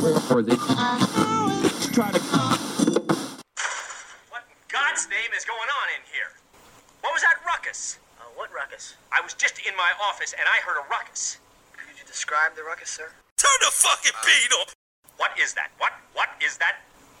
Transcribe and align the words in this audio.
Or 0.00 0.40
they 0.42 0.56
try 1.92 2.10
to. 2.10 2.18
What 4.30 4.44
in 4.48 4.56
God's 4.68 5.04
name 5.08 5.30
is 5.36 5.44
going 5.44 5.68
on 5.68 5.86
in 5.92 6.02
here? 6.10 6.32
What 7.02 7.12
was 7.12 7.22
that 7.22 7.36
ruckus? 7.46 7.98
Uh, 8.18 8.24
what 8.34 8.48
ruckus? 8.54 8.94
I 9.12 9.20
was 9.20 9.34
just 9.34 9.58
in 9.66 9.76
my 9.76 9.92
office 10.08 10.32
and 10.32 10.48
I 10.48 10.60
heard 10.64 10.80
a 10.80 10.88
ruckus. 10.88 11.38
Could 11.76 11.98
you 11.98 12.06
describe 12.06 12.56
the 12.56 12.62
ruckus, 12.62 12.88
sir? 12.90 13.10
Turn 13.36 13.58
the 13.60 13.70
fucking 13.70 14.12
beat 14.24 14.52
up! 14.62 14.70
What 15.18 15.32
is 15.38 15.52
that? 15.54 15.70
What? 15.78 15.92
What 16.14 16.30
is 16.42 16.56
that? 16.56 16.76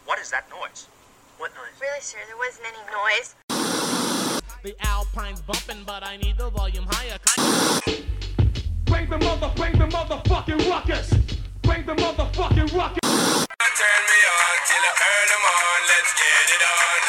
What 0.06 0.18
is 0.18 0.30
that 0.30 0.48
noise? 0.48 0.88
What 1.36 1.52
noise? 1.54 1.76
Really, 1.80 2.00
sir, 2.00 2.18
there 2.26 2.38
wasn't 2.38 2.66
any 2.68 2.82
noise. 2.88 3.34
The 4.62 4.74
Alpine's 4.86 5.42
bumping, 5.42 5.84
but 5.84 6.06
I 6.06 6.16
need 6.16 6.38
the 6.38 6.48
volume 6.48 6.86
higher. 6.88 7.18
Bring 8.86 9.10
the 9.10 9.18
mother, 9.18 9.50
bring 9.56 9.72
the 9.78 9.88
motherfucking 9.88 10.70
ruckus. 10.70 11.21
Bring 11.62 11.86
the 11.86 11.94
motherfucking 11.94 12.72
ruckus. 12.74 13.00
Turn 13.02 14.02
me 14.10 14.18
on 14.28 14.56
till 14.68 14.84
I 14.84 14.92
earn 14.98 15.28
them 15.32 15.44
on. 15.48 15.78
Let's 15.88 16.12
get 16.18 16.46
it 16.54 16.62
on. 16.62 17.00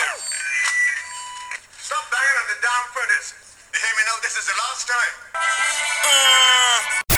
Stop 1.77 2.05
banging 2.11 2.37
on 2.41 2.47
the 2.49 2.57
damn 2.61 2.85
furnace. 2.93 3.29
You 3.73 3.79
hear 3.81 3.93
me 3.97 4.03
now? 4.07 4.17
This 4.21 4.35
is 4.37 4.45
the 4.45 4.55
last 4.57 4.87
time. 4.87 5.13
Uh. 6.05 7.12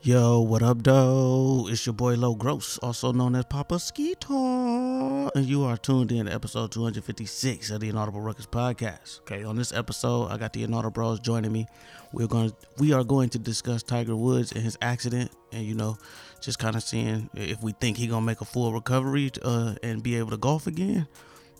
Yo, 0.00 0.38
what 0.38 0.62
up, 0.62 0.84
though? 0.84 1.66
It's 1.68 1.84
your 1.84 1.92
boy 1.92 2.14
Low 2.14 2.36
Gross, 2.36 2.78
also 2.78 3.10
known 3.10 3.34
as 3.34 3.44
Papa 3.46 3.74
Skeetar, 3.74 5.28
and 5.34 5.44
you 5.44 5.64
are 5.64 5.76
tuned 5.76 6.12
in 6.12 6.26
to 6.26 6.32
episode 6.32 6.70
256 6.70 7.68
of 7.72 7.80
the 7.80 7.88
Inaudible 7.88 8.20
Ruckus 8.20 8.46
podcast. 8.46 9.18
Okay, 9.22 9.42
on 9.42 9.56
this 9.56 9.72
episode, 9.72 10.28
I 10.28 10.36
got 10.36 10.52
the 10.52 10.62
Inaudible 10.62 10.92
Bros 10.92 11.18
joining 11.18 11.50
me. 11.50 11.66
We're 12.12 12.28
going, 12.28 12.50
to, 12.50 12.56
we 12.78 12.92
are 12.92 13.02
going 13.02 13.28
to 13.30 13.40
discuss 13.40 13.82
Tiger 13.82 14.14
Woods 14.14 14.52
and 14.52 14.62
his 14.62 14.78
accident, 14.80 15.32
and 15.50 15.64
you 15.64 15.74
know, 15.74 15.98
just 16.40 16.60
kind 16.60 16.76
of 16.76 16.84
seeing 16.84 17.28
if 17.34 17.60
we 17.60 17.72
think 17.72 17.96
he 17.96 18.06
gonna 18.06 18.24
make 18.24 18.40
a 18.40 18.44
full 18.44 18.72
recovery 18.72 19.32
uh, 19.42 19.74
and 19.82 20.00
be 20.00 20.14
able 20.14 20.30
to 20.30 20.36
golf 20.36 20.68
again, 20.68 21.08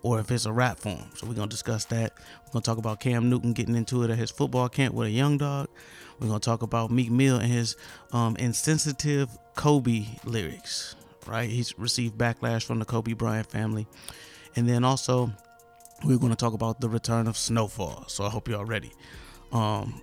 or 0.02 0.20
if 0.20 0.30
it's 0.30 0.46
a 0.46 0.52
wrap 0.52 0.78
for 0.78 0.90
him. 0.90 1.10
So 1.16 1.26
we're 1.26 1.34
gonna 1.34 1.48
discuss 1.48 1.86
that. 1.86 2.12
We're 2.46 2.52
gonna 2.52 2.62
talk 2.62 2.78
about 2.78 3.00
Cam 3.00 3.28
Newton 3.28 3.52
getting 3.52 3.74
into 3.74 4.04
it 4.04 4.10
at 4.10 4.16
his 4.16 4.30
football 4.30 4.68
camp 4.68 4.94
with 4.94 5.08
a 5.08 5.10
young 5.10 5.38
dog. 5.38 5.68
We're 6.18 6.28
gonna 6.28 6.40
talk 6.40 6.62
about 6.62 6.90
Meek 6.90 7.10
Mill 7.10 7.36
and 7.36 7.50
his 7.50 7.76
um, 8.12 8.36
insensitive 8.36 9.30
Kobe 9.54 10.06
lyrics. 10.24 10.96
Right, 11.26 11.50
he's 11.50 11.78
received 11.78 12.16
backlash 12.16 12.64
from 12.64 12.78
the 12.78 12.86
Kobe 12.86 13.12
Bryant 13.12 13.50
family, 13.50 13.86
and 14.56 14.68
then 14.68 14.84
also 14.84 15.30
we're 16.04 16.18
gonna 16.18 16.36
talk 16.36 16.54
about 16.54 16.80
the 16.80 16.88
return 16.88 17.26
of 17.26 17.36
Snowfall. 17.36 18.04
So 18.08 18.24
I 18.24 18.30
hope 18.30 18.48
you're 18.48 18.58
all 18.58 18.64
ready. 18.64 18.92
Um, 19.52 20.00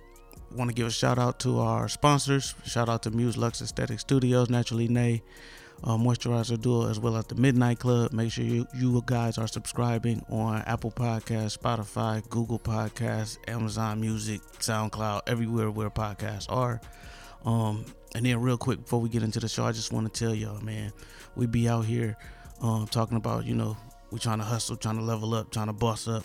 want 0.54 0.70
to 0.70 0.74
give 0.74 0.86
a 0.86 0.90
shout 0.90 1.18
out 1.18 1.40
to 1.40 1.58
our 1.58 1.88
sponsors. 1.88 2.54
Shout 2.64 2.88
out 2.88 3.02
to 3.04 3.10
Muse 3.10 3.36
Lux 3.36 3.60
Aesthetic 3.60 4.00
Studios, 4.00 4.48
Naturally 4.48 4.88
Nay, 4.88 5.22
uh, 5.84 5.96
Moisturizer 5.96 6.60
Duo, 6.60 6.88
as 6.88 6.98
well 6.98 7.16
as 7.16 7.26
the 7.26 7.34
Midnight 7.34 7.78
Club. 7.78 8.12
Make 8.12 8.32
sure 8.32 8.44
you, 8.44 8.66
you 8.74 9.02
guys 9.06 9.38
are 9.38 9.46
subscribing 9.46 10.24
on 10.30 10.62
Apple 10.66 10.90
Podcasts, 10.90 11.58
Spotify, 11.58 12.26
Google 12.28 12.58
Podcasts, 12.58 13.38
Amazon 13.48 14.00
Music, 14.00 14.40
SoundCloud, 14.58 15.22
everywhere 15.26 15.70
where 15.70 15.90
podcasts 15.90 16.50
are. 16.50 16.80
Um, 17.44 17.84
and 18.14 18.24
then, 18.24 18.40
real 18.40 18.56
quick, 18.56 18.80
before 18.80 19.00
we 19.00 19.08
get 19.08 19.22
into 19.22 19.40
the 19.40 19.48
show, 19.48 19.64
I 19.64 19.72
just 19.72 19.92
want 19.92 20.12
to 20.12 20.24
tell 20.24 20.34
y'all, 20.34 20.60
man, 20.60 20.92
we 21.34 21.46
be 21.46 21.68
out 21.68 21.84
here 21.84 22.16
um, 22.62 22.86
talking 22.86 23.16
about, 23.16 23.44
you 23.44 23.54
know, 23.54 23.76
we 24.10 24.18
trying 24.18 24.38
to 24.38 24.44
hustle, 24.44 24.76
trying 24.76 24.96
to 24.96 25.02
level 25.02 25.34
up, 25.34 25.50
trying 25.50 25.66
to 25.66 25.72
boss 25.72 26.08
up, 26.08 26.24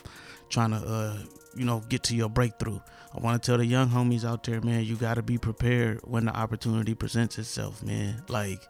trying 0.49 0.71
to, 0.71 0.77
uh, 0.77 1.17
you 1.55 1.65
know, 1.65 1.81
get 1.89 2.03
to 2.03 2.15
your 2.15 2.29
breakthrough. 2.29 2.79
I 3.13 3.19
want 3.19 3.41
to 3.41 3.45
tell 3.45 3.57
the 3.57 3.65
young 3.65 3.89
homies 3.89 4.23
out 4.23 4.43
there, 4.43 4.61
man, 4.61 4.85
you 4.85 4.95
got 4.95 5.15
to 5.15 5.21
be 5.21 5.37
prepared 5.37 5.99
when 6.05 6.25
the 6.25 6.35
opportunity 6.35 6.95
presents 6.95 7.37
itself, 7.37 7.83
man. 7.83 8.23
Like, 8.29 8.61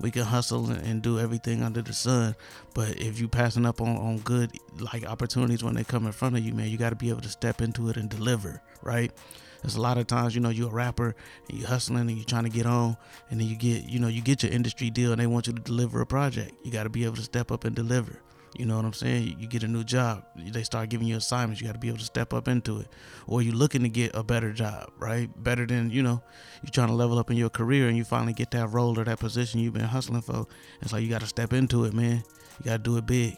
we 0.00 0.10
can 0.10 0.22
hustle 0.22 0.70
and, 0.70 1.02
do 1.02 1.18
everything 1.18 1.62
under 1.62 1.82
the 1.82 1.92
sun, 1.92 2.34
but 2.74 2.98
if 2.98 3.20
you 3.20 3.28
passing 3.28 3.66
up 3.66 3.80
on, 3.82 3.96
on 3.96 4.18
good, 4.20 4.52
like, 4.92 5.04
opportunities 5.04 5.62
when 5.62 5.74
they 5.74 5.84
come 5.84 6.06
in 6.06 6.12
front 6.12 6.36
of 6.36 6.44
you, 6.44 6.54
man, 6.54 6.68
you 6.68 6.78
got 6.78 6.90
to 6.90 6.96
be 6.96 7.10
able 7.10 7.20
to 7.20 7.28
step 7.28 7.60
into 7.60 7.90
it 7.90 7.98
and 7.98 8.08
deliver, 8.08 8.62
right? 8.82 9.12
There's 9.60 9.76
a 9.76 9.80
lot 9.82 9.98
of 9.98 10.06
times, 10.06 10.34
you 10.34 10.40
know, 10.40 10.48
you're 10.48 10.70
a 10.70 10.72
rapper 10.72 11.14
and 11.50 11.58
you're 11.58 11.68
hustling 11.68 12.08
and 12.08 12.16
you're 12.16 12.24
trying 12.24 12.44
to 12.44 12.50
get 12.50 12.64
on, 12.64 12.96
and 13.28 13.38
then 13.38 13.46
you 13.46 13.56
get, 13.56 13.84
you 13.84 13.98
know, 13.98 14.08
you 14.08 14.22
get 14.22 14.42
your 14.42 14.52
industry 14.52 14.88
deal 14.88 15.12
and 15.12 15.20
they 15.20 15.26
want 15.26 15.46
you 15.46 15.52
to 15.52 15.60
deliver 15.60 16.00
a 16.00 16.06
project. 16.06 16.52
You 16.64 16.72
got 16.72 16.84
to 16.84 16.90
be 16.90 17.04
able 17.04 17.16
to 17.16 17.22
step 17.22 17.52
up 17.52 17.64
and 17.64 17.76
deliver. 17.76 18.22
You 18.56 18.66
know 18.66 18.76
what 18.76 18.84
I'm 18.84 18.92
saying? 18.92 19.36
You, 19.38 19.46
get 19.46 19.62
a 19.62 19.68
new 19.68 19.84
job, 19.84 20.24
they 20.34 20.64
start 20.64 20.88
giving 20.88 21.06
you 21.06 21.16
assignments. 21.16 21.60
You 21.60 21.68
got 21.68 21.74
to 21.74 21.78
be 21.78 21.88
able 21.88 21.98
to 21.98 22.04
step 22.04 22.34
up 22.34 22.48
into 22.48 22.80
it, 22.80 22.88
or 23.26 23.42
you're 23.42 23.54
looking 23.54 23.82
to 23.82 23.88
get 23.88 24.10
a 24.14 24.24
better 24.24 24.52
job, 24.52 24.90
right? 24.98 25.30
Better 25.42 25.66
than 25.66 25.90
you 25.90 26.02
know, 26.02 26.22
you're 26.62 26.70
trying 26.70 26.88
to 26.88 26.94
level 26.94 27.18
up 27.18 27.30
in 27.30 27.36
your 27.36 27.50
career, 27.50 27.88
and 27.88 27.96
you 27.96 28.04
finally 28.04 28.32
get 28.32 28.50
that 28.50 28.68
role 28.68 28.98
or 28.98 29.04
that 29.04 29.20
position 29.20 29.60
you've 29.60 29.74
been 29.74 29.82
hustling 29.82 30.22
for. 30.22 30.46
It's 30.82 30.92
like 30.92 31.02
you 31.02 31.08
got 31.08 31.20
to 31.20 31.26
step 31.26 31.52
into 31.52 31.84
it, 31.84 31.94
man. 31.94 32.24
You 32.58 32.64
got 32.64 32.72
to 32.72 32.78
do 32.78 32.96
it 32.96 33.06
big. 33.06 33.36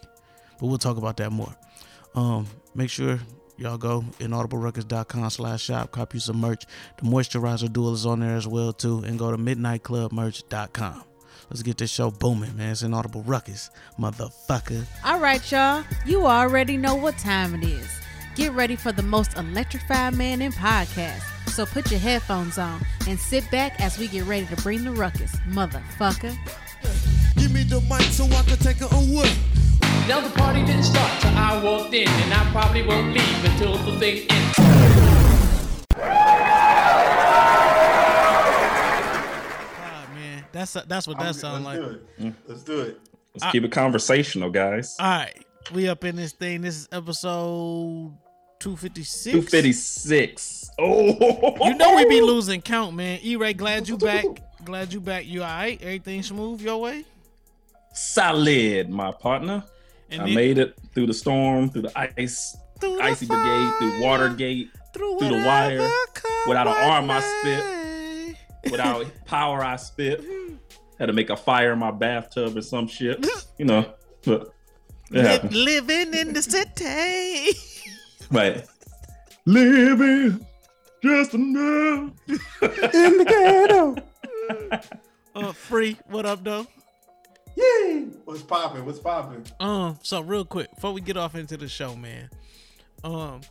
But 0.58 0.66
we'll 0.66 0.78
talk 0.78 0.96
about 0.96 1.18
that 1.18 1.30
more. 1.30 1.54
Um, 2.14 2.46
make 2.74 2.88
sure 2.90 3.18
y'all 3.56 3.78
go 3.78 4.04
inaudibleruckus.com 4.18 5.30
slash 5.30 5.62
shop 5.62 5.90
copy 5.90 6.18
some 6.18 6.38
merch 6.38 6.64
the 6.96 7.04
moisturizer 7.04 7.70
duo 7.72 7.92
is 7.92 8.06
on 8.06 8.20
there 8.20 8.34
as 8.34 8.46
well 8.46 8.72
too 8.72 8.98
and 9.06 9.18
go 9.18 9.30
to 9.30 9.36
midnightclubmerch.com 9.36 11.04
let's 11.52 11.62
get 11.62 11.76
this 11.76 11.90
show 11.90 12.10
booming 12.10 12.56
man 12.56 12.70
it's 12.70 12.82
inaudible 12.82 13.22
ruckus 13.24 13.70
motherfucker 14.00 14.86
All 15.04 15.18
right, 15.18 15.52
y'all. 15.52 15.84
You 16.06 16.24
already 16.26 16.78
know 16.78 16.94
what 16.94 17.18
time 17.18 17.54
it 17.54 17.62
is. 17.64 17.90
Get 18.36 18.52
ready 18.52 18.74
for 18.74 18.90
the 18.90 19.02
most 19.02 19.36
electrified 19.36 20.14
man 20.16 20.40
in 20.40 20.52
podcast. 20.52 21.20
So 21.50 21.66
put 21.66 21.90
your 21.90 22.00
headphones 22.00 22.56
on 22.56 22.80
and 23.06 23.18
sit 23.18 23.50
back 23.50 23.78
as 23.80 23.98
we 23.98 24.08
get 24.08 24.24
ready 24.24 24.46
to 24.46 24.56
bring 24.62 24.82
the 24.84 24.92
ruckus, 24.92 25.36
motherfucker. 25.50 26.34
Give 27.36 27.52
me 27.52 27.64
the 27.64 27.82
mic 27.82 28.00
so 28.02 28.24
I 28.24 28.42
can 28.44 28.56
take 28.56 28.80
it 28.80 28.90
away. 28.90 29.30
Now 30.08 30.20
the 30.20 30.30
party 30.38 30.64
didn't 30.64 30.84
start 30.84 31.20
till 31.20 31.36
I 31.36 31.62
walked 31.62 31.92
in, 31.92 32.08
and 32.08 32.32
I 32.32 32.50
probably 32.52 32.82
won't 32.86 33.12
leave 33.12 33.44
until 33.44 33.76
the 33.76 33.98
thing 33.98 34.26
ends. 34.30 34.56
God, 39.76 40.08
man 40.14 40.41
that's 40.52 40.72
that's 40.74 41.06
what 41.08 41.18
that 41.18 41.34
sounds 41.34 41.64
like 41.64 41.78
do 41.80 42.00
it. 42.18 42.34
Let's 42.46 42.62
do 42.62 42.80
it. 42.80 43.00
Let's 43.34 43.50
keep 43.52 43.64
it 43.64 43.72
conversational, 43.72 44.50
guys. 44.50 44.96
all 45.00 45.06
right 45.06 45.46
we 45.72 45.88
up 45.88 46.02
in 46.04 46.16
this 46.16 46.32
thing 46.32 46.60
this 46.62 46.76
is 46.76 46.88
episode 46.90 48.12
256 48.58 49.32
256. 49.32 50.70
Oh, 50.78 51.66
You 51.66 51.74
know 51.76 51.94
we 51.96 52.04
be 52.06 52.20
losing 52.32 52.60
count, 52.60 52.96
man. 52.96 53.20
E-Ray, 53.22 53.52
glad 53.54 53.88
you 53.88 53.96
back. 53.98 54.24
Glad 54.64 54.92
you 54.92 55.00
back. 55.00 55.26
You 55.26 55.42
all 55.42 55.48
right? 55.48 55.80
Everything 55.82 56.22
smooth 56.22 56.60
your 56.60 56.80
way? 56.80 57.04
solid, 57.94 58.88
my 58.90 59.12
partner. 59.12 59.62
And 60.10 60.22
I 60.22 60.24
then- 60.26 60.34
made 60.34 60.58
it 60.58 60.74
through 60.94 61.06
the 61.06 61.14
storm, 61.14 61.70
through 61.70 61.82
the 61.82 61.98
ice, 62.18 62.56
Through 62.80 62.96
the 62.96 63.02
icy 63.04 63.26
brigade, 63.26 63.72
through 63.78 63.90
fire, 63.92 64.00
Watergate, 64.02 64.70
through, 64.94 65.18
through 65.18 65.28
the 65.28 65.46
wire, 65.46 65.88
without 66.48 66.66
an 66.66 66.72
my 66.74 66.82
arm 66.90 67.10
I 67.10 67.20
way. 67.20 67.62
Without 68.70 69.06
power 69.26 69.64
I 69.64 69.76
spit. 69.76 70.24
Had 70.98 71.06
to 71.06 71.12
make 71.12 71.30
a 71.30 71.36
fire 71.36 71.72
in 71.72 71.78
my 71.78 71.90
bathtub 71.90 72.56
or 72.56 72.62
some 72.62 72.86
shit. 72.86 73.26
You 73.58 73.64
know, 73.64 73.92
but 74.24 74.52
it 75.10 75.44
Li- 75.52 75.64
living 75.64 76.14
in 76.14 76.32
the 76.32 76.42
city. 76.42 77.58
Right. 78.30 78.64
Living 79.44 80.46
just 81.02 81.34
enough 81.34 82.12
in 82.28 82.38
the 83.18 83.26
ghetto. 83.28 84.80
uh, 85.34 85.52
free. 85.52 85.98
What 86.06 86.24
up, 86.24 86.42
though? 86.42 86.66
Yay! 87.56 88.06
What's 88.24 88.40
popping? 88.40 88.86
What's 88.86 89.00
popping? 89.00 89.44
Um, 89.60 89.98
so 90.02 90.22
real 90.22 90.46
quick, 90.46 90.74
before 90.74 90.92
we 90.92 91.02
get 91.02 91.18
off 91.18 91.34
into 91.34 91.58
the 91.58 91.68
show, 91.68 91.94
man. 91.94 92.30
Um, 93.04 93.42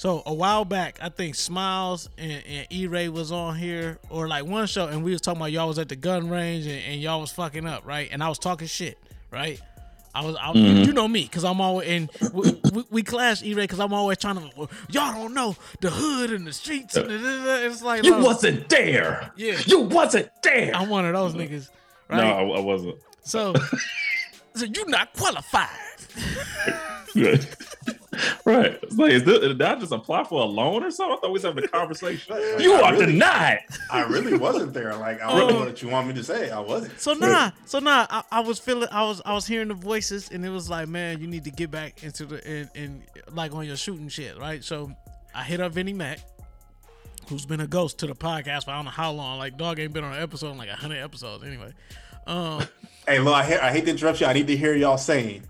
so 0.00 0.22
a 0.24 0.32
while 0.32 0.64
back, 0.64 0.98
I 1.02 1.10
think 1.10 1.34
Smiles 1.34 2.08
and, 2.16 2.42
and 2.48 2.66
E-Ray 2.70 3.10
was 3.10 3.30
on 3.30 3.54
here, 3.56 3.98
or 4.08 4.28
like 4.28 4.46
one 4.46 4.66
show, 4.66 4.86
and 4.86 5.04
we 5.04 5.12
was 5.12 5.20
talking 5.20 5.42
about 5.42 5.52
y'all 5.52 5.68
was 5.68 5.78
at 5.78 5.90
the 5.90 5.94
gun 5.96 6.30
range 6.30 6.64
and, 6.66 6.82
and 6.86 7.02
y'all 7.02 7.20
was 7.20 7.30
fucking 7.32 7.66
up, 7.66 7.84
right? 7.84 8.08
And 8.10 8.22
I 8.22 8.30
was 8.30 8.38
talking 8.38 8.66
shit, 8.66 8.96
right? 9.30 9.60
I 10.14 10.24
was, 10.24 10.36
I, 10.40 10.52
Mhm. 10.54 10.86
you 10.86 10.94
know 10.94 11.06
me, 11.06 11.26
cause 11.28 11.44
I'm 11.44 11.60
always 11.60 11.86
and 11.86 12.10
we, 12.32 12.58
we, 12.72 12.84
we 12.90 13.02
clash 13.02 13.42
E-Ray, 13.42 13.66
cause 13.66 13.78
I'm 13.78 13.92
always 13.92 14.16
trying 14.16 14.36
to. 14.36 14.68
Y'all 14.88 15.12
don't 15.12 15.34
know 15.34 15.54
the 15.82 15.90
hood 15.90 16.30
and 16.30 16.46
the 16.46 16.54
streets, 16.54 16.96
and 16.96 17.10
the, 17.10 17.66
it's 17.66 17.82
like 17.82 18.02
You 18.02 18.12
no. 18.12 18.24
wasn't 18.24 18.70
there. 18.70 19.32
Yeah, 19.36 19.58
You 19.66 19.80
wasn't 19.80 20.30
there. 20.42 20.74
I'm 20.74 20.88
one 20.88 21.04
of 21.04 21.12
those 21.12 21.34
niggas, 21.34 21.68
right? 22.08 22.16
No, 22.22 22.54
I, 22.54 22.56
I 22.56 22.60
wasn't. 22.60 22.96
So, 23.22 23.52
so 24.54 24.64
you 24.64 24.86
not 24.86 25.12
qualified. 25.12 25.68
Right. 28.12 28.56
right. 28.56 28.78
It's 28.82 28.96
like, 28.96 29.12
is 29.12 29.22
this, 29.24 29.38
did 29.40 29.62
I 29.62 29.76
just 29.76 29.92
apply 29.92 30.24
for 30.24 30.42
a 30.42 30.44
loan 30.44 30.82
or 30.82 30.90
something? 30.90 31.16
I 31.16 31.20
thought 31.20 31.28
we 31.28 31.32
was 31.34 31.42
having 31.44 31.62
a 31.64 31.68
conversation. 31.68 32.34
Like, 32.34 32.42
you 32.60 32.74
I 32.74 32.80
are 32.90 32.92
really- 32.94 33.06
denied. 33.12 33.60
I 33.90 34.02
really 34.02 34.36
wasn't 34.36 34.72
there. 34.74 34.94
Like 34.96 35.20
I 35.22 35.30
Oh. 35.32 35.38
don't 35.40 35.52
know 35.52 35.60
what 35.66 35.80
you 35.80 35.88
want 35.88 36.08
me 36.08 36.14
to 36.14 36.24
say. 36.24 36.50
I 36.50 36.58
wasn't. 36.58 36.98
So 37.00 37.12
nah, 37.12 37.52
so 37.66 37.78
nah. 37.78 38.06
I, 38.10 38.22
I 38.32 38.40
was 38.40 38.58
feeling, 38.58 38.88
I 38.90 39.04
was, 39.04 39.22
I 39.24 39.32
was 39.32 39.46
hearing 39.46 39.68
the 39.68 39.74
voices, 39.74 40.28
and 40.30 40.44
it 40.44 40.50
was 40.50 40.68
like, 40.68 40.88
man, 40.88 41.20
you 41.20 41.28
need 41.28 41.44
to 41.44 41.50
get 41.52 41.70
back 41.70 42.02
into 42.02 42.26
the, 42.26 42.44
and, 42.46 42.68
and 42.74 43.02
like 43.32 43.52
on 43.54 43.64
your 43.66 43.76
shooting 43.76 44.08
shit, 44.08 44.36
right? 44.38 44.64
So 44.64 44.90
I 45.34 45.44
hit 45.44 45.60
up 45.60 45.72
Vinnie 45.72 45.92
Mac. 45.92 46.18
who's 47.28 47.46
been 47.46 47.60
a 47.60 47.66
ghost 47.68 47.98
to 48.00 48.06
the 48.08 48.14
podcast 48.16 48.64
for 48.64 48.72
I 48.72 48.76
don't 48.76 48.86
know 48.86 48.90
how 48.90 49.12
long. 49.12 49.38
Like 49.38 49.56
dog 49.56 49.78
ain't 49.78 49.92
been 49.92 50.02
on 50.02 50.14
an 50.14 50.22
episode 50.22 50.50
in 50.50 50.58
like 50.58 50.68
hundred 50.70 50.98
episodes 50.98 51.44
anyway. 51.44 51.72
Um, 52.26 52.64
Hey, 53.08 53.18
look, 53.18 53.34
I, 53.34 53.44
hear, 53.44 53.58
I 53.62 53.70
hate 53.72 53.86
to 53.86 53.90
interrupt 53.90 54.20
you. 54.20 54.26
I 54.26 54.32
need 54.34 54.46
to 54.48 54.56
hear 54.56 54.74
y'all 54.74 54.98
saying 54.98 55.42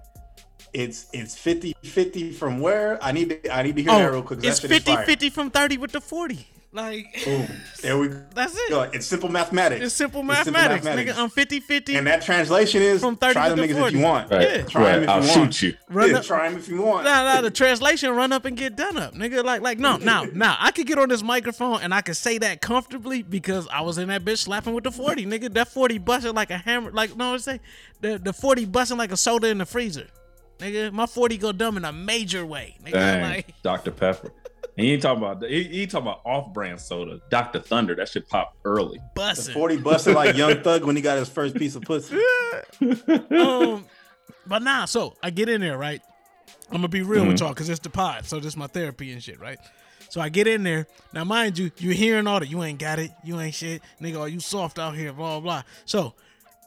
it's 0.73 1.07
it's 1.13 1.35
50-50 1.37 2.35
from 2.35 2.61
where? 2.61 3.03
I 3.03 3.13
need 3.13 3.31
to 3.45 3.55
I 3.55 3.63
need 3.63 3.77
to 3.77 3.83
hear 3.83 3.93
that 3.93 4.09
oh, 4.09 4.13
real 4.13 4.23
quick 4.23 4.41
it's 4.45 4.61
that 4.61 4.69
shit 4.69 4.71
is 4.71 4.77
50 4.79 4.95
fire. 4.97 5.05
50 5.07 5.31
from 5.31 5.51
30 5.51 5.79
with 5.79 5.93
the 5.93 6.01
40. 6.01 6.47
Like, 6.73 7.25
Boom. 7.25 7.49
There 7.83 7.99
we 7.99 8.07
go. 8.07 8.23
That's 8.33 8.55
it. 8.57 8.71
Yo, 8.71 8.83
It's 8.83 9.05
simple 9.05 9.29
mathematics. 9.29 9.85
it's 9.85 9.93
simple 9.93 10.21
It's 10.21 10.29
mathematics. 10.29 10.87
Nigga, 10.87 11.19
I'm 11.19 11.29
50 11.29 11.59
50. 11.59 11.97
and 11.97 12.07
that 12.07 12.23
translation 12.23 12.81
is 12.81 13.01
From 13.01 13.17
30 13.17 13.33
try 13.33 13.49
to 13.49 13.57
them 13.57 13.65
niggas 13.69 13.77
40. 13.77 13.87
if 13.97 14.01
you 14.01 14.07
want. 14.07 14.31
Right, 14.31 14.43
Yeah. 14.43 14.63
Try 14.63 14.81
'em 14.83 14.87
right. 14.87 15.03
if 15.03 15.09
I'll 15.09 15.25
you 15.25 15.29
want. 15.41 15.55
shoot 15.55 15.67
you. 15.67 15.77
Run 15.89 16.11
yeah, 16.11 16.19
up- 16.19 16.25
try 16.25 16.47
'em 16.47 16.57
if 16.57 16.69
you 16.69 16.81
want. 16.83 17.07
Nah, 17.07 17.25
nah, 17.35 17.41
the 17.41 17.51
translation 17.51 18.11
run 18.15 18.33
up 18.33 18.45
and 18.45 18.57
get 18.57 18.77
done 18.77 18.97
up, 18.99 19.15
nigga. 19.17 19.43
Like, 19.43 19.63
like, 19.63 19.81
no, 19.81 19.97
now, 19.97 20.27
now, 20.33 20.57
I 20.61 20.71
could 20.71 20.87
get 20.87 20.97
on 21.01 21.09
this 21.09 21.25
microphone 21.25 21.81
and 21.83 21.93
I 21.93 22.03
could 22.03 22.17
say 22.17 22.39
that 22.39 22.61
comfortably 22.61 23.23
because 23.25 23.67
I 23.73 23.81
was 23.81 23.99
in 23.99 24.07
that 24.07 24.25
bitch 24.25 24.39
slapping 24.39 24.73
with 24.73 24.85
the 24.85 24.93
40, 24.93 25.27
nigga. 25.27 25.53
That 25.53 25.67
40 25.73 25.99
busting 25.99 26.35
like 26.37 26.53
a 26.53 26.59
hammer, 26.59 26.93
like, 26.93 27.17
no, 27.17 27.33
what 27.33 27.41
say? 27.43 27.59
The, 28.01 28.17
the 28.21 28.33
40 28.33 28.67
busting 28.67 28.97
like 28.97 29.11
a 29.11 29.17
soda 29.17 29.49
in 29.49 29.59
the 29.59 29.67
freezer. 29.67 30.07
Nigga, 30.61 30.93
my 30.93 31.07
40 31.07 31.39
go 31.39 31.53
dumb 31.53 31.77
in 31.77 31.85
a 31.85 31.93
major 31.93 32.45
way. 32.45 32.77
Nigga, 32.85 32.93
Dang, 32.93 33.23
like, 33.35 33.63
Dr. 33.63 33.91
Pepper. 33.91 34.33
And 34.77 34.87
he 34.87 34.93
ain't 34.93 35.03
talking 35.03 35.23
about 35.23 35.43
he, 35.43 35.65
he 35.65 35.87
talking 35.87 36.07
about 36.07 36.21
off-brand 36.25 36.81
soda, 36.81 37.21
Dr. 37.29 37.61
Thunder. 37.61 37.95
That 37.95 38.09
shit 38.09 38.29
popped 38.29 38.57
early. 38.65 39.01
busting. 39.15 39.55
40 39.55 39.79
busted 39.79 40.15
like 40.15 40.37
Young 40.37 40.63
Thug 40.63 40.85
when 40.85 40.97
he 40.97 41.03
got 41.03 41.19
his 41.19 41.29
first 41.29 41.57
piece 41.57 41.75
of 41.75 41.83
pussy. 41.83 42.17
um, 43.31 43.85
but 44.47 44.63
nah, 44.63 44.85
so 44.85 45.17
I 45.23 45.31
get 45.31 45.49
in 45.49 45.61
there, 45.61 45.77
right? 45.77 46.01
I'm 46.71 46.77
gonna 46.77 46.89
be 46.89 47.03
real 47.03 47.27
with 47.27 47.41
y'all 47.41 47.49
because 47.49 47.69
it's 47.69 47.81
the 47.81 47.91
pod, 47.91 48.27
so 48.27 48.37
this 48.37 48.47
is 48.47 48.57
my 48.57 48.69
therapy 48.69 49.13
and 49.13 49.23
shit, 49.23 49.41
right? 49.41 49.59
So 50.09 50.21
I 50.21 50.29
get 50.29 50.47
in 50.47 50.63
there. 50.63 50.87
Now, 51.13 51.25
mind 51.25 51.59
you, 51.59 51.71
you're 51.79 51.95
hearing 51.95 52.27
all 52.27 52.41
that. 52.41 52.49
You 52.49 52.63
ain't 52.63 52.79
got 52.79 52.99
it. 52.99 53.11
You 53.25 53.41
ain't 53.41 53.55
shit. 53.55 53.83
Nigga, 54.01 54.21
are 54.21 54.29
you 54.29 54.41
soft 54.41 54.79
out 54.79 54.97
here? 54.97 55.13
Blah, 55.13 55.39
blah, 55.39 55.41
blah. 55.41 55.63
So 55.85 56.15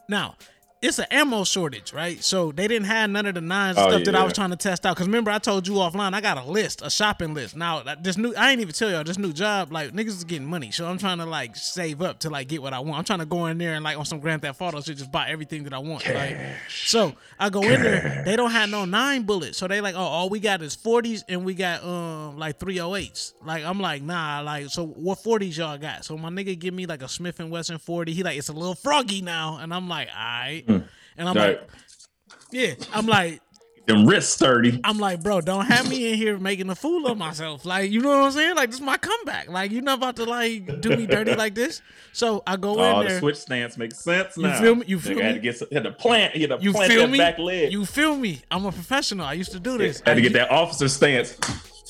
now, 0.08 0.36
it's 0.84 0.98
an 0.98 1.06
ammo 1.10 1.44
shortage, 1.44 1.94
right? 1.94 2.22
So 2.22 2.52
they 2.52 2.68
didn't 2.68 2.86
have 2.88 3.08
none 3.08 3.24
of 3.24 3.34
the 3.34 3.40
nines 3.40 3.78
Oh, 3.78 3.88
stuff 3.88 4.04
that 4.04 4.14
I 4.14 4.22
was 4.22 4.34
trying 4.34 4.50
to 4.50 4.56
test 4.56 4.84
out. 4.84 4.94
Cause 4.96 5.06
remember, 5.06 5.30
I 5.30 5.38
told 5.38 5.66
you 5.66 5.74
offline, 5.74 6.12
I 6.12 6.20
got 6.20 6.36
a 6.36 6.44
list, 6.44 6.82
a 6.84 6.90
shopping 6.90 7.32
list. 7.32 7.56
Now, 7.56 7.82
this 8.02 8.18
new, 8.18 8.34
I 8.34 8.50
ain't 8.50 8.60
even 8.60 8.74
tell 8.74 8.90
y'all, 8.90 9.02
this 9.02 9.16
new 9.16 9.32
job, 9.32 9.72
like, 9.72 9.92
niggas 9.92 10.08
is 10.08 10.24
getting 10.24 10.46
money. 10.46 10.70
So 10.70 10.86
I'm 10.86 10.98
trying 10.98 11.18
to, 11.18 11.24
like, 11.24 11.56
save 11.56 12.02
up 12.02 12.18
to, 12.20 12.28
like, 12.30 12.48
get 12.48 12.60
what 12.60 12.74
I 12.74 12.80
want. 12.80 12.98
I'm 12.98 13.04
trying 13.04 13.20
to 13.20 13.24
go 13.24 13.46
in 13.46 13.56
there 13.56 13.72
and, 13.74 13.82
like, 13.82 13.96
on 13.96 14.04
some 14.04 14.20
Grand 14.20 14.42
Theft 14.42 14.60
Auto 14.60 14.82
shit, 14.82 14.98
just 14.98 15.10
buy 15.10 15.30
everything 15.30 15.64
that 15.64 15.72
I 15.72 15.78
want, 15.78 16.06
right? 16.06 16.36
So 16.68 17.14
I 17.38 17.48
go 17.48 17.62
in 17.62 17.80
there, 17.82 18.22
they 18.26 18.36
don't 18.36 18.50
have 18.50 18.68
no 18.68 18.84
nine 18.84 19.22
bullets. 19.22 19.56
So 19.56 19.66
they 19.66 19.80
like, 19.80 19.94
oh, 19.94 19.98
all 20.00 20.28
we 20.28 20.38
got 20.38 20.60
is 20.60 20.76
40s 20.76 21.24
and 21.30 21.46
we 21.46 21.54
got, 21.54 21.82
um, 21.82 22.36
like 22.38 22.58
308s. 22.58 23.32
Like, 23.42 23.64
I'm 23.64 23.80
like, 23.80 24.02
nah, 24.02 24.40
like, 24.42 24.68
so 24.68 24.84
what 24.86 25.18
40s 25.18 25.56
y'all 25.56 25.78
got? 25.78 26.04
So 26.04 26.18
my 26.18 26.28
nigga 26.28 26.58
give 26.58 26.74
me, 26.74 26.84
like, 26.84 27.00
a 27.02 27.08
Smith 27.08 27.40
and 27.40 27.50
Wesson 27.50 27.78
40. 27.78 28.12
He 28.12 28.22
like, 28.22 28.36
it's 28.36 28.50
a 28.50 28.52
little 28.52 28.74
froggy 28.74 29.22
now. 29.22 29.56
And 29.62 29.72
I'm 29.72 29.88
like, 29.88 30.08
all 30.14 30.22
right. 30.22 30.62
Hmm. 30.80 30.86
And 31.16 31.28
I'm 31.28 31.36
Right. 31.36 31.58
like, 31.60 31.68
yeah, 32.50 32.74
I'm 32.92 33.06
like, 33.06 33.40
Them 33.86 34.06
wrists 34.06 34.32
sturdy. 34.32 34.80
I'm 34.82 34.98
like, 34.98 35.22
bro, 35.22 35.42
don't 35.42 35.66
have 35.66 35.86
me 35.90 36.10
in 36.10 36.16
here 36.16 36.38
making 36.38 36.70
a 36.70 36.74
fool 36.74 37.06
of 37.06 37.18
myself. 37.18 37.66
Like, 37.66 37.90
you 37.90 38.00
know 38.00 38.08
what 38.08 38.24
I'm 38.24 38.30
saying? 38.32 38.56
Like, 38.56 38.70
this 38.70 38.80
is 38.80 38.84
my 38.84 38.96
comeback. 38.96 39.50
Like, 39.50 39.72
you're 39.72 39.82
not 39.82 39.98
about 39.98 40.16
to 40.16 40.24
like 40.24 40.80
do 40.80 40.88
me 40.96 41.06
dirty 41.06 41.34
like 41.36 41.54
this. 41.54 41.82
So 42.14 42.42
I 42.46 42.56
go 42.56 42.78
Oh, 42.80 43.00
in 43.00 43.04
the 43.04 43.10
there. 43.10 43.18
switch 43.20 43.36
stance 43.36 43.76
makes 43.76 43.98
sense 44.02 44.38
now. 44.38 44.54
You 44.54 44.60
feel 44.62 44.74
me? 44.76 44.84
You 44.86 44.98
feel 44.98 45.16
Nigga 45.18 45.22
Had 45.22 45.28
me? 45.32 45.34
to 45.34 45.40
get 45.40 45.58
some, 45.58 45.68
had 45.70 45.84
to 45.84 45.92
plant. 45.92 46.34
Had 46.34 46.48
to 46.48 46.58
You 46.62 46.72
plant 46.72 46.92
feel 46.92 47.02
that 47.02 47.10
me? 47.10 47.18
back 47.18 47.38
leg. 47.38 47.72
You 47.72 47.84
feel 47.84 48.16
me? 48.16 48.40
I'm 48.50 48.64
a 48.64 48.72
professional. 48.72 49.26
I 49.26 49.34
used 49.34 49.52
to 49.52 49.60
do 49.60 49.76
this. 49.76 50.02
I 50.06 50.10
had 50.10 50.14
to 50.14 50.22
get 50.22 50.32
that 50.32 50.50
officer 50.50 50.88
stance. 50.88 51.34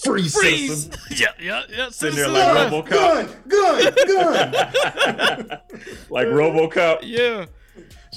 Freeze, 0.02 0.34
freeze. 0.36 0.86
system. 0.86 1.00
yeah, 1.16 1.26
yeah, 1.40 1.62
yeah. 1.70 1.88
Sitting 1.90 2.16
there 2.16 2.28
like 2.28 2.72
Love. 2.72 2.86
RoboCop. 2.86 3.48
Gun, 3.48 3.94
gun, 4.08 4.54
gun. 4.58 5.48
like 6.10 6.26
RoboCop. 6.26 6.98
Yeah. 7.02 7.46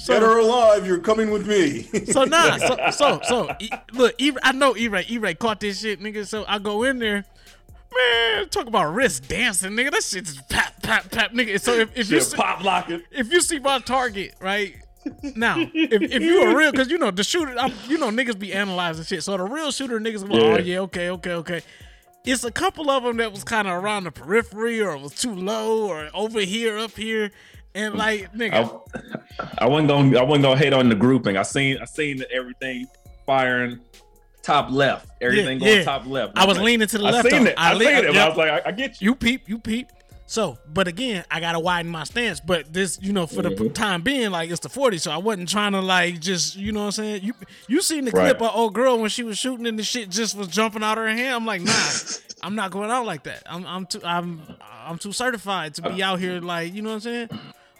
Dead 0.06 0.22
or 0.22 0.38
alive, 0.38 0.86
you're 0.86 0.98
coming 1.00 1.30
with 1.30 1.46
me. 1.46 1.88
So 2.12 2.24
nah, 2.24 2.56
so 2.58 2.76
so 2.90 3.20
so 3.24 3.56
e- 3.60 3.70
look, 3.92 4.14
e- 4.18 4.32
I 4.42 4.52
know 4.52 4.76
E-Ray, 4.76 5.04
E-Ray 5.08 5.34
caught 5.34 5.60
this 5.60 5.80
shit, 5.80 6.00
nigga. 6.00 6.26
So 6.26 6.44
I 6.48 6.58
go 6.58 6.84
in 6.84 6.98
there, 6.98 7.24
man, 7.94 8.48
talk 8.48 8.66
about 8.66 8.94
wrist 8.94 9.28
dancing, 9.28 9.72
nigga. 9.72 9.90
That 9.90 10.02
shit 10.02 10.24
just 10.24 10.48
pap, 10.48 10.82
pap, 10.82 11.10
pap, 11.10 11.32
nigga. 11.32 11.60
So 11.60 11.72
if, 11.74 11.96
if 11.96 12.10
you 12.10 12.20
see, 12.20 12.36
pop 12.36 12.62
locking. 12.64 13.02
if 13.10 13.30
you 13.32 13.40
see 13.40 13.58
my 13.58 13.78
target, 13.80 14.34
right? 14.40 14.74
Now, 15.36 15.56
if, 15.74 16.02
if 16.02 16.22
you 16.22 16.42
a 16.42 16.56
real, 16.56 16.72
cause 16.72 16.88
you 16.90 16.98
know 16.98 17.10
the 17.10 17.24
shooter, 17.24 17.54
I'm, 17.58 17.72
you 17.86 17.98
know 17.98 18.10
niggas 18.10 18.38
be 18.38 18.52
analyzing 18.52 19.04
shit. 19.04 19.22
So 19.22 19.36
the 19.36 19.44
real 19.44 19.70
shooter 19.70 19.98
niggas 20.00 20.22
like, 20.28 20.32
oh 20.40 20.56
Yeah. 20.56 20.58
yeah, 20.58 20.78
okay, 20.80 21.10
okay, 21.10 21.32
okay. 21.32 21.62
It's 22.24 22.44
a 22.44 22.50
couple 22.50 22.90
of 22.90 23.04
them 23.04 23.16
that 23.18 23.32
was 23.32 23.42
kind 23.42 23.66
of 23.68 23.82
around 23.82 24.04
the 24.04 24.10
periphery, 24.10 24.80
or 24.82 24.92
it 24.92 25.00
was 25.00 25.14
too 25.14 25.34
low, 25.34 25.86
or 25.88 26.10
over 26.12 26.40
here, 26.40 26.76
up 26.76 26.90
here, 26.90 27.30
and 27.78 27.94
like 27.94 28.32
nigga, 28.34 28.80
I, 29.38 29.48
I 29.58 29.66
wasn't 29.66 29.88
gonna 29.88 30.18
I 30.18 30.22
wasn't 30.22 30.42
gonna 30.44 30.58
hate 30.58 30.72
on 30.72 30.88
the 30.88 30.94
grouping. 30.94 31.36
I 31.36 31.42
seen 31.42 31.78
I 31.80 31.84
seen 31.84 32.22
everything 32.32 32.86
firing 33.26 33.80
top 34.42 34.70
left. 34.70 35.08
Everything 35.20 35.60
Yeah, 35.60 35.66
going 35.66 35.78
yeah. 35.78 35.84
top 35.84 36.06
left. 36.06 36.32
I 36.36 36.46
was 36.46 36.56
like- 36.56 36.66
leaning 36.66 36.88
to 36.88 36.98
the 36.98 37.04
I 37.06 37.10
left. 37.10 37.30
Seen 37.30 37.46
it. 37.46 37.54
I, 37.58 37.72
le- 37.74 37.84
seen 37.84 38.04
it. 38.06 38.16
I 38.16 38.28
was 38.28 38.38
like, 38.38 38.50
I, 38.50 38.68
I 38.68 38.72
get 38.72 39.00
you. 39.00 39.10
You 39.10 39.14
peep, 39.14 39.48
you 39.48 39.58
peep. 39.58 39.88
So, 40.30 40.58
but 40.74 40.86
again, 40.88 41.24
I 41.30 41.40
gotta 41.40 41.58
widen 41.58 41.90
my 41.90 42.04
stance. 42.04 42.38
But 42.40 42.70
this, 42.72 42.98
you 43.00 43.12
know, 43.14 43.26
for 43.26 43.40
the 43.42 43.48
Mhm. 43.50 43.72
time 43.74 44.02
being, 44.02 44.30
like 44.30 44.50
it's 44.50 44.60
the 44.60 44.68
40, 44.68 44.98
so 44.98 45.10
I 45.10 45.16
wasn't 45.16 45.48
trying 45.48 45.72
to 45.72 45.80
like 45.80 46.20
just, 46.20 46.54
you 46.56 46.70
know 46.72 46.80
what 46.80 46.86
I'm 46.86 46.92
saying? 46.92 47.22
You 47.24 47.32
you 47.66 47.80
seen 47.80 48.04
the 48.04 48.10
Right. 48.10 48.36
clip 48.36 48.42
of 48.42 48.54
old 48.54 48.74
girl 48.74 48.98
when 48.98 49.08
she 49.10 49.22
was 49.22 49.38
shooting 49.38 49.66
and 49.66 49.78
the 49.78 49.82
shit 49.82 50.10
just 50.10 50.36
was 50.36 50.48
jumping 50.48 50.82
out 50.82 50.98
her 50.98 51.08
hand. 51.08 51.34
I'm 51.34 51.46
like, 51.46 51.62
nah, 51.62 51.72
I'm 52.42 52.54
not 52.54 52.70
going 52.70 52.90
out 52.90 53.06
like 53.06 53.22
that. 53.24 53.42
I'm 53.46 53.66
I'm 53.66 53.86
too 53.86 54.00
I'm 54.04 54.42
I'm 54.86 54.98
too 54.98 55.12
certified 55.12 55.74
to 55.76 55.82
be 55.82 56.02
out 56.02 56.20
here 56.20 56.40
like, 56.40 56.74
you 56.74 56.82
know 56.82 56.90
what 56.90 56.94
I'm 56.96 57.00
saying? 57.00 57.28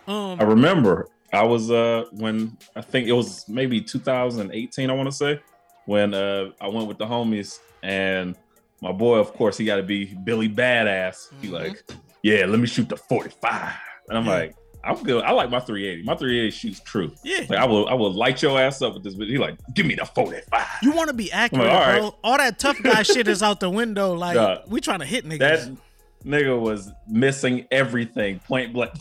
Um 0.08 0.40
I 0.40 0.44
remember 0.44 1.06
I 1.32 1.42
was 1.44 1.70
uh 1.70 2.04
when 2.12 2.56
I 2.74 2.80
think 2.80 3.06
it 3.08 3.12
was 3.12 3.46
maybe 3.48 3.80
2018, 3.80 4.88
I 4.90 4.92
want 4.94 5.08
to 5.10 5.14
say, 5.14 5.40
when 5.86 6.14
uh 6.14 6.50
I 6.60 6.68
went 6.68 6.88
with 6.88 6.98
the 6.98 7.06
homies 7.06 7.58
and 7.82 8.34
my 8.80 8.92
boy, 8.92 9.18
of 9.18 9.32
course, 9.34 9.58
he 9.58 9.64
got 9.64 9.76
to 9.76 9.82
be 9.82 10.14
Billy 10.24 10.48
Badass. 10.48 11.28
He 11.42 11.48
like, 11.48 11.82
yeah, 12.22 12.46
let 12.46 12.60
me 12.60 12.66
shoot 12.68 12.88
the 12.88 12.96
45, 12.96 13.72
and 14.08 14.16
I'm 14.18 14.24
Mm-hmm. 14.24 14.30
Yeah. 14.30 14.36
like, 14.36 14.54
I'm 14.84 15.02
good. 15.02 15.24
I 15.24 15.32
like 15.32 15.50
my 15.50 15.58
380. 15.58 16.04
My 16.04 16.14
380 16.14 16.50
shoots 16.56 16.80
true. 16.80 17.12
Yeah. 17.24 17.44
like 17.50 17.58
I 17.58 17.66
will 17.66 17.88
I 17.88 17.94
will 17.94 18.12
light 18.12 18.40
your 18.40 18.58
ass 18.58 18.80
up 18.80 18.94
with 18.94 19.02
this. 19.02 19.14
But 19.14 19.26
he 19.26 19.36
like, 19.36 19.56
give 19.74 19.84
me 19.84 19.96
the 19.96 20.04
45. 20.06 20.66
you 20.82 20.92
want 20.92 21.08
to 21.08 21.14
be 21.14 21.30
accurate, 21.32 21.66
like, 21.66 21.74
all 21.74 21.80
right. 21.80 21.98
bro. 21.98 22.14
All 22.22 22.38
that 22.38 22.58
tough 22.60 22.80
guy 22.82 23.02
shit 23.02 23.26
is 23.28 23.42
out 23.42 23.58
the 23.60 23.68
window. 23.68 24.14
Like 24.26 24.36
Nah. 24.36 24.58
we 24.68 24.80
trying 24.80 25.00
to 25.00 25.04
hit 25.06 25.24
niggas. 25.26 25.38
That 25.40 25.76
nigga 26.24 26.58
was 26.58 26.90
missing 27.08 27.66
everything, 27.72 28.38
point 28.40 28.72
blank. 28.72 28.92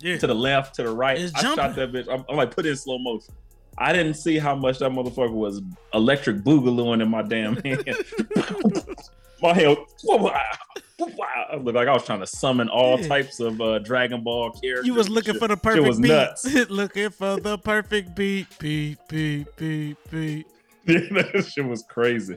Yeah. 0.00 0.16
To 0.18 0.26
the 0.26 0.34
left, 0.34 0.74
to 0.76 0.82
the 0.82 0.90
right. 0.90 1.18
It's 1.18 1.34
I 1.34 1.54
shot 1.54 1.74
that 1.76 1.92
bitch. 1.92 2.06
I'm, 2.10 2.24
I'm 2.28 2.36
like, 2.36 2.54
put 2.54 2.66
it 2.66 2.70
in 2.70 2.76
slow 2.76 2.98
motion. 2.98 3.34
I 3.78 3.92
didn't 3.92 4.14
see 4.14 4.38
how 4.38 4.54
much 4.54 4.78
that 4.80 4.90
motherfucker 4.90 5.32
was 5.32 5.62
electric 5.94 6.38
boogalooing 6.38 7.02
in 7.02 7.08
my 7.08 7.22
damn 7.22 7.56
hand. 7.56 7.84
my 9.42 9.54
hand, 9.54 9.78
I 11.52 11.56
looked 11.56 11.76
like 11.76 11.88
I 11.88 11.92
was 11.92 12.04
trying 12.04 12.20
to 12.20 12.26
summon 12.26 12.68
all 12.68 13.00
Yeah. 13.00 13.08
types 13.08 13.40
of 13.40 13.60
uh, 13.60 13.78
Dragon 13.80 14.22
Ball 14.22 14.50
characters. 14.50 14.86
You 14.86 14.94
was 14.94 15.08
looking 15.08 15.34
shit. 15.34 15.40
for 15.42 15.48
the 15.48 15.56
perfect 15.56 15.86
was 15.86 15.98
beat. 16.00 16.08
nuts. 16.08 16.44
looking 16.70 17.10
for 17.10 17.40
the 17.40 17.58
perfect 17.58 18.14
beat. 18.14 18.46
Beat, 18.58 18.98
beat, 19.08 19.46
beat, 19.56 19.96
beat. 20.10 20.46
that 20.86 21.50
shit 21.50 21.64
was 21.64 21.82
crazy. 21.88 22.36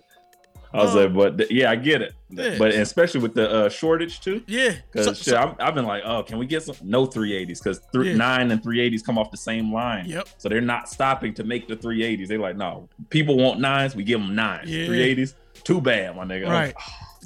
I 0.74 0.78
was 0.84 0.96
Oh. 0.96 1.02
like, 1.06 1.14
but 1.14 1.38
th- 1.38 1.52
yeah, 1.52 1.70
I 1.70 1.76
get 1.76 2.02
it. 2.02 2.14
Yeah. 2.30 2.56
But 2.58 2.72
especially 2.74 3.22
with 3.22 3.36
the 3.36 3.50
uh, 3.50 3.70
shortage 3.70 4.20
too. 4.22 4.42
Yeah. 4.48 4.74
Because 4.92 5.06
So- 5.06 5.14
so- 5.14 5.38
I'm, 5.38 5.56
I've 5.60 5.76
been 5.76 5.86
like, 5.86 6.02
oh, 6.04 6.24
can 6.24 6.40
we 6.40 6.46
get 6.48 6.64
some 6.64 6.76
no 6.84 7.06
380s? 7.06 7.60
Because 7.64 7.80
th- 7.94 8.06
Yeah. 8.08 8.16
nine 8.16 8.50
and 8.50 8.62
380s 8.64 9.06
come 9.06 9.18
off 9.20 9.30
the 9.30 9.38
same 9.38 9.72
line. 9.72 10.06
Yep. 10.08 10.28
So 10.40 10.50
they're 10.50 10.62
not 10.62 10.90
stopping 10.90 11.34
to 11.36 11.44
make 11.44 11.68
the 11.68 11.76
380s. 11.76 12.28
They're 12.28 12.40
like, 12.40 12.58
no, 12.58 12.90
people 13.10 13.38
want 13.38 13.60
nines, 13.60 13.96
we 13.96 14.04
give 14.04 14.20
them 14.20 14.34
nines. 14.36 14.70
Yeah. 14.70 14.88
380s, 14.88 15.36
too 15.64 15.80
bad, 15.80 16.16
my 16.16 16.24
nigga. 16.26 16.50
Right. 16.50 16.74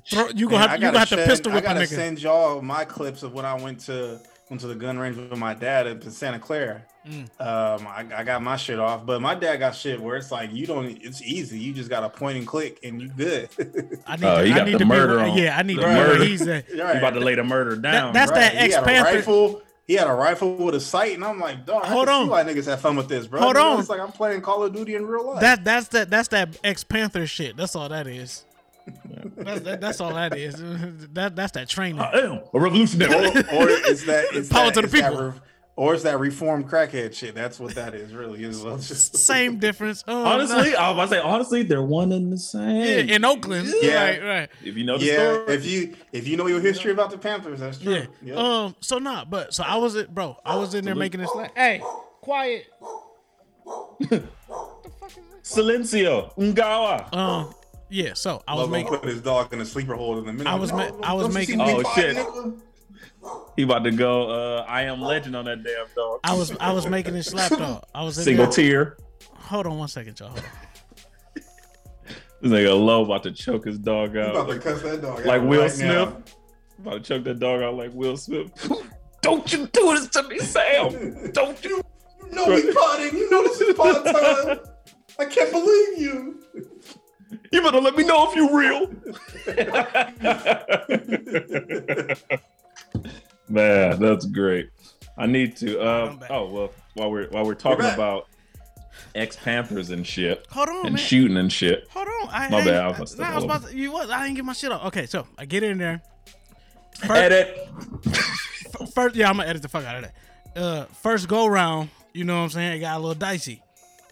Throw, 0.09 0.27
you 0.29 0.47
Man, 0.47 0.51
gonna 0.51 0.55
I 0.57 0.67
have, 0.67 0.71
you 0.79 0.81
gotta 0.81 0.91
gonna 0.93 0.99
have 0.99 1.09
to 1.09 1.15
send- 1.15 1.29
pistol 1.29 1.51
I 1.51 1.55
whip 1.55 1.63
a 1.63 1.67
gotta 1.67 1.79
nigga. 1.81 1.87
send 1.87 2.21
y'all 2.21 2.61
my 2.61 2.85
clips 2.85 3.23
of 3.23 3.33
when 3.33 3.45
I 3.45 3.53
went 3.55 3.79
to 3.81 4.19
went 4.49 4.61
to 4.61 4.67
the 4.67 4.75
gun 4.75 4.97
range 4.97 5.17
with 5.17 5.37
my 5.37 5.53
dad 5.53 5.87
up 5.87 6.01
in 6.03 6.11
Santa 6.11 6.39
Clara. 6.39 6.81
Mm. 7.07 7.23
Um, 7.39 7.87
I, 7.87 8.05
I 8.17 8.23
got 8.23 8.41
my 8.43 8.57
shit 8.57 8.79
off, 8.79 9.05
but 9.05 9.21
my 9.21 9.33
dad 9.33 9.57
got 9.57 9.75
shit 9.75 9.99
where 10.01 10.17
it's 10.17 10.31
like 10.31 10.51
you 10.53 10.65
don't. 10.67 10.85
It's 11.01 11.21
easy. 11.21 11.57
You 11.59 11.73
just 11.73 11.89
got 11.89 12.01
to 12.01 12.09
point 12.09 12.37
and 12.37 12.45
click, 12.45 12.79
and 12.83 13.01
you 13.01 13.07
good. 13.09 13.49
I 14.05 14.15
need, 14.17 14.25
Oh, 14.25 14.37
to, 14.41 14.45
he 14.45 14.51
I 14.53 14.57
got 14.57 14.65
need 14.67 14.73
the 14.75 14.79
to 14.79 14.85
murder 14.85 15.15
where, 15.17 15.25
on. 15.29 15.37
yeah, 15.37 15.57
I 15.57 15.61
need 15.63 15.77
The 15.77 15.81
to 15.83 15.87
be 15.87 15.93
where 15.93 16.07
murder. 16.09 16.23
he's 16.25 16.47
at. 16.47 16.69
you 16.73 16.81
about 16.81 17.13
to 17.13 17.19
lay 17.21 17.35
the 17.35 17.43
murder 17.43 17.75
down. 17.77 18.13
that's 18.13 18.31
that 18.31 18.51
He 18.53 18.57
had 18.57 18.71
a 18.71 18.75
Ex-Panther- 18.77 19.15
rifle. 19.17 19.61
He 19.87 19.93
had 19.93 20.07
a 20.07 20.13
rifle 20.13 20.53
with 20.57 20.75
a 20.75 20.81
sight, 20.81 21.13
and 21.13 21.23
I'm 21.23 21.39
like, 21.39 21.65
dog. 21.65 21.85
Hold 21.85 22.09
I 22.09 22.13
on. 22.13 22.25
See 22.25 22.29
why 22.31 22.43
niggas 22.43 22.65
have 22.65 22.81
fun 22.81 22.97
with 22.97 23.07
this, 23.07 23.25
bro. 23.25 23.39
Hold 23.39 23.55
You 23.55 23.63
know, 23.63 23.69
on. 23.75 23.79
It's 23.79 23.87
like 23.89 24.01
I'm 24.01 24.11
playing 24.11 24.41
Call 24.41 24.63
of 24.63 24.73
Duty 24.73 24.95
in 24.95 25.05
real 25.07 25.25
life. 25.27 25.39
That 25.39 25.63
that's 25.63 25.87
that 25.89 26.09
that's 26.09 26.27
that 26.29 26.57
ex 26.63 26.83
Panther 26.83 27.25
shit. 27.25 27.55
That's 27.55 27.73
all 27.73 27.87
that 27.87 28.05
is. 28.05 28.43
that's, 29.37 29.61
that, 29.61 29.81
that's 29.81 30.01
all 30.01 30.13
that 30.13 30.35
is. 30.37 30.55
That 31.13 31.35
that's 31.37 31.53
that 31.53 31.69
training. 31.69 31.99
I 32.01 32.11
am 32.19 32.41
a 32.53 32.59
revolutionary. 32.59 33.27
or, 33.27 33.53
or 33.53 33.69
is 33.69 34.05
that 34.05 34.33
is 34.33 34.49
Power 34.49 34.65
that, 34.71 34.73
to 34.75 34.81
the 34.81 34.87
is 34.87 34.91
that 35.01 35.11
people. 35.11 35.25
re- 35.31 35.39
Or 35.77 35.93
it's 35.93 36.01
that 36.03 36.19
reformed 36.19 36.67
crackhead 36.67 37.13
shit. 37.13 37.35
That's 37.35 37.59
what 37.59 37.75
that 37.75 37.93
is, 37.93 38.11
really. 38.11 38.43
Is 38.43 38.63
well, 38.63 38.77
just 38.77 39.15
Same 39.25 39.59
difference. 39.59 40.03
Um, 40.07 40.25
Honestly, 40.25 40.75
I 40.75 40.89
was 40.89 40.95
about 40.95 41.03
to 41.03 41.07
say 41.09 41.19
honestly, 41.21 41.61
they're 41.63 41.83
one 41.83 42.11
and 42.11 42.33
the 42.33 42.37
same. 42.39 42.77
yeah, 43.07 43.15
in 43.15 43.23
Oakland. 43.23 43.71
Yeah. 43.79 44.03
Right, 44.03 44.23
right. 44.23 44.49
if 44.65 44.75
you 44.75 44.83
know 44.83 44.97
the 44.97 45.05
yeah. 45.05 45.13
story, 45.33 45.53
If 45.53 45.65
you 45.65 45.95
if 46.11 46.27
you 46.27 46.35
know 46.35 46.47
your 46.47 46.61
history 46.61 46.91
about 46.91 47.11
the 47.11 47.19
Panthers, 47.19 47.59
that's 47.59 47.77
true. 47.77 47.93
Yeah. 47.93 48.05
Yep. 48.23 48.37
Um. 48.37 48.75
So 48.81 48.97
nah, 48.97 49.23
but 49.25 49.53
so 49.53 49.63
I 49.63 49.75
was 49.77 49.93
it, 49.93 50.11
bro. 50.13 50.35
I 50.43 50.55
was 50.55 50.73
in 50.73 50.83
there 50.83 50.95
making 50.95 51.21
this. 51.21 51.29
Like, 51.35 51.55
hey, 51.55 51.79
quiet. 52.21 52.65
Silencio, 55.43 56.33
Ungawa. 56.37 57.13
Um. 57.15 57.53
Yeah. 57.89 58.13
So 58.15 58.41
I 58.47 58.53
was 58.55 58.61
Logo 58.61 58.71
making. 58.71 58.97
put 58.99 59.05
his 59.07 59.21
dog 59.21 59.53
in 59.53 59.61
a 59.61 59.65
sleeper 59.65 59.93
hold 59.93 60.23
in 60.23 60.29
a 60.29 60.33
minute. 60.33 60.47
I 60.51 60.55
was 60.55 60.71
ma- 60.73 60.89
I 61.03 61.13
was 61.13 61.33
making- 61.33 61.61
Oh, 61.61 61.83
shit. 61.95 62.17
Nigga? 63.27 63.51
He 63.55 63.63
about 63.63 63.83
to 63.83 63.91
go. 63.91 64.29
Uh, 64.29 64.65
I 64.67 64.83
am 64.83 65.01
legend 65.01 65.35
on 65.35 65.45
that 65.45 65.63
damn 65.63 65.85
dog. 65.95 66.19
I 66.23 66.33
was 66.35 66.55
I 66.59 66.71
was 66.73 66.87
making 66.87 67.13
this 67.13 67.27
slap 67.27 67.51
dog. 67.51 67.83
I 67.93 68.03
was 68.03 68.17
in 68.17 68.23
Single 68.23 68.45
there. 68.45 68.53
tear. 68.53 68.97
Hold 69.35 69.67
on 69.67 69.77
one 69.77 69.87
second, 69.87 70.19
y'all. 70.19 70.33
This 71.33 72.51
nigga 72.51 72.79
low 72.79 73.03
about 73.03 73.23
to 73.23 73.31
choke 73.31 73.65
his 73.65 73.79
dog 73.79 74.13
You 74.13 74.21
about 74.21 74.47
to 74.49 74.55
out. 74.55 74.61
cuss 74.61 74.81
that 74.83 75.01
dog 75.01 75.25
Like 75.25 75.41
out 75.41 75.47
Will 75.47 75.61
right 75.61 75.71
Smith. 75.71 75.87
now. 76.09 76.23
About 76.79 76.93
to 76.93 76.99
choke 76.99 77.23
that 77.23 77.39
dog 77.39 77.61
out 77.63 77.73
like 77.75 77.91
Will 77.93 78.15
Smith. 78.17 78.51
Don't 79.21 79.51
you 79.51 79.65
do 79.67 79.95
this 79.95 80.07
to 80.09 80.23
me, 80.23 80.37
Sam. 80.39 81.31
Don't 81.31 81.63
you? 81.65 81.81
You 82.29 82.35
know 82.35 82.45
we 82.47 82.71
potting. 82.73 83.17
You 83.17 83.29
know 83.31 83.41
this 83.43 83.59
is 83.59 83.73
pot 83.75 84.05
time. 84.05 84.59
I 85.19 85.25
can't 85.25 85.51
believe 85.51 85.97
you. 85.97 86.39
You 87.51 87.61
better 87.63 87.81
let 87.81 87.95
me 87.95 88.03
know 88.03 88.29
if 88.29 88.35
you 88.35 88.55
real. 88.55 88.87
Man, 93.99 94.09
that's 94.13 94.25
great. 94.25 94.69
I 95.17 95.25
need 95.25 95.55
to. 95.57 95.79
I'm 95.81 96.19
Uh, 96.21 96.25
oh 96.29 96.49
well, 96.49 96.71
while 96.93 97.11
we're 97.11 97.27
while 97.29 97.45
we're 97.45 97.55
talking 97.55 97.79
back. 97.85 97.95
about 97.95 98.27
ex 99.15 99.35
Panthers 99.35 99.89
and 99.89 100.05
shit 100.05 100.45
Hold 100.51 100.69
on, 100.69 100.85
and 100.87 100.95
man. 100.95 100.97
shooting 101.03 101.37
and 101.37 101.51
shit. 101.51 101.87
Hold 101.91 102.07
on. 102.07 102.29
I, 102.31 102.49
My 102.49 102.59
I, 102.59 102.65
bad, 102.65 102.75
I 102.83 102.89
I, 102.89 102.99
was 102.99 103.17
nah, 103.17 103.31
I 103.31 103.35
was 103.35 103.43
about 103.43 103.67
to. 103.67 103.75
You 103.75 103.91
what? 103.91 104.09
I 104.09 104.23
didn't 104.23 104.35
get 104.35 104.45
my 104.45 104.53
shit 104.53 104.71
up. 104.71 104.85
Okay, 104.85 105.05
so 105.05 105.25
I 105.37 105.45
get 105.45 105.63
in 105.63 105.77
there. 105.77 106.01
First, 106.99 107.11
Edit. 107.11 107.69
first, 108.93 109.15
yeah, 109.15 109.29
I'm 109.29 109.37
gonna 109.37 109.49
edit 109.49 109.61
the 109.61 109.69
fuck 109.69 109.85
out 109.85 110.03
of 110.03 110.03
that. 110.03 110.61
Uh, 110.61 110.85
first 110.85 111.27
go 111.27 111.45
round, 111.47 111.89
you 112.13 112.23
know 112.23 112.37
what 112.37 112.43
I'm 112.45 112.49
saying? 112.49 112.73
It 112.77 112.79
got 112.79 112.97
a 112.97 112.99
little 112.99 113.13
dicey. 113.15 113.61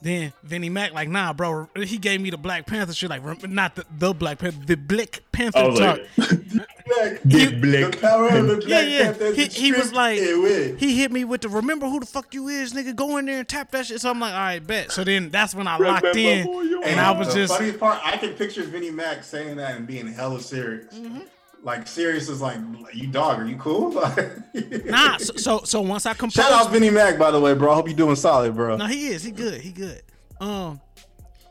Then 0.06 0.34
Vinnie 0.44 0.70
Mac, 0.70 0.94
like, 0.94 1.10
nah, 1.10 1.34
bro. 1.34 1.68
He 1.76 1.98
gave 1.98 2.22
me 2.22 2.30
the 2.30 2.38
Black 2.38 2.68
Panther 2.68 2.94
shit, 2.94 3.10
like, 3.10 3.24
not 3.50 3.74
the, 3.76 3.86
the 3.98 4.14
Black 4.14 4.38
Panther, 4.38 4.64
the 4.64 4.76
Black 4.76 5.24
Panther 5.32 5.58
I 5.58 5.68
was 5.68 5.80
talk. 5.80 5.98
like, 6.16 6.30
Black, 6.86 7.24
Big 7.28 7.60
the 7.60 7.88
Black. 7.90 8.00
power 8.00 8.28
of 8.30 8.46
the 8.46 8.56
Black 8.58 8.68
Yeah, 8.68 8.82
yeah. 8.82 9.04
Panthers 9.14 9.36
He, 9.36 9.46
he 9.66 9.72
was 9.72 9.92
like, 9.94 10.20
away. 10.20 10.76
he 10.78 10.96
hit 10.96 11.12
me 11.12 11.26
with 11.26 11.42
the 11.42 11.50
remember 11.50 11.88
who 11.90 12.00
the 12.00 12.06
fuck 12.06 12.36
you 12.36 12.50
is, 12.50 12.72
nigga. 12.72 12.96
Go 12.96 13.18
in 13.18 13.26
there 13.26 13.40
and 13.40 13.48
tap 13.48 13.72
that 13.72 13.88
shit. 13.88 14.00
So 14.00 14.12
I'm 14.12 14.20
like, 14.20 14.34
all 14.34 14.40
right, 14.42 14.60
bet. 14.68 14.92
So 14.92 15.04
then 15.04 15.32
that's 15.32 15.56
when 15.56 15.68
I 15.68 15.78
locked 15.78 16.04
Remember 16.04 16.20
in, 16.20 16.44
who 16.46 16.84
and. 16.84 17.00
I 17.00 17.10
was 17.10 17.30
the 17.30 17.34
just, 17.42 17.56
funniest 17.56 17.80
part. 17.80 18.00
I 18.04 18.18
can 18.18 18.34
picture 18.36 18.62
Vinnie 18.62 18.92
Mac 18.92 19.24
saying 19.24 19.56
that 19.58 19.76
and 19.76 19.88
being 19.88 20.06
hella 20.06 20.40
serious. 20.40 20.94
Mm-hmm. 20.94 21.22
Like 21.66 21.88
serious 21.88 22.30
is 22.30 22.42
like, 22.42 22.60
you 22.94 23.08
dog, 23.08 23.40
are 23.42 23.46
you 23.46 23.56
cool? 23.56 23.92
nah. 24.86 25.18
So, 25.18 25.34
so, 25.36 25.62
so 25.64 25.82
once 25.82 26.06
I 26.06 26.14
composed, 26.14 26.36
Shout 26.36 26.52
out 26.52 26.72
Vinnie 26.72 26.92
Mac, 26.92 27.18
by 27.18 27.32
the 27.32 27.40
way, 27.40 27.56
bro. 27.56 27.72
I 27.72 27.74
hope 27.74 27.90
you 27.90 27.96
doing 27.96 28.16
solid, 28.16 28.56
bro. 28.56 28.78
No, 28.78 28.86
he 28.86 29.08
is. 29.08 29.24
He 29.24 29.32
good. 29.32 29.60
He 29.62 29.72
good. 29.72 30.04
Um, 30.40 30.80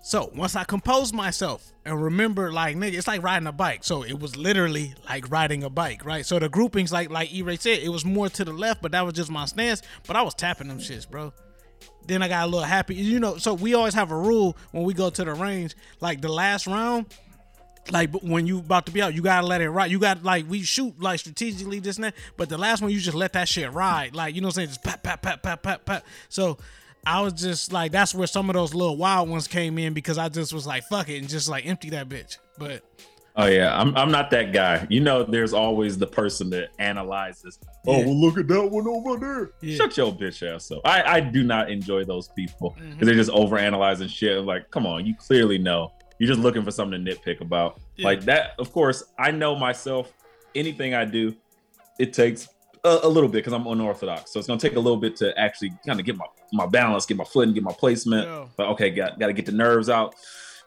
so 0.04 0.30
once 0.32 0.54
I 0.54 0.62
composed 0.62 1.12
myself 1.14 1.72
and 1.84 2.00
remember, 2.00 2.52
like 2.52 2.76
nigga, 2.76 2.94
it's 2.94 3.08
like 3.08 3.24
riding 3.24 3.48
a 3.48 3.52
bike. 3.52 3.82
So 3.82 4.04
it 4.04 4.20
was 4.20 4.36
literally 4.36 4.94
like 5.08 5.28
riding 5.32 5.64
a 5.64 5.70
bike, 5.70 6.04
right? 6.04 6.24
So 6.24 6.38
the 6.38 6.48
groupings, 6.48 6.92
like 6.92 7.10
like 7.10 7.34
E-Ray 7.34 7.56
said, 7.56 7.80
it 7.80 7.88
was 7.88 8.04
more 8.04 8.28
to 8.28 8.44
the 8.44 8.52
left, 8.52 8.82
but 8.82 8.92
that 8.92 9.04
was 9.04 9.14
just 9.14 9.32
my 9.32 9.46
stance. 9.46 9.82
But 10.06 10.14
I 10.14 10.22
was 10.22 10.34
tapping 10.34 10.68
them 10.68 10.78
shits, 10.78 11.10
bro. 11.10 11.32
Then 12.06 12.22
I 12.22 12.28
got 12.28 12.44
a 12.44 12.46
little 12.46 12.60
happy, 12.60 12.94
you 12.94 13.18
know. 13.18 13.36
So 13.38 13.54
we 13.54 13.74
always 13.74 13.94
have 13.94 14.12
a 14.12 14.16
rule 14.16 14.56
when 14.70 14.84
we 14.84 14.94
go 14.94 15.10
to 15.10 15.24
the 15.24 15.34
range, 15.34 15.74
like 16.00 16.20
the 16.20 16.30
last 16.30 16.68
round. 16.68 17.06
Like 17.90 18.12
when 18.22 18.46
you 18.46 18.58
about 18.58 18.86
to 18.86 18.92
be 18.92 19.02
out, 19.02 19.14
you 19.14 19.22
gotta 19.22 19.46
let 19.46 19.60
it 19.60 19.70
ride. 19.70 19.90
You 19.90 19.98
got 19.98 20.22
like 20.22 20.48
we 20.48 20.62
shoot 20.62 21.00
like 21.00 21.20
strategically 21.20 21.80
this 21.80 21.96
and 21.96 22.04
that, 22.04 22.14
but 22.36 22.48
the 22.48 22.58
last 22.58 22.82
one 22.82 22.90
you 22.90 22.98
just 22.98 23.16
let 23.16 23.34
that 23.34 23.48
shit 23.48 23.72
ride. 23.72 24.14
Like 24.14 24.34
you 24.34 24.40
know 24.40 24.48
what 24.48 24.54
I'm 24.54 24.66
saying, 24.66 24.68
just 24.68 24.82
pat 24.82 25.02
pat 25.02 25.22
pat 25.22 25.42
pat 25.42 25.62
pat 25.62 25.84
pat. 25.84 26.04
So 26.28 26.58
I 27.06 27.20
was 27.20 27.34
just 27.34 27.72
like 27.72 27.92
that's 27.92 28.14
where 28.14 28.26
some 28.26 28.48
of 28.48 28.54
those 28.54 28.74
little 28.74 28.96
wild 28.96 29.28
ones 29.28 29.46
came 29.46 29.78
in 29.78 29.92
because 29.92 30.18
I 30.18 30.28
just 30.28 30.52
was 30.52 30.66
like 30.66 30.84
fuck 30.84 31.08
it 31.08 31.18
and 31.18 31.28
just 31.28 31.48
like 31.48 31.66
empty 31.66 31.90
that 31.90 32.08
bitch. 32.08 32.38
But 32.58 32.82
Oh 33.36 33.46
yeah, 33.46 33.76
I'm 33.76 33.96
I'm 33.96 34.12
not 34.12 34.30
that 34.30 34.52
guy. 34.52 34.86
You 34.88 35.00
know, 35.00 35.24
there's 35.24 35.52
always 35.52 35.98
the 35.98 36.06
person 36.06 36.50
that 36.50 36.68
analyzes. 36.78 37.58
Oh, 37.86 37.98
Yeah. 37.98 38.04
well, 38.06 38.14
look 38.14 38.38
at 38.38 38.46
that 38.46 38.70
one 38.70 38.86
over 38.86 39.18
there. 39.18 39.50
Yeah. 39.60 39.76
Shut 39.76 39.96
your 39.96 40.12
bitch 40.12 40.42
ass 40.48 40.70
up. 40.70 40.82
I 40.84 41.02
I 41.02 41.20
do 41.20 41.42
not 41.42 41.68
enjoy 41.68 42.04
those 42.04 42.28
people 42.28 42.76
mm-hmm. 42.78 42.92
because 42.92 43.06
they're 43.06 43.16
just 43.16 43.30
over 43.30 43.58
analyzing 43.58 44.06
shit. 44.06 44.40
Like, 44.44 44.70
come 44.70 44.86
on, 44.86 45.04
you 45.04 45.16
clearly 45.16 45.58
know. 45.58 45.92
You're 46.18 46.28
just 46.28 46.40
looking 46.40 46.62
for 46.62 46.70
something 46.70 47.04
to 47.04 47.14
nitpick 47.14 47.40
about. 47.40 47.80
Yeah. 47.96 48.06
Like 48.06 48.22
that. 48.22 48.52
Of 48.58 48.72
course, 48.72 49.04
I 49.18 49.30
know 49.30 49.56
myself. 49.56 50.12
Anything 50.54 50.94
I 50.94 51.04
do, 51.04 51.34
it 51.98 52.12
takes 52.12 52.48
a, 52.84 53.00
a 53.02 53.08
little 53.08 53.28
bit 53.28 53.38
because 53.38 53.52
I'm 53.52 53.66
unorthodox. 53.66 54.32
So 54.32 54.38
it's 54.38 54.46
gonna 54.46 54.60
take 54.60 54.76
a 54.76 54.80
little 54.80 54.96
bit 54.96 55.16
to 55.16 55.36
actually 55.38 55.72
kind 55.86 55.98
of 55.98 56.06
get 56.06 56.16
my 56.16 56.26
my 56.52 56.66
balance, 56.66 57.06
get 57.06 57.16
my 57.16 57.24
foot, 57.24 57.46
and 57.48 57.54
get 57.54 57.64
my 57.64 57.72
placement. 57.72 58.28
Yeah. 58.28 58.46
But 58.56 58.68
okay, 58.70 58.90
got 58.90 59.18
got 59.18 59.26
to 59.26 59.32
get 59.32 59.46
the 59.46 59.52
nerves 59.52 59.88
out. 59.88 60.14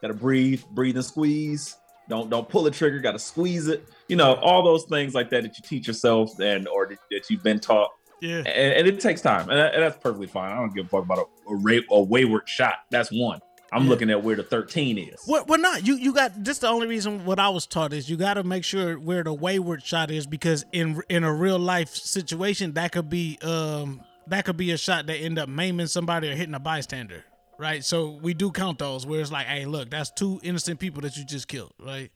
Got 0.02 0.08
to 0.08 0.14
breathe, 0.14 0.62
breathe 0.72 0.96
and 0.96 1.04
squeeze. 1.04 1.76
Don't 2.10 2.28
don't 2.28 2.46
pull 2.48 2.62
the 2.62 2.70
trigger. 2.70 2.98
Got 3.00 3.12
to 3.12 3.18
squeeze 3.18 3.68
it. 3.68 3.88
You 4.08 4.16
know 4.16 4.34
all 4.34 4.62
those 4.62 4.84
things 4.84 5.14
like 5.14 5.30
that 5.30 5.42
that 5.44 5.56
you 5.56 5.64
teach 5.66 5.86
yourself 5.88 6.38
and 6.40 6.68
or 6.68 6.86
that, 6.88 6.98
that 7.10 7.30
you've 7.30 7.42
been 7.42 7.58
taught. 7.60 7.90
yeah, 8.20 8.38
And, 8.38 8.46
and 8.48 8.86
it 8.88 9.00
takes 9.00 9.20
time, 9.22 9.48
and, 9.48 9.58
that- 9.58 9.72
and 9.74 9.82
that's 9.82 9.96
perfectly 9.96 10.26
fine. 10.26 10.52
I 10.52 10.56
don't 10.56 10.74
give 10.74 10.86
a 10.86 10.88
fuck 10.88 11.04
about 11.04 11.18
a, 11.18 11.50
a, 11.52 11.56
ra- 11.56 11.80
a 11.90 12.02
wayward 12.02 12.46
shot. 12.48 12.76
That's 12.90 13.10
one. 13.10 13.40
I'm 13.72 13.84
Yeah. 13.84 13.88
looking 13.90 14.10
at 14.10 14.22
where 14.22 14.34
the 14.36 14.42
13 14.42 14.96
is. 14.98 15.16
Well, 15.26 15.44
well, 15.46 15.58
not 15.60 15.86
you. 15.86 15.94
You 15.96 16.14
got 16.14 16.42
this. 16.44 16.58
The 16.58 16.68
only 16.68 16.86
reason 16.86 17.24
what 17.24 17.38
I 17.38 17.48
was 17.50 17.66
taught 17.66 17.92
is 17.92 18.08
you 18.08 18.16
got 18.16 18.34
to 18.34 18.42
make 18.44 18.64
sure 18.64 18.98
where 18.98 19.22
the 19.22 19.32
wayward 19.34 19.84
shot 19.84 20.10
is 20.10 20.26
because 20.26 20.64
in 20.72 21.02
in 21.08 21.22
a 21.24 21.32
real 21.32 21.58
life 21.58 21.90
situation 21.94 22.72
that 22.74 22.92
could 22.92 23.10
be 23.10 23.38
um 23.42 24.00
that 24.28 24.44
could 24.44 24.56
be 24.56 24.70
a 24.72 24.78
shot 24.78 25.06
that 25.06 25.16
end 25.16 25.38
up 25.38 25.48
maiming 25.48 25.86
somebody 25.86 26.28
or 26.30 26.34
hitting 26.34 26.54
a 26.54 26.58
bystander, 26.60 27.24
right? 27.58 27.84
So 27.84 28.18
we 28.22 28.32
do 28.34 28.50
count 28.50 28.78
those 28.78 29.06
where 29.06 29.20
it's 29.20 29.32
like, 29.32 29.46
hey, 29.46 29.64
look, 29.66 29.90
that's 29.90 30.10
two 30.10 30.40
innocent 30.42 30.80
people 30.80 31.02
that 31.02 31.16
you 31.16 31.24
just 31.24 31.48
killed, 31.48 31.72
right? 31.78 32.10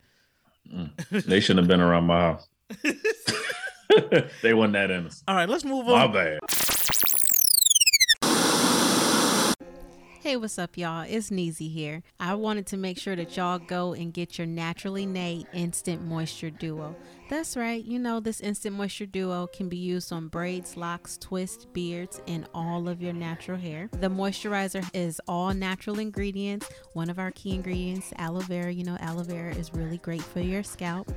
They 1.11 1.39
shouldn't 1.39 1.59
have 1.65 1.67
been 1.67 1.81
around 1.81 2.05
my 2.05 2.19
house. 2.19 2.47
they 4.41 4.53
wasn't 4.53 4.73
that 4.73 4.89
innocent. 4.91 5.23
All 5.27 5.35
right, 5.35 5.47
let's 5.49 5.63
move 5.65 5.85
My 5.85 6.05
on. 6.05 6.13
bad. 6.13 6.39
Hey, 10.23 10.37
what's 10.37 10.57
up, 10.57 10.77
y'all? 10.77 11.05
It's 11.05 11.31
Neezy 11.31 11.69
here. 11.69 12.01
I 12.17 12.35
wanted 12.35 12.65
to 12.67 12.77
make 12.77 12.97
sure 12.97 13.13
that 13.13 13.35
y'all 13.35 13.59
go 13.59 13.91
and 13.91 14.13
get 14.13 14.37
your 14.37 14.47
Naturally 14.47 15.05
Nay 15.05 15.45
Instant 15.51 16.01
Moisture 16.01 16.49
Duo. 16.49 16.95
That's 17.33 17.57
right, 17.57 17.83
you 17.83 17.97
know, 17.97 18.19
this 18.19 18.41
Instant 18.41 18.75
Moisture 18.75 19.07
Duo 19.07 19.47
can 19.47 19.67
be 19.67 19.75
used 19.75 20.13
on 20.13 20.27
braids, 20.27 20.77
locks, 20.77 21.17
twists, 21.17 21.65
beards, 21.65 22.21
and 22.27 22.45
all 22.53 22.87
of 22.87 23.01
your 23.01 23.11
natural 23.11 23.57
hair. 23.57 23.89
The 23.91 24.07
moisturizer 24.07 24.87
is 24.93 25.19
all 25.27 25.51
natural 25.51 25.97
ingredients. 25.97 26.69
One 26.93 27.09
of 27.09 27.17
our 27.17 27.31
key 27.31 27.55
ingredients, 27.55 28.13
aloe 28.19 28.41
vera. 28.41 28.71
You 28.71 28.83
know, 28.83 28.97
aloe 28.99 29.23
vera 29.23 29.55
is 29.55 29.73
really 29.73 29.97
great 29.97 30.21
for 30.21 30.41
your 30.41 30.61
scalp. 30.61 31.11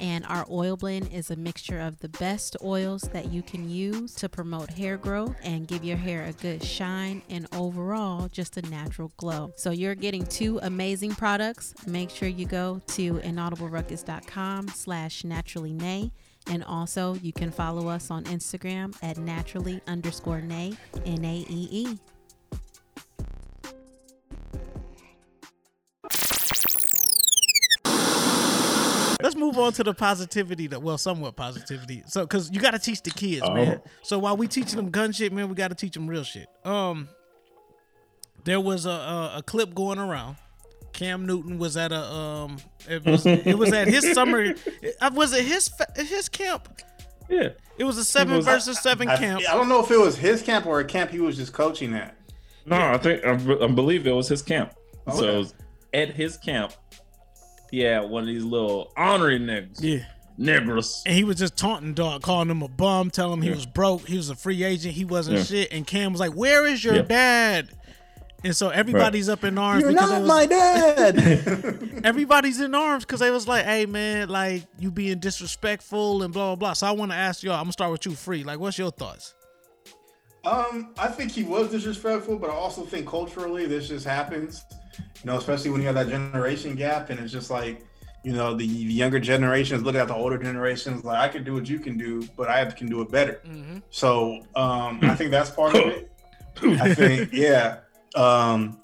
And 0.00 0.24
our 0.26 0.46
oil 0.50 0.76
blend 0.76 1.12
is 1.12 1.30
a 1.30 1.36
mixture 1.36 1.78
of 1.78 2.00
the 2.00 2.08
best 2.08 2.56
oils 2.64 3.02
that 3.12 3.30
you 3.30 3.42
can 3.42 3.68
use 3.68 4.14
to 4.16 4.28
promote 4.30 4.70
hair 4.70 4.96
growth 4.96 5.36
and 5.42 5.68
give 5.68 5.84
your 5.84 5.98
hair 5.98 6.24
a 6.24 6.32
good 6.32 6.64
shine 6.64 7.22
and 7.28 7.46
overall 7.54 8.26
just 8.28 8.56
a 8.56 8.62
natural 8.62 9.12
glow. 9.18 9.52
So 9.56 9.70
you're 9.70 9.94
getting 9.94 10.24
two 10.24 10.58
amazing 10.62 11.14
products. 11.14 11.74
Make 11.86 12.08
sure 12.08 12.28
you 12.28 12.46
go 12.46 12.80
to 12.88 13.14
inaudibleruckus.com 13.14 14.68
slash 14.68 15.22
naturally 15.60 15.72
nay. 15.72 16.10
And 16.46 16.64
also 16.64 17.14
you 17.16 17.32
can 17.32 17.50
follow 17.50 17.88
us 17.88 18.10
on 18.10 18.24
Instagram 18.24 18.94
at 19.02 19.18
naturally 19.18 19.80
underscore 19.86 20.40
nay, 20.40 20.72
N-A-E-E. 21.04 21.98
Let's 29.22 29.36
move 29.36 29.58
on 29.58 29.72
to 29.74 29.84
the 29.84 29.92
positivity 29.92 30.66
that 30.68 30.82
well, 30.82 30.96
somewhat 30.96 31.36
positivity. 31.36 32.02
So, 32.06 32.26
cause 32.26 32.50
you 32.50 32.58
got 32.58 32.70
to 32.70 32.78
teach 32.78 33.02
the 33.02 33.10
kids, 33.10 33.42
Oh. 33.44 33.52
man. 33.54 33.82
So 34.02 34.18
while 34.18 34.34
we 34.34 34.48
teaching 34.48 34.76
them 34.76 34.88
gun 34.90 35.12
shit, 35.12 35.30
man, 35.30 35.50
we 35.50 35.54
got 35.54 35.68
to 35.68 35.74
teach 35.74 35.92
them 35.92 36.06
real 36.08 36.24
shit. 36.24 36.48
Um, 36.64 37.06
there 38.44 38.60
was 38.60 38.86
a, 38.86 38.90
a 38.90 39.32
a 39.38 39.42
clip 39.42 39.74
going 39.74 39.98
around. 39.98 40.36
Cam 41.00 41.24
Newton 41.24 41.56
was 41.56 41.78
at 41.78 41.92
a 41.92 42.04
um, 42.12 42.58
it 42.86 43.02
was 43.06 43.24
it 43.24 43.56
was 43.56 43.72
at 43.72 43.88
his 43.88 44.12
summer. 44.12 44.52
uh, 45.00 45.10
Was 45.14 45.32
it 45.32 45.46
his 45.46 45.70
his 45.96 46.28
camp? 46.28 46.68
Yeah. 47.30 47.48
It 47.78 47.84
was 47.84 47.96
a 47.96 48.04
seven 48.04 48.36
was- 48.36 48.44
versus 48.44 48.78
seven 48.80 49.08
I, 49.08 49.16
camp. 49.16 49.40
I 49.48 49.54
don't 49.54 49.70
know 49.70 49.82
if 49.82 49.90
it 49.90 49.98
was 49.98 50.18
his 50.18 50.42
camp 50.42 50.66
or 50.66 50.80
a 50.80 50.84
camp 50.84 51.10
he 51.10 51.20
was 51.20 51.36
just 51.38 51.54
coaching 51.54 51.94
at. 51.94 52.14
No, 52.66 52.76
I 52.76 52.98
think 52.98 53.24
I, 53.24 53.30
I 53.32 53.66
believe 53.68 54.06
it 54.06 54.12
was 54.12 54.28
his 54.28 54.42
camp. 54.42 54.74
So 55.10 55.24
Okay. 55.24 55.34
it 55.34 55.38
was 55.38 55.54
at 55.94 56.10
his 56.10 56.36
camp, 56.36 56.72
he 57.70 57.80
had 57.80 58.00
one 58.10 58.24
of 58.24 58.26
these 58.28 58.44
little 58.44 58.92
honorary 58.94 59.40
niggas. 59.40 59.80
Yeah, 59.82 60.04
Negros. 60.38 61.00
and 61.06 61.14
he 61.14 61.24
was 61.24 61.36
just 61.36 61.56
taunting 61.56 61.94
dog, 61.94 62.20
calling 62.20 62.50
him 62.50 62.60
a 62.62 62.68
bum, 62.68 63.10
telling 63.10 63.38
him 63.38 63.42
he 63.42 63.48
was 63.50 63.64
broke, 63.64 64.06
he 64.06 64.18
was 64.18 64.28
a 64.28 64.36
free 64.36 64.62
agent, 64.64 64.94
he 64.94 65.06
wasn't 65.06 65.38
Yeah. 65.38 65.44
shit. 65.44 65.72
And 65.72 65.86
Cam 65.86 66.12
was 66.12 66.20
like, 66.20 66.32
"Where 66.34 66.66
is 66.66 66.84
your 66.84 66.96
Yeah. 66.96 67.02
dad?" 67.02 67.70
And 68.42 68.56
so 68.56 68.70
everybody's 68.70 69.28
up 69.28 69.44
in 69.44 69.58
arms 69.58 69.82
You're 69.82 69.92
because 69.92 70.10
not 70.10 70.20
was, 70.20 70.28
my 70.28 70.46
dad. 70.46 72.00
everybody's 72.04 72.60
in 72.60 72.74
arms 72.74 73.04
because 73.04 73.20
they 73.20 73.30
was 73.30 73.46
like, 73.46 73.64
"Hey 73.64 73.86
man, 73.86 74.28
like 74.28 74.64
you 74.78 74.90
being 74.90 75.18
disrespectful 75.18 76.22
and 76.22 76.32
blah 76.32 76.54
blah 76.54 76.56
blah." 76.56 76.72
So 76.72 76.86
I 76.86 76.92
want 76.92 77.12
to 77.12 77.16
ask 77.16 77.42
y'all. 77.42 77.54
I'm 77.54 77.64
gonna 77.64 77.72
start 77.72 77.92
with 77.92 78.06
you, 78.06 78.12
free. 78.12 78.44
Like, 78.44 78.58
what's 78.58 78.78
your 78.78 78.90
thoughts? 78.90 79.34
Um, 80.44 80.94
I 80.98 81.08
think 81.08 81.32
he 81.32 81.42
was 81.42 81.70
disrespectful, 81.70 82.38
but 82.38 82.48
I 82.50 82.54
also 82.54 82.84
think 82.84 83.06
culturally 83.06 83.66
this 83.66 83.88
just 83.88 84.06
happens. 84.06 84.64
You 84.96 85.30
know, 85.30 85.36
especially 85.36 85.70
when 85.70 85.80
you 85.82 85.86
have 85.86 85.96
that 85.96 86.08
generation 86.08 86.74
gap, 86.74 87.10
and 87.10 87.20
it's 87.20 87.32
just 87.32 87.50
like, 87.50 87.84
you 88.24 88.32
know, 88.32 88.54
the, 88.54 88.66
the 88.66 88.92
younger 88.92 89.20
generations 89.20 89.82
looking 89.82 90.00
at 90.00 90.08
the 90.08 90.14
older 90.14 90.38
generations, 90.38 91.04
like 91.04 91.18
I 91.18 91.28
can 91.28 91.44
do 91.44 91.52
what 91.52 91.68
you 91.68 91.78
can 91.78 91.98
do, 91.98 92.26
but 92.36 92.48
I 92.48 92.64
can 92.64 92.88
do 92.88 93.02
it 93.02 93.10
better. 93.10 93.42
So 93.90 94.40
um, 94.56 95.00
I 95.02 95.14
think 95.14 95.30
that's 95.30 95.50
part 95.50 95.74
of 95.74 95.82
it. 95.82 96.10
I 96.62 96.94
think, 96.94 97.32
yeah. 97.32 97.80
Um, 98.14 98.80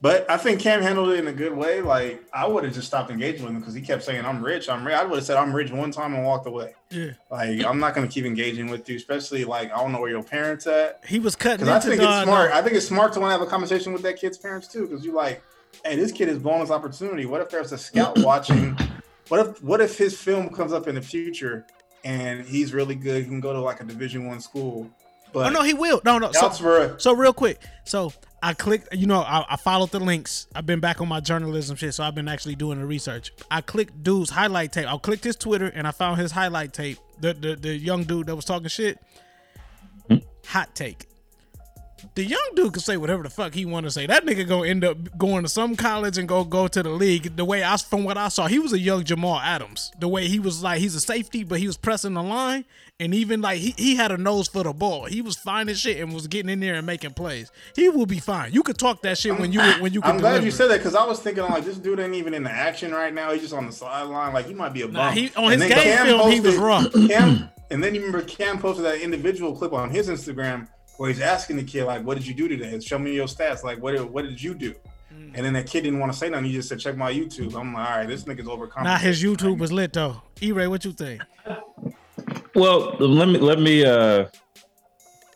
but 0.00 0.30
I 0.30 0.36
think 0.36 0.60
Cam 0.60 0.80
handled 0.80 1.08
it 1.10 1.18
in 1.18 1.26
a 1.26 1.32
good 1.32 1.52
way. 1.56 1.80
Like 1.80 2.22
I 2.32 2.46
would 2.46 2.62
have 2.62 2.72
just 2.72 2.86
stopped 2.86 3.10
engaging 3.10 3.42
with 3.44 3.52
him 3.52 3.58
because 3.58 3.74
he 3.74 3.80
kept 3.80 4.04
saying, 4.04 4.24
"I'm 4.24 4.44
rich, 4.44 4.68
I'm 4.68 4.86
rich." 4.86 4.94
I 4.94 5.04
would 5.04 5.16
have 5.16 5.24
said, 5.24 5.36
"I'm 5.36 5.52
rich" 5.52 5.72
one 5.72 5.90
time 5.90 6.14
and 6.14 6.24
walked 6.24 6.46
away. 6.46 6.74
Yeah, 6.90 7.10
Like 7.30 7.64
I'm 7.64 7.80
not 7.80 7.94
gonna 7.94 8.06
keep 8.06 8.24
engaging 8.24 8.68
with 8.70 8.88
you, 8.88 8.96
especially 8.96 9.44
like 9.44 9.72
I 9.72 9.78
don't 9.78 9.90
know 9.90 10.00
where 10.00 10.10
your 10.10 10.22
parents 10.22 10.66
at. 10.68 11.00
he 11.06 11.18
was 11.18 11.34
cutting 11.34 11.66
Because 11.66 11.84
I 11.84 11.88
think 11.88 12.00
it's 12.00 12.22
smart. 12.22 12.52
I 12.52 12.62
think 12.62 12.76
it's 12.76 12.86
smart 12.86 13.12
to 13.14 13.20
want 13.20 13.30
to 13.30 13.38
have 13.38 13.42
a 13.46 13.50
conversation 13.50 13.92
with 13.92 14.02
that 14.02 14.20
kid's 14.20 14.38
parents 14.38 14.68
too. 14.68 14.86
Because 14.86 15.04
you 15.04 15.12
like, 15.12 15.42
hey, 15.84 15.96
this 15.96 16.12
kid 16.12 16.28
is 16.28 16.38
blowing 16.38 16.60
his 16.60 16.70
opportunity. 16.70 17.26
What 17.26 17.40
if 17.40 17.50
there's 17.50 17.72
a 17.72 17.78
scout 17.78 18.16
watching? 18.22 18.78
What 19.28 19.46
if 19.48 19.62
what 19.64 19.80
if 19.80 19.98
his 19.98 20.16
film 20.16 20.48
comes 20.50 20.72
up 20.72 20.86
in 20.86 20.94
the 20.94 21.02
future 21.02 21.66
and 22.04 22.46
he's 22.46 22.72
really 22.72 22.94
good? 22.94 23.22
He 23.24 23.28
can 23.28 23.40
go 23.40 23.52
to 23.52 23.60
like 23.60 23.80
a 23.80 23.84
Division 23.84 24.28
One 24.28 24.38
school. 24.38 24.88
But 25.32 25.46
oh 25.46 25.50
no, 25.50 25.62
he 25.62 25.74
will. 25.74 26.00
No, 26.04 26.18
no. 26.18 26.32
So, 26.32 26.50
scouts 26.50 27.02
so 27.02 27.14
real 27.14 27.32
quick. 27.32 27.60
So 27.84 28.12
I 28.42 28.54
clicked. 28.54 28.94
You 28.94 29.06
know, 29.06 29.20
I, 29.20 29.44
I 29.50 29.56
followed 29.56 29.90
the 29.90 30.00
links. 30.00 30.46
I've 30.54 30.66
been 30.66 30.80
back 30.80 31.00
on 31.00 31.08
my 31.08 31.20
journalism 31.20 31.76
shit, 31.76 31.94
so 31.94 32.04
I've 32.04 32.14
been 32.14 32.28
actually 32.28 32.54
doing 32.54 32.78
the 32.78 32.86
research. 32.86 33.32
I 33.50 33.60
clicked 33.60 34.02
dude's 34.02 34.30
highlight 34.30 34.72
tape. 34.72 34.86
I 34.86 34.96
clicked 34.98 35.24
his 35.24 35.36
Twitter 35.36 35.66
and 35.66 35.86
I 35.86 35.90
found 35.90 36.20
his 36.20 36.32
highlight 36.32 36.72
tape. 36.72 36.98
The 37.20 37.34
the, 37.34 37.56
the 37.56 37.76
young 37.76 38.04
dude 38.04 38.26
that 38.26 38.36
was 38.36 38.44
talking 38.44 38.68
shit. 38.68 38.98
Hot 40.46 40.74
take. 40.74 41.06
The 42.14 42.24
young 42.24 42.50
dude 42.54 42.72
can 42.72 42.82
say 42.82 42.96
whatever 42.96 43.22
the 43.22 43.30
fuck 43.30 43.54
he 43.54 43.64
want 43.64 43.84
to 43.84 43.90
say. 43.90 44.06
That 44.06 44.24
nigga 44.24 44.46
gonna 44.46 44.68
end 44.68 44.84
up 44.84 45.18
going 45.18 45.42
to 45.42 45.48
some 45.48 45.76
college 45.76 46.16
and 46.16 46.28
go 46.28 46.44
go 46.44 46.68
to 46.68 46.82
the 46.82 46.90
league. 46.90 47.36
The 47.36 47.44
way 47.44 47.62
I 47.64 47.76
from 47.76 48.04
what 48.04 48.16
I 48.16 48.28
saw, 48.28 48.46
he 48.46 48.58
was 48.58 48.72
a 48.72 48.78
young 48.78 49.04
Jamal 49.04 49.38
Adams. 49.40 49.92
The 49.98 50.08
way 50.08 50.28
he 50.28 50.38
was 50.38 50.62
like 50.62 50.80
he's 50.80 50.94
a 50.94 51.00
safety, 51.00 51.44
but 51.44 51.58
he 51.58 51.66
was 51.66 51.76
pressing 51.76 52.14
the 52.14 52.22
line, 52.22 52.64
and 53.00 53.14
even 53.14 53.40
like 53.40 53.58
he, 53.60 53.74
he 53.76 53.94
had 53.94 54.10
a 54.10 54.16
nose 54.16 54.48
for 54.48 54.64
the 54.64 54.72
ball. 54.72 55.04
He 55.04 55.22
was 55.22 55.36
fine 55.36 55.68
as 55.68 55.78
shit 55.80 55.98
and 55.98 56.12
was 56.12 56.26
getting 56.26 56.50
in 56.50 56.60
there 56.60 56.74
and 56.74 56.86
making 56.86 57.12
plays. 57.12 57.50
He 57.76 57.88
will 57.88 58.06
be 58.06 58.18
fine. 58.18 58.52
You 58.52 58.62
could 58.62 58.78
talk 58.78 59.02
that 59.02 59.18
shit 59.18 59.38
when 59.38 59.52
you 59.52 59.60
when 59.80 59.92
you. 59.92 60.00
Can 60.00 60.12
I'm 60.12 60.18
glad 60.18 60.30
deliver. 60.30 60.46
you 60.46 60.50
said 60.50 60.68
that 60.68 60.78
because 60.78 60.94
I 60.94 61.04
was 61.06 61.20
thinking 61.20 61.44
like 61.44 61.64
this 61.64 61.78
dude 61.78 62.00
ain't 62.00 62.14
even 62.14 62.34
in 62.34 62.42
the 62.42 62.50
action 62.50 62.92
right 62.92 63.14
now. 63.14 63.30
He's 63.32 63.42
just 63.42 63.54
on 63.54 63.66
the 63.66 63.72
sideline. 63.72 64.32
Like 64.32 64.46
he 64.46 64.54
might 64.54 64.72
be 64.72 64.82
a 64.82 64.86
bum. 64.86 64.94
Nah, 64.94 65.10
he- 65.12 65.32
on 65.36 65.52
And 65.52 65.62
his 65.62 65.72
game 65.72 65.82
Cam 65.82 66.06
film, 66.06 66.30
he 66.32 66.40
was 66.40 66.56
raw. 66.56 66.84
Cam, 67.08 67.48
and 67.70 67.82
then 67.82 67.94
you 67.94 68.00
remember 68.04 68.26
Cam 68.26 68.58
posted 68.58 68.84
that 68.84 69.00
individual 69.00 69.54
clip 69.54 69.72
on 69.72 69.90
his 69.90 70.08
Instagram 70.08 70.66
where 70.96 71.08
he's 71.08 71.20
asking 71.20 71.56
the 71.56 71.64
kid 71.64 71.84
like, 71.84 72.04
"What 72.04 72.16
did 72.16 72.26
you 72.26 72.34
do 72.34 72.48
today? 72.48 72.80
Show 72.80 72.98
me 72.98 73.14
your 73.14 73.26
stats. 73.28 73.62
Like, 73.62 73.80
what 73.80 73.92
did, 73.92 74.02
what 74.10 74.24
did 74.24 74.42
you 74.42 74.54
do?" 74.54 74.74
Mm. 75.14 75.32
And 75.36 75.46
then 75.46 75.52
that 75.52 75.66
kid 75.68 75.82
didn't 75.82 76.00
want 76.00 76.12
to 76.12 76.18
say 76.18 76.28
nothing. 76.28 76.46
He 76.46 76.52
just 76.52 76.68
said, 76.68 76.80
"Check 76.80 76.96
my 76.96 77.12
YouTube." 77.12 77.54
I'm 77.54 77.72
like, 77.72 77.88
"All 77.88 77.96
right, 77.98 78.08
this 78.08 78.24
nigga's 78.24 78.48
overcoming." 78.48 78.84
Nah, 78.90 78.98
his 78.98 79.22
YouTube 79.22 79.58
was 79.58 79.70
lit 79.70 79.92
though. 79.92 80.20
E 80.42 80.50
Ray, 80.50 80.66
what 80.66 80.84
you 80.84 80.90
think? 80.92 81.22
Well, 82.58 82.96
let 82.98 83.28
me 83.28 83.38
let 83.38 83.60
me 83.60 83.84
uh 83.84 84.26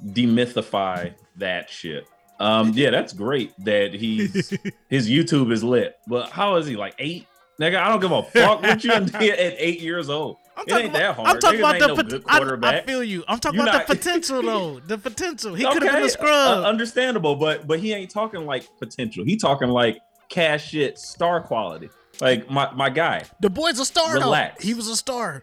demythify 0.04 1.14
that 1.36 1.70
shit. 1.70 2.06
Um, 2.40 2.72
yeah, 2.74 2.90
that's 2.90 3.12
great 3.12 3.52
that 3.64 3.94
he's 3.94 4.50
his 4.88 5.08
YouTube 5.08 5.52
is 5.52 5.62
lit. 5.62 5.96
But 6.08 6.30
how 6.30 6.56
is 6.56 6.66
he 6.66 6.76
like 6.76 6.94
eight? 6.98 7.26
Nigga, 7.60 7.76
I 7.76 7.88
don't 7.88 8.00
give 8.00 8.10
a 8.10 8.22
fuck 8.22 8.62
what 8.62 8.82
you 8.82 8.90
did 9.00 9.38
at 9.38 9.54
eight 9.58 9.80
years 9.80 10.08
old. 10.10 10.38
I'm 10.56 10.64
it 10.66 10.72
ain't 10.84 10.92
that 10.94 11.14
hard. 11.14 11.28
I'm 11.28 11.38
talking 11.38 11.60
Niggas 11.60 11.76
about 11.76 11.96
the 11.96 12.02
no 12.02 12.48
good 12.50 12.64
I, 12.64 12.78
I 12.78 12.82
feel 12.82 13.02
you. 13.04 13.24
I'm 13.28 13.38
talking 13.38 13.60
You 13.60 13.66
about 13.66 13.74
not- 13.74 13.86
the 13.86 13.94
potential 13.96 14.42
though. 14.42 14.80
The 14.86 14.98
potential. 14.98 15.54
He 15.54 15.64
could 15.64 15.82
have 15.82 15.94
been 15.94 16.02
a 16.02 16.08
scrub. 16.10 16.64
uh, 16.64 16.68
understandable, 16.68 17.36
but 17.36 17.66
but 17.66 17.78
he 17.78 17.92
ain't 17.92 18.10
talking 18.10 18.44
like 18.44 18.66
potential. 18.78 19.24
He 19.24 19.36
talking 19.36 19.68
like 19.68 19.98
cash 20.28 20.70
shit, 20.70 20.98
star 20.98 21.40
quality. 21.40 21.88
Like 22.20 22.50
my 22.50 22.70
my 22.72 22.90
guy. 22.90 23.24
the 23.40 23.48
boy's 23.50 23.78
a 23.78 23.84
star 23.84 24.14
Relax. 24.14 24.62
though. 24.62 24.66
He 24.66 24.74
was 24.74 24.88
a 24.88 24.96
star. 24.96 25.42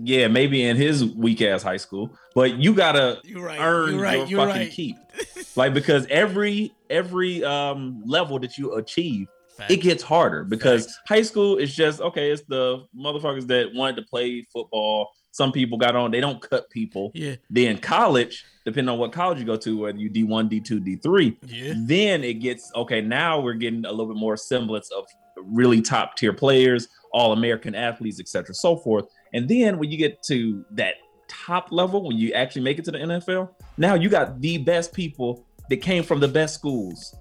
Yeah, 0.00 0.28
maybe 0.28 0.62
in 0.62 0.76
his 0.76 1.04
weak 1.04 1.42
ass 1.42 1.62
high 1.62 1.76
school, 1.76 2.10
but 2.34 2.56
you 2.56 2.72
gotta 2.72 3.18
You're 3.24 3.44
right, 3.44 3.58
earn 3.60 3.94
you're 3.94 4.02
right, 4.02 4.18
your 4.18 4.26
you're 4.28 4.46
fucking 4.46 4.62
right. 4.62 4.70
keep. 4.70 4.96
like 5.56 5.74
because 5.74 6.06
every 6.08 6.72
every 6.88 7.42
um 7.44 8.02
level 8.06 8.38
that 8.38 8.56
you 8.56 8.74
achieve, 8.74 9.26
it 9.68 9.78
gets 9.78 10.02
harder 10.04 10.44
because 10.44 10.96
high 11.08 11.22
school 11.22 11.56
is 11.56 11.74
just 11.74 12.00
okay. 12.00 12.30
It's 12.30 12.42
the 12.42 12.86
motherfuckers 12.96 13.46
that 13.48 13.74
wanted 13.74 13.96
to 13.96 14.02
play 14.02 14.46
football. 14.52 15.10
Some 15.32 15.50
people 15.52 15.78
got 15.78 15.94
on. 15.96 16.10
They 16.10 16.20
don't 16.20 16.40
cut 16.40 16.70
people. 16.70 17.10
Yeah. 17.14 17.34
Then 17.50 17.78
college, 17.78 18.44
depending 18.64 18.88
on 18.92 18.98
what 18.98 19.12
college 19.12 19.38
you 19.38 19.44
go 19.44 19.56
to, 19.56 19.78
whether 19.78 19.98
you 19.98 20.08
D 20.08 20.22
one, 20.24 20.48
D 20.48 20.60
two, 20.60 20.78
D 20.80 20.96
three, 20.96 21.36
Yeah. 21.46 21.74
then 21.76 22.22
it 22.22 22.34
gets 22.34 22.70
okay. 22.74 23.00
Now 23.00 23.40
we're 23.40 23.54
getting 23.54 23.84
a 23.84 23.90
little 23.90 24.06
bit 24.06 24.16
more 24.16 24.36
semblance 24.36 24.90
of 24.92 25.04
really 25.36 25.80
top 25.80 26.16
tier 26.16 26.32
players, 26.32 26.88
all 27.12 27.32
American 27.32 27.74
athletes, 27.74 28.20
etc., 28.20 28.54
so 28.54 28.76
forth. 28.76 29.04
And 29.34 29.48
then 29.48 29.78
when 29.78 29.90
you 29.90 29.98
get 29.98 30.22
to 30.24 30.64
that 30.72 30.94
top 31.28 31.70
level, 31.72 32.06
when 32.06 32.16
you 32.16 32.32
actually 32.32 32.62
make 32.62 32.78
it 32.78 32.84
to 32.86 32.90
the 32.90 32.98
NFL, 32.98 33.50
now 33.76 33.94
you 33.94 34.08
got 34.08 34.40
the 34.40 34.58
best 34.58 34.92
people 34.92 35.44
that 35.70 35.78
came 35.78 36.02
from 36.02 36.20
the 36.20 36.28
best 36.28 36.54
schools, 36.54 37.14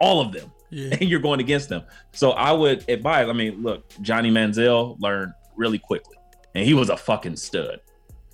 all 0.00 0.20
of 0.20 0.32
them, 0.32 0.52
Yeah. 0.70 0.90
and 1.00 1.08
you're 1.08 1.20
going 1.20 1.40
against 1.40 1.68
them. 1.70 1.82
So 2.12 2.32
I 2.32 2.52
would 2.52 2.88
advise. 2.90 3.28
I 3.28 3.32
mean, 3.32 3.62
look, 3.62 3.84
Johnny 4.02 4.30
Manziel 4.30 4.96
learned 5.00 5.32
really 5.56 5.78
quickly, 5.78 6.16
and 6.54 6.64
he 6.66 6.74
was 6.74 6.90
a 6.90 6.96
fucking 6.96 7.36
stud 7.36 7.80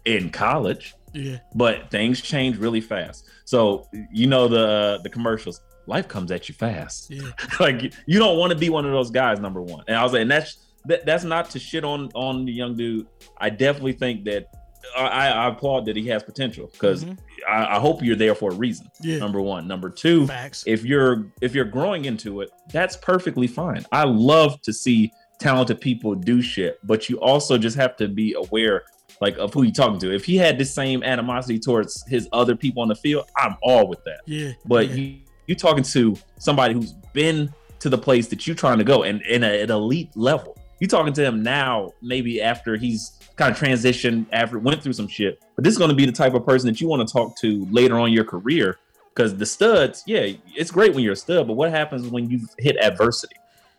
in 0.07 0.31
college 0.31 0.95
Yeah. 1.13 1.39
but 1.55 1.91
things 1.91 2.21
change 2.21 2.57
really 2.57 2.81
fast. 2.81 3.29
So 3.45 3.87
you 4.13 4.27
know 4.27 4.49
the 4.49 5.01
the 5.03 5.11
commercials. 5.11 5.61
Life 5.87 6.07
comes 6.09 6.31
at 6.31 6.49
you 6.49 6.55
fast. 6.55 7.11
Yeah. 7.11 7.31
like 7.61 7.93
you 8.07 8.19
don't 8.19 8.39
want 8.39 8.53
to 8.53 8.59
be 8.59 8.69
one 8.71 8.85
of 8.87 8.93
those 8.93 9.11
guys. 9.11 9.41
Number 9.41 9.61
one, 9.63 9.85
and 9.89 9.97
I 9.97 10.03
was 10.05 10.13
like, 10.13 10.23
and 10.23 10.31
that's 10.31 10.59
that, 10.87 11.07
that's 11.07 11.25
not 11.25 11.51
to 11.51 11.59
shit 11.59 11.85
on 11.85 12.11
on 12.15 12.45
the 12.45 12.53
young 12.53 12.77
dude. 12.77 13.07
I 13.39 13.51
definitely 13.51 13.93
think 13.93 14.25
that 14.25 14.49
I, 14.97 15.29
I 15.29 15.49
applaud 15.49 15.87
that 15.87 15.97
he 15.97 16.07
has 16.09 16.23
potential 16.23 16.69
because 16.73 17.05
mm-hmm. 17.05 17.15
I, 17.49 17.77
I 17.77 17.81
hope 17.81 18.03
you're 18.03 18.17
there 18.17 18.35
for 18.35 18.51
a 18.51 18.55
reason. 18.55 18.91
Yeah. 19.01 19.19
Number 19.19 19.41
one. 19.41 19.67
Number 19.69 19.91
two. 19.91 20.27
Facts. 20.27 20.65
If 20.67 20.85
you're 20.85 21.27
if 21.41 21.55
you're 21.55 21.65
growing 21.65 22.07
into 22.07 22.41
it, 22.41 22.51
that's 22.73 22.97
perfectly 22.97 23.47
fine. 23.47 23.85
I 23.93 24.05
love 24.05 24.61
to 24.63 24.73
see 24.73 25.13
talented 25.39 25.81
people 25.81 26.15
do 26.15 26.43
shit, 26.43 26.79
but 26.85 27.09
you 27.09 27.19
also 27.21 27.57
just 27.59 27.77
have 27.77 27.97
to 27.97 28.09
be 28.09 28.35
aware 28.35 28.85
like 29.21 29.37
of 29.39 29.53
who 29.53 29.63
you're 29.63 29.73
talking 29.73 29.99
to. 30.01 30.15
If 30.15 30.25
he 30.25 30.37
had 30.37 30.59
the 30.59 30.65
same 30.65 31.03
animosity 31.03 31.59
towards 31.59 32.05
his 32.09 32.29
other 32.33 32.57
people 32.57 32.83
on 32.83 32.89
the 32.89 32.95
field, 32.95 33.29
I'm 33.37 33.57
all 33.63 33.87
with 33.87 34.03
that. 34.05 34.21
Yeah. 34.27 34.53
But 34.67 34.89
yeah. 34.89 34.95
you 34.95 35.19
you 35.47 35.55
talking 35.55 35.83
to 35.83 36.17
somebody 36.39 36.75
who's 36.75 36.93
been 37.13 37.53
to 37.81 37.89
the 37.89 37.99
place 37.99 38.29
that 38.29 38.47
you're 38.47 38.57
trying 38.57 38.79
to 38.79 38.85
go 38.85 39.03
and 39.03 39.21
in 39.23 39.43
an 39.43 39.71
elite 39.71 40.11
level. 40.15 40.57
You 40.81 40.87
talking 40.89 41.13
to 41.13 41.25
him 41.25 41.43
now, 41.43 41.91
maybe 42.03 42.43
after 42.43 42.77
he's 42.77 43.13
kind 43.37 43.53
of 43.53 43.59
transitioned, 43.59 44.27
after 44.33 44.59
went 44.59 44.83
through 44.83 44.95
some 44.95 45.09
shit. 45.09 45.41
But 45.55 45.65
this 45.65 45.73
is 45.73 45.79
going 45.79 45.91
to 45.91 45.95
be 45.97 46.07
the 46.07 46.13
type 46.13 46.35
of 46.35 46.45
person 46.45 46.67
that 46.69 46.81
you 46.81 46.89
want 46.89 47.07
to 47.07 47.13
talk 47.13 47.37
to 47.39 47.67
later 47.71 47.99
on 47.99 48.09
in 48.09 48.15
your 48.15 48.25
career. 48.25 48.79
Because 49.15 49.37
the 49.37 49.45
studs, 49.47 50.03
yeah, 50.07 50.29
it's 50.57 50.71
great 50.71 50.95
when 50.95 51.05
you're 51.05 51.13
a 51.13 51.17
stud, 51.17 51.47
but 51.47 51.55
what 51.55 51.71
happens 51.71 52.09
when 52.09 52.31
you 52.31 52.41
hit 52.59 52.77
adversity? 52.83 53.37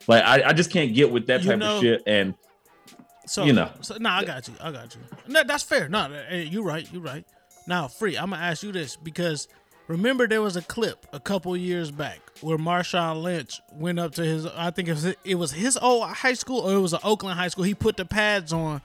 Like 0.08 0.24
I, 0.24 0.50
I 0.50 0.54
just 0.54 0.72
can't 0.72 0.94
get 0.94 1.12
with 1.12 1.28
that 1.28 1.42
You 1.44 1.50
type 1.52 1.60
know- 1.60 1.76
of 1.78 1.82
shit. 1.82 2.04
And 2.06 2.34
So 3.26 3.46
you 3.46 3.54
know. 3.54 3.72
So, 3.82 3.98
nah, 3.98 4.18
I 4.18 4.26
got 4.26 4.48
you. 4.48 4.54
I 4.62 4.72
got 4.72 4.94
you. 4.96 5.02
No, 5.28 5.44
that's 5.44 5.64
fair. 5.64 5.88
No, 5.90 6.08
you're 6.32 6.64
right. 6.64 6.88
You're 6.92 7.02
right. 7.02 7.26
Now, 7.68 7.88
free. 7.88 8.18
I'm 8.18 8.32
gonna 8.32 8.42
ask 8.42 8.62
you 8.64 8.72
this 8.72 8.96
because 8.96 9.48
remember 9.88 10.28
there 10.28 10.42
was 10.42 10.56
a 10.58 10.62
clip 10.64 11.06
a 11.14 11.20
couple 11.20 11.56
years 11.56 11.92
back 11.92 12.20
where 12.42 12.58
Marshawn 12.58 13.22
Lynch 13.22 13.62
went 13.74 14.00
up 14.00 14.14
to 14.16 14.24
his. 14.24 14.46
I 14.46 14.72
think 14.72 14.88
it 14.90 14.94
was 14.94 15.06
it 15.24 15.36
was 15.36 15.52
his 15.52 15.78
old 15.78 16.08
high 16.08 16.34
school 16.34 16.60
or 16.60 16.74
it 16.76 16.80
was 16.80 16.94
an 16.94 17.00
Oakland 17.04 17.38
high 17.40 17.48
school. 17.50 17.64
He 17.64 17.74
put 17.74 17.98
the 17.98 18.06
pads 18.06 18.52
on 18.54 18.82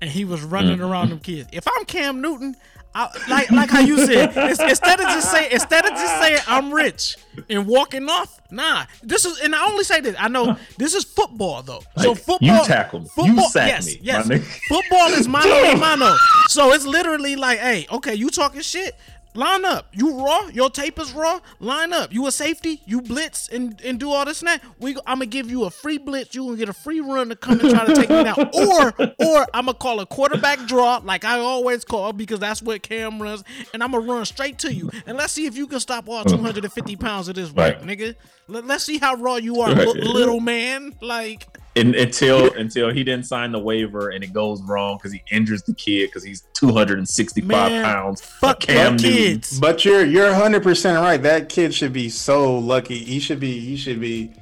and 0.00 0.08
he 0.10 0.24
was 0.24 0.42
running 0.42 0.78
Mm. 0.78 0.88
around 0.90 1.10
them 1.10 1.18
kids. 1.20 1.48
If 1.52 1.66
I'm 1.68 1.84
Cam 1.84 2.20
Newton. 2.20 2.56
I, 2.92 3.08
like 3.28 3.52
like 3.52 3.70
how 3.70 3.78
you 3.78 4.04
said, 4.04 4.36
instead 4.36 4.98
of 4.98 5.06
just 5.06 5.30
saying 5.30 5.52
instead 5.52 5.84
of 5.84 5.92
just 5.92 6.20
saying 6.20 6.40
I'm 6.48 6.74
rich 6.74 7.16
and 7.48 7.64
walking 7.68 8.08
off, 8.08 8.40
nah. 8.50 8.84
This 9.00 9.24
is 9.24 9.38
and 9.38 9.54
I 9.54 9.64
only 9.70 9.84
say 9.84 10.00
this. 10.00 10.16
I 10.18 10.26
know 10.26 10.56
this 10.76 10.94
is 10.94 11.04
football 11.04 11.62
though. 11.62 11.84
So 11.98 12.16
football, 12.16 12.48
you 12.58 12.64
tackle 12.64 12.98
me. 12.98 13.04
You 13.18 13.26
football, 13.26 13.48
sack 13.48 13.68
yes, 13.68 13.86
me, 13.86 13.92
my 13.98 14.00
yes. 14.34 14.58
Football 14.68 15.06
is 15.12 15.28
mano 15.28 15.54
a 15.54 15.76
mano. 15.76 16.16
So 16.48 16.72
it's 16.72 16.84
literally 16.84 17.36
like, 17.36 17.60
hey, 17.60 17.86
okay, 17.92 18.14
you 18.16 18.28
talking 18.28 18.60
shit. 18.60 18.96
Line 19.34 19.64
up. 19.64 19.86
You 19.92 20.24
raw. 20.24 20.48
Your 20.48 20.70
tape 20.70 20.98
is 20.98 21.12
raw. 21.12 21.38
Line 21.60 21.92
up. 21.92 22.12
You 22.12 22.26
a 22.26 22.32
safety. 22.32 22.82
You 22.84 23.00
blitz 23.00 23.48
and, 23.48 23.80
and 23.82 24.00
do 24.00 24.10
all 24.10 24.24
this 24.24 24.40
and 24.40 24.48
that. 24.48 24.62
We 24.80 24.96
I'm 25.06 25.18
gonna 25.18 25.26
give 25.26 25.48
you 25.48 25.64
a 25.64 25.70
free 25.70 25.98
blitz. 25.98 26.34
You 26.34 26.44
gonna 26.46 26.56
get 26.56 26.68
a 26.68 26.72
free 26.72 26.98
run 27.00 27.28
to 27.28 27.36
come 27.36 27.60
and 27.60 27.70
try 27.70 27.86
to 27.86 27.94
take 27.94 28.10
me 28.10 28.24
down. 28.24 28.50
Or 28.54 28.92
or 29.18 29.46
I'm 29.54 29.66
gonna 29.66 29.74
call 29.74 30.00
a 30.00 30.06
quarterback 30.06 30.66
draw 30.66 31.00
like 31.04 31.24
I 31.24 31.38
always 31.38 31.84
call 31.84 32.12
because 32.12 32.40
that's 32.40 32.60
what 32.60 32.82
Cam 32.82 33.22
runs, 33.22 33.44
and 33.72 33.82
I'm 33.82 33.92
gonna 33.92 34.04
run 34.04 34.24
straight 34.24 34.58
to 34.60 34.74
you. 34.74 34.90
And 35.06 35.16
let's 35.16 35.32
see 35.32 35.46
if 35.46 35.56
you 35.56 35.66
can 35.68 35.78
stop 35.80 36.08
all 36.08 36.16
uh-huh. 36.16 36.36
250 36.36 36.96
pounds 36.96 37.28
of 37.28 37.36
this 37.36 37.50
Right. 37.50 37.80
nigga. 37.82 38.16
Let, 38.48 38.66
let's 38.66 38.82
see 38.84 38.98
how 38.98 39.14
raw 39.14 39.36
you 39.36 39.60
are, 39.60 39.72
Right. 39.72 39.86
li- 39.86 40.02
little 40.02 40.40
man. 40.40 40.94
Like 41.00 41.46
And 41.76 41.94
until 41.94 42.52
until 42.54 42.90
he 42.92 43.04
didn't 43.04 43.26
sign 43.26 43.52
the 43.52 43.58
waiver 43.60 44.08
and 44.10 44.24
it 44.24 44.32
goes 44.32 44.60
wrong 44.62 44.96
because 44.96 45.12
he 45.12 45.22
injures 45.30 45.62
the 45.62 45.72
kid 45.74 46.08
because 46.08 46.24
he's 46.24 46.42
265 46.54 47.46
Man, 47.46 47.84
pounds. 47.84 48.20
fuck 48.22 48.58
Cam 48.60 48.98
kids. 48.98 49.60
But 49.60 49.84
you're 49.84 50.04
you're 50.04 50.30
100 50.32 50.62
percent 50.64 50.98
right. 50.98 51.22
That 51.22 51.48
kid 51.48 51.72
should 51.72 51.92
be 51.92 52.08
so 52.08 52.58
lucky. 52.58 52.98
He 52.98 53.20
should 53.20 53.38
be 53.38 53.60
he 53.60 53.76
should 53.76 54.00
be, 54.00 54.32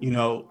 you 0.00 0.10
know, 0.10 0.50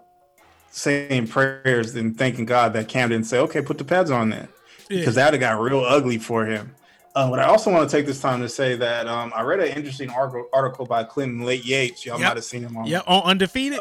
saying 0.70 1.26
prayers 1.26 1.96
and 1.96 2.16
thanking 2.16 2.44
God 2.44 2.72
that 2.74 2.86
Cam 2.88 3.08
didn't 3.08 3.26
say, 3.26 3.38
"Okay, 3.40 3.60
put 3.60 3.76
the 3.78 3.84
pads 3.84 4.10
on 4.12 4.30
then," 4.30 4.46
Yeah. 4.88 4.98
because 5.00 5.16
that 5.16 5.32
would 5.32 5.40
have 5.42 5.56
got 5.56 5.60
real 5.60 5.80
ugly 5.80 6.18
for 6.18 6.46
him. 6.46 6.74
Uh, 7.16 7.28
but 7.30 7.40
I 7.40 7.44
also 7.44 7.72
want 7.72 7.90
to 7.90 7.96
take 7.96 8.06
this 8.06 8.20
time 8.20 8.40
to 8.42 8.48
say 8.48 8.76
that 8.76 9.08
um, 9.08 9.32
I 9.34 9.42
read 9.42 9.58
an 9.58 9.76
interesting 9.76 10.08
article, 10.10 10.46
article 10.52 10.86
by 10.86 11.02
Clinton 11.02 11.44
Late 11.44 11.64
Yates. 11.64 12.06
Y'all 12.06 12.20
Yep. 12.20 12.28
might 12.28 12.36
have 12.36 12.44
seen 12.44 12.62
him 12.62 12.76
on, 12.76 12.86
yeah, 12.86 13.00
on 13.08 13.22
undefeated. 13.24 13.80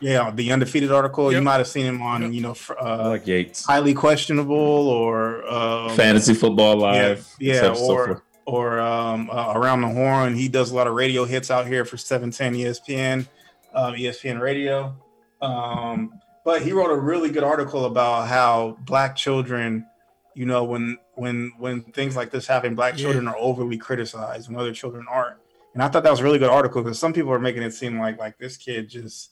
Yeah, 0.00 0.30
the 0.30 0.52
undefeated 0.52 0.90
article. 0.92 1.32
You 1.32 1.40
might 1.40 1.58
have 1.58 1.68
seen 1.68 1.86
him 1.86 2.02
on, 2.02 2.32
you 2.32 2.40
know, 2.42 2.54
uh, 2.80 3.08
like 3.10 3.26
Yates. 3.26 3.64
highly 3.64 3.94
questionable 3.94 4.54
or 4.56 5.46
um, 5.50 5.96
Fantasy 5.96 6.34
football 6.34 6.76
live. 6.76 7.26
yeah, 7.38 7.60
so- 7.60 7.74
so 7.74 7.92
or 7.92 8.22
or 8.46 8.78
um, 8.80 9.30
uh, 9.30 9.52
around 9.56 9.80
the 9.80 9.88
horn. 9.88 10.34
He 10.34 10.48
does 10.48 10.70
a 10.70 10.74
lot 10.76 10.86
of 10.86 10.94
radio 10.94 11.24
hits 11.24 11.50
out 11.50 11.66
here 11.66 11.84
for 11.86 11.96
710 11.96 12.54
ESPN, 12.54 13.26
um, 13.74 13.94
ESPN 13.94 14.38
Radio. 14.40 14.94
Um, 15.40 16.20
but 16.44 16.60
he 16.62 16.72
wrote 16.72 16.90
a 16.90 16.96
really 16.96 17.30
good 17.30 17.44
article 17.44 17.86
about 17.86 18.28
how 18.28 18.76
black 18.84 19.16
children, 19.16 19.86
you 20.34 20.44
know, 20.44 20.64
when 20.64 20.98
when 21.14 21.52
when 21.58 21.80
things 21.82 22.16
like 22.16 22.30
this 22.30 22.46
happen, 22.46 22.74
black 22.74 22.94
Yeah. 22.98 23.04
children 23.04 23.28
are 23.28 23.36
overly 23.38 23.78
criticized 23.78 24.48
and 24.48 24.58
other 24.58 24.72
children 24.74 25.06
aren't. 25.10 25.36
And 25.72 25.82
I 25.82 25.88
thought 25.88 26.02
that 26.02 26.10
was 26.10 26.20
a 26.20 26.24
really 26.24 26.38
good 26.38 26.50
article 26.50 26.82
because 26.82 26.98
some 26.98 27.12
people 27.14 27.32
are 27.32 27.38
making 27.38 27.62
it 27.62 27.72
seem 27.72 27.98
like 27.98 28.18
like 28.18 28.36
this 28.38 28.56
kid 28.58 28.88
just, 28.90 29.30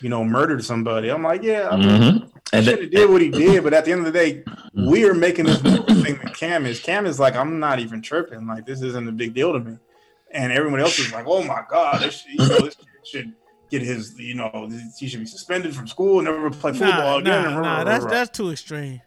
you 0.00 0.08
know, 0.08 0.24
murdered 0.24 0.64
somebody. 0.64 1.08
I'm 1.10 1.22
like, 1.22 1.42
yeah, 1.42 1.68
I 1.70 1.76
mean, 1.76 1.88
Mhm. 1.88 2.22
he 2.24 2.56
And 2.56 2.64
should 2.64 2.80
have 2.82 2.90
did 2.90 3.10
what 3.10 3.20
he 3.22 3.30
did, 3.30 3.62
but 3.64 3.74
at 3.74 3.84
the 3.84 3.92
end 3.92 4.06
of 4.06 4.12
the 4.12 4.18
day, 4.18 4.42
Mm. 4.76 4.86
we 4.90 5.04
are 5.04 5.14
making 5.14 5.46
this 5.46 5.62
more 5.62 5.78
thing 5.84 6.16
than 6.22 6.32
Cam 6.34 6.64
is. 6.66 6.80
Cam 6.80 7.04
is 7.06 7.18
like, 7.18 7.34
I'm 7.36 7.58
not 7.58 7.80
even 7.80 8.00
tripping. 8.02 8.46
Like 8.46 8.66
this 8.66 8.82
isn't 8.82 9.08
a 9.08 9.12
big 9.12 9.34
deal 9.34 9.52
to 9.52 9.58
me. 9.60 9.76
And 10.32 10.52
everyone 10.52 10.80
else 10.80 10.98
is 10.98 11.12
like, 11.12 11.26
oh 11.26 11.42
my 11.42 11.62
god, 11.68 12.02
this, 12.02 12.24
you 12.32 12.46
know, 12.46 12.60
this 12.64 12.76
kid 12.76 12.86
should 13.04 13.32
get 13.70 13.82
his, 13.82 14.14
you 14.18 14.34
know, 14.34 14.68
he 14.98 15.08
should 15.08 15.20
be 15.20 15.26
suspended 15.26 15.74
from 15.74 15.86
school 15.88 16.18
and 16.20 16.26
never 16.26 16.50
play 16.50 16.72
football 16.72 16.88
Nah, 16.88 17.16
again. 17.18 17.44
nah, 17.44 17.60
nah, 17.62 17.84
that's 17.84 18.04
that's 18.06 18.30
too 18.36 18.50
extreme. 18.50 19.00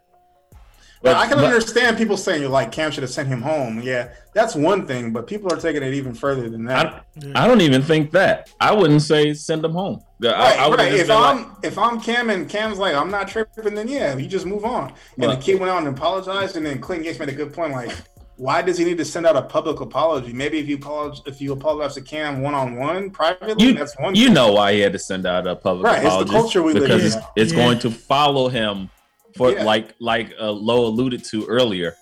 But 1.03 1.17
I 1.17 1.27
can 1.27 1.35
But- 1.35 1.43
understand 1.45 1.97
people 1.97 2.15
saying 2.15 2.41
you're 2.41 2.49
like 2.49 2.71
Cam 2.71 2.89
should 2.89 3.03
have 3.03 3.11
sent 3.11 3.27
him 3.27 3.41
home. 3.41 3.81
Yeah, 3.83 4.07
that's 4.33 4.55
one 4.55 4.87
thing, 4.87 5.11
but 5.11 5.27
people 5.27 5.51
are 5.53 5.57
taking 5.57 5.83
it 5.83 5.93
even 5.93 6.13
further 6.13 6.49
than 6.49 6.63
that. 6.65 7.03
I, 7.35 7.43
I 7.43 7.47
don't 7.47 7.59
even 7.61 7.81
think 7.83 8.11
that. 8.11 8.49
I 8.61 8.71
wouldn't 8.73 9.01
say 9.01 9.33
send 9.33 9.65
him 9.65 9.73
home. 9.73 10.01
I, 10.23 10.27
Right, 10.27 10.59
I 10.59 10.67
would 10.69 10.79
right. 10.79 10.93
If 10.93 11.11
I'm 11.11 11.37
like, 11.39 11.47
if 11.63 11.77
I'm 11.77 11.99
Cam 11.99 12.29
and 12.29 12.47
Cam's 12.49 12.77
like 12.79 12.95
I'm 12.95 13.11
not 13.11 13.27
tripping, 13.27 13.75
then 13.75 13.89
yeah, 13.89 14.15
you 14.15 14.27
just 14.27 14.45
move 14.45 14.63
on. 14.63 14.87
And 14.87 14.93
Well- 15.17 15.35
the 15.35 15.41
kid 15.41 15.59
went 15.59 15.71
out 15.71 15.79
and 15.79 15.89
apologized, 15.89 16.55
and 16.55 16.65
then 16.65 16.79
Clinton 16.79 17.05
Yates 17.05 17.19
made 17.19 17.27
a 17.29 17.33
good 17.33 17.53
point. 17.53 17.73
Like, 17.73 17.91
why 18.37 18.61
does 18.61 18.77
he 18.77 18.85
need 18.85 18.97
to 18.97 19.05
send 19.05 19.25
out 19.27 19.35
a 19.35 19.41
public 19.41 19.81
apology? 19.81 20.31
Maybe 20.31 20.57
if 20.59 20.67
you 20.69 20.77
apologize, 20.77 21.21
if 21.25 21.41
you 21.41 21.51
apologize 21.51 21.95
to 21.95 22.01
Cam 22.01 22.41
one 22.41 22.53
on 22.53 22.77
one 22.77 23.09
privately, 23.11 23.61
you, 23.61 23.73
that's 23.73 23.93
one. 23.99 24.15
you 24.15 24.27
thing. 24.27 24.33
know 24.35 24.53
why 24.53 24.71
he 24.73 24.79
had 24.79 24.93
to 24.93 24.99
send 24.99 25.25
out 25.27 25.45
a 25.47 25.55
public 25.57 25.85
Right, 25.85 25.95
it's 25.97 26.03
the 26.03 26.07
apology 26.21 26.31
culture 26.31 26.63
we 26.63 26.71
live 26.73 26.83
because 26.83 27.01
in 27.01 27.19
it's, 27.19 27.27
it's 27.35 27.51
Yeah. 27.51 27.57
going 27.59 27.79
to 27.79 27.91
follow 27.91 28.47
him 28.47 28.89
for 29.35 29.51
Yeah. 29.51 29.63
like 29.63 29.93
like 29.99 30.33
uh, 30.39 30.51
Lo 30.51 30.85
alluded 30.85 31.23
to 31.25 31.45
earlier. 31.47 31.95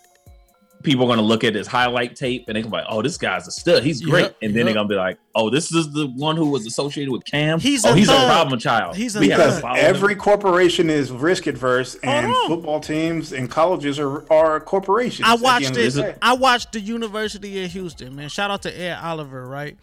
People 0.84 1.04
are 1.04 1.08
going 1.10 1.20
to 1.20 1.24
look 1.24 1.44
at 1.44 1.54
his 1.54 1.68
highlight 1.68 2.16
tape 2.16 2.46
and 2.48 2.56
they 2.56 2.62
can 2.64 2.72
be 2.72 2.78
like, 2.78 2.88
"Oh, 2.90 3.04
this 3.04 3.16
guy's 3.16 3.48
a 3.48 3.52
stud. 3.52 3.84
He's 3.84 4.02
great." 4.02 4.24
Yep, 4.24 4.38
and 4.42 4.56
then 4.56 4.66
they're 4.66 4.74
going 4.74 4.88
to 4.88 4.92
be 4.92 4.98
like, 4.98 5.20
"Oh, 5.36 5.52
this 5.52 5.72
is 5.72 5.94
the 5.94 6.08
one 6.08 6.36
who 6.36 6.50
was 6.50 6.66
associated 6.66 7.12
with 7.12 7.24
Cam. 7.24 7.60
He's 7.60 7.86
oh, 7.86 7.92
a 7.94 7.96
he's 7.96 8.08
thug. 8.08 8.24
a 8.24 8.26
problem 8.26 8.60
child. 8.60 8.96
He's 8.96 9.16
a 9.16 9.20
We 9.20 9.28
Because 9.30 9.62
every 9.64 10.14
him. 10.14 10.20
corporation 10.20 10.90
is 10.90 11.12
risk 11.12 11.46
adverse, 11.46 11.94
and 12.02 12.26
on. 12.34 12.48
football 12.48 12.80
teams 12.80 13.32
and 13.32 13.48
colleges 13.48 14.00
are, 14.00 14.26
are 14.34 14.60
corporations. 14.60 15.28
I 15.30 15.36
watched 15.36 15.68
end 15.68 15.78
of 15.78 15.98
it. 16.00 16.18
I 16.20 16.34
watched 16.34 16.72
the 16.72 16.80
University 16.80 17.64
of 17.64 17.72
Houston, 17.74 18.16
man. 18.16 18.30
Shout 18.30 18.50
out 18.50 18.64
to 18.64 18.76
Ed 18.76 18.98
Oliver, 19.04 19.46
right? 19.46 19.78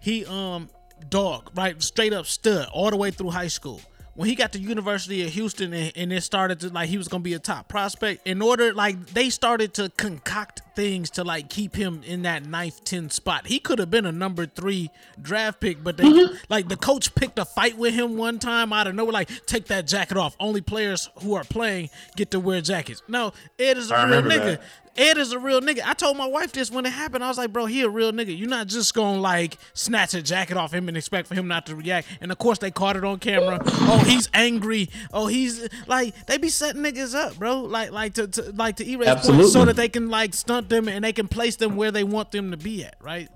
He 0.00 0.26
um 0.26 0.68
dog, 1.08 1.52
right? 1.54 1.80
Straight 1.80 2.12
up 2.12 2.26
stud 2.26 2.66
all 2.72 2.90
the 2.90 2.96
way 2.96 3.12
through 3.12 3.30
high 3.30 3.46
school. 3.46 3.80
When 4.20 4.28
he 4.28 4.34
got 4.34 4.52
to 4.52 4.58
University 4.58 5.24
of 5.24 5.30
Houston 5.32 5.72
and, 5.72 5.92
and 5.96 6.12
it 6.12 6.20
started 6.20 6.60
to 6.60 6.68
like 6.68 6.90
he 6.90 6.98
was 6.98 7.08
gonna 7.08 7.22
be 7.22 7.32
a 7.32 7.38
top 7.38 7.68
prospect, 7.68 8.26
in 8.26 8.42
order 8.42 8.74
like 8.74 9.06
they 9.14 9.30
started 9.30 9.72
to 9.74 9.88
concoct 9.96 10.60
things 10.76 11.08
to 11.12 11.24
like 11.24 11.48
keep 11.48 11.74
him 11.74 12.02
in 12.04 12.20
that 12.22 12.44
ninth, 12.44 12.84
10th 12.84 13.12
spot. 13.12 13.46
He 13.46 13.58
could 13.58 13.78
have 13.78 13.90
been 13.90 14.04
a 14.04 14.12
number 14.12 14.44
three 14.44 14.90
draft 15.22 15.60
pick, 15.60 15.82
but 15.82 15.96
they 15.96 16.04
Mm-hmm. 16.04 16.34
like 16.50 16.68
the 16.68 16.76
coach 16.76 17.14
picked 17.14 17.38
a 17.38 17.46
fight 17.46 17.78
with 17.78 17.94
him 17.94 18.18
one 18.18 18.38
time 18.38 18.74
out 18.74 18.86
of 18.86 18.94
nowhere, 18.94 19.12
like 19.14 19.30
take 19.46 19.66
that 19.68 19.86
jacket 19.86 20.18
off. 20.18 20.36
Only 20.38 20.60
players 20.60 21.08
who 21.22 21.34
are 21.34 21.44
playing 21.44 21.88
get 22.14 22.30
to 22.32 22.40
wear 22.40 22.60
jackets. 22.60 23.02
No, 23.08 23.32
it 23.56 23.78
is 23.78 23.90
a 23.90 23.94
real 23.94 24.04
remember 24.04 24.28
nigga. 24.30 24.44
that. 24.58 24.62
Ed 24.96 25.18
is 25.18 25.32
a 25.32 25.38
real 25.38 25.60
nigga. 25.60 25.80
I 25.84 25.94
told 25.94 26.16
my 26.16 26.26
wife 26.26 26.52
this 26.52 26.70
when 26.70 26.84
it 26.84 26.90
happened. 26.90 27.24
I 27.24 27.28
was 27.28 27.38
like, 27.38 27.52
bro, 27.52 27.66
he 27.66 27.82
a 27.82 27.88
real 27.88 28.12
nigga. 28.12 28.36
You're 28.36 28.48
not 28.48 28.66
just 28.66 28.92
gonna 28.94 29.20
like 29.20 29.58
snatch 29.72 30.14
a 30.14 30.22
jacket 30.22 30.56
off 30.56 30.72
him 30.72 30.88
and 30.88 30.96
expect 30.96 31.28
for 31.28 31.34
him 31.34 31.48
not 31.48 31.66
to 31.66 31.76
react. 31.76 32.08
And 32.20 32.32
of 32.32 32.38
course 32.38 32.58
they 32.58 32.70
caught 32.70 32.96
it 32.96 33.04
on 33.04 33.18
camera. 33.18 33.60
Oh, 33.64 34.02
he's 34.04 34.28
angry. 34.34 34.90
Oh, 35.12 35.26
he's 35.26 35.68
like 35.86 36.26
they 36.26 36.38
be 36.38 36.48
setting 36.48 36.82
niggas 36.82 37.14
up, 37.14 37.36
bro. 37.38 37.60
Like 37.60 37.92
like 37.92 38.14
to, 38.14 38.26
to 38.28 38.52
like 38.52 38.76
to 38.76 38.88
erase 38.88 39.26
points 39.26 39.52
so 39.52 39.64
that 39.64 39.76
they 39.76 39.88
can 39.88 40.08
like 40.08 40.34
stunt 40.34 40.68
them 40.68 40.88
and 40.88 41.04
they 41.04 41.12
can 41.12 41.28
place 41.28 41.56
them 41.56 41.76
where 41.76 41.90
they 41.90 42.04
want 42.04 42.32
them 42.32 42.50
to 42.50 42.56
be 42.56 42.84
at, 42.84 42.96
right? 43.00 43.28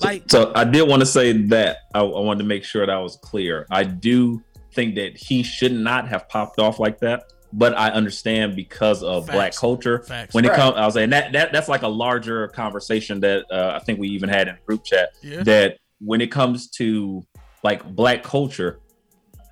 Like 0.00 0.24
So 0.28 0.52
I 0.54 0.64
did 0.64 0.88
want 0.88 1.00
to 1.00 1.06
say 1.06 1.32
that 1.32 1.78
I, 1.94 2.00
I 2.00 2.02
wanted 2.02 2.38
to 2.38 2.48
make 2.48 2.64
sure 2.64 2.86
that 2.86 2.96
was 2.96 3.16
clear. 3.16 3.66
I 3.70 3.84
do 3.84 4.42
think 4.72 4.94
that 4.96 5.16
he 5.16 5.42
should 5.42 5.72
not 5.72 6.08
have 6.08 6.28
popped 6.28 6.58
off 6.58 6.78
like 6.78 6.98
that, 7.00 7.32
but 7.52 7.76
I 7.78 7.90
understand 7.90 8.56
because 8.56 9.02
of 9.02 9.26
Facts. 9.26 9.34
black 9.36 9.54
culture. 9.56 10.02
Facts. 10.02 10.34
When 10.34 10.44
it 10.44 10.48
Right. 10.48 10.56
comes, 10.56 10.76
I 10.76 10.84
was 10.86 10.94
saying 10.94 11.10
that 11.10 11.32
that 11.32 11.52
that's 11.52 11.68
like 11.68 11.82
a 11.82 11.88
larger 11.88 12.48
conversation 12.48 13.20
that 13.20 13.44
uh, 13.50 13.72
I 13.80 13.84
think 13.84 13.98
we 13.98 14.08
even 14.08 14.28
had 14.28 14.48
in 14.48 14.56
group 14.66 14.84
chat. 14.84 15.10
Yeah. 15.22 15.42
That 15.42 15.78
when 16.00 16.20
it 16.20 16.30
comes 16.30 16.68
to 16.70 17.22
like 17.62 17.84
black 17.94 18.22
culture, 18.22 18.78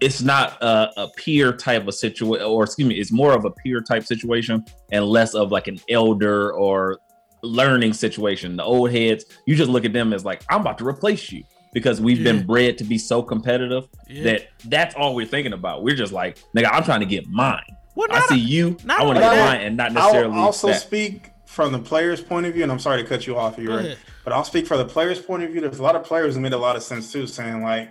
it's 0.00 0.22
not 0.22 0.60
a, 0.62 0.90
a 0.96 1.08
peer 1.16 1.52
type 1.52 1.86
of 1.86 1.94
situation, 1.94 2.44
or 2.46 2.64
excuse 2.64 2.88
me, 2.88 2.94
it's 2.96 3.12
more 3.12 3.32
of 3.34 3.44
a 3.44 3.50
peer 3.50 3.80
type 3.80 4.04
situation 4.04 4.64
and 4.90 5.04
less 5.04 5.34
of 5.34 5.52
like 5.52 5.68
an 5.68 5.78
elder 5.90 6.52
or 6.52 6.98
learning 7.42 7.92
situation. 7.92 8.56
The 8.56 8.64
old 8.64 8.90
heads, 8.90 9.24
you 9.46 9.54
just 9.54 9.70
look 9.70 9.84
at 9.84 9.92
them 9.92 10.12
as 10.12 10.24
like, 10.24 10.42
I'm 10.50 10.62
about 10.62 10.78
to 10.78 10.86
replace 10.86 11.30
you 11.30 11.42
because 11.72 12.00
we've 12.00 12.18
Yeah. 12.20 12.32
been 12.32 12.46
bred 12.46 12.78
to 12.78 12.84
be 12.84 12.98
so 12.98 13.22
competitive 13.22 13.88
Yeah. 14.08 14.22
that 14.24 14.48
that's 14.64 14.94
all 14.94 15.14
we're 15.14 15.26
thinking 15.26 15.52
about. 15.52 15.82
We're 15.84 15.94
just 15.96 16.12
like, 16.12 16.38
nigga, 16.56 16.68
I'm 16.72 16.82
trying 16.82 17.00
to 17.00 17.06
get 17.06 17.28
mine. 17.28 17.62
Well, 17.94 18.08
I 18.10 18.18
not 18.20 18.28
see 18.28 18.38
you, 18.38 18.76
not 18.84 19.00
I 19.00 19.04
want 19.04 19.18
to 19.18 19.24
only 19.24 19.36
get 19.36 19.44
mine, 19.46 19.60
and 19.62 19.76
not 19.76 19.92
necessarily 19.92 20.32
I'll 20.34 20.40
also 20.44 20.68
that. 20.68 20.80
speak 20.80 21.30
from 21.46 21.72
the 21.72 21.78
player's 21.78 22.20
point 22.20 22.46
of 22.46 22.54
view, 22.54 22.62
and 22.62 22.70
I'm 22.72 22.78
sorry 22.78 23.02
to 23.02 23.08
cut 23.08 23.26
you 23.26 23.36
off 23.36 23.56
Go 23.56 23.62
here, 23.62 23.78
ahead. 23.78 23.98
but 24.24 24.32
I'll 24.32 24.44
speak 24.44 24.66
from 24.66 24.78
the 24.78 24.84
player's 24.84 25.20
point 25.20 25.42
of 25.42 25.50
view. 25.50 25.60
There's 25.60 25.78
a 25.80 25.82
lot 25.82 25.96
of 25.96 26.04
players 26.04 26.34
who 26.36 26.40
made 26.40 26.52
a 26.52 26.58
lot 26.58 26.76
of 26.76 26.82
sense 26.82 27.10
too, 27.12 27.26
saying 27.26 27.62
like, 27.62 27.90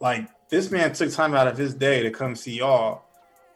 like 0.00 0.28
this 0.50 0.70
man 0.70 0.92
took 0.92 1.10
time 1.12 1.34
out 1.34 1.48
of 1.48 1.56
his 1.56 1.74
day 1.74 2.02
to 2.02 2.10
come 2.10 2.34
see 2.36 2.58
y'all, 2.58 3.02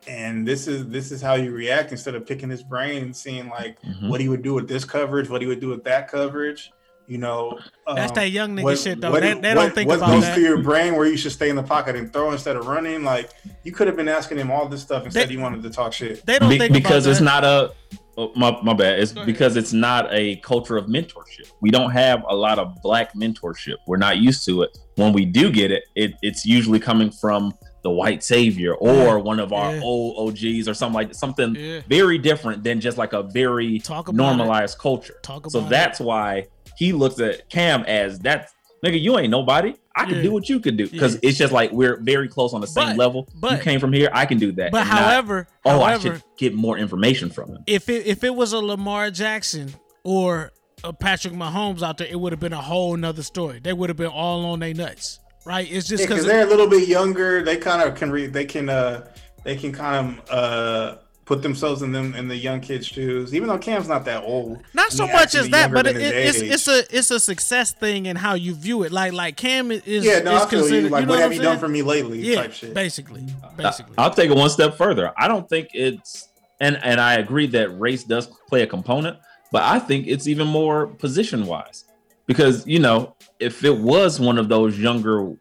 and 0.06 0.46
this 0.48 0.66
is 0.66 0.86
this 0.88 1.12
is 1.12 1.20
how 1.20 1.34
you 1.34 1.52
react 1.52 1.92
instead 1.92 2.14
of 2.14 2.26
picking 2.26 2.48
his 2.48 2.62
brain 2.62 3.02
and 3.02 3.14
seeing 3.14 3.48
like 3.50 3.78
Mhm. 3.82 4.08
what 4.08 4.20
he 4.20 4.28
would 4.28 4.42
do 4.42 4.54
with 4.54 4.66
this 4.68 4.84
coverage, 4.84 5.28
what 5.28 5.42
he 5.42 5.46
would 5.46 5.60
do 5.60 5.68
with 5.68 5.84
that 5.84 6.08
coverage. 6.10 6.72
You 7.08 7.16
know, 7.18 7.58
That's 7.86 8.10
um, 8.10 8.14
that 8.16 8.30
young 8.30 8.54
nigga 8.54 8.62
what- 8.64 8.78
shit 8.78 9.00
though. 9.00 9.10
what- 9.10 9.22
they, 9.22 9.32
they 9.32 9.48
what- 9.48 9.54
don't 9.54 9.74
think 9.74 9.88
what 9.88 9.96
about 9.96 10.10
goes 10.10 10.22
that. 10.24 10.34
through 10.34 10.44
your 10.44 10.62
brain 10.62 10.94
where 10.94 11.06
you 11.06 11.16
should 11.16 11.32
stay 11.32 11.48
in 11.48 11.56
the 11.56 11.62
pocket 11.62 11.96
and 11.96 12.12
throw 12.12 12.32
instead 12.32 12.54
of 12.56 12.66
running. 12.66 13.02
Like 13.02 13.30
you 13.64 13.72
could 13.72 13.86
have 13.86 13.96
been 13.96 14.08
asking 14.08 14.36
him 14.38 14.50
all 14.50 14.68
this 14.68 14.82
stuff 14.82 15.06
instead 15.06 15.28
They- 15.28 15.32
you 15.32 15.40
wanted 15.40 15.62
to 15.62 15.70
talk 15.70 15.94
shit. 15.94 16.24
They 16.26 16.38
don't 16.38 16.50
Be- 16.50 16.58
think 16.58 16.74
because 16.74 17.06
about 17.06 17.10
it's 17.12 17.18
that. 17.20 17.24
not 17.24 17.44
a 17.44 17.72
oh, 18.18 18.30
my, 18.36 18.58
my 18.62 18.74
bad 18.74 18.98
it's 19.00 19.12
because 19.12 19.56
it's 19.56 19.72
not 19.72 20.06
a 20.12 20.36
culture 20.36 20.76
of 20.76 20.86
mentorship 20.86 21.50
we 21.62 21.70
don't 21.70 21.92
have 21.92 22.24
a 22.28 22.34
lot 22.34 22.58
of 22.58 22.74
black 22.82 23.14
mentorship 23.14 23.76
we're 23.86 23.96
not 23.96 24.18
used 24.18 24.44
to 24.44 24.62
it 24.62 24.76
when 24.96 25.12
we 25.12 25.24
do 25.24 25.50
get 25.52 25.70
it, 25.70 25.84
it 25.94 26.14
it's 26.20 26.44
usually 26.44 26.80
coming 26.80 27.10
from 27.12 27.54
the 27.84 27.90
white 27.90 28.24
savior 28.24 28.74
or 28.74 28.92
Yeah. 28.92 29.14
one 29.14 29.38
of 29.38 29.52
our 29.52 29.76
Yeah. 29.76 29.82
old 29.84 30.16
og's 30.28 30.66
or 30.66 30.74
something 30.74 30.94
like 30.94 31.14
something 31.14 31.54
Yeah. 31.54 31.80
very 31.88 32.18
different 32.18 32.64
than 32.64 32.80
just 32.80 32.98
like 32.98 33.12
a 33.12 33.22
very 33.22 33.78
Talk 33.78 34.08
about 34.08 34.16
normalized 34.16 34.78
culture 34.78 35.14
Talk 35.22 35.48
so 35.48 35.60
about 35.60 35.70
that's 35.70 36.00
why 36.00 36.46
he 36.78 36.92
looks 36.92 37.18
at 37.20 37.48
cam 37.50 37.82
as 37.84 38.18
that 38.20 38.50
nigga 38.84 39.00
you 39.00 39.18
ain't 39.18 39.30
nobody 39.30 39.74
i 39.96 40.04
can 40.04 40.16
Yeah. 40.16 40.22
do 40.22 40.30
what 40.32 40.48
you 40.48 40.60
can 40.60 40.76
do 40.76 40.88
because 40.88 41.14
Yeah. 41.14 41.28
it's 41.28 41.38
just 41.38 41.52
like 41.52 41.72
we're 41.72 41.96
very 42.00 42.28
close 42.28 42.54
on 42.54 42.60
the 42.60 42.66
same 42.68 42.90
But- 42.90 42.96
level 42.96 43.28
but- 43.34 43.52
you 43.52 43.58
came 43.58 43.80
from 43.80 43.92
here 43.92 44.08
i 44.12 44.24
can 44.24 44.38
do 44.38 44.52
that 44.52 44.70
But 44.70 44.82
and 44.82 44.90
not, 44.90 44.98
however, 45.02 45.48
oh 45.64 45.82
i 45.82 45.98
should 45.98 46.22
get 46.36 46.54
more 46.54 46.78
information 46.78 47.28
from 47.30 47.50
him 47.50 47.58
if 47.66 47.88
it 47.88 48.06
if 48.06 48.22
it 48.22 48.34
was 48.34 48.52
a 48.52 48.58
Lamar 48.60 49.10
Jackson 49.10 49.74
or 50.04 50.52
a 50.84 50.92
Patrick 50.92 51.34
Mahomes 51.34 51.82
out 51.82 51.98
there, 51.98 52.06
it 52.08 52.18
would 52.20 52.32
have 52.32 52.38
been 52.38 52.52
a 52.52 52.62
whole 52.62 52.96
nother 52.96 53.24
story. 53.24 53.58
They 53.60 53.72
would 53.72 53.90
have 53.90 53.96
been 53.96 54.06
all 54.06 54.44
on 54.46 54.60
their 54.60 54.72
nuts, 54.72 55.18
right? 55.44 55.66
It's 55.68 55.88
just 55.88 56.04
because 56.04 56.18
because 56.18 56.26
they're 56.26 56.46
a 56.46 56.48
little 56.48 56.68
bit 56.68 56.86
younger. 56.86 57.42
They 57.42 57.56
kind 57.56 57.82
of 57.82 57.96
can 57.96 58.12
read. 58.12 58.32
They 58.32 58.44
can. 58.44 58.68
uh 58.68 59.08
They 59.42 59.56
can 59.56 59.72
kind 59.72 60.20
of 60.20 60.30
uh 60.30 60.96
put 61.28 61.42
themselves 61.42 61.82
in 61.82 61.92
them 61.92 62.14
in 62.14 62.26
the 62.26 62.34
young 62.34 62.58
kid's 62.58 62.86
shoes. 62.86 63.34
Even 63.34 63.48
though 63.48 63.58
Cam's 63.58 63.86
not 63.86 64.06
that 64.06 64.24
old. 64.24 64.62
not 64.72 64.90
so 64.90 65.06
much 65.06 65.34
as 65.34 65.50
that, 65.50 65.70
but 65.70 65.86
it, 65.86 65.96
it's 65.98 66.40
age. 66.40 66.50
it's 66.50 66.66
a 66.68 66.96
it's 66.96 67.10
a 67.10 67.20
success 67.20 67.70
thing 67.72 68.08
and 68.08 68.16
how 68.16 68.32
you 68.32 68.54
view 68.54 68.82
it. 68.82 68.92
Like 68.92 69.12
like 69.12 69.36
Cam 69.36 69.70
is 69.70 69.84
yeah. 69.86 70.20
No, 70.20 70.36
is 70.36 70.42
I 70.42 70.48
feel 70.48 70.60
considered. 70.60 70.84
you. 70.84 70.88
Like, 70.88 71.06
know 71.06 71.12
what 71.12 71.20
have 71.20 71.34
you 71.34 71.42
done 71.42 71.58
for 71.58 71.68
me 71.68 71.82
lately? 71.82 72.20
Yeah, 72.20 72.36
Type 72.36 72.52
shit. 72.54 72.72
basically, 72.72 73.26
I- 73.44 73.54
basically. 73.54 73.94
I'll 73.98 74.10
take 74.10 74.30
it 74.30 74.36
one 74.36 74.48
step 74.48 74.74
further. 74.78 75.12
I 75.18 75.28
don't 75.28 75.46
think 75.46 75.68
it's 75.74 76.30
and 76.60 76.82
and 76.82 76.98
I 76.98 77.16
agree 77.16 77.46
that 77.48 77.78
race 77.78 78.04
does 78.04 78.26
play 78.48 78.62
a 78.62 78.66
component, 78.66 79.18
but 79.52 79.62
I 79.64 79.78
think 79.80 80.06
it's 80.06 80.26
even 80.26 80.48
more 80.48 80.86
position 80.86 81.44
wise 81.44 81.84
because 82.24 82.66
you 82.66 82.78
know 82.78 83.14
if 83.38 83.64
it 83.64 83.76
was 83.76 84.18
one 84.18 84.38
of 84.38 84.48
those 84.48 84.78
younger 84.78 85.34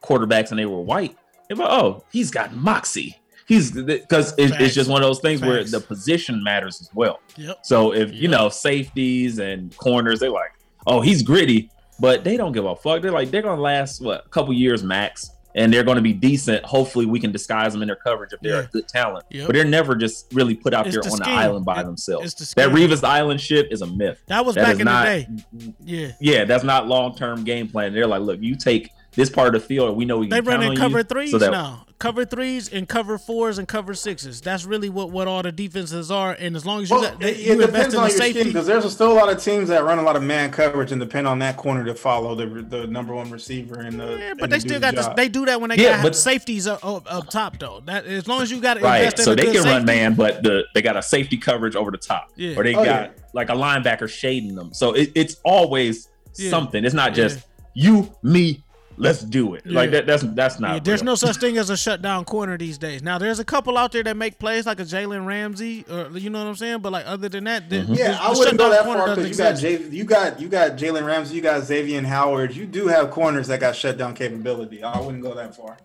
quarterbacks 0.00 0.50
and 0.52 0.58
they 0.58 0.64
were 0.66 0.80
white, 0.80 1.18
if 1.50 1.60
oh 1.60 2.02
he's 2.10 2.30
got 2.30 2.56
moxie. 2.56 3.18
He's 3.46 3.72
because 3.72 4.32
it, 4.38 4.52
it's 4.60 4.74
just 4.74 4.88
one 4.88 5.02
of 5.02 5.06
those 5.08 5.20
things 5.20 5.40
where 5.42 5.62
the 5.64 5.80
position 5.80 6.42
matters 6.42 6.80
as 6.80 6.88
well. 6.94 7.20
Yep. 7.36 7.58
So 7.62 7.92
if 7.92 8.12
you 8.12 8.28
know 8.28 8.48
safeties 8.48 9.38
and 9.38 9.76
corners, 9.76 10.20
they're 10.20 10.30
like, 10.30 10.52
oh, 10.86 11.00
he's 11.00 11.22
gritty, 11.22 11.70
but 12.00 12.24
they 12.24 12.36
don't 12.36 12.52
give 12.52 12.64
a 12.64 12.74
fuck. 12.74 13.02
They're 13.02 13.12
like, 13.12 13.30
they're 13.30 13.42
gonna 13.42 13.60
last 13.60 14.00
what 14.02 14.24
a 14.24 14.28
couple 14.30 14.52
years 14.54 14.82
max, 14.82 15.30
and 15.54 15.72
they're 15.72 15.84
gonna 15.84 16.00
be 16.00 16.14
decent. 16.14 16.64
Hopefully, 16.64 17.04
we 17.04 17.20
can 17.20 17.32
disguise 17.32 17.74
them 17.74 17.82
in 17.82 17.86
their 17.88 17.96
coverage 17.96 18.32
if 18.32 18.40
they're 18.40 18.60
Yeah. 18.62 18.66
a 18.66 18.68
good 18.68 18.88
talent. 18.88 19.26
Yep. 19.30 19.46
But 19.46 19.52
they're 19.54 19.64
never 19.66 19.94
just 19.94 20.26
really 20.32 20.54
put 20.54 20.72
out 20.72 20.86
It's 20.86 20.94
there 20.96 21.02
the 21.02 21.10
on 21.10 21.18
the 21.18 21.28
island 21.28 21.64
by 21.66 21.80
It- 21.80 21.84
themselves. 21.84 22.34
the 22.34 22.44
That 22.56 22.70
scheme. 22.72 22.88
Revis 22.88 23.04
Island 23.04 23.40
ship 23.42 23.68
is 23.70 23.82
a 23.82 23.86
myth. 23.86 24.22
That 24.26 24.46
was 24.46 24.54
That 24.54 24.64
back 24.64 24.78
in 24.80 24.86
not- 24.86 25.04
the 25.06 25.66
day. 25.66 25.74
Yeah. 25.84 26.12
Yeah, 26.18 26.44
that's 26.44 26.64
not 26.64 26.88
long 26.88 27.14
term 27.14 27.44
game 27.44 27.68
plan. 27.68 27.92
They're 27.92 28.06
like, 28.06 28.22
look, 28.22 28.40
you 28.40 28.56
take 28.56 28.88
this 29.16 29.30
part 29.30 29.54
of 29.54 29.60
the 29.62 29.66
field, 29.66 29.96
we 29.96 30.04
know 30.04 30.18
we 30.18 30.26
They 30.28 30.36
can 30.36 30.44
count 30.44 30.56
running 30.58 30.70
on 30.70 30.76
cover 30.76 30.98
you, 30.98 31.04
threes 31.04 31.30
so 31.30 31.38
that- 31.38 31.50
now. 31.52 31.86
Cover 32.00 32.24
threes 32.26 32.68
and 32.70 32.86
cover 32.86 33.16
fours 33.16 33.56
and 33.56 33.66
cover 33.66 33.94
sixes. 33.94 34.40
That's 34.42 34.64
really 34.66 34.90
what, 34.90 35.10
what 35.10 35.26
all 35.26 35.42
the 35.42 35.52
defenses 35.52 36.10
are. 36.10 36.32
And 36.38 36.54
as 36.54 36.66
long 36.66 36.82
as 36.82 36.90
you 36.90 36.96
Well, 36.96 37.10
got 37.12 37.20
they, 37.20 37.30
it, 37.30 37.36
you 37.38 37.52
it 37.52 37.52
invest 37.52 37.72
depends 37.72 37.94
in 37.94 38.00
on 38.00 38.04
the 38.06 38.10
your 38.10 38.18
safety. 38.18 38.44
because 38.44 38.66
there's 38.66 38.92
still 38.92 39.12
a 39.12 39.14
lot 39.14 39.32
of 39.32 39.42
teams 39.42 39.68
that 39.70 39.84
run 39.84 39.98
a 39.98 40.02
lot 40.02 40.16
of 40.16 40.22
man 40.22 40.50
coverage 40.50 40.92
and 40.92 41.00
depend 41.00 41.26
on 41.26 41.38
that 41.38 41.56
corner 41.56 41.82
to 41.84 41.94
follow 41.94 42.34
the 42.34 42.46
the 42.62 42.86
number 42.88 43.14
one 43.14 43.30
receiver 43.30 43.80
and 43.80 43.98
the. 43.98 44.16
Yeah, 44.18 44.34
but 44.34 44.46
to 44.46 44.50
they 44.50 44.56
do 44.56 44.60
still 44.60 44.80
the 44.80 44.92
got 44.92 44.94
this. 44.96 45.06
They 45.16 45.28
do 45.28 45.46
that 45.46 45.60
when 45.62 45.70
they 45.70 45.76
Yeah, 45.76 45.96
got 45.96 46.02
but- 46.02 46.16
safeties 46.16 46.66
up, 46.66 46.84
up, 46.84 47.04
up 47.10 47.30
top 47.30 47.58
though. 47.58 47.80
That 47.86 48.04
as 48.06 48.26
long 48.28 48.42
as 48.42 48.50
you 48.50 48.60
got 48.60 48.74
to 48.74 48.80
Right, 48.80 48.98
invest 48.98 49.20
in 49.20 49.24
so 49.24 49.34
they 49.36 49.44
good 49.44 49.54
can 49.54 49.64
run 49.64 49.84
man, 49.86 50.14
but 50.14 50.42
the 50.42 50.64
they 50.74 50.82
got 50.82 50.96
a 50.96 51.02
safety 51.02 51.38
coverage 51.38 51.76
over 51.76 51.90
the 51.92 51.96
top, 51.96 52.32
Yeah. 52.36 52.56
or 52.56 52.64
they 52.64 52.74
Oh, 52.74 52.84
got 52.84 52.86
yeah. 52.86 53.22
like 53.32 53.48
a 53.50 53.54
linebacker 53.54 54.10
shading 54.10 54.56
them. 54.56 54.74
So 54.74 54.92
it, 54.94 55.12
it's 55.14 55.36
always 55.44 56.08
Yeah. 56.36 56.50
something. 56.50 56.84
It's 56.84 56.92
not 56.94 57.14
just 57.14 57.38
Yeah. 57.74 57.84
you, 57.92 58.14
me, 58.22 58.63
let's 58.96 59.22
do 59.22 59.54
it. 59.54 59.66
Like 59.66 59.90
that. 59.92 60.06
That's 60.06 60.22
that's 60.22 60.58
not. 60.60 60.72
Yeah, 60.74 60.78
there's 60.80 61.00
real. 61.00 61.06
no 61.12 61.14
such 61.14 61.36
thing 61.36 61.56
as 61.58 61.70
a 61.70 61.76
shutdown 61.84 62.24
corner 62.24 62.56
these 62.58 62.78
days. 62.78 63.02
Now 63.02 63.18
there's 63.18 63.38
a 63.38 63.44
couple 63.44 63.76
out 63.78 63.92
there 63.92 64.02
that 64.02 64.16
make 64.16 64.38
plays 64.38 64.66
like 64.66 64.80
a 64.80 64.84
Jalen 64.84 65.26
Ramsey, 65.26 65.84
or 65.90 66.10
you 66.16 66.30
know 66.30 66.40
what 66.40 66.48
I'm 66.48 66.56
saying. 66.56 66.78
But 66.80 66.92
like 66.92 67.06
other 67.06 67.28
than 67.28 67.44
that, 67.44 67.68
the, 67.70 67.76
Mm-hmm. 67.76 67.92
the- 67.94 67.98
Yeah, 67.98 68.12
the 68.12 68.22
I 68.22 68.30
wouldn't 68.30 68.58
go 68.58 68.70
that 68.70 68.84
far 68.84 69.08
because 69.14 69.28
you 69.30 69.36
got 69.36 69.50
exist. 69.52 69.62
Jay, 69.62 69.96
you 69.96 70.04
got 70.04 70.40
you 70.40 70.48
got 70.48 70.72
Jalen 70.72 71.04
Ramsey, 71.06 71.36
you 71.36 71.40
got 71.42 71.62
Xavier 71.64 72.02
Howard. 72.02 72.54
You 72.54 72.66
do 72.66 72.86
have 72.88 73.10
corners 73.10 73.48
that 73.48 73.60
got 73.60 73.76
shutdown 73.76 74.14
capability. 74.14 74.82
I 74.82 75.00
wouldn't 75.00 75.22
go 75.22 75.34
that 75.34 75.54
far. 75.56 75.76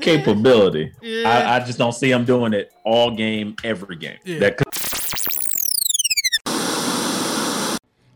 capability. 0.00 0.92
Yeah. 1.02 1.28
I, 1.28 1.56
I 1.56 1.60
just 1.60 1.78
don't 1.78 1.92
see 1.94 2.10
them 2.10 2.24
doing 2.24 2.52
it 2.52 2.72
all 2.84 3.10
game, 3.10 3.56
every 3.64 3.96
game. 3.96 4.18
Yeah. 4.24 4.38
That 4.40 4.56
could- 4.58 4.66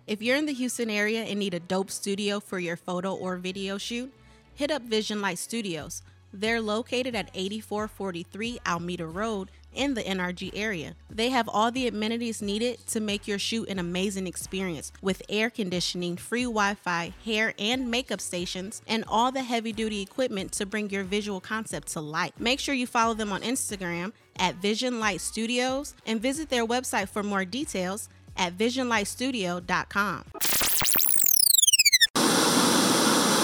If 0.07 0.21
you're 0.21 0.37
in 0.37 0.47
the 0.47 0.53
Houston 0.53 0.91
area 0.91 1.23
and 1.23 1.39
need 1.39 1.55
a 1.55 1.61
dope 1.61 1.89
studio 1.89 2.41
for 2.41 2.59
your 2.59 2.77
photo 2.77 3.15
or 3.15 3.37
video 3.37 3.79
shoot, 3.79 4.13
hit 4.61 4.71
up 4.71 4.83
Vision 4.83 5.23
Light 5.23 5.39
Studios. 5.39 6.03
They're 6.35 6.61
located 6.61 7.15
at 7.15 7.31
8443 7.33 8.59
Almeda 8.67 9.07
Road 9.07 9.51
in 9.73 9.95
the 9.95 10.03
NRG 10.03 10.51
area. 10.55 10.97
They 11.09 11.31
have 11.31 11.49
all 11.49 11.71
the 11.71 11.89
amenities 11.89 12.43
needed 12.43 12.87
to 12.89 13.01
make 13.01 13.27
your 13.27 13.39
shoot 13.39 13.71
an 13.71 13.79
amazing 13.79 14.27
experience 14.27 14.93
with 15.01 15.23
air 15.31 15.49
conditioning, 15.49 16.19
free 16.19 16.43
Wi 16.43 16.75
Fi, 16.75 17.15
hair 17.25 17.55
and 17.59 17.91
makeup 17.91 18.21
stations, 18.21 18.83
and 18.87 19.03
all 19.09 19.33
the 19.33 19.45
heavy 19.45 19.73
duty 19.73 20.03
equipment 20.03 20.53
to 20.53 20.67
bring 20.67 20.91
your 20.91 21.05
visual 21.05 21.41
concept 21.41 21.89
to 21.93 22.03
life. 22.03 22.33
Make 22.39 22.61
sure 22.61 22.75
you 22.75 22.87
follow 22.87 23.15
them 23.15 23.33
on 23.33 23.41
Instagram 23.41 24.13
at 24.37 24.57
Vision 24.57 25.01
Light 25.01 25.23
Studios 25.23 25.95
and 26.05 26.21
visit 26.21 26.51
their 26.51 26.67
website 26.67 27.09
for 27.09 27.23
more 27.23 27.47
details 27.47 28.11
at 28.37 28.59
visionlightstudio.com. 28.59 30.25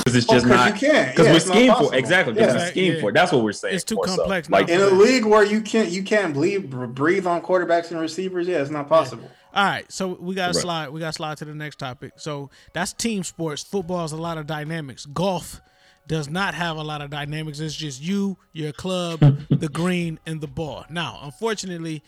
Because 0.06 0.22
it's 0.22 0.30
Oh, 0.30 0.34
just 0.34 0.46
'cause 0.46 0.54
not 0.56 0.80
you 0.80 0.88
can't. 0.88 1.08
because 1.10 1.26
Yeah, 1.26 1.32
we're 1.32 1.36
it's 1.66 1.88
for 1.88 1.94
exactly 1.96 2.32
because 2.34 2.54
Yeah. 2.54 2.64
we 2.64 2.70
scheme 2.70 2.94
Yeah. 2.94 3.00
for. 3.00 3.10
That's 3.12 3.32
what 3.32 3.42
we're 3.42 3.52
saying. 3.52 3.74
It's 3.74 3.82
too 3.82 3.96
more 3.96 4.06
so. 4.06 4.16
complex 4.18 4.48
now 4.48 4.58
Like 4.58 4.68
In 4.68 4.80
a 4.80 4.86
league 4.86 5.24
where 5.24 5.42
you 5.44 5.60
can't 5.60 5.88
you 5.90 6.04
can't 6.04 6.32
breathe 6.32 6.70
breathe 6.70 7.26
on 7.26 7.42
quarterbacks 7.42 7.90
and 7.90 7.98
receivers, 8.00 8.46
yeah, 8.46 8.58
it's 8.62 8.70
not 8.70 8.88
possible. 8.88 9.28
All 9.52 9.64
right, 9.64 9.90
so 9.90 10.16
we 10.20 10.36
got 10.36 10.46
to 10.48 10.52
Correct. 10.52 10.62
slide. 10.62 10.88
We 10.90 11.00
got 11.00 11.06
to 11.08 11.12
slide 11.14 11.38
to 11.38 11.44
the 11.44 11.54
next 11.54 11.80
topic. 11.80 12.12
So 12.18 12.50
that's 12.72 12.92
team 12.92 13.24
sports. 13.24 13.64
Football 13.64 14.04
is 14.04 14.12
a 14.12 14.16
lot 14.16 14.38
of 14.38 14.46
dynamics. 14.46 15.06
Golf 15.06 15.60
does 16.06 16.28
not 16.28 16.54
have 16.54 16.76
a 16.76 16.84
lot 16.84 17.00
of 17.02 17.10
dynamics. 17.10 17.58
It's 17.58 17.74
just 17.74 18.00
you, 18.00 18.38
your 18.52 18.70
club, 18.72 19.18
the 19.50 19.68
green, 19.68 20.20
and 20.24 20.40
the 20.40 20.46
ball. 20.46 20.84
Now, 20.88 21.18
unfortunately, 21.24 22.04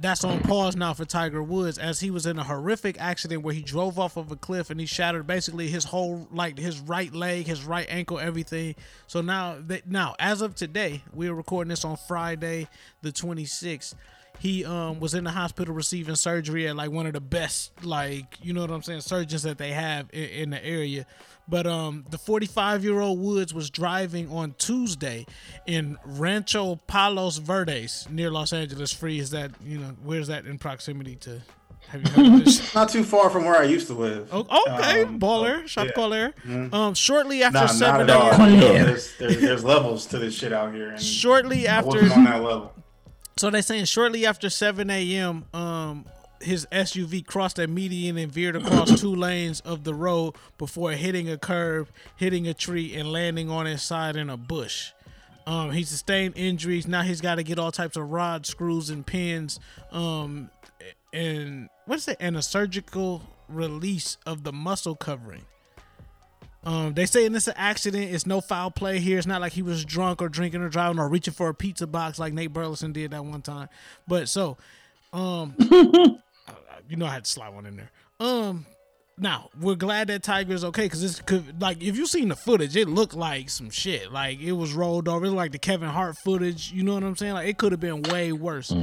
that's 0.00 0.24
on 0.24 0.40
pause 0.40 0.76
now 0.76 0.92
for 0.94 1.04
Tiger 1.04 1.42
Woods 1.42 1.78
as 1.78 2.00
he 2.00 2.10
was 2.10 2.26
in 2.26 2.38
a 2.38 2.44
horrific 2.44 3.00
accident 3.00 3.42
where 3.42 3.54
he 3.54 3.62
drove 3.62 3.98
off 3.98 4.16
of 4.16 4.30
a 4.30 4.36
cliff 4.36 4.70
and 4.70 4.80
he 4.80 4.86
shattered 4.86 5.26
basically 5.26 5.68
his 5.68 5.84
whole 5.84 6.28
like 6.30 6.58
his 6.58 6.80
right 6.80 7.12
leg, 7.14 7.46
his 7.46 7.64
right 7.64 7.86
ankle, 7.88 8.18
everything. 8.18 8.74
So 9.06 9.20
now 9.20 9.56
that 9.66 9.88
now 9.88 10.14
as 10.18 10.40
of 10.40 10.54
today, 10.54 11.02
we 11.12 11.28
are 11.28 11.34
recording 11.34 11.70
this 11.70 11.84
on 11.84 11.96
Friday, 11.96 12.68
the 13.02 13.12
26th. 13.12 13.94
He 14.38 14.64
um 14.64 15.00
was 15.00 15.14
in 15.14 15.24
the 15.24 15.30
hospital 15.30 15.74
receiving 15.74 16.14
surgery 16.14 16.68
at 16.68 16.76
like 16.76 16.90
one 16.90 17.06
of 17.06 17.12
the 17.14 17.20
best 17.20 17.72
like 17.84 18.38
you 18.42 18.52
know 18.52 18.60
what 18.60 18.70
I'm 18.70 18.82
saying 18.82 19.00
surgeons 19.00 19.42
that 19.44 19.58
they 19.58 19.70
have 19.72 20.08
in, 20.12 20.24
in 20.24 20.50
the 20.50 20.64
area. 20.64 21.06
But 21.48 21.66
um 21.66 22.04
the 22.10 22.18
45 22.18 22.84
year 22.84 23.00
old 23.00 23.18
Woods 23.20 23.54
was 23.54 23.70
driving 23.70 24.30
on 24.30 24.54
Tuesday 24.58 25.26
in 25.66 25.96
Rancho 26.04 26.76
Palos 26.86 27.38
Verdes 27.38 28.06
near 28.10 28.30
Los 28.30 28.52
Angeles. 28.52 28.92
Free 28.92 29.18
is 29.18 29.30
that 29.30 29.52
you 29.64 29.78
know 29.78 29.96
where's 30.04 30.26
that 30.28 30.44
in 30.46 30.58
proximity 30.58 31.16
to? 31.16 31.40
Have 31.88 32.02
you 32.02 32.10
heard 32.10 32.26
of 32.40 32.44
this? 32.44 32.74
Not 32.74 32.88
too 32.88 33.04
far 33.04 33.30
from 33.30 33.44
where 33.44 33.56
I 33.56 33.62
used 33.62 33.86
to 33.86 33.94
live. 33.94 34.28
Oh, 34.32 34.40
okay, 34.40 35.02
Um, 35.04 35.20
baller, 35.20 35.68
shot 35.68 35.86
yeah. 35.86 35.92
caller. 35.92 36.34
Um, 36.72 36.94
shortly 36.94 37.44
after 37.44 37.58
Nah, 37.60 37.66
not 37.66 37.70
seven 37.74 38.00
at 38.00 38.10
all. 38.10 38.30
a.m. 38.32 38.52
You 38.54 38.60
there's, 38.60 39.16
there's, 39.18 39.40
there's 39.40 39.64
levels 39.64 40.04
to 40.06 40.18
this 40.18 40.34
shit 40.34 40.52
out 40.52 40.74
here. 40.74 40.90
And 40.90 41.00
Shortly 41.00 41.68
I 41.68 41.76
after 41.78 42.00
So 43.38 43.50
they 43.50 43.60
saying 43.60 43.84
shortly 43.84 44.24
after 44.24 44.48
7 44.48 44.88
a.m., 44.88 45.44
um, 45.52 46.06
his 46.40 46.66
SUV 46.72 47.26
crossed 47.26 47.58
a 47.58 47.66
median 47.66 48.16
and 48.16 48.32
veered 48.32 48.56
across 48.56 48.98
two 48.98 49.14
lanes 49.14 49.60
of 49.60 49.84
the 49.84 49.92
road 49.92 50.34
before 50.56 50.92
hitting 50.92 51.28
a 51.28 51.36
curb, 51.36 51.88
hitting 52.16 52.48
a 52.48 52.54
tree, 52.54 52.94
and 52.94 53.12
landing 53.12 53.50
on 53.50 53.66
its 53.66 53.82
side 53.82 54.16
in 54.16 54.30
a 54.30 54.38
bush. 54.38 54.92
Um, 55.46 55.70
he 55.70 55.84
sustained 55.84 56.34
injuries. 56.36 56.86
Now 56.86 57.02
he's 57.02 57.20
got 57.20 57.34
to 57.34 57.42
get 57.42 57.58
all 57.58 57.70
types 57.70 57.96
of 57.96 58.10
rods, 58.10 58.48
screws, 58.48 58.88
and 58.88 59.06
pins. 59.06 59.60
Um, 59.92 60.50
and 61.12 61.68
what's 61.84 62.08
it? 62.08 62.16
And 62.20 62.38
a 62.38 62.42
surgical 62.42 63.22
release 63.48 64.16
of 64.24 64.44
the 64.44 64.52
muscle 64.52 64.96
covering. 64.96 65.44
Um, 66.66 66.94
they 66.94 67.06
say 67.06 67.24
in 67.24 67.32
this 67.32 67.48
accident, 67.54 68.12
it's 68.12 68.26
no 68.26 68.40
foul 68.40 68.72
play 68.72 68.98
here. 68.98 69.18
It's 69.18 69.26
not 69.26 69.40
like 69.40 69.52
he 69.52 69.62
was 69.62 69.84
drunk 69.84 70.20
or 70.20 70.28
drinking 70.28 70.62
or 70.62 70.68
driving 70.68 70.98
or 70.98 71.08
reaching 71.08 71.32
for 71.32 71.48
a 71.48 71.54
pizza 71.54 71.86
box 71.86 72.18
like 72.18 72.32
Nate 72.32 72.52
Burleson 72.52 72.92
did 72.92 73.12
that 73.12 73.24
one 73.24 73.40
time. 73.40 73.68
But 74.08 74.28
so, 74.28 74.56
um, 75.12 75.54
you 75.60 76.96
know 76.96 77.06
I 77.06 77.10
had 77.10 77.24
to 77.24 77.30
slide 77.30 77.54
one 77.54 77.66
in 77.66 77.76
there. 77.76 77.90
Um, 78.18 78.66
now 79.16 79.50
we're 79.60 79.76
glad 79.76 80.08
that 80.08 80.24
Tiger's 80.24 80.64
okay 80.64 80.86
because 80.86 81.02
this 81.02 81.20
could 81.20 81.62
like 81.62 81.80
if 81.80 81.96
you 81.96 82.04
seen 82.04 82.30
the 82.30 82.36
footage, 82.36 82.74
it 82.74 82.88
looked 82.88 83.14
like 83.14 83.48
some 83.48 83.70
shit. 83.70 84.10
Like 84.10 84.40
it 84.40 84.52
was 84.52 84.74
rolled 84.74 85.06
over. 85.06 85.24
It 85.24 85.28
looked 85.28 85.36
like 85.36 85.52
the 85.52 85.60
Kevin 85.60 85.88
Hart 85.88 86.16
footage. 86.18 86.72
You 86.72 86.82
know 86.82 86.94
what 86.94 87.04
I'm 87.04 87.14
saying? 87.14 87.34
Like 87.34 87.48
it 87.48 87.58
could 87.58 87.70
have 87.70 87.80
been 87.80 88.02
way 88.02 88.32
worse. 88.32 88.74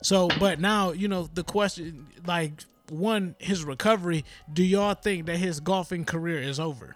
So, 0.00 0.28
but 0.38 0.60
now 0.60 0.92
you 0.92 1.08
know 1.08 1.28
the 1.34 1.42
question. 1.42 2.06
Like 2.24 2.62
one, 2.88 3.34
his 3.38 3.64
recovery. 3.64 4.24
Do 4.52 4.62
y'all 4.62 4.94
think 4.94 5.26
that 5.26 5.38
his 5.38 5.58
golfing 5.58 6.04
career 6.04 6.40
is 6.40 6.60
over? 6.60 6.94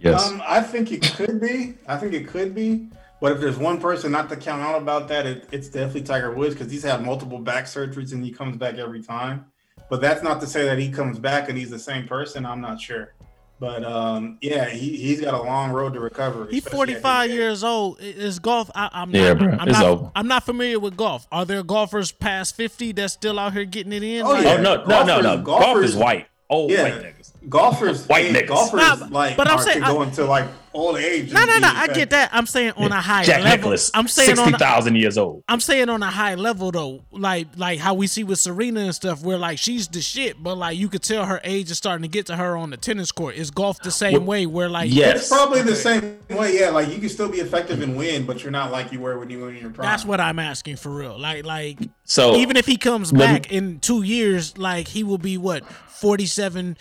Yes. 0.00 0.28
Um, 0.28 0.42
I 0.46 0.60
think 0.60 0.92
it 0.92 1.02
could 1.14 1.40
be. 1.40 1.74
I 1.86 1.96
think 1.96 2.12
it 2.12 2.26
could 2.28 2.54
be. 2.54 2.88
But 3.20 3.32
if 3.32 3.40
there's 3.40 3.56
one 3.56 3.80
person 3.80 4.12
not 4.12 4.28
to 4.28 4.36
count 4.36 4.60
out 4.62 4.80
about 4.80 5.08
that, 5.08 5.24
it, 5.26 5.48
it's 5.50 5.68
definitely 5.68 6.02
Tiger 6.02 6.32
Woods 6.32 6.54
because 6.54 6.70
he's 6.70 6.82
had 6.82 7.02
multiple 7.04 7.38
back 7.38 7.64
surgeries 7.64 8.12
and 8.12 8.22
he 8.24 8.30
comes 8.30 8.56
back 8.58 8.74
every 8.76 9.02
time. 9.02 9.46
But 9.88 10.00
that's 10.02 10.22
not 10.22 10.40
to 10.42 10.46
say 10.46 10.64
that 10.66 10.78
he 10.78 10.90
comes 10.90 11.18
back 11.18 11.48
and 11.48 11.56
he's 11.56 11.70
the 11.70 11.78
same 11.78 12.06
person. 12.06 12.44
I'm 12.44 12.60
not 12.60 12.78
sure. 12.80 13.14
But 13.58 13.84
um, 13.84 14.36
yeah, 14.42 14.68
he, 14.68 14.98
he's 14.98 15.22
got 15.22 15.32
a 15.32 15.40
long 15.42 15.70
road 15.72 15.94
to 15.94 16.00
recovery. 16.00 16.48
He's 16.50 16.68
45 16.68 17.30
years 17.30 17.64
old. 17.64 17.98
Is 18.02 18.38
golf? 18.38 18.70
I, 18.74 18.90
I'm 18.92 19.10
Yeah, 19.14 19.32
not. 19.32 19.38
bro, 19.38 19.48
I'm 19.58 19.68
it's 19.68 19.78
not. 19.78 19.84
over. 19.86 20.10
I'm 20.14 20.28
not 20.28 20.44
familiar 20.44 20.78
with 20.78 20.94
golf. 20.98 21.26
Are 21.32 21.46
there 21.46 21.62
golfers 21.62 22.12
past 22.12 22.54
50 22.54 22.92
that's 22.92 23.14
still 23.14 23.38
out 23.38 23.54
here 23.54 23.64
getting 23.64 23.94
it 23.94 24.02
in? 24.02 24.26
Oh, 24.26 24.32
Like, 24.32 24.44
yeah. 24.44 24.56
oh 24.58 24.60
no, 24.62 24.84
no, 24.84 25.04
no, 25.06 25.20
no. 25.22 25.42
golfers- 25.42 25.64
Golf 25.64 25.84
is 25.84 25.96
white. 25.96 26.26
Oh, 26.50 26.68
Yeah. 26.68 26.82
white 26.82 26.94
niggas. 27.02 27.15
Golfers, 27.48 28.06
White 28.06 28.26
niggas. 28.32 28.48
golfers 28.48 28.80
Nah, 29.00 29.06
like 29.10 29.36
but 29.36 29.48
I'm 29.48 29.58
are 29.58 29.62
saying- 29.62 29.80
to 29.80 29.86
go 29.86 30.02
into 30.02 30.24
like 30.24 30.46
old 30.74 30.98
age. 30.98 31.32
No, 31.32 31.42
no, 31.46 31.58
no. 31.58 31.68
I 31.74 31.86
get 31.88 32.10
that. 32.10 32.28
I'm 32.34 32.44
saying 32.46 32.72
on 32.76 32.92
a 32.92 33.00
high 33.00 33.22
Jack 33.24 33.42
level. 33.42 33.56
Nicklaus, 33.70 33.90
I'm 33.94 34.08
saying 34.08 34.32
on. 34.32 34.36
sixty 34.48 34.54
A, 34.54 34.58
thousand 34.58 34.96
years 34.96 35.16
old. 35.16 35.42
I'm 35.48 35.60
saying 35.60 35.88
on 35.88 36.02
a 36.02 36.10
high 36.10 36.34
level 36.34 36.70
though, 36.70 37.02
like 37.12 37.46
like 37.56 37.78
how 37.78 37.94
we 37.94 38.06
see 38.08 38.24
with 38.24 38.38
Serena 38.38 38.80
and 38.80 38.94
stuff, 38.94 39.22
where 39.22 39.38
like 39.38 39.58
she's 39.58 39.88
the 39.88 40.02
shit, 40.02 40.42
but 40.42 40.56
like 40.58 40.76
you 40.76 40.88
could 40.88 41.02
tell 41.02 41.24
her 41.24 41.40
age 41.44 41.70
is 41.70 41.78
starting 41.78 42.02
to 42.02 42.08
get 42.08 42.26
to 42.26 42.36
her 42.36 42.56
on 42.56 42.70
the 42.70 42.76
tennis 42.76 43.10
court. 43.12 43.36
Is 43.36 43.50
golf 43.50 43.80
the 43.80 43.90
same 43.90 44.12
Well, 44.14 44.22
way? 44.24 44.46
Where 44.46 44.68
like 44.68 44.92
yes. 44.92 45.20
It's 45.20 45.28
probably 45.28 45.62
the 45.62 45.76
same 45.76 46.18
way. 46.28 46.58
Yeah, 46.58 46.70
like 46.70 46.88
you 46.88 46.98
can 46.98 47.08
still 47.08 47.28
be 47.30 47.38
effective 47.38 47.80
and 47.80 47.96
win, 47.96 48.26
but 48.26 48.42
you're 48.42 48.52
not 48.52 48.70
like 48.70 48.92
you 48.92 49.00
were 49.00 49.18
when 49.18 49.30
you 49.30 49.38
were 49.40 49.50
in 49.50 49.56
your 49.56 49.70
prime. 49.70 49.88
That's 49.88 50.04
what 50.04 50.20
I'm 50.20 50.38
asking 50.38 50.76
for 50.76 50.90
real. 50.90 51.18
Like 51.18 51.46
like 51.46 51.78
So 52.04 52.36
even 52.36 52.56
if 52.58 52.66
he 52.66 52.76
comes 52.76 53.12
let 53.14 53.18
me- 53.32 53.38
back 53.38 53.50
in 53.52 53.78
two 53.80 54.02
years, 54.02 54.58
like 54.58 54.88
he 54.88 55.04
will 55.04 55.16
be 55.18 55.38
what 55.38 55.64
47 55.88 56.76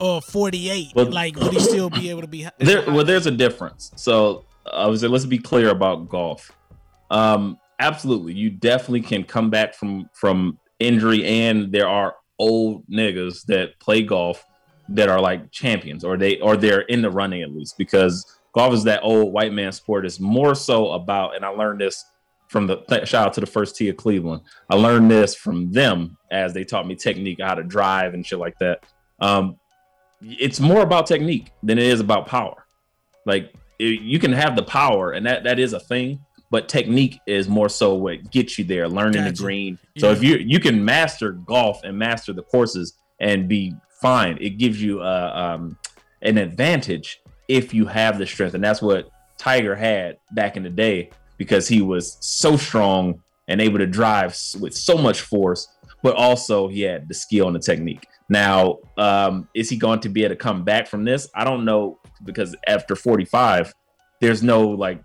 or 0.00 0.20
48. 0.22 0.92
Well- 0.94 1.10
like 1.10 1.36
would 1.36 1.52
he 1.52 1.60
still 1.60 1.90
be 1.90 2.10
able 2.10 2.22
to 2.22 2.26
be? 2.28 2.46
there 2.58 2.84
well 2.90 3.04
there's 3.04 3.26
a 3.26 3.30
difference 3.30 3.92
so 3.96 4.44
i 4.72 4.86
was 4.86 5.02
let's 5.02 5.24
be 5.26 5.38
clear 5.38 5.70
about 5.70 6.08
golf 6.08 6.52
um 7.10 7.58
absolutely 7.80 8.34
you 8.34 8.50
definitely 8.50 9.00
can 9.00 9.24
come 9.24 9.50
back 9.50 9.74
from 9.74 10.08
from 10.12 10.58
injury 10.78 11.24
and 11.24 11.72
there 11.72 11.88
are 11.88 12.16
old 12.38 12.86
niggas 12.88 13.44
that 13.46 13.78
play 13.80 14.02
golf 14.02 14.44
that 14.88 15.08
are 15.08 15.20
like 15.20 15.50
champions 15.50 16.04
or 16.04 16.16
they 16.16 16.38
or 16.40 16.56
they're 16.56 16.82
in 16.82 17.02
the 17.02 17.10
running 17.10 17.42
at 17.42 17.50
least 17.52 17.76
because 17.78 18.38
golf 18.54 18.72
is 18.72 18.84
that 18.84 19.00
old 19.02 19.32
white 19.32 19.52
man 19.52 19.72
sport 19.72 20.04
it's 20.06 20.20
more 20.20 20.54
so 20.54 20.92
about 20.92 21.34
and 21.34 21.44
i 21.44 21.48
learned 21.48 21.80
this 21.80 22.04
from 22.48 22.66
the 22.66 22.76
th- 22.88 23.06
shout 23.06 23.26
out 23.26 23.32
to 23.34 23.40
the 23.40 23.46
first 23.46 23.76
tee 23.76 23.88
of 23.88 23.96
cleveland 23.96 24.40
i 24.70 24.74
learned 24.74 25.10
this 25.10 25.34
from 25.34 25.70
them 25.72 26.16
as 26.30 26.54
they 26.54 26.64
taught 26.64 26.86
me 26.86 26.94
technique 26.94 27.38
how 27.40 27.54
to 27.54 27.62
drive 27.62 28.14
and 28.14 28.24
shit 28.26 28.38
like 28.38 28.58
that 28.58 28.84
um 29.20 29.56
it's 30.20 30.60
more 30.60 30.82
about 30.82 31.06
technique 31.06 31.50
than 31.62 31.78
it 31.78 31.86
is 31.86 32.00
about 32.00 32.26
power. 32.26 32.66
Like 33.24 33.54
it, 33.78 34.00
you 34.00 34.18
can 34.18 34.32
have 34.32 34.56
the 34.56 34.62
power, 34.62 35.12
and 35.12 35.26
that 35.26 35.44
that 35.44 35.58
is 35.58 35.72
a 35.72 35.80
thing, 35.80 36.20
but 36.50 36.68
technique 36.68 37.20
is 37.26 37.48
more 37.48 37.68
so 37.68 37.94
what 37.94 38.30
gets 38.30 38.58
you 38.58 38.64
there. 38.64 38.88
Learning 38.88 39.22
the 39.22 39.30
Gotcha. 39.30 39.42
green. 39.42 39.78
So 39.98 40.10
if 40.10 40.22
you 40.22 40.36
you 40.36 40.60
can 40.60 40.84
master 40.84 41.32
golf 41.32 41.82
and 41.84 41.98
master 41.98 42.32
the 42.32 42.42
courses 42.42 42.94
and 43.20 43.48
be 43.48 43.74
fine, 44.00 44.38
it 44.40 44.58
gives 44.58 44.82
you 44.82 45.00
uh, 45.00 45.32
um, 45.34 45.78
an 46.22 46.38
advantage 46.38 47.20
if 47.48 47.72
you 47.72 47.86
have 47.86 48.18
the 48.18 48.26
strength, 48.26 48.54
and 48.54 48.62
that's 48.62 48.82
what 48.82 49.10
Tiger 49.38 49.74
had 49.74 50.18
back 50.32 50.56
in 50.56 50.62
the 50.62 50.70
day 50.70 51.10
because 51.36 51.68
he 51.68 51.80
was 51.80 52.18
so 52.20 52.56
strong 52.56 53.22
and 53.46 53.60
able 53.60 53.78
to 53.78 53.86
drive 53.86 54.36
with 54.60 54.74
so 54.74 54.98
much 54.98 55.20
force, 55.22 55.68
but 56.02 56.14
also 56.16 56.68
he 56.68 56.82
had 56.82 57.08
the 57.08 57.14
skill 57.14 57.46
and 57.46 57.56
the 57.56 57.60
technique. 57.60 58.06
Now, 58.28 58.78
um, 58.96 59.48
is 59.54 59.70
he 59.70 59.76
going 59.76 60.00
to 60.00 60.08
be 60.08 60.24
able 60.24 60.34
to 60.34 60.38
come 60.38 60.64
back 60.64 60.86
from 60.86 61.04
this? 61.04 61.28
I 61.34 61.44
don't 61.44 61.64
know 61.64 61.98
because 62.24 62.54
after 62.66 62.94
45, 62.94 63.72
there's 64.20 64.42
no 64.42 64.68
like 64.68 65.02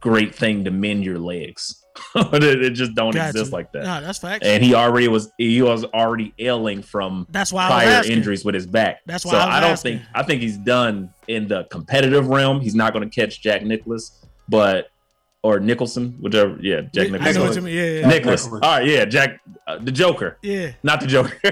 great 0.00 0.34
thing 0.34 0.64
to 0.64 0.70
mend 0.70 1.04
your 1.04 1.18
legs. 1.18 1.84
it, 2.14 2.70
just 2.70 2.94
don't 2.94 3.14
Gotcha. 3.14 3.30
exist 3.30 3.52
like 3.52 3.72
that. 3.72 3.82
No, 3.82 4.00
that's 4.00 4.18
facts. 4.18 4.46
And 4.46 4.62
he 4.62 4.74
already 4.74 5.08
was 5.08 5.32
he 5.36 5.60
was 5.62 5.84
already 5.84 6.32
ailing 6.38 6.82
from 6.82 7.26
That's 7.30 7.52
why 7.52 7.66
prior 7.66 8.04
injuries 8.04 8.44
with 8.44 8.54
his 8.54 8.66
back. 8.66 9.00
That's 9.06 9.24
why 9.24 9.32
so 9.32 9.38
I 9.38 9.56
I 9.56 9.60
don't 9.60 9.72
asking. 9.72 9.98
think 9.98 10.08
I 10.14 10.22
think 10.22 10.42
he's 10.42 10.58
done 10.58 11.12
in 11.26 11.48
the 11.48 11.64
competitive 11.64 12.28
realm. 12.28 12.60
He's 12.60 12.74
not 12.74 12.92
going 12.92 13.08
to 13.08 13.14
catch 13.14 13.40
Jack 13.40 13.62
Nicklaus, 13.62 14.12
but 14.48 14.90
or 15.42 15.60
Nicholson, 15.60 16.16
whichever. 16.20 16.56
Yeah, 16.60 16.82
Jack 16.82 16.92
Yeah, 16.94 17.02
I 17.02 17.18
Nicklaus. 17.18 17.34
know 17.36 17.44
what 17.44 17.56
you 17.56 17.62
mean. 17.62 17.74
Yeah, 17.76 17.82
yeah. 18.00 18.08
Nicklaus. 18.08 18.44
Nicklaus. 18.44 18.62
All 18.62 18.78
right, 18.78 18.86
yeah, 18.86 19.04
Jack, 19.04 19.40
uh, 19.66 19.78
the 19.78 19.92
Joker, 19.92 20.38
Yeah. 20.42 20.72
not 20.82 21.00
the 21.00 21.06
Joker. 21.06 21.32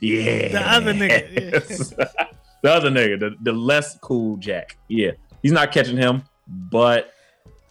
yeah, 0.00 0.48
The 0.48 0.62
other 0.64 0.92
nigga, 0.94 1.32
yeah. 1.32 2.06
the 2.62 2.72
other 2.72 2.90
nigga, 2.90 3.18
the, 3.20 3.36
the 3.42 3.52
less 3.52 3.98
cool 4.00 4.36
Jack. 4.36 4.76
Yeah, 4.88 5.12
he's 5.42 5.52
not 5.52 5.72
catching 5.72 5.96
him, 5.96 6.22
but 6.46 7.12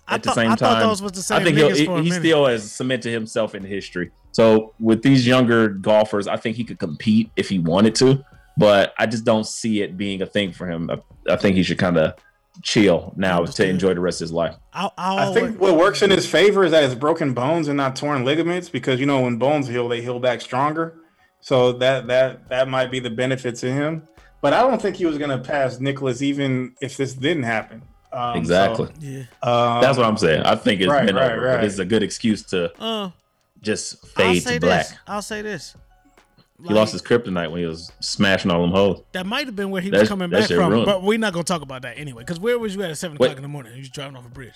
I 0.08 0.16
at 0.16 0.24
thought- 0.24 0.36
the 0.36 0.42
same 0.42 0.52
I 0.52 0.56
time, 0.56 0.58
thought 0.58 0.84
those 0.88 1.02
was 1.02 1.14
the 1.14 1.22
same 1.22 1.40
I 1.42 1.44
think 1.44 1.58
he'll, 1.58 1.74
he, 1.74 2.04
he 2.04 2.12
still 2.12 2.46
has 2.46 2.70
cemented 2.72 3.12
himself 3.12 3.56
in 3.56 3.64
history. 3.64 4.12
So 4.34 4.74
with 4.80 5.02
these 5.02 5.26
younger 5.26 5.70
golfers, 5.70 6.28
I 6.28 6.38
think 6.38 6.58
he 6.58 6.64
could 6.64 6.78
compete 6.78 7.32
if 7.38 7.50
he 7.50 7.58
wanted 7.60 7.96
to, 7.96 8.24
but 8.58 8.94
I 9.00 9.06
just 9.08 9.24
don't 9.24 9.48
see 9.48 9.82
it 9.82 9.98
being 9.98 10.22
a 10.22 10.26
thing 10.28 10.52
for 10.52 10.70
him. 10.70 10.92
I, 10.92 11.34
I 11.34 11.36
think 11.38 11.56
he 11.56 11.64
should 11.64 11.80
kind 11.80 11.98
of 11.98 12.14
chill 12.64 13.14
now 13.18 13.46
to 13.46 13.68
enjoy 13.68 13.94
the 13.94 14.00
rest 14.00 14.22
of 14.22 14.26
his 14.26 14.32
life. 14.34 14.56
I'll, 14.74 14.94
I'll 14.98 15.18
I 15.18 15.24
always, 15.26 15.42
think 15.44 15.62
what 15.62 15.78
works 15.78 16.02
in 16.02 16.10
his 16.10 16.26
favor 16.30 16.64
is 16.64 16.72
that 16.72 16.84
his 16.84 16.96
broken 16.96 17.34
bones 17.34 17.68
and 17.68 17.78
not 17.78 17.96
torn 17.96 18.26
ligaments 18.26 18.70
because 18.70 19.00
you 19.00 19.06
know 19.06 19.22
when 19.22 19.38
bones 19.38 19.68
heal, 19.68 19.88
they 19.88 20.02
heal 20.02 20.20
back 20.20 20.42
stronger. 20.42 20.96
So 21.42 21.72
that 21.74 22.08
that 22.08 22.50
that 22.50 22.68
might 22.68 22.92
be 22.92 23.00
the 23.00 23.10
benefit 23.10 23.56
to 23.58 23.72
him. 23.72 24.08
But 24.42 24.54
I 24.54 24.62
don't 24.62 24.82
think 24.82 24.96
he 24.96 25.06
was 25.06 25.18
gonna 25.18 25.38
pass 25.40 25.80
Nicklaus 25.80 26.22
even 26.22 26.76
if 26.82 26.98
this 26.98 27.14
didn't 27.14 27.44
happen. 27.44 27.82
Um, 28.12 28.38
exactly. 28.38 28.90
yeah. 29.00 29.20
Um, 29.44 29.82
That's 29.82 29.98
what 29.98 30.06
I'm 30.08 30.18
saying. 30.18 30.44
I 30.44 30.56
think 30.56 30.82
it's 30.82 30.90
right, 30.90 31.06
been 31.06 31.16
right, 31.16 31.32
over. 31.34 31.46
right. 31.46 31.56
But 31.58 31.66
it's 31.66 31.78
a 31.80 31.86
good 31.86 32.04
excuse 32.04 32.44
to 32.46 32.72
Uh, 32.82 33.12
just 33.62 33.98
I'll 34.04 34.10
fade 34.34 34.44
say 34.44 34.54
to 34.56 34.60
black. 34.62 34.88
this. 34.88 34.98
I'll 35.08 35.22
say 35.22 35.42
this. 35.42 35.76
He 36.66 36.74
lost 36.74 36.92
his 36.92 37.02
kryptonite 37.04 37.52
when 37.52 37.60
he 37.60 37.68
was 37.68 37.92
smashing 38.00 38.50
all 38.50 38.62
them 38.62 38.72
hoes. 38.72 39.02
That 39.12 39.26
might 39.28 39.46
have 39.46 39.56
been 39.56 39.70
where 39.70 39.82
he 39.82 39.90
That- 39.92 40.00
was 40.02 40.10
coming 40.10 40.30
back 40.32 40.48
from, 40.48 40.72
ruined. 40.72 40.86
but 40.88 41.04
we're 41.04 41.20
not 41.20 41.34
gonna 41.34 41.44
talk 41.44 41.62
about 41.62 41.84
that 41.84 41.98
anyway. 42.00 42.24
Because 42.24 42.40
where 42.40 42.58
was 42.58 42.76
you 42.76 42.82
at 42.82 42.90
at 42.90 42.98
seven 42.98 43.18
Wait. 43.20 43.28
o'clock 43.28 43.38
in 43.38 43.44
the 43.44 43.48
morning? 43.48 43.74
You 43.74 43.80
was 43.80 43.90
driving 43.90 44.16
off 44.16 44.26
a 44.26 44.30
bridge. 44.30 44.54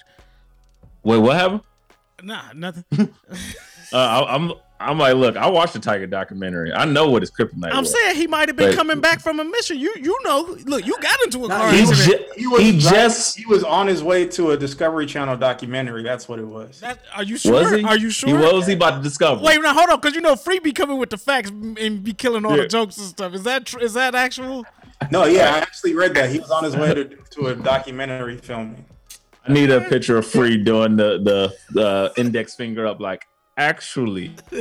Wait, 1.03 1.17
what 1.19 1.37
happened? 1.37 1.61
Nah, 2.23 2.53
nothing. 2.55 2.85
Uh, 3.93 3.97
I, 3.97 4.35
I'm 4.35 4.53
I'm 4.89 4.97
like, 4.97 5.15
look, 5.15 5.37
I 5.37 5.47
watched 5.49 5.73
the 5.73 5.79
Tiger 5.79 6.07
documentary. 6.07 6.73
I 6.73 6.85
know 6.85 7.09
what 7.09 7.21
his 7.21 7.29
kryptonite 7.31 7.71
I'm 7.71 7.81
was. 7.83 7.91
saying 7.93 8.15
he 8.15 8.27
might 8.27 8.49
have 8.49 8.55
been 8.55 8.69
But- 8.71 8.75
coming 8.75 8.99
back 8.99 9.21
from 9.21 9.39
a 9.39 9.43
mission. 9.45 9.79
You 9.79 9.93
you 10.01 10.17
know, 10.23 10.57
look, 10.65 10.85
you 10.85 10.95
got 11.01 11.17
into 11.23 11.45
a 11.45 11.47
car 11.49 11.71
he, 11.71 11.81
was, 11.81 11.91
accident. 11.91 12.21
ju- 12.27 12.33
he 12.37 12.47
was 12.47 12.61
he 12.61 12.71
right- 12.71 12.79
just- 12.81 13.37
he 13.37 13.45
was 13.45 13.63
on 13.63 13.87
his 13.87 14.03
way 14.03 14.25
to 14.27 14.51
a 14.51 14.57
Discovery 14.57 15.05
Channel 15.05 15.37
documentary. 15.37 16.03
That's 16.03 16.27
what 16.27 16.39
it 16.39 16.45
was. 16.47 16.79
That, 16.81 16.99
are 17.15 17.23
you 17.23 17.37
sure? 17.37 17.53
Was 17.53 17.71
he? 17.71 17.83
Are 17.83 17.97
you 17.97 18.09
sure? 18.09 18.29
He 18.29 18.33
what 18.35 18.53
was 18.53 18.67
he 18.67 18.73
about 18.73 18.97
to 18.97 19.01
discover? 19.03 19.41
Wait, 19.43 19.61
now 19.61 19.73
hold 19.73 19.89
on, 19.89 19.99
because 19.99 20.15
you 20.15 20.21
know, 20.21 20.35
Free 20.35 20.59
be 20.59 20.71
coming 20.71 20.97
with 20.97 21.09
the 21.11 21.17
facts 21.17 21.49
and 21.49 22.03
be 22.03 22.13
killing 22.13 22.45
all 22.45 22.55
Yeah. 22.55 22.63
the 22.63 22.67
jokes 22.67 22.97
and 22.97 23.07
stuff. 23.07 23.33
Is 23.33 23.43
that 23.43 23.65
tr- 23.65 23.79
is 23.79 23.93
that 23.93 24.15
actual? 24.15 24.65
No, 25.11 25.25
yeah, 25.25 25.55
I 25.55 25.57
actually 25.59 25.95
read 25.95 26.13
that 26.15 26.29
he 26.29 26.39
was 26.39 26.51
on 26.51 26.63
his 26.63 26.75
way 26.75 26.93
to, 26.93 27.05
to 27.05 27.47
a 27.47 27.55
documentary 27.55 28.37
filming. 28.37 28.85
I 29.47 29.51
need 29.51 29.71
a 29.71 29.81
picture 29.81 30.17
of 30.17 30.27
Free 30.27 30.57
doing 30.57 30.95
the 30.95 31.19
the, 31.23 31.55
the 31.73 32.13
index 32.17 32.53
finger 32.55 32.85
up, 32.85 32.99
like 32.99 33.25
actually. 33.57 34.31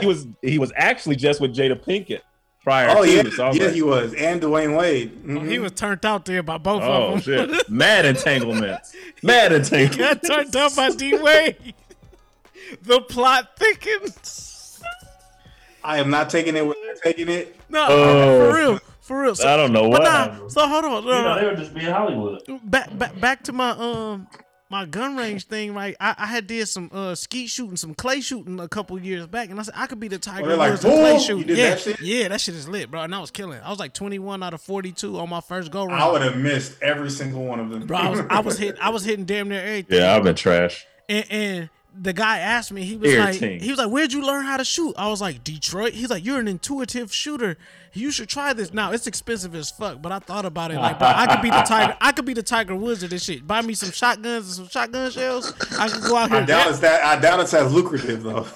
he 0.00 0.06
was 0.06 0.26
he 0.42 0.58
was 0.58 0.72
actually 0.76 1.16
just 1.16 1.40
with 1.40 1.54
Jada 1.54 1.74
Pinkett 1.82 2.20
prior 2.62 2.88
Oh 2.90 3.04
to 3.04 3.10
yeah, 3.10 3.22
this. 3.22 3.38
I 3.38 3.50
yeah, 3.52 3.64
like, 3.66 3.74
he 3.74 3.82
was, 3.82 4.14
and 4.14 4.40
Dwyane 4.40 4.76
Wade. 4.76 5.24
Mhm. 5.24 5.48
He 5.48 5.58
was 5.58 5.72
turned 5.72 6.04
out 6.06 6.24
there 6.24 6.42
by 6.42 6.58
both 6.58 6.82
oh 6.82 7.14
of 7.14 7.24
them. 7.24 7.48
shit, 7.48 7.68
mad 7.70 8.04
entanglements, 8.06 8.94
mad 9.22 9.50
Got 9.50 9.56
entanglements. 9.72 10.28
turned 10.28 10.56
out 10.56 10.76
by 10.76 10.90
D 10.90 11.16
Wade. 11.18 11.74
the 12.82 13.00
plot 13.02 13.56
thickens. 13.56 14.80
I 15.84 15.98
am 15.98 16.10
not 16.10 16.30
taking 16.30 16.56
it. 16.56 16.66
With 16.66 16.76
taking 17.02 17.28
it. 17.28 17.56
No, 17.68 17.86
Oh. 17.88 18.50
for 18.50 18.56
real, 18.56 18.78
for 19.00 19.22
real. 19.22 19.34
So, 19.36 19.48
I 19.48 19.56
don't 19.56 19.72
know 19.72 19.82
but 19.90 20.02
what 20.02 20.02
nah, 20.02 20.48
so 20.48 20.66
hold 20.66 20.84
on. 20.84 21.04
No, 21.04 21.10
uh, 21.12 21.42
were 21.44 21.54
just 21.56 21.72
being 21.74 21.86
Hollywood. 21.86 22.42
back 22.64 22.96
back 22.98 23.20
back 23.20 23.42
to 23.44 23.52
my 23.52 23.70
um 23.70 24.26
my 24.76 24.84
gun 24.84 25.16
range 25.16 25.46
thing, 25.46 25.72
right? 25.74 25.96
I, 26.00 26.14
I 26.18 26.26
had 26.26 26.46
did 26.46 26.68
some 26.68 26.90
uh 26.92 27.14
skeet 27.14 27.48
shooting, 27.48 27.76
some 27.76 27.94
clay 27.94 28.20
shooting 28.20 28.60
a 28.60 28.68
couple 28.68 28.98
years 29.00 29.26
back, 29.26 29.50
and 29.50 29.58
I 29.58 29.62
said 29.62 29.74
I 29.76 29.86
could 29.86 30.00
be 30.00 30.08
the 30.08 30.18
Tiger 30.18 30.48
they're 30.48 30.56
like, 30.56 30.74
of 30.74 30.80
clay 30.80 31.12
"Boom!" 31.12 31.20
shooting. 31.20 31.38
You 31.38 31.44
did 31.44 31.58
yeah, 31.58 31.70
that 31.70 31.80
shit? 31.80 32.00
yeah, 32.00 32.28
that 32.28 32.40
shit 32.40 32.54
is 32.54 32.68
lit, 32.68 32.90
bro. 32.90 33.02
And 33.02 33.14
I 33.14 33.20
was 33.20 33.30
killing. 33.30 33.60
I 33.62 33.70
was 33.70 33.78
like 33.78 33.94
21 33.94 34.42
out 34.42 34.54
of 34.54 34.60
42 34.60 35.18
on 35.18 35.30
my 35.30 35.40
first 35.40 35.70
go 35.70 35.86
round. 35.86 36.02
I 36.02 36.10
would 36.10 36.22
have 36.22 36.36
missed 36.36 36.80
every 36.82 37.10
single 37.10 37.44
one 37.44 37.60
of 37.60 37.70
them. 37.70 37.86
bro, 37.86 37.96
I 37.96 38.10
was 38.10 38.20
I 38.28 38.40
was 38.40 38.58
hitting 38.58 38.80
I 38.80 38.90
was 38.90 39.04
hitting 39.04 39.24
damn 39.24 39.48
near 39.48 39.60
everything. 39.60 39.98
Yeah, 39.98 40.14
I've 40.14 40.22
been 40.22 40.36
trash. 40.36 40.86
And, 41.08 41.24
and 41.30 41.70
the 41.98 42.12
guy 42.12 42.38
asked 42.38 42.72
me, 42.72 42.82
he 42.84 42.96
was 42.96 43.10
Irritating. 43.10 43.52
like, 43.58 43.62
he 43.62 43.70
was 43.70 43.78
like, 43.78 43.88
"Where'd 43.90 44.12
you 44.12 44.24
learn 44.24 44.44
how 44.44 44.56
to 44.56 44.64
shoot?" 44.64 44.94
I 44.98 45.08
was 45.08 45.20
like, 45.20 45.42
"Detroit." 45.44 45.92
He's 45.94 46.10
like, 46.10 46.24
"You're 46.24 46.38
an 46.40 46.48
intuitive 46.48 47.12
shooter. 47.12 47.56
You 47.92 48.10
should 48.10 48.28
try 48.28 48.52
this." 48.52 48.72
Now 48.74 48.92
it's 48.92 49.06
expensive 49.06 49.54
as 49.54 49.70
fuck, 49.70 50.02
but 50.02 50.12
I 50.12 50.18
thought 50.18 50.44
about 50.44 50.70
it. 50.70 50.76
Like, 50.76 50.98
bro, 50.98 51.08
I 51.08 51.26
could 51.26 51.42
be 51.42 51.50
the 51.50 51.62
tiger. 51.62 51.96
I 52.00 52.12
could 52.12 52.24
be 52.26 52.34
the 52.34 52.42
Tiger 52.42 52.76
Woods 52.76 53.02
of 53.02 53.10
this 53.10 53.24
shit. 53.24 53.46
Buy 53.46 53.62
me 53.62 53.74
some 53.74 53.90
shotguns 53.92 54.46
and 54.46 54.54
some 54.54 54.68
shotgun 54.68 55.10
shells. 55.10 55.52
I 55.78 55.88
could 55.88 56.02
go 56.02 56.16
out 56.16 56.30
here. 56.30 56.40
I 56.40 56.44
doubt 56.44 56.68
it's 56.70 56.78
that. 56.80 57.04
I 57.04 57.18
doubt 57.20 57.40
it's 57.40 57.54
as 57.54 57.72
lucrative 57.72 58.22
though. 58.22 58.46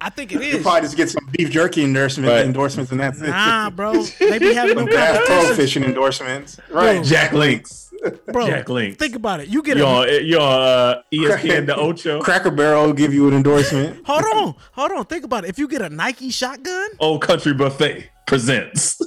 I 0.00 0.10
think 0.10 0.32
it 0.32 0.40
is. 0.40 0.46
you 0.52 0.56
is. 0.58 0.62
probably 0.62 0.80
just 0.82 0.96
get 0.96 1.10
some 1.10 1.28
beef 1.30 1.50
jerky 1.50 1.84
endorsement, 1.84 2.28
Right. 2.28 2.44
endorsements, 2.44 2.90
and 2.90 2.98
that's 3.00 3.20
it. 3.20 3.28
Nah, 3.28 3.70
bro. 3.70 3.92
Maybe 4.20 4.48
be 4.48 4.54
having 4.54 4.76
them 4.76 4.86
Bass 4.86 5.24
Pro 5.26 5.54
fishing 5.54 5.84
endorsements, 5.84 6.58
right? 6.70 7.04
Jack 7.04 7.32
Links. 7.32 7.83
Bro. 8.32 8.46
Jack 8.46 8.68
Links. 8.68 8.98
Think 8.98 9.14
about 9.16 9.40
it. 9.40 9.48
You 9.48 9.62
get 9.62 9.76
You 9.76 9.84
a 9.84 10.00
on 10.00 10.24
you 10.24 10.38
on 10.38 10.62
uh, 10.62 11.02
ESPN 11.12 11.66
the 11.66 11.76
Ocho? 11.76 12.20
Cracker 12.20 12.50
Barrel 12.50 12.86
will 12.86 12.92
give 12.92 13.12
you 13.14 13.28
an 13.28 13.34
endorsement. 13.34 14.00
hold 14.06 14.24
on, 14.24 14.54
hold 14.72 14.92
on. 14.92 15.04
Think 15.06 15.24
about 15.24 15.44
it. 15.44 15.48
If 15.50 15.58
you 15.58 15.68
get 15.68 15.82
a 15.82 15.88
Nike 15.88 16.30
shotgun, 16.30 16.88
Old 16.98 17.22
Country 17.22 17.54
Buffet 17.54 18.08
presents. 18.26 19.00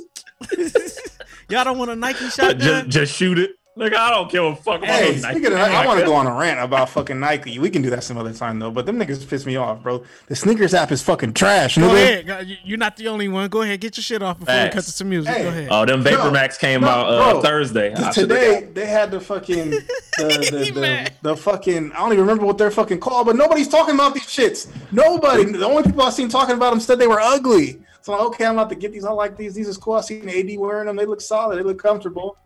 y'all 1.49 1.63
don't 1.63 1.77
want 1.77 1.91
a 1.91 1.95
Nike 1.95 2.29
shotgun. 2.29 2.59
just, 2.59 2.89
just 2.89 3.15
shoot 3.15 3.39
it. 3.39 3.51
Nigga, 3.77 3.93
I 3.95 4.09
don't 4.09 4.31
give 4.31 4.43
a 4.43 4.55
fuck 4.55 4.77
about 4.79 4.87
Hey, 4.89 5.09
Nike. 5.09 5.19
speaking 5.19 5.45
of 5.45 5.51
that, 5.59 5.69
I 5.71 5.85
want 5.85 5.99
to 5.99 6.05
go 6.05 6.15
on 6.15 6.25
a 6.25 6.33
rant 6.33 6.59
about 6.59 6.89
fucking 6.89 7.19
Nike. 7.19 7.59
We 7.59 7.69
can 7.69 7.83
do 7.83 7.91
that 7.91 8.03
some 8.03 8.17
other 8.17 8.33
time 8.33 8.57
though. 8.57 8.71
But 8.71 8.87
them 8.87 8.97
niggas 8.97 9.27
piss 9.29 9.45
me 9.45 9.55
off, 9.55 9.83
bro. 9.83 10.03
The 10.27 10.35
sneakers 10.35 10.73
app 10.73 10.91
is 10.91 11.03
fucking 11.03 11.33
trash. 11.33 11.75
Go 11.77 11.83
nigga. 11.83 12.23
ahead. 12.29 12.47
You- 12.47 12.57
You're 12.63 12.77
not 12.79 12.97
the 12.97 13.07
only 13.07 13.27
one. 13.27 13.47
Go 13.49 13.61
ahead. 13.61 13.79
Get 13.79 13.95
your 13.95 14.03
shit 14.03 14.23
off 14.23 14.39
before 14.39 14.55
we 14.55 14.69
cut 14.69 14.83
to 14.83 14.91
some 14.91 15.09
music. 15.09 15.31
Hey. 15.33 15.43
Go 15.43 15.49
ahead. 15.49 15.67
Oh, 15.69 15.85
them 15.85 16.01
Vapor 16.01 16.17
No, 16.23 16.31
Max 16.31 16.57
came 16.57 16.81
no, 16.81 16.87
out 16.87 17.05
uh, 17.07 17.31
bro. 17.33 17.41
Thursday. 17.41 17.93
I 17.95 18.11
Today 18.11 18.61
got- 18.61 18.73
they 18.73 18.85
had 18.87 19.11
the 19.11 19.19
fucking 19.19 19.69
the, 19.69 19.85
the, 20.17 20.71
the, 20.73 21.11
the, 21.21 21.35
fucking 21.37 21.91
I 21.91 21.97
don't 21.97 22.13
even 22.13 22.21
remember 22.21 22.45
what 22.47 22.57
they're 22.57 22.71
fucking 22.71 22.99
called, 22.99 23.27
but 23.27 23.35
nobody's 23.35 23.67
talking 23.67 23.93
about 23.93 24.13
these 24.15 24.23
shits. 24.25 24.67
Nobody. 24.91 25.45
The 25.45 25.65
only 25.65 25.83
people 25.83 26.01
I 26.01 26.09
seen 26.09 26.29
talking 26.29 26.55
about 26.55 26.71
them 26.71 26.79
said 26.79 26.97
they 26.97 27.07
were 27.07 27.19
ugly. 27.19 27.79
So 28.01 28.17
okay, 28.27 28.45
I'm 28.45 28.53
about 28.57 28.69
to 28.69 28.75
get 28.75 28.91
these. 28.91 29.05
I 29.05 29.11
like 29.11 29.37
these. 29.37 29.53
These 29.53 29.67
is 29.67 29.77
cool. 29.77 29.95
I 29.95 30.01
seen 30.01 30.27
AD 30.29 30.57
wearing 30.57 30.87
them. 30.87 30.95
They 30.95 31.05
look 31.05 31.21
solid. 31.21 31.59
They 31.59 31.63
look 31.63 31.77
comfortable. 31.81 32.37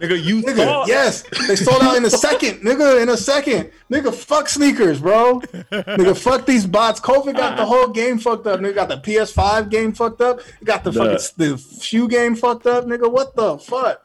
Nigga, 0.00 0.22
you 0.22 0.42
Nigga, 0.42 0.64
thought 0.64 0.88
yes, 0.88 1.22
they 1.46 1.54
sold 1.56 1.80
out 1.82 1.96
in 1.96 2.04
a 2.04 2.10
second, 2.10 2.60
nigga. 2.62 3.00
In 3.00 3.08
a 3.10 3.16
second, 3.16 3.70
nigga. 3.90 4.12
Fuck 4.12 4.48
sneakers, 4.48 5.00
bro. 5.00 5.40
nigga, 5.40 6.16
fuck 6.18 6.46
these 6.46 6.66
bots. 6.66 7.00
COVID 7.00 7.36
got 7.36 7.56
the 7.56 7.64
whole 7.64 7.88
game 7.88 8.18
fucked 8.18 8.46
up. 8.48 8.58
Nigga 8.60 8.74
got 8.74 8.88
the 8.88 8.96
PS5 8.96 9.70
game 9.70 9.92
fucked 9.92 10.20
up. 10.20 10.40
Got 10.64 10.82
the 10.84 10.90
The- 10.90 10.98
fucking 10.98 11.18
the 11.36 11.78
shoe 11.80 12.08
game 12.08 12.34
fucked 12.34 12.66
up, 12.66 12.86
nigga. 12.86 13.10
What 13.10 13.36
the 13.36 13.56
fuck? 13.58 14.02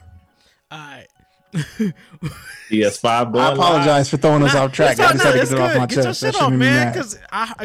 All 0.71 0.77
right. 0.77 1.07
PS5 2.69 3.32
going 3.34 3.43
I 3.43 3.53
apologize 3.53 4.09
for 4.09 4.17
throwing 4.17 4.43
us 4.43 4.53
Nah, 4.53 4.65
off 4.65 4.71
track. 4.71 4.91
it's 4.91 4.99
I 4.99 5.05
all- 5.07 5.11
just 5.13 5.23
had 5.25 5.32
to 5.32 5.38
get 5.39 5.51
it 5.51 5.59
off 5.59 5.71
good. 5.71 5.80
my 5.80 5.86
Get 5.88 5.95
your 5.95 6.03
chest. 6.05 6.21
That 6.21 6.34
shit 6.36 6.41
off, 6.43 6.51
man. 6.53 6.93
Because 6.93 7.17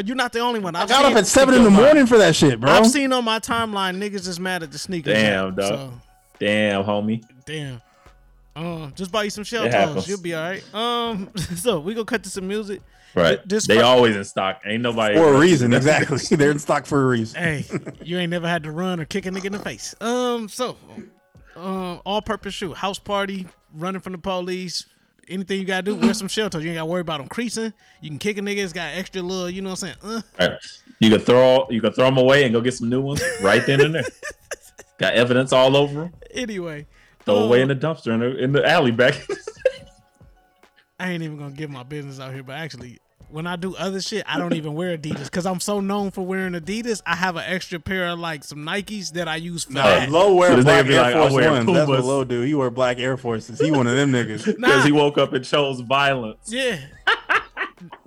you're 0.03 0.15
not 0.15 0.33
the 0.33 0.39
only 0.39 0.59
one. 0.59 0.75
I 0.75 0.81
I've 0.81 0.89
got 0.89 1.05
up 1.05 1.13
at 1.15 1.27
seven 1.27 1.53
in 1.55 1.63
the 1.63 1.69
people- 1.69 1.83
morning 1.83 2.05
for 2.07 2.17
that 2.17 2.35
shit, 2.35 2.59
bro. 2.59 2.71
I've 2.71 2.87
seen 2.87 3.13
on 3.13 3.23
my 3.23 3.39
timeline 3.39 3.97
niggas 3.97 4.27
is 4.27 4.39
mad 4.39 4.63
at 4.63 4.71
the 4.71 4.79
sneakers. 4.79 5.13
Damn, 5.13 5.53
dog. 5.55 5.67
So, 5.67 5.93
Damn, 6.39 6.83
homie. 6.83 7.23
damn. 7.45 7.81
Um, 8.55 8.93
just 8.95 9.11
buy 9.11 9.23
you 9.23 9.29
some 9.29 9.43
shell 9.43 9.65
It 9.65 9.71
toes. 9.71 10.07
You'll 10.07 10.21
be 10.21 10.33
all 10.33 10.41
right. 10.49 10.73
Um, 10.73 11.29
so 11.55 11.79
we 11.79 11.93
gonna 11.93 12.05
cut 12.05 12.23
to 12.23 12.29
some 12.29 12.47
music. 12.47 12.81
Right. 13.13 13.35
Th- 13.37 13.41
This 13.47 13.67
they 13.67 13.77
fu- 13.77 13.83
always 13.83 14.15
in 14.15 14.23
stock. 14.23 14.61
Ain't 14.65 14.81
nobody 14.83 15.15
For 15.15 15.33
a 15.33 15.39
reason, 15.39 15.73
exactly. 15.73 16.17
They're 16.37 16.51
in 16.51 16.59
stock 16.59 16.85
for 16.85 17.03
a 17.03 17.07
reason. 17.07 17.41
Hey, 17.41 17.65
you 18.03 18.17
ain't 18.17 18.29
never 18.29 18.47
had 18.47 18.63
to 18.63 18.71
run 18.71 18.99
or 18.99 19.05
kick 19.05 19.25
a 19.25 19.29
nigga 19.29 19.45
in 19.45 19.51
the 19.53 19.59
face. 19.59 19.93
Um, 20.01 20.47
so, 20.49 20.77
um, 21.55 22.01
all-purpose 22.05 22.53
shoe, 22.53 22.73
house 22.73 22.99
party, 22.99 23.47
running 23.73 24.01
from 24.01 24.11
the 24.13 24.17
police. 24.19 24.85
Anything 25.27 25.59
you 25.59 25.65
gotta 25.65 25.81
do, 25.81 25.95
wear 25.95 26.13
some 26.13 26.27
shell 26.27 26.49
toes. 26.51 26.63
You 26.63 26.69
ain't 26.69 26.77
gotta 26.77 26.85
worry 26.85 27.01
about 27.01 27.17
them 27.17 27.27
creasing. 27.27 27.73
You 27.99 28.09
can 28.09 28.19
kick 28.19 28.37
a 28.37 28.41
nigga. 28.41 28.57
It's 28.63 28.73
got 28.73 28.95
extra 28.95 29.21
little, 29.23 29.49
you 29.49 29.61
know 29.63 29.71
what 29.71 29.83
I'm 29.83 29.95
saying? 30.03 30.19
Uh, 30.19 30.21
Right. 30.39 30.59
You 30.99 31.09
can 31.09 31.19
throw 31.19 31.67
you 31.71 31.81
can 31.81 31.93
throw 31.93 32.05
them 32.05 32.17
away 32.17 32.43
and 32.43 32.53
go 32.53 32.61
get 32.61 32.73
some 32.75 32.89
new 32.89 33.01
ones 33.01 33.21
right 33.41 33.65
then 33.65 33.81
and 33.81 33.95
there. 33.95 34.03
Got 34.99 35.15
evidence 35.15 35.51
all 35.51 35.75
over 35.75 36.01
them. 36.01 36.13
anyway, 36.33 36.85
Throw 37.25 37.35
away 37.37 37.61
in 37.61 37.71
uh, 37.71 37.73
the 37.73 37.79
dumpster 37.79 38.13
in 38.13 38.19
the 38.19 38.37
in 38.37 38.51
the 38.51 38.67
alley 38.67 38.91
back. 38.91 39.15
I 40.99 41.09
ain't 41.11 41.23
even 41.23 41.37
gonna 41.37 41.55
give 41.55 41.69
my 41.69 41.83
business 41.83 42.19
out 42.19 42.33
here, 42.33 42.43
but 42.43 42.53
actually, 42.53 42.99
when 43.29 43.47
I 43.47 43.55
do 43.57 43.75
other 43.75 43.99
shit, 43.99 44.23
I 44.27 44.37
don't 44.37 44.53
even 44.53 44.75
wear 44.75 44.97
Adidas 44.97 45.25
because 45.25 45.45
I'm 45.45 45.59
so 45.59 45.79
known 45.79 46.11
for 46.11 46.25
wearing 46.25 46.53
Adidas. 46.53 47.01
I 47.05 47.15
have 47.15 47.35
an 47.35 47.43
extra 47.45 47.79
pair 47.79 48.07
of 48.09 48.19
like 48.19 48.43
some 48.43 48.59
Nikes 48.59 49.11
that 49.13 49.27
I 49.27 49.35
use 49.35 49.65
for 49.65 49.73
No, 49.73 49.81
that. 49.83 50.09
low 50.09 50.35
wear 50.35 50.51
So 50.51 50.55
this 50.57 50.65
black 50.65 50.87
be 50.87 50.95
Air 50.95 51.01
like, 51.01 51.15
I 51.15 51.19
Force 51.19 51.33
wear 51.33 51.51
Ones. 51.51 51.65
That's 51.73 51.87
what 51.89 52.03
low 52.05 52.23
do. 52.23 52.41
He 52.41 52.53
wear 52.53 52.69
black 52.69 52.97
Air 52.99 53.17
Forces. 53.17 53.59
He 53.59 53.71
one 53.71 53.87
of 53.87 53.95
them 53.95 54.11
niggas. 54.11 54.45
Because 54.55 54.85
he 54.85 54.91
woke 54.91 55.17
up 55.17 55.33
and 55.33 55.43
chose 55.43 55.81
violence. 55.81 56.45
Yeah. 56.47 56.79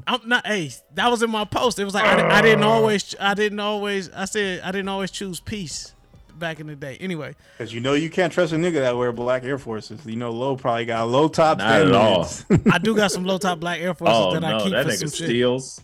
I'm 0.07 0.27
not. 0.27 0.47
Hey, 0.47 0.71
that 0.95 1.11
was 1.11 1.23
in 1.23 1.31
my 1.31 1.45
post. 1.45 1.79
It 1.79 1.85
was 1.85 1.93
like 1.93 2.05
I, 2.05 2.39
I 2.39 2.41
didn't 2.41 2.65
always. 2.65 3.15
I 3.21 3.35
didn't 3.35 3.61
always. 3.61 4.11
I 4.11 4.25
said 4.25 4.63
I 4.63 4.73
didn't 4.73 4.89
always 4.89 5.11
choose 5.11 5.41
peace 5.41 5.95
back 6.39 6.61
in 6.61 6.67
the 6.67 6.77
day. 6.77 6.97
Anyway, 7.01 7.35
Because 7.57 7.73
you 7.75 7.81
know 7.81 7.95
you 7.95 8.09
can't 8.11 8.33
trust 8.33 8.53
a 8.53 8.57
nigga 8.57 8.75
that 8.81 8.97
wear 8.97 9.13
black 9.13 9.45
Air 9.45 9.59
Forces. 9.59 10.05
You 10.07 10.17
know, 10.17 10.31
low 10.31 10.57
probably 10.57 10.85
got 10.87 11.09
low 11.09 11.29
top. 11.29 11.59
Not 11.59 11.81
at 11.83 11.93
all. 11.93 12.29
I 12.73 12.79
do 12.79 12.95
got 12.97 13.11
some 13.11 13.25
low 13.25 13.39
top 13.39 13.61
black 13.61 13.81
Air 13.81 13.95
Forces 13.95 14.17
Oh 14.17 14.33
that 14.35 14.45
I 14.45 14.59
no, 14.59 14.65
keep 14.65 14.73
that 14.73 14.85
for 14.87 14.91
nigga 14.93 14.99
some 14.99 15.09
shit. 15.11 15.27
steals. 15.29 15.81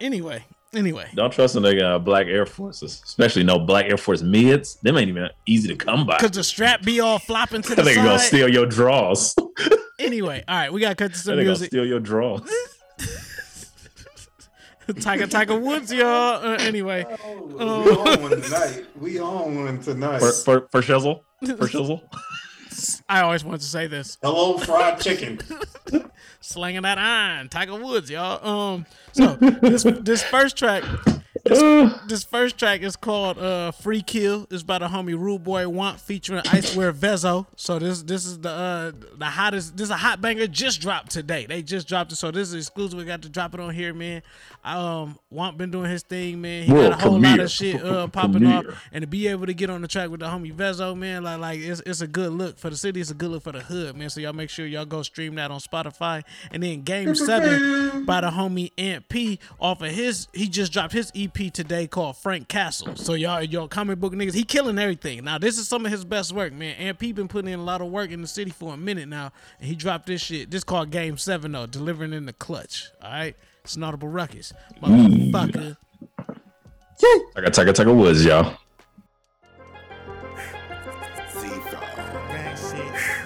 Anyway, 0.00 0.44
anyway. 0.74 1.08
Don't 1.14 1.32
trust 1.32 1.54
a 1.56 1.60
nigga 1.60 1.96
in 1.96 2.04
black 2.04 2.26
Air 2.26 2.46
Forces, 2.46 3.00
especially 3.04 3.44
no 3.44 3.58
black 3.58 3.86
Air 3.86 3.96
Force 3.96 4.22
mids. 4.22 4.76
Them 4.82 4.96
ain't 4.96 5.08
even 5.08 5.28
easy 5.46 5.68
to 5.68 5.76
come 5.76 6.06
by. 6.06 6.18
Cause 6.18 6.32
the 6.32 6.42
strap 6.44 6.82
be 6.82 7.00
all 7.00 7.18
flopping 7.18 7.62
to 7.62 7.74
That 7.74 7.84
the 7.84 7.90
nigga 7.90 7.96
gonna 8.04 8.18
steal 8.18 8.48
your 8.48 8.66
drawers. 8.66 9.34
Anyway, 9.98 10.42
all 10.48 10.56
right, 10.56 10.72
we 10.72 10.80
gotta 10.80 10.96
cut 10.96 11.12
to 11.12 11.18
That 11.18 11.18
some 11.18 11.34
nigga 11.34 11.38
gonna 11.38 11.46
music. 11.50 11.68
steal 11.68 11.86
your 11.86 12.00
drawers. 12.00 12.42
Tiger 14.94 15.26
Tiger 15.26 15.58
Woods, 15.58 15.92
y'all. 15.92 16.44
Uh, 16.44 16.56
anyway, 16.60 17.04
we 17.26 17.54
um, 17.60 17.68
on 17.68 18.22
one 18.22 18.42
tonight. 18.42 18.86
We 18.98 19.20
on 19.20 19.64
one 19.64 19.80
tonight. 19.80 20.18
For 20.20 20.32
for 20.32 20.68
for 20.70 20.82
shizzle, 20.82 21.20
for 21.40 21.46
shizzle. 21.68 22.02
I 23.08 23.20
always 23.22 23.44
wanted 23.44 23.60
to 23.60 23.66
say 23.66 23.86
this. 23.86 24.18
Hello, 24.22 24.58
fried 24.58 25.00
chicken. 25.00 25.40
slanging 26.40 26.82
that 26.82 26.98
iron, 26.98 27.48
Tiger 27.48 27.76
Woods, 27.76 28.10
y'all. 28.10 28.46
Um, 28.46 28.86
so 29.12 29.34
this 29.36 29.84
this 29.84 30.22
first 30.22 30.56
track, 30.56 30.82
this, 31.44 32.00
this 32.08 32.24
first 32.24 32.58
track 32.58 32.82
is 32.82 32.96
called 32.96 33.38
uh 33.38 33.70
"Free 33.70 34.02
Kill." 34.02 34.46
It's 34.50 34.62
by 34.62 34.78
the 34.78 34.88
homie 34.88 35.18
Rude 35.18 35.42
Boy 35.42 35.68
Want 35.68 35.98
featuring 36.00 36.42
Icewear 36.42 36.92
Vezo. 36.92 37.46
So 37.56 37.78
this 37.78 38.02
this 38.02 38.26
is 38.26 38.38
the 38.40 38.50
uh 38.50 38.92
the 39.16 39.24
hottest. 39.26 39.76
This 39.76 39.84
is 39.84 39.90
a 39.90 39.96
hot 39.96 40.20
banger 40.20 40.46
just 40.46 40.80
dropped 40.80 41.10
today. 41.10 41.46
They 41.46 41.62
just 41.62 41.88
dropped 41.88 42.12
it, 42.12 42.16
so 42.16 42.30
this 42.30 42.48
is 42.48 42.54
exclusive. 42.54 42.98
We 42.98 43.04
got 43.04 43.22
to 43.22 43.28
drop 43.28 43.54
it 43.54 43.60
on 43.60 43.74
here, 43.74 43.94
man. 43.94 44.22
Um, 44.64 45.18
Want 45.30 45.56
been 45.56 45.70
doing 45.70 45.90
his 45.90 46.02
thing, 46.02 46.40
man. 46.40 46.64
He 46.64 46.72
got 46.72 46.92
a 46.92 46.96
whole 46.96 47.12
lot 47.12 47.22
premiere. 47.22 47.44
of 47.44 47.50
shit 47.50 47.82
uh 47.82 48.06
popping 48.08 48.46
off, 48.46 48.66
and 48.92 49.00
to 49.02 49.06
be 49.06 49.26
able 49.28 49.46
to 49.46 49.54
get 49.54 49.70
on 49.70 49.80
the 49.80 49.88
track 49.88 50.10
with 50.10 50.20
the 50.20 50.26
homie 50.26 50.54
Vezo, 50.54 50.96
man, 50.96 51.24
like 51.24 51.40
like 51.40 51.60
it's 51.60 51.80
it's 51.86 52.02
a 52.02 52.06
good 52.06 52.32
look 52.32 52.58
for 52.58 52.68
the 52.68 52.76
city. 52.76 53.00
It's 53.00 53.10
a 53.10 53.14
good 53.14 53.30
look 53.30 53.42
for 53.42 53.52
the 53.52 53.60
hood, 53.60 53.96
man. 53.96 54.10
So 54.10 54.20
y'all 54.20 54.34
make 54.34 54.50
sure 54.50 54.66
y'all 54.66 54.84
go 54.84 55.02
stream 55.02 55.36
that 55.36 55.50
on 55.50 55.60
Spotify. 55.60 56.22
And 56.50 56.62
then 56.62 56.82
Game 56.82 57.14
Seven 57.14 58.04
by 58.04 58.20
the 58.20 58.30
homie 58.30 58.70
Ant 58.76 59.08
P 59.08 59.38
off 59.58 59.80
of 59.80 59.90
his. 59.90 60.28
He 60.34 60.48
just 60.48 60.72
dropped 60.72 60.92
his 60.92 61.10
EP 61.24 61.52
today 61.52 61.86
called 61.86 62.16
Frank 62.16 62.48
Castle. 62.48 62.96
So 62.96 63.14
y'all 63.14 63.42
y'all 63.42 63.68
comic 63.68 63.98
book 64.00 64.12
niggas, 64.12 64.34
he 64.34 64.44
killing 64.44 64.78
everything. 64.78 65.24
Now 65.24 65.38
this 65.38 65.58
is 65.58 65.68
some 65.68 65.86
of 65.86 65.92
his 65.92 66.04
best 66.04 66.32
work, 66.32 66.52
man. 66.52 66.74
Ant 66.76 66.98
P 66.98 67.12
been 67.12 67.28
putting 67.28 67.52
in 67.52 67.60
a 67.60 67.62
lot 67.62 67.80
of 67.80 67.88
work 67.88 68.10
in 68.10 68.20
the 68.22 68.28
city 68.28 68.50
for 68.50 68.74
a 68.74 68.76
minute 68.76 69.08
now, 69.08 69.32
and 69.58 69.68
he 69.68 69.74
dropped 69.74 70.06
this 70.06 70.20
shit. 70.20 70.50
This 70.50 70.64
called 70.64 70.90
Game 70.90 71.16
Seven 71.16 71.52
though, 71.52 71.66
delivering 71.66 72.12
in 72.12 72.26
the 72.26 72.32
clutch. 72.32 72.90
All 73.02 73.10
right, 73.10 73.36
it's 73.62 73.76
an 73.76 73.82
audible 73.84 74.08
ruckus, 74.08 74.52
motherfucker. 74.82 75.76
I 77.36 77.40
got 77.40 77.54
Tiger 77.54 77.72
Tiger 77.72 77.94
Woods, 77.94 78.24
y'all. 78.24 78.56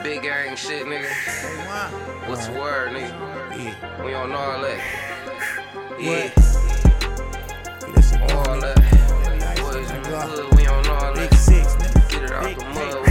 Big 0.03 0.23
gang 0.23 0.57
shit, 0.57 0.87
nigga. 0.87 1.11
What's 2.29 2.47
the 2.47 2.53
word, 2.53 2.91
nigga? 2.91 4.05
We 4.05 4.11
don't 4.11 4.31
know 4.31 4.37
all 4.37 4.63
that. 4.63 5.07
Yeah. 5.99 6.56
All 8.13 8.61
that. 8.61 8.77
Boys 9.57 9.91
in 9.91 10.03
the 10.03 10.21
hood, 10.21 10.55
we 10.57 10.65
know 10.65 10.75
all 10.95 11.15
that. 11.15 11.31
Get 12.09 12.23
it 12.23 12.31
out 12.33 12.59
the 12.59 12.65
mud, 12.67 13.06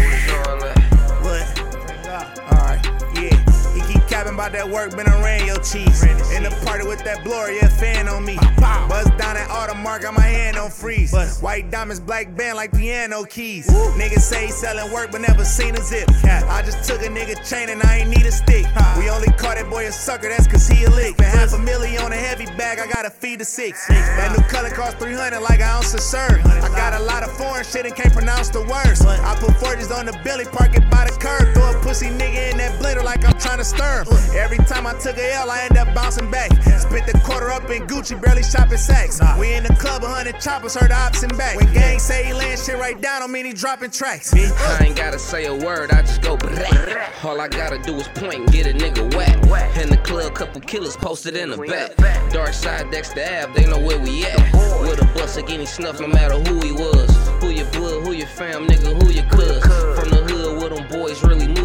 about 4.36 4.52
that 4.52 4.70
work, 4.70 4.92
been 4.92 5.08
around 5.08 5.48
your 5.48 5.60
cheese. 5.64 6.04
In 6.36 6.44
the 6.44 6.52
party 6.66 6.86
with 6.86 7.04
that 7.06 7.24
Gloria 7.24 7.70
fan 7.70 8.10
on 8.10 8.26
me. 8.26 8.36
Buzz 8.60 9.08
down 9.18 9.38
at 9.38 9.48
Audemars, 9.48 10.02
got 10.02 10.14
my 10.14 10.28
hand 10.28 10.58
on 10.58 10.70
freeze. 10.70 11.14
White 11.42 11.72
diamonds, 11.72 12.02
black 12.02 12.36
band 12.36 12.58
like 12.58 12.74
piano 12.74 13.24
keys. 13.24 13.68
Niggas 13.96 14.20
say 14.20 14.48
he 14.48 14.52
selling 14.52 14.92
work, 14.92 15.12
but 15.12 15.22
never 15.22 15.46
seen 15.46 15.74
a 15.76 15.82
zip. 15.82 16.10
I 16.26 16.62
just 16.66 16.84
took 16.88 17.02
a 17.02 17.08
nigga 17.08 17.36
chain 17.50 17.70
and 17.70 17.82
I 17.84 18.00
ain't 18.00 18.10
need 18.10 18.26
a 18.26 18.32
stick. 18.32 18.66
We 18.98 19.10
only 19.10 19.32
caught 19.40 19.56
that 19.56 19.70
boy 19.70 19.88
a 19.88 19.92
sucker, 19.92 20.28
that's 20.28 20.48
cause 20.48 20.68
he 20.68 20.84
a 20.84 20.90
lick. 20.90 21.16
For 21.16 21.24
half 21.24 21.54
a 21.54 21.58
million 21.58 22.04
on 22.04 22.12
a 22.12 22.18
heavy 22.18 22.46
bag, 22.58 22.80
I 22.80 22.88
gotta 22.92 23.10
feed 23.10 23.40
the 23.40 23.46
six. 23.46 23.88
That 23.88 24.36
new 24.38 24.44
color 24.50 24.70
cost 24.70 24.98
300 24.98 25.40
like 25.40 25.60
an 25.60 25.70
ounce 25.70 25.94
of 25.94 26.02
serve. 26.02 26.46
I 26.46 26.68
got 26.76 26.94
a 27.00 27.04
lot 27.04 27.24
of 27.24 27.32
foreign 27.38 27.64
shit 27.64 27.86
and 27.86 27.96
can't 27.96 28.12
pronounce 28.12 28.50
the 28.50 28.62
words. 28.62 29.02
I 29.06 29.36
put 29.40 29.56
forges 29.58 29.92
on 29.92 30.06
the 30.06 30.14
belly, 30.26 30.44
park 30.46 30.76
it 30.76 30.84
by 30.92 31.06
the 31.06 31.16
curb. 31.22 31.54
Throw 31.56 31.72
a 31.72 31.82
pussy 31.82 32.08
nigga 32.08 32.52
in 32.52 32.58
that 32.58 32.82
blender 32.82 33.04
like 33.04 33.24
I'm 33.24 33.40
trying 33.40 33.60
to 33.60 33.66
stir 33.66 34.04
him. 34.04 34.25
Every 34.34 34.58
time 34.58 34.88
I 34.88 34.94
took 34.94 35.18
a 35.18 35.34
L, 35.36 35.52
I 35.52 35.64
end 35.64 35.78
up 35.78 35.94
bouncing 35.94 36.30
back. 36.32 36.52
Spit 36.80 37.06
the 37.06 37.20
quarter 37.24 37.50
up 37.52 37.70
in 37.70 37.88
Gucci, 37.88 38.20
barely 38.20 38.44
shopping 38.44 38.78
sacks. 38.78 39.20
We 39.40 39.54
in 39.54 39.64
the 39.64 39.74
club, 39.76 40.04
a 40.04 40.08
hundred 40.08 40.40
choppers, 40.40 40.76
heard 40.76 40.92
the 40.92 40.96
ops 40.96 41.24
and 41.24 41.38
back. 41.38 41.58
When 41.58 41.72
gang 41.74 42.00
say 42.00 42.26
he 42.26 42.34
laying 42.34 42.58
shit 42.58 42.78
right 42.78 43.00
down, 43.00 43.22
don't 43.22 43.32
mean 43.32 43.46
he 43.46 43.54
dropping 43.54 43.92
tracks. 43.92 44.34
I 44.34 44.86
ain't 44.86 44.96
gotta 44.96 45.20
say 45.20 45.46
a 45.46 45.56
word, 45.56 45.92
I 45.92 46.02
just 46.02 46.22
go 46.22 46.38
brrrr. 46.38 47.24
All 47.24 47.40
I 47.42 47.48
gotta 47.48 47.80
do 47.80 47.96
is 47.96 48.08
point 48.10 48.36
and 48.36 48.52
get 48.52 48.68
a 48.68 48.74
nigga 48.74 49.14
whack. 49.16 49.78
In 49.78 49.90
the 49.90 49.98
club, 49.98 50.34
couple 50.36 50.62
killers 50.62 50.96
posted 50.96 51.36
in 51.36 51.50
the 51.50 51.58
back. 51.58 52.32
Dark 52.32 52.54
side 52.54 52.92
Dexter 52.92 53.22
Ave, 53.22 53.54
they 53.54 53.70
know 53.70 53.80
where 53.80 54.00
we 54.00 54.26
at. 54.26 54.36
With 54.82 55.02
a 55.02 55.06
bus 55.14 55.38
again, 55.38 55.60
he 55.60 55.66
snuff 55.66 56.00
no 56.00 56.08
matter 56.08 56.36
who 56.36 56.60
he 56.66 56.72
was. 56.72 57.10
Who 57.42 57.50
your 57.50 57.66
blood, 57.72 58.04
who 58.04 58.14
your 58.14 58.28
fam, 58.28 58.68
nigga, 58.68 59.02
who 59.02 59.12
your 59.12 59.26
cuz. 59.26 59.62
From 59.98 60.10
the 60.10 60.24
hood 60.28 60.60
where 60.60 60.70
them 60.70 60.88
boys 60.90 61.24
really 61.24 61.48
move 61.48 61.56
them 61.56 61.65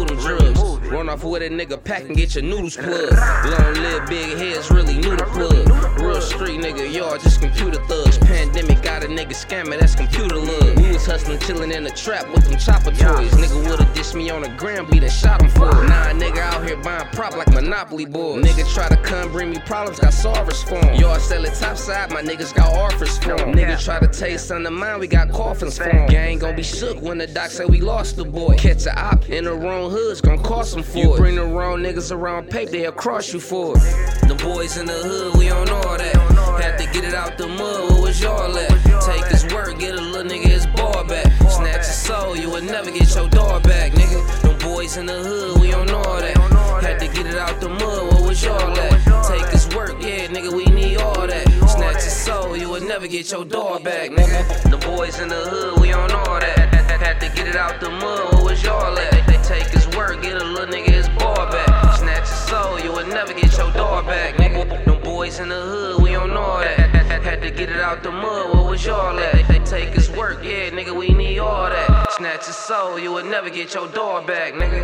Run 0.91 1.07
off 1.07 1.23
with 1.23 1.41
a 1.41 1.47
nigga 1.47 1.81
pack 1.81 2.03
and 2.03 2.17
get 2.17 2.35
your 2.35 2.43
noodles 2.43 2.75
plugged. 2.75 3.13
Long 3.13 3.73
live 3.75 4.09
big 4.09 4.37
heads, 4.37 4.69
really 4.69 4.95
new 4.95 5.15
to 5.15 5.25
plug. 5.27 5.90
Street 6.21 6.59
nigga, 6.59 6.91
y'all 6.93 7.17
just 7.17 7.41
computer 7.41 7.81
thugs. 7.85 8.17
Pandemic 8.19 8.81
got 8.81 9.03
a 9.03 9.07
nigga 9.07 9.33
scamming, 9.33 9.79
that's 9.79 9.95
computer 9.95 10.35
love. 10.35 10.77
We 10.77 10.89
was 10.89 11.05
hustling, 11.05 11.39
chilling 11.39 11.71
in 11.71 11.83
the 11.83 11.89
trap 11.91 12.29
with 12.29 12.45
them 12.47 12.57
chopper 12.59 12.91
toys. 12.91 13.31
Nigga 13.31 13.67
woulda 13.67 13.85
dish 13.93 14.13
me 14.13 14.29
on 14.29 14.43
the 14.43 14.49
gram, 14.49 14.87
we 14.89 14.99
done 14.99 15.09
shot 15.09 15.41
him 15.41 15.49
for 15.49 15.69
it. 15.69 15.87
Nah, 15.89 16.13
nigga 16.13 16.37
out 16.39 16.65
here 16.65 16.77
buying 16.77 17.07
prop 17.09 17.35
like 17.35 17.51
Monopoly 17.51 18.05
boys. 18.05 18.43
Nigga 18.43 18.71
try 18.73 18.87
to 18.89 18.97
come 18.97 19.31
bring 19.31 19.49
me 19.51 19.59
problems, 19.65 19.99
got 19.99 20.13
solvers 20.13 20.63
for 20.67 20.75
'em. 20.75 20.95
Y'all 20.99 21.19
sell 21.19 21.43
it 21.43 21.53
topside, 21.55 22.11
my 22.11 22.21
niggas 22.21 22.53
got 22.53 22.71
offers 22.73 23.17
for 23.17 23.39
'em. 23.39 23.53
Nigga 23.53 23.83
try 23.83 23.99
to 23.99 24.07
taste 24.07 24.47
some 24.47 24.65
of 24.65 24.73
mine, 24.73 24.99
we 24.99 25.07
got 25.07 25.31
coffins 25.31 25.77
for 25.77 25.89
'em. 25.89 26.07
Gang 26.07 26.39
gon' 26.39 26.55
be 26.55 26.63
shook 26.63 27.01
when 27.01 27.17
the 27.17 27.27
doc 27.27 27.49
say 27.49 27.65
we 27.65 27.81
lost 27.81 28.15
the 28.15 28.25
boy. 28.25 28.55
Catch 28.57 28.85
a 28.85 28.97
op 28.97 29.29
in 29.29 29.45
the 29.45 29.53
wrong 29.53 29.89
hoods, 29.89 30.21
gon' 30.21 30.41
cost 30.43 30.73
them 30.73 30.83
for 30.83 30.97
you 30.99 31.13
it. 31.13 31.17
bring 31.17 31.35
the 31.35 31.43
wrong 31.45 31.79
niggas 31.79 32.11
around 32.11 32.49
paper, 32.49 32.71
they'll 32.71 32.91
cross 32.91 33.33
you 33.33 33.39
for 33.39 33.75
it. 33.75 33.83
The 34.27 34.35
boys 34.35 34.77
in 34.77 34.85
the 34.85 34.93
hood, 34.93 35.35
we 35.35 35.49
on 35.49 35.67
all 35.69 35.97
that. 35.97 36.20
Had 36.61 36.77
to 36.77 36.85
get 36.93 37.03
it 37.03 37.15
out 37.15 37.37
the 37.39 37.47
mud, 37.47 37.89
what 37.89 38.01
was 38.01 38.21
y'all 38.21 38.55
at? 38.55 38.69
Take 39.01 39.25
his 39.25 39.51
work, 39.51 39.79
get 39.79 39.95
a 39.95 40.01
little 40.01 40.29
nigga 40.29 40.45
his 40.45 40.67
ball 40.67 41.03
back. 41.03 41.25
Snatch 41.49 41.87
his 41.87 41.95
soul, 41.95 42.37
you 42.37 42.51
would 42.51 42.63
never 42.63 42.91
get 42.91 43.15
your 43.15 43.27
door 43.29 43.59
back, 43.61 43.93
nigga. 43.93 44.41
Them 44.43 44.57
boys 44.59 44.95
in 44.95 45.07
the 45.07 45.13
hood, 45.13 45.59
we 45.59 45.73
on 45.73 45.89
all 45.89 46.19
that. 46.21 46.37
Had 46.83 46.99
to 46.99 47.07
get 47.07 47.25
it 47.25 47.35
out 47.35 47.59
the 47.59 47.69
mud, 47.69 48.13
what 48.13 48.21
was 48.27 48.43
y'all 48.43 48.77
at? 48.77 49.27
Take 49.27 49.47
his 49.51 49.67
work, 49.75 49.95
yeah, 50.01 50.27
nigga, 50.27 50.53
we 50.53 50.65
need 50.65 50.97
all 50.97 51.25
that. 51.25 51.47
Snatch 51.67 52.03
his 52.03 52.13
soul, 52.13 52.55
you 52.55 52.69
would 52.69 52.83
never 52.83 53.07
get 53.07 53.31
your 53.31 53.43
door 53.43 53.79
back, 53.79 54.11
nigga. 54.11 54.69
The 54.69 54.77
boys 54.77 55.19
in 55.19 55.29
the 55.29 55.35
hood, 55.35 55.81
we 55.81 55.91
on 55.93 56.11
all 56.11 56.39
that. 56.39 56.69
Had 57.01 57.19
to 57.21 57.29
get 57.35 57.47
it 57.47 57.55
out 57.55 57.79
the 57.79 57.89
mud, 57.89 58.35
what 58.35 58.43
was 58.43 58.63
y'all 58.63 58.95
at? 58.99 59.11
They 59.25 59.37
take 59.41 59.67
his 59.73 59.87
work, 59.97 60.21
get 60.21 60.39
a 60.39 60.45
little 60.45 60.67
nigga 60.67 60.91
his 60.91 61.09
ball 61.09 61.35
back. 61.49 61.97
Snatch 61.97 62.29
his 62.29 62.37
soul, 62.47 62.79
you 62.79 62.91
would 62.91 63.07
never 63.07 63.33
get 63.33 63.57
your 63.57 63.71
door 63.73 64.03
back, 64.03 64.35
nigga. 64.35 64.90
Boys 65.21 65.37
in 65.37 65.49
the 65.49 65.55
hood, 65.55 66.01
we 66.01 66.15
on 66.15 66.31
all 66.31 66.57
that. 66.61 66.89
Had 67.21 67.43
to 67.43 67.51
get 67.51 67.69
it 67.69 67.79
out 67.79 68.01
the 68.01 68.09
mud, 68.09 68.55
what 68.55 68.71
was 68.71 68.83
y'all 68.83 69.19
at? 69.19 69.47
They 69.47 69.59
take 69.59 69.89
his 69.89 70.09
work, 70.09 70.43
yeah, 70.43 70.71
nigga, 70.71 70.97
we 70.97 71.09
need 71.09 71.37
all 71.37 71.69
that. 71.69 72.11
Snatch 72.13 72.47
his 72.47 72.55
soul, 72.55 72.97
you 72.97 73.13
would 73.13 73.27
never 73.27 73.51
get 73.51 73.75
your 73.75 73.87
door 73.89 74.23
back, 74.23 74.53
nigga. 74.53 74.81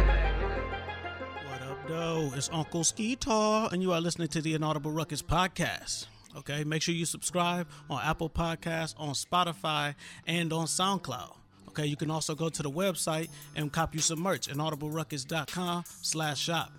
Yo, 1.89 2.31
it's 2.35 2.51
Uncle 2.53 2.81
Skeetar, 2.81 3.71
and 3.73 3.81
you 3.81 3.91
are 3.93 3.99
listening 3.99 4.27
to 4.27 4.39
the 4.39 4.53
Inaudible 4.53 4.91
Ruckus 4.91 5.23
podcast. 5.23 6.05
Okay, 6.37 6.63
make 6.63 6.83
sure 6.83 6.93
you 6.93 7.05
subscribe 7.05 7.67
on 7.89 7.99
Apple 8.03 8.29
Podcasts, 8.29 8.93
on 8.99 9.15
Spotify, 9.15 9.95
and 10.27 10.53
on 10.53 10.67
SoundCloud. 10.67 11.35
Okay, 11.69 11.87
you 11.87 11.95
can 11.95 12.11
also 12.11 12.35
go 12.35 12.47
to 12.47 12.61
the 12.61 12.69
website 12.69 13.29
and 13.55 13.73
cop 13.73 13.95
you 13.95 14.01
some 14.01 14.19
merch, 14.19 14.49
inaudibleruckus.com 14.49 15.83
slash 16.03 16.39
shop. 16.39 16.73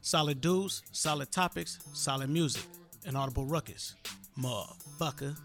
Solid 0.00 0.40
dudes, 0.40 0.84
solid 0.92 1.32
topics, 1.32 1.80
solid 1.92 2.30
music. 2.30 2.62
Inaudible 3.06 3.44
Ruckus. 3.44 3.94
Motherfucker. 4.38 5.36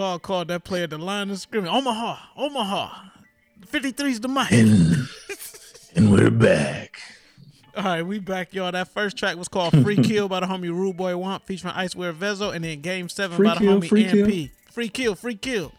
Dog 0.00 0.22
called 0.22 0.48
that 0.48 0.64
player 0.64 0.86
the 0.86 0.96
line 0.96 1.28
of 1.28 1.38
scrimmage. 1.38 1.70
Omaha, 1.70 2.16
Omaha. 2.34 2.88
53's 3.66 4.20
the 4.20 4.28
mic. 4.28 4.50
And, 4.50 5.06
and 5.94 6.10
we're 6.10 6.30
back. 6.30 7.02
All 7.76 7.84
right, 7.84 8.02
we 8.02 8.18
back, 8.18 8.54
y'all. 8.54 8.72
That 8.72 8.88
first 8.88 9.18
track 9.18 9.36
was 9.36 9.48
called 9.48 9.74
Free 9.82 9.96
Kill 10.02 10.26
by 10.26 10.40
the 10.40 10.46
homie 10.46 10.70
Rude 10.70 10.96
Boy 10.96 11.12
Womp 11.12 11.42
featuring 11.42 11.74
Icewear 11.74 12.14
Vezo, 12.14 12.54
and 12.54 12.64
then 12.64 12.80
Game 12.80 13.10
7 13.10 13.36
Free 13.36 13.46
by 13.46 13.54
the 13.54 13.60
Kill, 13.60 13.78
homie 13.78 13.88
Free 13.90 14.04
Kill? 14.04 14.26
MP. 14.26 14.50
Free 14.70 14.88
Kill, 14.88 15.14
Free 15.14 15.34
Kill. 15.34 15.70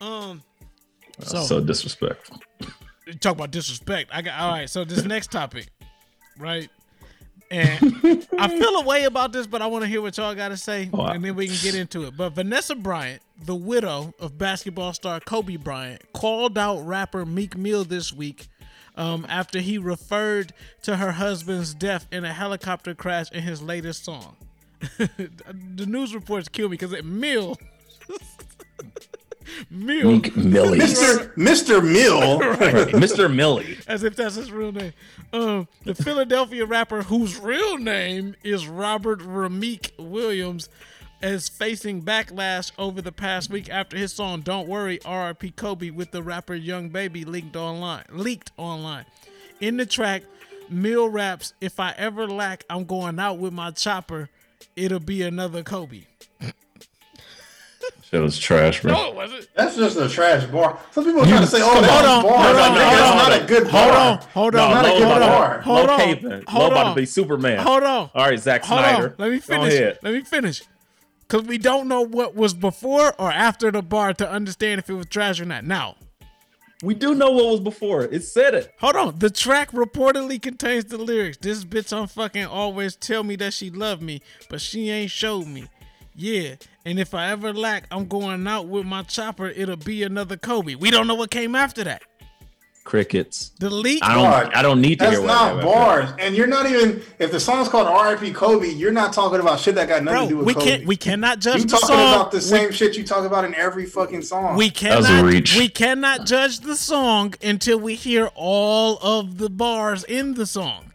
Um, 0.00 0.42
So, 1.20 1.42
so 1.44 1.60
disrespectful. 1.60 2.40
talk 3.20 3.36
about 3.36 3.52
disrespect. 3.52 4.10
I 4.12 4.22
got 4.22 4.40
all 4.40 4.50
right. 4.50 4.68
So 4.68 4.84
this 4.84 5.04
next 5.04 5.30
topic, 5.30 5.68
right? 6.36 6.68
And 7.50 8.26
I 8.38 8.48
feel 8.58 8.76
a 8.76 8.84
way 8.84 9.04
about 9.04 9.32
this, 9.32 9.46
but 9.46 9.62
I 9.62 9.66
want 9.66 9.82
to 9.84 9.88
hear 9.88 10.02
what 10.02 10.16
y'all 10.16 10.34
got 10.34 10.48
to 10.48 10.56
say, 10.56 10.90
Oh, 10.92 11.00
I- 11.02 11.14
and 11.14 11.24
then 11.24 11.34
we 11.34 11.46
can 11.46 11.56
get 11.62 11.74
into 11.74 12.04
it. 12.04 12.16
But 12.16 12.30
Vanessa 12.34 12.74
Bryant, 12.74 13.22
the 13.44 13.54
widow 13.54 14.12
of 14.18 14.36
basketball 14.36 14.92
star 14.92 15.20
Kobe 15.20 15.56
Bryant, 15.56 16.02
called 16.12 16.58
out 16.58 16.80
rapper 16.86 17.24
Meek 17.24 17.56
Mill 17.56 17.84
this 17.84 18.12
week 18.12 18.48
um, 18.96 19.24
after 19.28 19.60
he 19.60 19.78
referred 19.78 20.52
to 20.82 20.96
her 20.96 21.12
husband's 21.12 21.72
death 21.74 22.06
in 22.12 22.24
a 22.24 22.32
helicopter 22.32 22.94
crash 22.94 23.30
in 23.32 23.42
his 23.42 23.62
latest 23.62 24.04
song. 24.04 24.36
the 24.98 25.86
news 25.86 26.14
reports 26.14 26.48
kill 26.48 26.68
me 26.68 26.72
because 26.74 26.92
it 26.92 27.04
Mill 27.04 27.56
Mill. 29.70 30.12
Meek 30.12 30.36
Millie. 30.36 30.78
Mr. 30.78 31.34
Mr. 31.34 31.82
Mill. 31.82 32.38
Right, 32.58 32.88
Mr. 32.88 33.32
Millie. 33.32 33.78
As 33.86 34.02
if 34.02 34.16
that's 34.16 34.34
his 34.34 34.50
real 34.50 34.72
name. 34.72 34.92
Um, 35.32 35.68
the 35.84 35.94
Philadelphia 35.94 36.64
rapper 36.66 37.02
whose 37.02 37.38
real 37.38 37.78
name 37.78 38.34
is 38.42 38.66
Robert 38.66 39.20
Rihmeek 39.20 39.92
Williams 39.98 40.68
is 41.22 41.48
facing 41.48 42.02
backlash 42.02 42.72
over 42.78 43.02
the 43.02 43.12
past 43.12 43.50
week 43.50 43.68
after 43.70 43.96
his 43.96 44.12
song 44.12 44.40
"Don't 44.40 44.68
Worry" 44.68 45.00
R.I.P. 45.04 45.50
Kobe 45.52 45.90
with 45.90 46.10
the 46.10 46.22
rapper 46.22 46.54
Young 46.54 46.88
Baby 46.88 47.24
leaked 47.24 47.56
online. 47.56 48.04
Leaked 48.10 48.52
online. 48.56 49.04
In 49.60 49.76
the 49.76 49.86
track, 49.86 50.22
Mill 50.68 51.08
raps, 51.08 51.54
"If 51.60 51.80
I 51.80 51.94
ever 51.96 52.26
lack, 52.26 52.64
I'm 52.70 52.84
going 52.84 53.18
out 53.18 53.38
with 53.38 53.52
my 53.52 53.70
chopper. 53.70 54.28
It'll 54.76 55.00
be 55.00 55.22
another 55.22 55.62
Kobe." 55.62 56.04
Shit 58.10 58.22
was 58.22 58.38
trash, 58.38 58.80
bro. 58.80 58.92
No, 58.92 59.08
it 59.10 59.14
wasn't. 59.14 59.48
That's 59.54 59.76
just 59.76 59.98
a 59.98 60.08
trash 60.08 60.46
bar. 60.46 60.78
Some 60.92 61.04
people 61.04 61.20
are 61.22 61.26
trying 61.26 61.42
to 61.42 61.46
say, 61.46 61.60
"Oh, 61.60 61.72
come 61.74 61.82
that's 61.82 62.06
on. 62.08 62.20
a 62.20 62.22
bar." 62.28 62.38
Hold 62.38 62.56
on, 62.56 62.64
hold 62.64 62.78
that's 62.78 63.10
on. 63.10 63.16
not 63.18 63.42
a 63.42 63.44
good 63.46 63.70
bar. 63.70 63.82
Hold 63.82 63.94
on, 63.94 64.18
hold 64.32 64.54
No, 64.54 64.64
on, 64.64 64.70
Not 64.70 64.84
a 64.86 64.88
good 64.98 65.20
bar. 65.20 65.60
Hold 65.60 65.90
on, 65.90 66.00
caping. 66.00 66.48
hold 66.48 66.64
Low 66.64 66.70
about 66.70 66.86
on. 66.86 66.94
to 66.94 67.00
be 67.02 67.06
Superman. 67.06 67.58
Hold 67.58 67.82
on. 67.82 68.10
All 68.14 68.24
right, 68.30 68.38
Zack 68.40 68.64
Hold 68.64 68.80
Snyder. 68.80 69.06
on. 69.08 69.14
Let 69.18 69.30
me 69.30 69.36
Go 69.36 69.42
finish. 69.42 69.74
ahead. 69.74 69.98
Let 70.02 70.14
me 70.14 70.20
finish. 70.22 70.62
Because 71.20 71.46
we 71.46 71.58
don't 71.58 71.86
know 71.88 72.00
what 72.00 72.34
was 72.34 72.54
before 72.54 73.14
or 73.18 73.30
after 73.30 73.70
the 73.70 73.82
bar 73.82 74.14
to 74.14 74.30
understand 74.30 74.78
if 74.78 74.88
it 74.88 74.94
was 74.94 75.04
trash 75.06 75.38
or 75.38 75.44
not. 75.44 75.64
Now, 75.64 75.96
We 76.82 76.94
do 76.94 77.14
know 77.14 77.30
what 77.32 77.44
was 77.50 77.60
before. 77.60 78.04
It 78.04 78.22
said 78.24 78.54
it. 78.54 78.72
hold 78.80 78.96
on. 78.96 79.18
The 79.18 79.28
track 79.28 79.72
reportedly 79.72 80.40
contains 80.40 80.86
the 80.86 80.96
lyrics. 80.96 81.36
This 81.36 81.62
bitch 81.64 81.94
on 81.94 82.06
fucking 82.06 82.46
always 82.46 82.96
tell 82.96 83.22
me 83.24 83.36
that 83.36 83.52
she 83.52 83.68
love 83.68 84.00
me, 84.00 84.22
but 84.48 84.62
she 84.62 84.88
ain't 84.88 85.10
showed 85.10 85.46
me. 85.46 85.66
Yeah. 86.14 86.54
And 86.88 86.98
if 86.98 87.12
I 87.12 87.28
ever 87.32 87.52
lack, 87.52 87.84
I'm 87.90 88.06
going 88.08 88.46
out 88.48 88.66
with 88.66 88.86
my 88.86 89.02
chopper. 89.02 89.48
It'll 89.48 89.76
be 89.76 90.04
another 90.04 90.38
Kobe. 90.38 90.74
We 90.74 90.90
don't 90.90 91.06
know 91.06 91.16
what 91.16 91.30
came 91.30 91.54
after 91.54 91.84
that. 91.84 92.02
Crickets. 92.84 93.50
The 93.60 93.68
leak. 93.68 94.02
I 94.02 94.14
don't. 94.14 94.56
I 94.56 94.62
don't 94.62 94.80
need 94.80 94.98
to 95.00 95.04
That's 95.04 95.18
hear 95.18 95.26
what 95.26 95.26
not 95.54 95.62
bars, 95.62 96.08
and 96.18 96.34
you're 96.34 96.46
not 96.46 96.64
even. 96.64 97.02
If 97.18 97.30
the 97.30 97.40
song's 97.40 97.68
called 97.68 97.88
R.I.P. 97.88 98.32
Kobe, 98.32 98.68
you're 98.68 98.90
not 98.92 99.12
talking 99.12 99.38
about 99.40 99.60
shit 99.60 99.74
that 99.74 99.86
got 99.86 100.02
nothing 100.02 100.18
Bro, 100.20 100.22
to 100.24 100.28
do 100.30 100.36
with 100.38 100.46
we 100.46 100.54
Kobe. 100.54 100.64
can't. 100.66 100.86
We 100.86 100.96
cannot 100.96 101.40
judge 101.40 101.64
the 101.64 101.68
songs. 101.68 101.82
you 101.82 101.86
the 101.88 101.92
talking 101.92 101.96
song. 102.06 102.14
about 102.14 102.30
the 102.30 102.36
We- 102.38 102.42
same 102.42 102.72
shit 102.72 102.96
you 102.96 103.04
talk 103.04 103.26
about 103.26 103.44
in 103.44 103.54
every 103.54 103.84
fucking 103.84 104.22
song. 104.22 104.56
We 104.56 104.70
was 104.70 104.70
a 104.70 104.74
cannot 104.74 105.24
reach. 105.26 105.56
we 105.58 105.68
cannot 105.68 106.24
judge 106.24 106.60
the 106.60 106.76
song 106.76 107.34
until 107.42 107.78
we 107.78 107.94
hear 107.96 108.30
all 108.34 108.96
of 109.02 109.36
the 109.36 109.50
bars 109.50 110.04
in 110.04 110.32
the 110.32 110.46
song. 110.46 110.90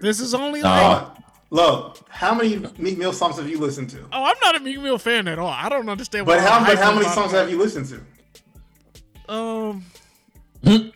This 0.00 0.20
is 0.20 0.34
only 0.34 0.62
like 0.62 0.82
Uh, 1.02 1.10
look, 1.52 1.98
how 2.08 2.34
many 2.34 2.56
Meek 2.78 2.98
Mill 2.98 3.12
songs 3.12 3.36
have 3.36 3.48
you 3.48 3.58
listened 3.58 3.90
to? 3.90 3.98
Oh, 4.12 4.24
I'm 4.24 4.36
not 4.42 4.56
a 4.56 4.60
Meek 4.60 4.80
Mill 4.80 4.98
fan 4.98 5.28
at 5.28 5.38
all. 5.38 5.48
I 5.48 5.68
don't 5.68 5.88
understand 5.88 6.26
But 6.26 6.40
how, 6.40 6.58
but 6.60 6.66
hype 6.70 6.78
how 6.78 6.90
is 6.92 6.98
many 6.98 7.08
songs 7.14 7.32
have 7.32 7.48
you 7.50 7.58
listened 7.58 7.86
to? 7.88 9.32
Um 9.32 9.84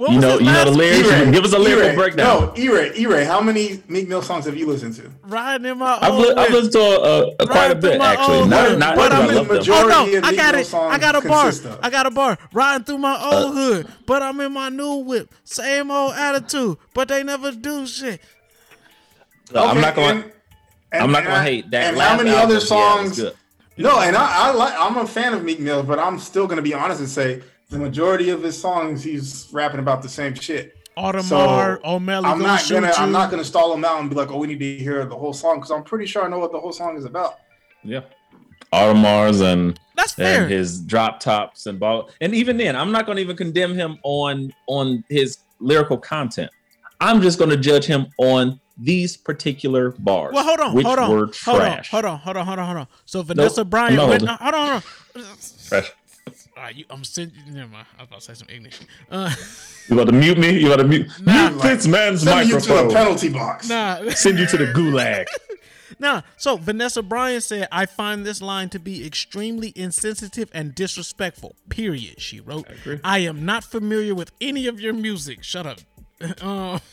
You 0.00 0.20
know. 0.20 0.38
You 0.38 0.44
know 0.52 0.64
the 0.64 0.70
lyrics. 0.70 1.08
E-Ray, 1.10 1.32
Give 1.32 1.44
us 1.44 1.52
a 1.54 1.58
lyrical 1.58 1.86
E-Ray, 1.86 1.94
breakdown. 1.96 2.26
No, 2.46 2.54
E-Ray, 2.56 2.92
E-Ray, 2.96 3.24
how 3.24 3.40
many 3.40 3.82
Meek 3.88 4.06
Mill 4.06 4.22
songs 4.22 4.44
have 4.44 4.56
you 4.56 4.66
listened 4.66 4.94
to? 4.96 5.10
riding 5.22 5.66
in 5.66 5.78
my 5.78 5.98
I've, 6.00 6.14
li- 6.14 6.34
I've 6.36 6.50
listened 6.52 6.72
to 6.74 6.78
a, 6.78 7.00
a, 7.00 7.28
a 7.40 7.46
quite 7.46 7.70
a 7.72 7.74
bit 7.74 8.00
actually. 8.00 8.38
own 8.40 8.50
Not 8.50 8.78
not 8.78 8.94
But 8.96 9.12
I 9.12 9.22
I'm 9.22 9.34
love 9.34 9.50
in 9.50 9.56
them. 9.56 9.74
Oh 9.74 9.88
no, 9.88 10.18
of 10.18 10.24
I 10.24 10.30
Meek 10.30 10.36
got 10.38 10.54
Mill 10.54 10.60
it. 10.62 10.74
I 10.74 10.98
got 10.98 11.16
a 11.16 11.28
bar. 11.28 11.48
of. 11.48 11.78
I 11.82 11.90
got 11.90 12.06
a 12.06 12.10
bar. 12.12 12.38
Riding 12.52 12.84
through 12.84 12.98
my 12.98 13.14
Uh, 13.14 13.42
old 13.44 13.54
hood, 13.54 13.88
but 14.06 14.22
I'm 14.22 14.38
in 14.40 14.52
my 14.52 14.68
new 14.68 14.96
whip. 14.98 15.34
Same 15.42 15.90
old 15.90 16.12
attitude, 16.14 16.76
but 16.94 17.08
they 17.08 17.24
never 17.24 17.50
do 17.50 17.84
shit. 17.86 18.20
Look, 19.52 19.68
I'm 19.68 19.80
not 19.80 19.94
going. 19.94 20.16
and- 20.22 20.32
and- 20.92 21.02
I'm 21.02 21.12
not 21.12 21.24
gonna 21.24 21.42
hate 21.42 21.70
that. 21.70 21.88
And 21.88 21.96
last 21.96 22.08
how 22.10 22.16
many 22.16 22.30
album, 22.30 22.42
other 22.44 22.52
yeah, 22.54 22.56
it 22.56 22.60
was 22.60 22.68
songs? 22.68 23.16
good. 23.20 23.34
no, 23.76 24.00
and 24.00 24.16
I, 24.16 24.48
I 24.48 24.52
like. 24.52 24.74
I'm 24.78 24.96
a 24.96 25.06
fan 25.06 25.34
of 25.34 25.44
Meek 25.44 25.60
Mill, 25.60 25.82
but 25.82 25.98
I'm 25.98 26.18
still 26.18 26.46
gonna 26.46 26.62
be 26.62 26.74
honest 26.74 27.00
and 27.00 27.08
say 27.08 27.42
the 27.70 27.78
majority 27.78 28.30
of 28.30 28.42
his 28.42 28.58
songs 28.58 29.02
he's 29.04 29.48
rapping 29.52 29.80
about 29.80 30.02
the 30.02 30.08
same 30.08 30.34
shit. 30.34 30.74
Audemars, 30.96 31.78
O'Malley 31.84 32.26
I'm 32.26 32.38
not 32.40 32.66
gonna. 32.68 32.86
you. 32.88 32.92
I'm 32.96 33.12
not 33.12 33.30
gonna 33.30 33.44
stall 33.44 33.72
him 33.72 33.84
out 33.84 34.00
and 34.00 34.10
be 34.10 34.16
like, 34.16 34.30
"Oh, 34.32 34.38
we 34.38 34.46
need 34.48 34.58
to 34.60 34.76
hear 34.78 35.04
the 35.04 35.14
whole 35.16 35.32
song," 35.32 35.56
because 35.56 35.70
I'm 35.70 35.84
pretty 35.84 36.06
sure 36.06 36.24
I 36.24 36.28
know 36.28 36.38
what 36.38 36.50
the 36.52 36.58
whole 36.58 36.72
song 36.72 36.96
is 36.96 37.04
about. 37.04 37.38
Yeah. 37.84 38.00
Audemars 38.72 39.40
and 39.42 39.78
That's 39.96 40.12
fair. 40.12 40.42
and 40.42 40.50
his 40.52 40.80
drop 40.80 41.20
tops 41.20 41.66
and 41.66 41.78
ball. 41.80 42.10
And 42.20 42.34
even 42.34 42.56
then, 42.56 42.76
I'm 42.76 42.92
not 42.92 43.06
going 43.06 43.16
to 43.16 43.22
even 43.22 43.36
condemn 43.36 43.74
him 43.74 43.98
on 44.02 44.52
on 44.66 45.04
his 45.08 45.38
lyrical 45.60 45.96
content. 45.96 46.50
I'm 47.00 47.22
just 47.22 47.38
going 47.38 47.50
to 47.50 47.56
judge 47.56 47.84
him 47.86 48.06
on 48.18 48.60
these 48.76 49.16
particular 49.16 49.90
bars. 49.98 50.32
Well, 50.34 50.44
hold 50.44 50.60
on, 50.60 50.74
which 50.74 50.86
hold 50.86 50.98
on, 50.98 51.10
were 51.10 51.30
hold 51.44 51.60
on, 51.60 51.66
trash. 51.72 51.90
hold 51.90 52.04
on, 52.04 52.18
hold 52.18 52.36
on, 52.36 52.46
hold 52.46 52.58
on, 52.58 52.64
hold 52.66 52.78
on. 52.78 52.86
So 53.06 53.22
Vanessa 53.22 53.60
Nope, 53.60 53.70
Bryant, 53.70 53.96
no. 53.96 54.08
went, 54.08 54.28
uh, 54.28 54.36
hold 54.36 54.54
on, 54.54 54.66
hold 55.14 55.26
on. 55.26 55.36
Trash. 55.68 55.92
All 56.56 56.64
right, 56.64 56.74
you, 56.74 56.84
I'm 56.90 57.04
sending. 57.04 57.36
Never 57.52 57.68
mind. 57.70 57.86
I 57.98 58.02
was 58.02 58.08
about 58.08 58.20
to 58.20 58.24
say 58.26 58.34
some 58.34 58.48
English. 58.48 58.80
Uh, 59.10 59.32
You 59.88 59.94
about 60.00 60.10
to 60.10 60.12
mute 60.12 60.38
me? 60.38 60.58
You 60.58 60.66
about 60.72 60.82
to 60.82 60.88
mute, 60.88 61.06
Nah. 61.24 61.50
mute 61.50 61.62
this 61.62 61.86
man's 61.86 62.22
Send 62.22 62.48
you 62.48 62.58
to 62.60 62.72
a 62.72 62.74
microphone? 62.74 62.92
penalty 62.94 63.28
box. 63.28 63.68
nah, 63.68 64.10
Send 64.10 64.38
you 64.40 64.46
to 64.46 64.56
the 64.56 64.66
gulag. 64.66 65.26
nah. 66.00 66.22
So 66.36 66.56
Vanessa 66.56 67.00
Bryant 67.02 67.44
said, 67.44 67.68
"I 67.72 67.86
find 67.86 68.26
this 68.26 68.42
line 68.42 68.68
to 68.70 68.78
be 68.80 69.06
extremely 69.06 69.72
insensitive 69.76 70.50
and 70.52 70.74
disrespectful." 70.74 71.54
Period. 71.68 72.20
She 72.20 72.40
wrote, 72.40 72.66
"I, 73.04 73.18
am 73.20 73.44
not 73.46 73.62
familiar 73.64 74.14
with 74.14 74.32
any 74.40 74.66
of 74.66 74.80
your 74.80 74.92
music." 74.92 75.42
Shut 75.44 75.64
up. 75.64 75.78
Uh, 76.40 76.78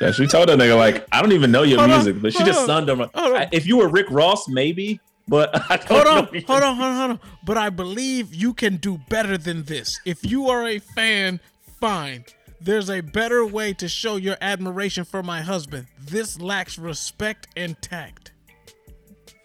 Yeah, 0.00 0.12
she 0.12 0.28
told 0.28 0.48
that 0.48 0.58
nigga 0.60 0.76
like, 0.76 1.04
I 1.10 1.20
don't 1.20 1.32
even 1.32 1.50
know 1.50 1.64
your 1.64 1.80
Hold 1.80 1.90
on, 1.90 1.96
music, 2.04 2.22
but 2.22 2.32
she 2.32 2.44
just 2.44 2.60
on, 2.60 2.66
sunned 2.66 2.88
him. 2.88 3.02
I- 3.14 3.48
If 3.50 3.66
you 3.66 3.78
were 3.78 3.88
Rick 3.88 4.06
Ross, 4.10 4.46
maybe, 4.48 5.00
but 5.26 5.52
hold 5.56 6.06
on, 6.06 6.26
hold 6.26 6.38
on, 6.38 6.46
hold 6.46 6.62
on, 6.62 6.76
hold 6.76 7.10
on. 7.10 7.20
But 7.44 7.58
I 7.58 7.68
believe 7.70 8.32
you 8.32 8.54
can 8.54 8.76
do 8.76 8.98
better 9.08 9.36
than 9.36 9.64
this. 9.64 9.98
If 10.04 10.24
you 10.24 10.48
are 10.50 10.68
a 10.68 10.78
fan, 10.78 11.40
fine. 11.80 12.24
There's 12.60 12.88
a 12.90 13.00
better 13.00 13.44
way 13.44 13.72
to 13.74 13.88
show 13.88 14.14
your 14.16 14.36
admiration 14.40 15.04
for 15.04 15.22
my 15.24 15.42
husband. 15.42 15.88
This 16.00 16.40
lacks 16.40 16.78
respect 16.78 17.48
and 17.56 17.80
tact. 17.82 18.30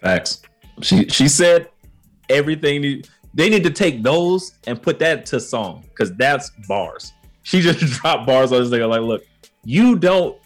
Facts. 0.02 0.42
She 0.82 1.08
she 1.08 1.26
said 1.28 1.68
everything. 2.28 2.80
need- 2.82 3.08
They 3.34 3.48
need 3.50 3.64
to 3.64 3.70
take 3.70 4.04
those 4.04 4.52
and 4.68 4.80
put 4.80 5.00
that 5.00 5.26
to 5.26 5.40
song 5.40 5.82
because 5.88 6.12
that's 6.14 6.50
bars. 6.68 7.12
She 7.44 7.60
just 7.60 7.78
dropped 8.00 8.26
bars 8.26 8.50
on 8.52 8.60
this 8.62 8.70
nigga. 8.70 8.88
Like, 8.88 9.02
look, 9.02 9.24
you 9.64 9.96
don't 9.96 10.36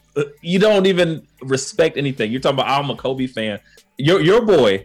you 0.42 0.58
don't 0.58 0.86
even 0.86 1.26
respect 1.42 1.96
anything. 1.96 2.30
You're 2.30 2.40
talking 2.40 2.58
about 2.60 2.68
I'm 2.68 2.90
a 2.90 2.96
Kobe 2.96 3.26
fan. 3.26 3.58
Your 3.96 4.20
your 4.20 4.44
boy, 4.44 4.84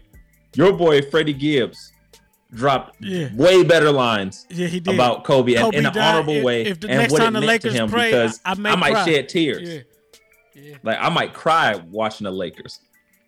your 0.54 0.72
boy 0.72 1.02
Freddie 1.02 1.32
Gibbs 1.34 1.92
dropped 2.52 2.96
Yeah. 3.00 3.28
way 3.34 3.64
better 3.64 3.90
lines 3.90 4.46
Yeah, 4.48 4.68
he 4.68 4.78
did. 4.80 4.94
about 4.94 5.24
Kobe, 5.24 5.54
and 5.54 5.74
in 5.74 5.86
an 5.86 5.98
honorable 5.98 6.34
If- 6.34 6.44
way 6.44 6.62
if 6.62 6.80
the 6.80 6.88
and 6.88 6.98
next 6.98 7.12
what 7.12 7.18
time 7.18 7.34
it 7.36 7.40
the 7.40 7.46
meant 7.46 7.62
to 7.62 7.68
Lakers 7.68 7.80
him 7.80 7.90
pray, 7.90 8.10
because 8.10 8.40
I- 8.44 8.52
I 8.52 8.54
might 8.76 8.92
cry. 8.92 9.04
shed 9.04 9.28
tears. 9.28 9.84
Yeah. 10.54 10.74
Like 10.84 10.98
I 11.00 11.08
might 11.08 11.34
cry 11.34 11.74
watching 11.90 12.24
the 12.26 12.30
Lakers. 12.30 12.78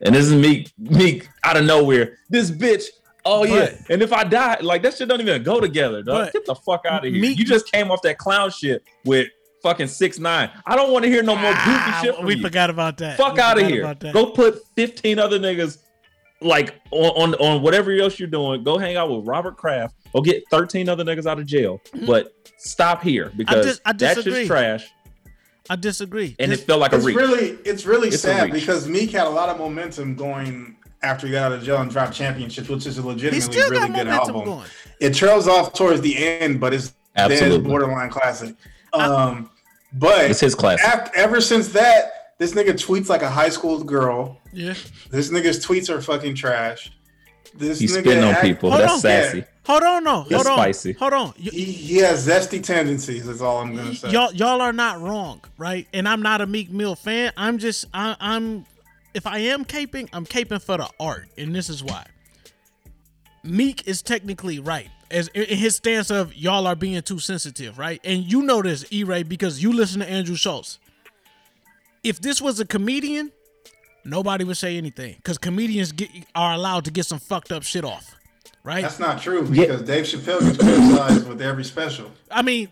And 0.01 0.15
this 0.15 0.27
is 0.27 0.35
me, 0.35 0.67
me 0.79 1.23
out 1.43 1.57
of 1.57 1.65
nowhere. 1.65 2.19
This 2.31 2.51
bitch. 2.53 2.85
Oh 3.27 3.45
yeah. 3.45 3.71
But- 3.81 3.91
and 3.91 4.03
if 4.03 4.13
I 4.13 4.25
die, 4.25 4.59
like 4.61 4.83
that 4.83 4.97
shit 4.97 5.09
don't 5.09 5.21
even 5.21 5.43
go 5.43 5.61
together, 5.61 6.03
dog. 6.03 6.27
But- 6.27 6.33
Get 6.33 6.47
the 6.47 6.55
fuck 6.55 6.87
out 6.89 7.05
of 7.05 7.13
here. 7.13 7.21
Meek- 7.21 7.39
you 7.39 7.45
just 7.45 7.71
came 7.73 7.91
off 7.91 8.01
that 8.03 8.19
clown 8.19 8.51
shit 8.51 8.83
with 9.05 9.29
fucking 9.63 9.89
six 9.89 10.19
nine. 10.19 10.51
I 10.65 10.77
don't 10.77 10.93
want 10.93 11.05
to 11.05 11.11
hear 11.11 11.23
no 11.23 11.35
more 11.35 11.51
goofy 11.51 11.61
Ah, 11.67 12.01
shit. 12.05 12.15
From 12.17 12.25
we 12.27 12.37
you. 12.37 12.43
forgot 12.43 12.71
about 12.71 12.97
that. 12.99 13.17
Fuck 13.17 13.35
We 13.35 13.41
out 13.41 13.61
of 13.61 13.67
here. 13.67 13.83
about 13.83 14.01
that. 14.01 14.15
Go 14.15 14.27
put 14.27 14.61
15 14.77 15.19
other 15.19 15.39
niggas 15.41 15.79
like 16.41 16.75
on, 16.91 17.33
on 17.33 17.35
on 17.37 17.63
whatever 17.63 17.93
else 17.93 18.19
you're 18.21 18.29
doing. 18.29 18.63
Go 18.63 18.79
hang 18.79 18.97
out 18.97 19.11
with 19.11 19.27
Robert 19.27 19.57
Kraft. 19.57 19.95
Go 20.13 20.21
get 20.21 20.45
13 20.51 20.89
other 20.89 21.03
niggas 21.05 21.27
out 21.27 21.39
of 21.39 21.47
jail. 21.47 21.81
But 22.07 22.33
stop 22.59 23.03
here 23.03 23.33
because 23.37 23.67
dis- 23.67 23.81
I 23.85 23.93
that's 23.93 24.17
disagree. 24.17 24.41
just 24.41 24.47
trash. 24.49 24.87
I 25.69 25.75
disagree. 25.77 26.37
And 26.39 26.53
This- 26.53 26.61
it 26.61 26.67
felt 26.67 26.81
like 26.81 26.93
a 26.93 26.99
reach. 26.99 27.17
really 27.17 27.59
it's 27.65 27.87
really 27.87 28.09
It's 28.09 28.21
sad 28.23 28.53
because 28.53 28.87
Meek 28.87 29.11
had 29.11 29.27
a 29.27 29.31
lot 29.31 29.49
of 29.49 29.59
momentum 29.59 30.15
going 30.15 30.77
after 31.07 31.27
he 31.27 31.33
got 31.33 31.53
out 31.53 31.59
of 31.59 31.65
jail 31.65 31.81
and 31.81 31.91
dropped 31.91 32.13
championships, 32.13 32.69
which 32.69 32.87
is 32.87 32.99
a 32.99 33.07
legitimately 33.07 33.63
really 33.71 33.89
good 33.91 34.09
album. 34.09 34.45
going. 34.45 34.67
It 35.01 35.15
trails 35.15 35.47
off 35.49 35.73
towards 35.73 36.01
the 36.01 36.17
end, 36.17 36.61
but 36.61 36.75
it's 36.75 36.93
then 37.15 37.31
it's 37.33 37.41
Absolutely. 37.43 37.69
borderline 37.71 38.11
classic. 38.11 38.55
Um, 38.93 39.51
but 39.95 40.31
It's 40.31 40.41
his 40.41 40.55
classic. 40.55 40.87
af- 40.87 41.11
ever 41.15 41.41
since 41.41 41.69
that, 41.69 42.35
this 42.39 42.53
nigga 42.53 42.73
tweets 42.73 43.09
like 43.09 43.23
a 43.23 43.31
high 43.31 43.49
school 43.49 43.83
girl. 43.83 44.39
Yeah. 44.53 44.75
This 45.11 45.31
nigga's 45.31 45.65
tweets 45.65 45.89
are 45.89 46.01
fucking 46.03 46.35
trash. 46.35 46.91
This 47.55 47.79
He's 47.79 47.97
nigga 47.97 48.01
spitting 48.01 48.25
on 48.25 48.35
act- 48.35 48.43
people. 48.43 48.71
Hold 48.71 48.83
That's 48.83 48.93
on. 48.95 49.01
sassy. 49.01 49.45
Hold 49.65 49.83
on, 49.83 50.05
no. 50.05 50.15
Hold 50.17 50.29
That's 50.29 50.47
on. 50.47 50.59
spicy. 50.59 50.93
Hold 50.93 51.13
on. 51.15 51.33
You- 51.37 51.51
He, 51.51 51.65
he 51.65 51.97
has 51.99 52.27
zesty 52.27 52.63
tendencies. 52.63 53.27
That's 53.27 53.41
all 53.41 53.59
I'm 53.59 53.75
gonna 53.75 53.95
say. 53.95 54.11
y'all 54.11 54.33
y'all 54.35 54.61
are 54.61 54.73
not 54.75 55.01
wrong, 55.01 55.41
right? 55.57 55.89
And 55.95 56.07
I'm 56.09 56.21
not 56.23 56.41
a 56.43 56.47
Meek 56.47 56.71
Mill 56.71 56.95
fan. 56.95 57.33
I'm 57.37 57.57
just 57.59 57.87
I, 57.95 58.15
I'm 58.21 58.67
if 59.17 59.27
I 59.27 59.39
am 59.39 59.65
caping, 59.65 60.09
I'm 60.13 60.27
caping 60.27 60.63
for 60.63 60.77
the 60.77 60.89
art, 61.01 61.29
and 61.39 61.55
this 61.55 61.71
is 61.71 61.83
why. 61.83 62.05
Meek 63.43 63.89
is 63.89 64.03
technically 64.03 64.59
right 64.59 64.91
as 65.11 65.29
in 65.29 65.45
in 65.45 65.57
his 65.57 65.77
stance 65.77 66.11
of 66.11 66.35
y'all 66.35 66.67
are 66.67 66.77
being 66.77 67.01
too 67.03 67.19
sensitive, 67.19 67.79
right? 67.79 68.01
And 68.05 68.31
you 68.31 68.43
know 68.43 68.61
this, 68.61 68.85
E-Ray, 68.93 69.23
because 69.23 69.63
you 69.63 69.73
listen 69.73 70.01
to 70.01 70.09
Andrew 70.09 70.37
Schulz. 70.37 70.79
If 72.03 72.21
this 72.21 72.41
was 72.41 72.61
a 72.61 72.67
comedian, 72.67 73.33
nobody 74.05 74.45
would 74.45 74.57
say 74.57 74.77
anything 74.77 75.15
because 75.17 75.39
comedians 75.39 75.93
get 75.93 76.11
are 76.35 76.55
allowed 76.55 76.85
to 76.85 76.91
get 76.91 77.07
some 77.07 77.19
fucked 77.19 77.53
up 77.53 77.63
shit 77.63 77.85
off, 77.85 78.15
right? 78.65 78.83
That's 78.83 78.99
not 78.99 79.23
true 79.23 79.49
because 79.49 79.83
Dave 79.83 80.05
Chappelle 80.05 80.41
gets 80.41 80.59
criticized 80.59 81.27
with 81.27 81.41
every 81.41 81.65
special. 81.65 82.11
I 82.31 82.43
mean, 82.43 82.69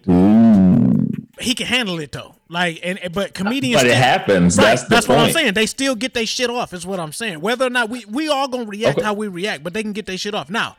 he 1.40 1.54
can 1.54 1.66
handle 1.66 1.98
it 2.00 2.12
though. 2.12 2.34
Like, 2.48 2.80
and 2.82 2.98
but 3.12 3.34
comedians, 3.34 3.82
But 3.82 3.90
it 3.90 3.96
happens. 3.96 4.56
Right, 4.56 4.64
That's 4.64 4.82
the 4.84 4.88
that's 4.88 5.08
what 5.08 5.18
I'm 5.18 5.32
saying. 5.32 5.54
They 5.54 5.66
still 5.66 5.94
get 5.94 6.14
their 6.14 6.26
shit 6.26 6.50
off. 6.50 6.72
Is 6.72 6.86
what 6.86 7.00
I'm 7.00 7.12
saying. 7.12 7.40
Whether 7.40 7.66
or 7.66 7.70
not 7.70 7.88
we 7.90 8.04
we 8.06 8.28
all 8.28 8.48
gonna 8.48 8.64
react 8.66 8.98
Okay. 8.98 9.04
how 9.06 9.14
we 9.14 9.28
react, 9.28 9.64
but 9.64 9.72
they 9.72 9.82
can 9.82 9.92
get 9.92 10.06
their 10.06 10.18
shit 10.18 10.34
off. 10.34 10.50
Now, 10.50 10.76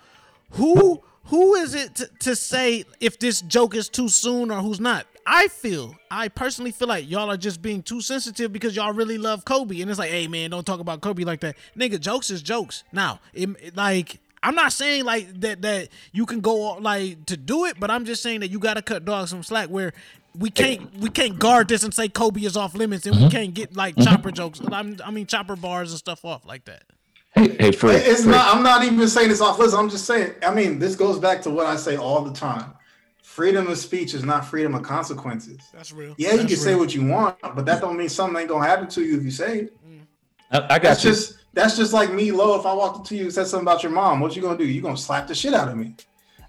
who 0.52 1.02
who 1.26 1.56
is 1.56 1.74
it 1.76 1.96
to, 1.96 2.08
to 2.20 2.36
say 2.36 2.84
if 3.00 3.20
this 3.20 3.42
joke 3.42 3.76
is 3.76 3.90
too 3.90 4.08
soon 4.10 4.52
or 4.52 4.62
who's 4.62 4.80
not? 4.80 5.06
I 5.28 5.48
feel, 5.48 5.96
I 6.12 6.28
personally 6.28 6.70
feel 6.70 6.88
like 6.88 7.10
y'all 7.10 7.32
are 7.32 7.38
just 7.38 7.60
being 7.64 7.82
too 7.82 8.00
sensitive 8.00 8.54
because 8.54 8.76
y'all 8.76 8.94
really 8.94 9.18
love 9.18 9.44
Kobe, 9.44 9.82
and 9.82 9.90
it's 9.90 9.98
like, 9.98 10.12
hey 10.12 10.28
man, 10.28 10.52
don't 10.52 10.66
talk 10.66 10.80
about 10.80 11.02
Kobe 11.02 11.24
like 11.24 11.40
that, 11.40 11.56
nigga. 11.76 12.00
Jokes 12.00 12.30
is 12.30 12.42
jokes. 12.42 12.84
Now, 12.92 13.20
it- 13.34 13.76
like. 13.76 14.20
I'm 14.46 14.54
not 14.54 14.74
saying 14.74 15.06
like 15.06 15.42
that 15.42 15.64
that 15.64 15.90
you 16.12 16.28
can 16.28 16.40
go 16.40 16.74
like 16.74 17.26
to 17.26 17.36
do 17.36 17.66
it, 17.66 17.80
but 17.80 17.90
I'm 17.90 18.06
just 18.06 18.22
saying 18.22 18.42
that 18.42 18.52
you 18.52 18.60
got 18.60 18.76
to 18.76 18.84
cut 18.84 19.04
dogs 19.04 19.32
some 19.32 19.42
slack 19.42 19.70
where 19.70 19.92
we 20.38 20.52
can't 20.52 20.96
we 21.00 21.10
can't 21.10 21.40
guard 21.40 21.68
this 21.68 21.84
and 21.84 21.92
say 21.92 22.10
Kobe 22.10 22.42
is 22.42 22.56
off 22.56 22.76
limits 22.76 23.08
and 23.08 23.16
we 23.16 23.24
mm-hmm. 23.24 23.32
can't 23.32 23.54
get 23.56 23.76
like 23.76 23.96
mm-hmm. 23.96 24.04
chopper 24.04 24.30
jokes. 24.30 24.62
I'm, 24.72 24.98
mean 25.12 25.26
chopper 25.26 25.56
bars 25.56 25.90
and 25.90 25.98
stuff 25.98 26.24
off 26.24 26.46
like 26.46 26.66
that. 26.66 26.84
Hey, 27.34 27.56
hey, 27.60 27.72
Fred. 27.72 28.08
It's 28.08 28.22
Fred. 28.22 28.34
not. 28.34 28.56
I'm 28.56 28.62
not 28.62 28.84
even 28.84 29.08
saying 29.08 29.32
it's 29.32 29.42
off 29.42 29.58
list. 29.58 29.76
I'm 29.76 29.90
just 29.90 30.06
saying. 30.06 30.36
I 30.46 30.54
mean, 30.54 30.78
this 30.78 30.96
goes 30.96 31.18
back 31.18 31.42
to 31.42 31.50
what 31.50 31.66
I 31.66 31.76
say 31.76 31.98
all 31.98 32.22
the 32.22 32.34
time. 32.34 32.72
Freedom 33.24 33.66
of 33.66 33.80
speech 33.80 34.14
is 34.14 34.24
not 34.24 34.46
freedom 34.46 34.76
of 34.76 34.84
consequences. 34.84 35.60
That's 35.74 35.92
real. 35.92 36.14
Yeah, 36.18 36.34
you 36.34 36.38
That's 36.38 36.54
can 36.54 36.62
say 36.62 36.76
what 36.76 36.94
you 36.94 37.04
want, 37.06 37.38
but 37.42 37.66
that 37.66 37.82
don't 37.82 37.98
mean 37.98 38.10
something 38.10 38.40
ain't 38.40 38.50
gonna 38.50 38.66
happen 38.66 38.88
to 38.90 39.02
you 39.02 39.18
if 39.18 39.24
you 39.24 39.32
say 39.32 39.60
it. 39.62 39.78
Mm. 39.90 40.02
I, 40.52 40.58
I 40.58 40.60
got 40.60 40.84
That's 40.84 41.04
you. 41.04 41.10
just 41.10 41.34
that's 41.56 41.76
just 41.76 41.92
like 41.94 42.14
me, 42.14 42.32
low. 42.32 42.60
If 42.60 42.66
I 42.68 42.74
walked 42.74 43.00
up 43.00 43.06
to 43.08 43.16
you 43.16 43.24
and 43.24 43.34
said 43.34 43.48
something 43.48 43.66
about 43.68 43.82
your 43.82 43.92
mom, 43.92 44.20
what 44.20 44.36
you 44.36 44.42
gonna 44.42 44.58
do? 44.58 44.66
You 44.66 44.82
gonna 44.82 44.96
slap 44.98 45.28
the 45.28 45.34
shit 45.36 45.54
out 45.54 45.68
of 45.70 45.76
me? 45.78 45.96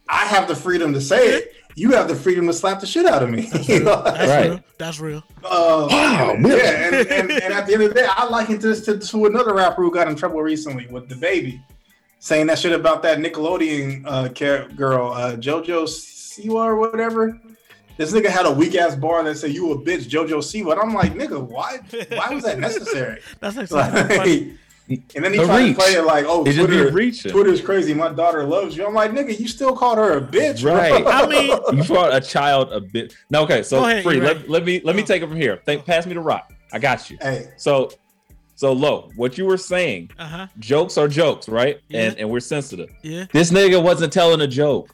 I 0.09 0.25
have 0.27 0.47
the 0.47 0.55
freedom 0.55 0.93
to 0.93 1.01
say 1.01 1.29
it. 1.29 1.53
You 1.75 1.91
have 1.93 2.09
the 2.09 2.15
freedom 2.15 2.47
to 2.47 2.53
slap 2.53 2.81
the 2.81 2.87
shit 2.87 3.07
out 3.07 3.23
of 3.23 3.31
me. 3.31 3.51
You 3.69 3.81
know? 3.85 4.03
That's 4.03 4.29
Right. 4.29 4.51
real. 4.51 4.61
That's 4.79 5.01
real. 5.01 5.25
Uh, 5.45 5.89
Wow, 5.91 6.33
yeah, 6.35 6.39
man. 6.39 6.95
and, 6.95 7.09
and, 7.09 7.31
and 7.31 7.53
at 7.55 7.67
the 7.67 7.75
end 7.75 7.83
of 7.83 7.89
the 7.91 7.95
day, 7.95 8.07
I 8.09 8.27
liken 8.29 8.59
this 8.59 8.85
to, 8.87 8.99
to 8.99 9.27
another 9.27 9.55
rapper 9.55 9.83
who 9.83 9.91
got 9.91 10.09
in 10.09 10.15
trouble 10.17 10.41
recently 10.43 10.87
with 10.89 11.09
the 11.09 11.17
baby, 11.17 11.61
saying 12.19 12.47
that 12.49 12.59
shit 12.59 12.73
about 12.73 13.03
that 13.03 13.19
Nickelodeon 13.19 14.05
uh, 14.07 14.29
girl, 14.75 15.13
uh, 15.13 15.37
JoJo 15.37 15.85
Siwa 15.85 16.65
or 16.65 16.77
whatever. 16.77 17.39
This 17.99 18.13
nigga 18.13 18.27
had 18.29 18.45
a 18.47 18.51
weak 18.53 18.75
ass 18.75 18.95
bar 18.95 19.23
that 19.25 19.37
said 19.39 19.53
"You 19.53 19.73
a 19.73 19.79
bitch, 19.79 20.05
JoJo 20.09 20.39
Siwa," 20.39 20.73
and 20.73 20.81
I'm 20.81 20.93
like, 20.95 21.15
nigga, 21.15 21.41
why? 21.43 21.79
Why 22.13 22.29
was 22.35 22.45
that 22.45 22.59
necessary? 22.59 23.21
That's 23.41 23.57
actually 23.57 23.81
funny. 23.83 24.17
Like, 24.17 24.59
and 24.89 25.25
then 25.25 25.33
he 25.33 25.39
A 25.41 25.45
tried 25.45 25.65
reach. 25.65 25.77
to 25.77 25.83
play 25.83 25.93
it 25.95 26.03
like, 26.03 26.25
"Oh, 26.29 26.45
It 26.45 26.55
Twitter, 26.55 26.91
reaching. 26.93 27.33
Twitter's 27.33 27.61
crazy. 27.61 27.93
My 27.95 28.09
daughter 28.13 28.45
loves 28.45 28.77
you." 28.77 28.87
I'm 28.87 28.95
like, 28.95 29.11
nigga, 29.13 29.39
you 29.39 29.49
still 29.49 29.77
called 29.77 29.99
her 29.99 30.19
a 30.19 30.21
bitch. 30.21 30.65
Right. 30.65 31.03
I 31.07 31.27
mean, 31.27 31.49
you 31.79 31.85
called 31.85 32.15
a 32.15 32.21
child 32.21 32.73
a 32.73 32.81
bitch. 32.81 33.15
No, 33.31 33.43
okay. 33.43 33.63
So 33.63 33.85
ahead, 33.85 34.03
free. 34.05 34.21
Let, 34.21 34.37
right. 34.37 34.49
let 34.49 34.65
me 34.65 34.81
let 34.85 34.95
me 34.97 35.03
take 35.03 35.23
it 35.23 35.29
from 35.29 35.37
here. 35.37 35.61
Think, 35.65 35.85
pass 35.85 36.07
me 36.07 36.15
the 36.15 36.21
rock. 36.21 36.53
I 36.73 36.79
got 36.79 37.11
you. 37.11 37.19
hey, 37.21 37.49
So, 37.57 37.91
so 38.55 38.73
low. 38.73 39.11
What 39.17 39.37
you 39.39 39.45
were 39.47 39.57
saying? 39.59 40.11
Uh 40.19 40.27
huh. 40.27 40.47
Jokes 40.59 40.97
are 40.99 41.09
jokes, 41.09 41.49
right? 41.49 41.81
Yeah. 41.89 42.01
And 42.03 42.19
and 42.19 42.31
we're 42.31 42.41
sensitive. 42.41 42.91
Yeah. 43.03 43.27
This 43.33 43.51
nigga 43.51 43.83
wasn't 43.83 44.13
telling 44.13 44.41
a 44.41 44.47
joke. 44.49 44.89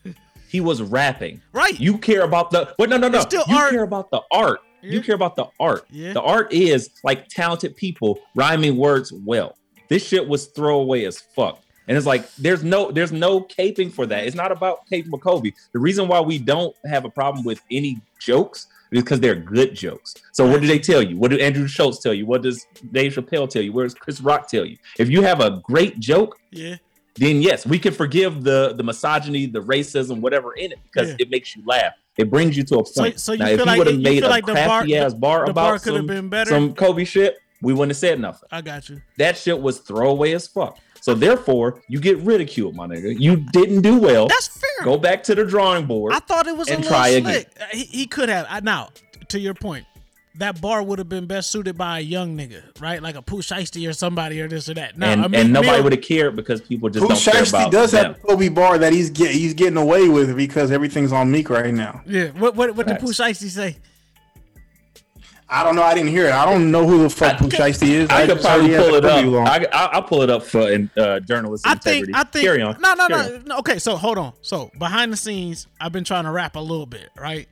He 0.48 0.60
was 0.60 0.82
rapping. 0.82 1.40
Right. 1.52 1.78
You 1.80 1.96
care 1.98 2.22
about 2.22 2.50
the 2.50 2.72
what? 2.76 2.90
No, 2.90 2.96
no, 2.98 3.08
no. 3.08 3.18
It's 3.18 3.26
still 3.26 3.44
you 3.48 3.56
art. 3.56 3.70
care 3.70 3.84
about 3.84 4.10
the 4.10 4.20
art. 4.30 4.60
Yeah. 4.82 4.90
You 4.92 5.00
care 5.00 5.14
about 5.14 5.36
the 5.36 5.46
art. 5.60 5.84
Yeah. 5.90 6.12
The 6.12 6.20
art 6.20 6.52
is 6.52 6.90
like 7.04 7.28
talented 7.28 7.76
people 7.76 8.18
rhyming 8.34 8.76
words 8.76 9.12
well. 9.12 9.56
This 9.92 10.06
shit 10.08 10.26
was 10.26 10.46
throwaway 10.46 11.04
as 11.04 11.20
fuck. 11.20 11.60
And 11.86 11.98
it's 11.98 12.06
like 12.06 12.32
there's 12.36 12.64
no 12.64 12.90
there's 12.90 13.12
no 13.12 13.42
caping 13.42 13.92
for 13.92 14.06
that. 14.06 14.24
It's 14.26 14.34
not 14.36 14.50
about 14.50 14.86
caping 14.90 15.10
with 15.10 15.20
Kobe. 15.20 15.50
The 15.72 15.78
reason 15.78 16.08
why 16.08 16.20
we 16.20 16.38
don't 16.38 16.74
have 16.86 17.04
a 17.04 17.10
problem 17.10 17.44
with 17.44 17.60
any 17.70 18.00
jokes 18.18 18.68
is 18.90 19.02
because 19.02 19.20
they're 19.20 19.34
good 19.34 19.74
jokes. 19.74 20.14
So 20.32 20.48
what 20.48 20.62
do 20.62 20.66
they 20.66 20.78
tell 20.78 21.02
you? 21.02 21.18
What 21.18 21.30
do 21.30 21.38
Andrew 21.38 21.66
Schulz 21.66 21.98
tell 21.98 22.14
you? 22.14 22.24
What 22.24 22.40
does 22.40 22.66
Dave 22.92 23.12
Chappelle 23.14 23.50
tell 23.50 23.60
you? 23.60 23.72
What 23.74 23.82
does 23.82 23.92
Chris 23.94 24.22
Rock 24.22 24.48
tell 24.48 24.64
you? 24.64 24.78
If 24.98 25.10
you 25.10 25.20
have 25.22 25.40
a 25.40 25.60
great 25.62 26.00
joke, 26.00 26.38
Yeah. 26.52 26.76
then 27.16 27.42
yes, 27.42 27.66
we 27.66 27.78
can 27.78 27.92
forgive 27.92 28.44
the 28.44 28.72
the 28.74 28.82
misogyny, 28.84 29.44
the 29.44 29.60
racism, 29.62 30.20
whatever 30.20 30.54
in 30.54 30.72
it, 30.72 30.78
because 30.90 31.10
Yeah. 31.10 31.16
it 31.18 31.28
makes 31.30 31.54
you 31.54 31.62
laugh. 31.66 31.92
It 32.16 32.30
brings 32.30 32.56
you 32.56 32.62
to 32.64 32.78
a 32.78 32.84
point. 32.84 33.18
so 33.18 33.32
you 33.32 33.38
now, 33.40 33.46
feel 33.46 33.54
if 33.54 33.60
he 33.60 33.66
like- 33.66 33.78
would 33.78 33.86
have 33.88 33.96
you 33.96 34.02
made 34.02 34.22
a 34.22 34.28
like 34.28 34.46
the 34.46 34.54
bar- 34.54 34.86
ass 34.94 35.14
bar 35.14 35.44
the 35.46 35.50
about 35.50 35.54
bar 35.54 35.78
could 35.78 35.94
have 35.94 36.00
some, 36.00 36.06
been 36.06 36.28
better? 36.28 36.50
some 36.50 36.74
Kobe 36.74 37.04
shit, 37.04 37.38
we 37.62 37.72
wouldn't 37.72 37.90
have 37.90 37.96
said 37.96 38.20
nothing. 38.20 38.48
I 38.52 38.60
got 38.60 38.88
you. 38.90 39.00
That 39.16 39.36
shit 39.38 39.58
was 39.60 39.78
throwaway 39.78 40.32
as 40.32 40.46
fuck. 40.46 40.78
So 41.00 41.14
therefore, 41.14 41.80
you 41.88 41.98
get 41.98 42.18
ridiculed, 42.18 42.76
my 42.76 42.86
nigga. 42.86 43.18
You 43.18 43.36
didn't 43.36 43.80
do 43.80 43.98
well. 43.98 44.28
That's 44.28 44.48
fair. 44.48 44.84
Go 44.84 44.98
back 44.98 45.22
to 45.24 45.34
the 45.34 45.44
drawing 45.44 45.86
board. 45.86 46.12
I 46.12 46.18
thought 46.20 46.46
it 46.46 46.56
was 46.56 46.68
a 46.68 46.74
and 46.74 46.82
little 46.82 46.96
try 46.96 47.20
slick. 47.20 47.48
Uh, 47.60 47.64
He, 47.72 47.84
he 47.84 48.06
could 48.06 48.28
have. 48.28 48.46
I, 48.48 48.60
now, 48.60 48.90
to 49.28 49.40
your 49.40 49.54
point, 49.54 49.84
that 50.36 50.60
bar 50.60 50.82
would 50.82 50.98
have 51.00 51.08
been 51.08 51.26
best 51.26 51.50
suited 51.50 51.76
by 51.76 51.98
a 51.98 52.02
young 52.02 52.36
nigga, 52.36 52.62
right? 52.80 53.02
Like 53.02 53.16
a 53.16 53.22
Pooh 53.22 53.42
Shiesty 53.42 53.88
or 53.88 53.92
somebody 53.92 54.40
or 54.40 54.48
this 54.48 54.68
or 54.68 54.74
that. 54.74 54.96
Now, 54.96 55.10
and, 55.10 55.22
I 55.22 55.28
mean, 55.28 55.40
and 55.40 55.52
nobody 55.52 55.82
would 55.82 55.92
have 55.92 56.02
cared 56.02 56.36
because 56.36 56.60
people 56.60 56.88
just 56.88 57.02
Pooh 57.02 57.08
don't 57.08 57.18
care 57.20 57.42
Shiesty 57.42 57.48
about 57.48 57.72
does 57.72 57.90
them. 57.90 58.14
have 58.14 58.24
a 58.24 58.26
Kobe 58.28 58.48
bar 58.48 58.78
that 58.78 58.92
he's 58.92 59.10
get, 59.10 59.32
he's 59.32 59.54
getting 59.54 59.76
away 59.76 60.08
with 60.08 60.36
because 60.36 60.70
everything's 60.70 61.12
on 61.12 61.30
Meek 61.32 61.50
right 61.50 61.74
now. 61.74 62.00
Yeah. 62.06 62.28
What 62.28 62.54
what 62.54 62.76
what 62.76 62.86
did 62.86 63.00
Facts. 63.00 63.04
Pooh 63.04 63.10
Shiesty 63.12 63.48
say? 63.48 63.76
I 65.52 65.62
don't 65.64 65.76
know. 65.76 65.82
I 65.82 65.92
didn't 65.94 66.10
hear 66.10 66.26
it. 66.26 66.32
I 66.32 66.44
don't 66.44 66.70
know 66.70 66.86
who 66.86 67.02
the 67.02 67.10
fuck 67.10 67.36
Pooh 67.38 67.48
Shiesty 67.48 67.88
is. 67.88 68.08
I 68.10 68.26
could 68.26 68.40
probably 68.40 68.68
pull 68.74 68.94
it 68.94 69.04
up. 69.04 69.24
bar. 69.30 69.46
I, 69.46 69.66
I, 69.72 69.84
I'll 69.92 70.02
pull 70.02 70.22
it 70.22 70.30
up 70.30 70.42
for 70.42 70.70
in, 70.70 70.90
uh, 70.96 71.20
journalistic 71.20 71.70
I 71.70 71.74
think 71.74 72.08
integrity. 72.08 72.12
I 72.14 72.24
think 72.24 72.44
Carry 72.46 72.62
on. 72.62 72.80
no 72.80 72.94
no 72.94 73.06
Carry 73.08 73.38
no, 73.44 73.54
on. 73.56 73.58
okay 73.60 73.78
so 73.78 73.96
hold 73.96 74.16
on 74.18 74.32
so 74.40 74.70
behind 74.78 75.12
the 75.12 75.16
scenes 75.16 75.66
I've 75.80 75.92
been 75.92 76.04
trying 76.04 76.24
to 76.24 76.30
rap 76.30 76.56
a 76.56 76.60
little 76.60 76.86
bit 76.86 77.10
right 77.18 77.48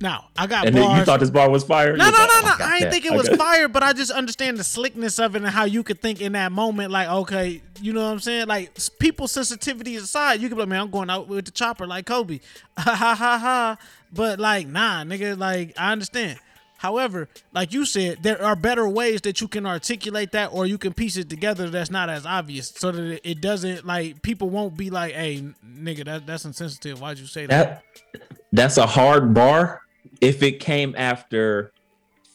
now 0.00 0.28
I 0.36 0.46
got 0.46 0.66
And 0.66 0.74
then 0.74 0.82
bars 0.82 0.98
you 1.00 1.04
thought 1.04 1.20
this 1.20 1.30
bar 1.30 1.50
was 1.50 1.62
fire? 1.62 1.94
no 1.96 2.06
You 2.06 2.10
no 2.12 2.18
no 2.18 2.26
"Oh, 2.30 2.40
no 2.42 2.48
got 2.58 2.60
I 2.62 2.72
ain't 2.76 2.80
that. 2.84 2.92
think 2.92 3.04
it 3.04 3.12
was 3.12 3.28
got 3.28 3.38
fire 3.38 3.68
but 3.68 3.82
I 3.82 3.92
just 3.92 4.10
understand 4.10 4.56
the 4.56 4.64
slickness 4.64 5.18
of 5.18 5.36
it 5.36 5.42
and 5.42 5.48
how 5.48 5.64
you 5.64 5.82
could 5.82 6.00
think 6.00 6.20
in 6.22 6.32
that 6.32 6.52
moment 6.52 6.90
like 6.90 7.08
okay 7.08 7.60
you 7.82 7.92
know 7.92 8.02
what 8.04 8.12
I'm 8.12 8.20
saying 8.20 8.46
like 8.46 8.72
s- 8.76 8.88
people's 8.88 9.30
sensitivity 9.32 9.94
aside 9.96 10.40
you 10.40 10.48
could 10.48 10.54
be 10.56 10.60
like 10.62 10.68
man 10.70 10.80
I'm 10.80 10.90
going 10.90 11.10
out 11.10 11.28
with 11.28 11.44
the 11.44 11.50
chopper 11.50 11.86
like 11.86 12.06
Kobe 12.06 12.40
ha 12.78 12.94
ha 12.94 13.14
ha 13.14 13.38
ha 13.38 13.76
but 14.12 14.40
like 14.40 14.66
nah 14.66 15.04
nigga 15.04 15.38
like 15.38 15.74
I 15.76 15.92
understand 15.92 16.38
However, 16.82 17.28
like 17.54 17.72
you 17.72 17.86
said, 17.86 18.24
there 18.24 18.44
are 18.44 18.56
better 18.56 18.88
ways 18.88 19.20
that 19.20 19.40
you 19.40 19.46
can 19.46 19.66
articulate 19.66 20.32
that, 20.32 20.48
or 20.52 20.66
you 20.66 20.78
can 20.78 20.92
piece 20.92 21.16
it 21.16 21.30
together 21.30 21.70
that's 21.70 21.92
not 21.92 22.10
as 22.10 22.26
obvious, 22.26 22.72
so 22.74 22.90
that 22.90 23.20
it- 23.22 23.40
doesn't 23.40 23.86
like 23.86 24.20
people 24.22 24.50
won't 24.50 24.76
be 24.76 24.90
like, 24.90 25.14
"Hey, 25.14 25.44
nigga, 25.64 26.04
that 26.06 26.26
that's 26.26 26.44
insensitive. 26.44 27.00
Why'd 27.00 27.20
you 27.20 27.28
say 27.28 27.46
that?" 27.46 27.84
That 28.12 28.22
that's 28.52 28.78
a 28.78 28.86
hard 28.86 29.32
bar 29.32 29.82
if 30.20 30.42
it 30.42 30.58
came 30.58 30.92
after 30.98 31.70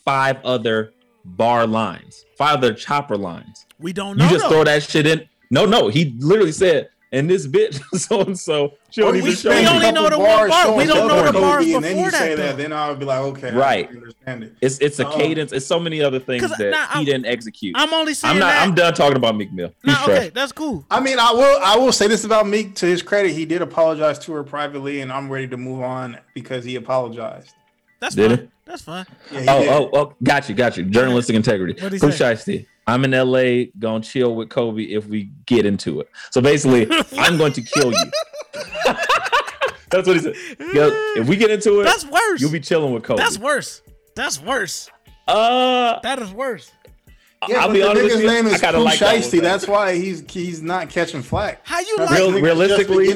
five 0.05 0.37
other 0.45 0.93
bar 1.25 1.67
lines, 1.67 2.23
five 2.37 2.59
other 2.59 2.73
chopper 2.73 3.17
lines. 3.17 3.65
We 3.79 3.91
don't 3.91 4.15
know. 4.15 4.23
You 4.23 4.29
just 4.29 4.45
though. 4.45 4.49
throw 4.49 4.63
that 4.63 4.81
shit 4.81 5.05
in. 5.05 5.27
No, 5.51 5.65
no, 5.65 5.89
he 5.89 6.15
literally 6.19 6.53
said, 6.53 6.87
and 7.11 7.29
this 7.29 7.47
bitch 7.47 7.81
so 7.99 8.21
and 8.21 8.37
so. 8.37 8.73
She 8.89 9.01
don't 9.01 9.09
Well, 9.09 9.17
even 9.17 9.29
we 9.29 9.35
show 9.35 9.51
spent 9.51 9.65
me. 9.65 9.69
only 9.69 9.91
know 9.91 10.09
the 10.09 10.17
one 10.17 10.27
bars 10.27 10.49
bar. 10.49 10.75
We 10.75 10.85
don't 10.85 11.07
know 11.07 11.23
the 11.25 11.33
bars 11.33 11.65
and 11.65 11.83
then 11.83 11.97
you 11.97 12.05
before 12.05 12.19
say 12.19 12.35
that, 12.35 12.37
that, 12.55 12.57
then 12.57 12.73
I 12.73 12.89
would 12.89 12.99
be 12.99 13.05
like, 13.05 13.19
okay, 13.19 13.51
Right. 13.53 13.87
I 13.89 13.93
understand 13.93 14.43
it. 14.43 14.53
It's 14.61 14.79
it's 14.79 14.99
a 14.99 15.07
Um, 15.07 15.13
cadence. 15.13 15.51
It's 15.51 15.65
so 15.65 15.79
many 15.79 16.01
other 16.01 16.19
things 16.19 16.49
that 16.57 16.71
nah, 16.71 16.87
he 16.87 16.95
I'm- 16.95 17.05
didn't 17.05 17.25
execute. 17.27 17.75
I'm 17.77 17.93
only 17.93 18.13
saying 18.13 18.33
I'm 18.33 18.39
not. 18.39 18.47
that. 18.47 18.61
I'm 18.67 18.75
done 18.75 18.93
talking 18.93 19.17
about 19.17 19.35
Meek 19.35 19.51
Mill. 19.53 19.71
Nah, 19.83 20.03
okay, 20.03 20.29
that's 20.33 20.51
cool. 20.51 20.85
I 20.89 20.99
mean, 20.99 21.19
I 21.19 21.31
will. 21.31 21.59
I 21.63 21.77
will 21.77 21.91
say 21.91 22.07
this 22.07 22.23
about 22.23 22.47
Meek. 22.47 22.75
To 22.75 22.85
his 22.85 23.01
credit, 23.01 23.31
he 23.33 23.45
did 23.45 23.61
apologize 23.61 24.19
to 24.19 24.33
her 24.33 24.43
privately, 24.43 25.01
and 25.01 25.11
I'm 25.11 25.29
ready 25.29 25.47
to 25.49 25.57
move 25.57 25.81
on 25.81 26.17
because 26.33 26.63
he 26.65 26.75
apologized. 26.75 27.53
That's 27.99 28.15
Did 28.15 28.29
fine. 28.31 28.39
it? 28.39 28.49
That's 28.65 28.81
fine. 28.81 29.05
Yeah, 29.31 29.45
Oh, 29.47 29.59
did. 29.61 29.69
oh, 29.69 29.89
oh, 29.93 30.13
got 30.23 30.47
you, 30.49 30.55
got 30.55 30.77
you. 30.77 30.83
Journalistic 30.85 31.35
integrity. 31.35 31.81
What'd 31.81 31.99
say? 31.99 32.07
Shiesty. 32.07 32.65
I'm 32.85 33.03
in 33.03 33.11
LA, 33.11 33.71
gonna 33.79 34.01
chill 34.03 34.35
with 34.35 34.49
Kobe 34.49 34.83
if 34.83 35.07
we 35.07 35.31
get 35.45 35.65
into 35.65 35.99
it. 36.01 36.09
So 36.31 36.39
basically, 36.41 36.87
I'm 37.17 37.37
going 37.37 37.53
to 37.53 37.61
kill 37.61 37.91
you. 37.91 38.11
That's 39.89 40.05
what 40.07 40.17
he 40.17 40.19
said. 40.19 40.35
Yo, 40.73 40.89
if 41.15 41.27
we 41.27 41.37
get 41.37 41.49
into 41.49 41.79
it, 41.79 41.85
That's 41.85 42.05
worse. 42.05 42.41
you'll 42.41 42.51
be 42.51 42.59
chilling 42.59 42.93
with 42.93 43.03
Kobe. 43.03 43.21
That's 43.21 43.39
worse. 43.39 43.81
That's 44.15 44.41
worse. 44.41 44.89
uh, 45.27 45.99
That 46.01 46.19
is 46.19 46.31
worse. 46.31 46.71
Yeah, 47.47 47.57
I'll 47.59 47.67
but 47.67 47.73
be 47.73 47.79
the 47.81 47.89
honest 47.89 48.03
with 48.03 48.11
nigga's 48.13 48.21
you, 48.21 48.27
name 48.27 48.47
I 48.47 48.49
is 48.49 48.61
kinda 48.61 48.77
Pooh 48.79 48.83
like 48.83 48.99
that 48.99 49.15
Shiesty. 49.15 49.41
That's 49.41 49.67
why 49.67 49.95
he's 49.95 50.23
he's 50.29 50.61
not 50.61 50.89
catching 50.89 51.21
flack. 51.21 51.61
How 51.63 51.79
you 51.79 51.97
like? 51.97 52.09
Real- 52.11 52.31
realistically- 52.41 53.13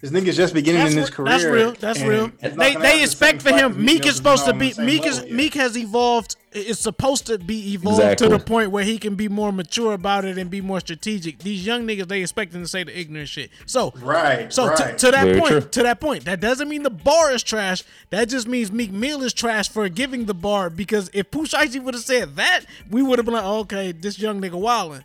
this 0.00 0.10
nigga's 0.10 0.36
just 0.36 0.54
beginning 0.54 0.80
That's, 0.82 0.92
in 0.94 0.98
his 1.00 1.10
career. 1.10 1.28
that's 1.30 1.44
real. 1.44 1.72
That's 1.78 2.00
real. 2.02 2.32
They 2.40 2.48
they 2.50 2.70
have 2.72 2.82
the 2.82 3.02
expect 3.02 3.42
for 3.42 3.50
him. 3.52 3.84
Meek 3.84 4.06
is 4.06 4.16
supposed 4.16 4.46
to 4.46 4.52
be. 4.54 4.58
not 4.58 4.62
on 4.64 4.68
the 4.68 4.74
same 4.74 4.86
Meek 4.86 5.06
is 5.06 5.18
yet. 5.18 5.30
Meek 5.32 5.54
has 5.54 5.76
evolved 5.76 6.36
it's 6.52 6.80
supposed 6.80 7.26
to 7.26 7.38
be 7.38 7.74
evolved 7.74 8.00
Exactly. 8.00 8.28
to 8.28 8.36
the 8.36 8.42
point 8.44 8.70
where 8.72 8.82
he 8.82 8.98
can 8.98 9.14
be 9.14 9.28
more 9.28 9.52
mature 9.52 9.92
about 9.92 10.24
it 10.24 10.36
and 10.36 10.50
be 10.50 10.60
more 10.60 10.80
strategic. 10.80 11.38
These 11.38 11.64
young 11.64 11.86
niggas, 11.86 12.08
they 12.08 12.20
expecting 12.22 12.60
to 12.60 12.66
say 12.68 12.82
the 12.82 12.98
ignorant 12.98 13.28
shit. 13.28 13.50
So 13.66 13.92
Right, 14.02 14.52
So 14.52 14.64
to- 14.74 14.82
right. 14.82 14.98
to, 14.98 15.10
that 15.12 15.24
Very 15.24 15.38
point, 15.38 15.50
true. 15.52 15.60
to 15.60 15.82
that 15.84 16.00
point, 16.00 16.24
that 16.24 16.40
doesn't 16.40 16.68
mean 16.68 16.82
the 16.82 16.90
bar 16.90 17.30
is 17.30 17.42
trash. 17.44 17.84
That 18.10 18.28
just 18.28 18.48
means 18.48 18.72
Meek 18.72 18.90
Mill 18.90 19.22
is 19.22 19.32
trash 19.32 19.68
for 19.68 19.88
giving 19.88 20.24
the 20.24 20.34
bar. 20.34 20.70
Because 20.70 21.08
if 21.12 21.30
Pooh 21.30 21.44
Shiesty 21.46 21.80
would 21.82 21.94
have 21.94 22.02
said 22.02 22.34
that, 22.36 22.62
we 22.90 23.00
would 23.02 23.18
have 23.20 23.26
been 23.26 23.34
like, 23.34 23.44
okay, 23.44 23.92
this 23.92 24.18
young 24.18 24.40
nigga 24.40 24.54
wilding. 24.58 25.04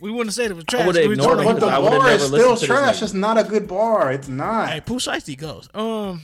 We 0.00 0.10
wouldn't 0.10 0.28
have 0.28 0.34
said 0.34 0.50
it 0.50 0.54
was 0.54 0.64
trash. 0.64 0.86
would've 0.86 1.02
We 1.02 1.08
was 1.08 1.18
ignored 1.18 1.38
just 1.38 1.48
him 1.48 1.54
like, 1.54 1.60
But 1.82 1.90
the 1.90 1.98
bar 1.98 2.10
is 2.10 2.22
still 2.26 2.56
trash. 2.56 3.02
It's 3.02 3.14
not 3.14 3.38
a 3.38 3.44
good 3.44 3.66
bar. 3.66 4.12
It's 4.12 4.28
not. 4.28 4.68
Hey, 4.70 4.80
Pooh 4.80 4.96
Shiesty 4.98 5.36
goes. 5.36 5.68
Um, 5.74 6.20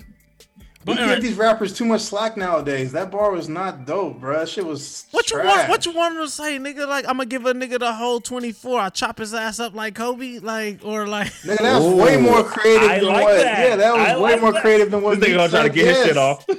We 0.86 0.94
but 0.94 0.96
give 0.96 1.08
alright. 1.08 1.20
these 1.22 1.34
rappers 1.36 1.74
too 1.74 1.84
much 1.84 2.00
slack 2.00 2.38
nowadays. 2.38 2.92
That 2.92 3.10
bar 3.10 3.32
was 3.32 3.50
not 3.50 3.84
dope, 3.84 4.18
bro. 4.18 4.38
That 4.38 4.48
shit 4.48 4.64
was 4.64 5.04
What 5.10 5.30
you 5.30 5.36
want? 5.44 5.68
What 5.68 5.84
you 5.84 5.92
want 5.92 6.16
to 6.16 6.28
say, 6.30 6.58
nigga? 6.58 6.88
Like 6.88 7.04
I'm 7.06 7.18
gonna 7.18 7.26
give 7.26 7.44
a 7.44 7.52
nigga 7.52 7.78
the 7.78 7.92
whole 7.92 8.18
24. 8.18 8.80
I 8.80 8.88
chop 8.88 9.18
his 9.18 9.34
ass 9.34 9.60
up 9.60 9.74
like 9.74 9.94
Kobe, 9.94 10.38
like 10.38 10.80
or 10.82 11.06
like. 11.06 11.26
Nigga, 11.44 11.58
that 11.58 11.82
was 11.82 11.94
way 12.02 12.16
more 12.16 12.42
creative 12.44 12.88
I 12.88 12.98
than 12.98 13.08
like 13.08 13.24
what. 13.24 13.36
that. 13.42 13.68
Yeah, 13.68 13.76
that 13.76 13.92
was 13.94 14.08
I 14.08 14.14
way 14.16 14.22
like 14.22 14.40
more 14.40 14.52
that. 14.52 14.62
creative 14.62 14.90
than 14.90 15.02
what. 15.02 15.20
This 15.20 15.28
nigga 15.28 15.34
gonna 15.36 15.48
try 15.50 15.62
to 15.62 15.66
said, 15.68 15.74
get 15.74 15.96
his 15.96 16.06
shit 16.06 16.16
off. 16.16 16.46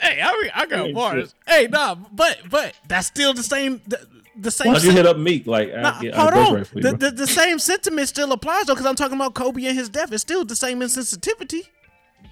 Hey, 0.00 0.20
I 0.20 0.32
mean, 0.42 0.50
I 0.54 0.66
got 0.66 0.86
Hey, 0.86 0.92
bars. 0.92 1.34
Hey, 1.46 1.66
nah, 1.70 1.94
but 1.94 2.38
but 2.50 2.74
that's 2.88 3.06
still 3.06 3.32
the 3.32 3.42
same. 3.42 3.80
The, 3.86 4.06
the 4.36 4.50
same. 4.50 4.66
Why 4.68 4.74
don't 4.74 4.82
you 4.82 4.90
sen- 4.90 4.96
hit 4.96 5.06
up 5.06 5.16
Meek? 5.16 5.46
Like, 5.46 5.72
I, 5.72 5.80
Nah, 5.80 6.00
yeah, 6.02 6.20
hold 6.20 6.34
on. 6.34 6.52
for 6.52 6.58
it 6.58 6.66
for 6.66 6.76
you, 6.76 6.82
the, 6.82 6.92
the, 6.96 7.10
the 7.10 7.26
same 7.26 7.58
sentiment 7.58 8.08
still 8.08 8.30
applies 8.32 8.66
though, 8.66 8.74
because 8.74 8.84
I'm 8.86 8.96
talking 8.96 9.16
about 9.16 9.32
Kobe 9.34 9.64
and 9.64 9.74
his 9.78 9.88
death. 9.88 10.12
It's 10.12 10.20
still 10.20 10.44
the 10.44 10.56
same 10.56 10.80
insensitivity. 10.80 11.68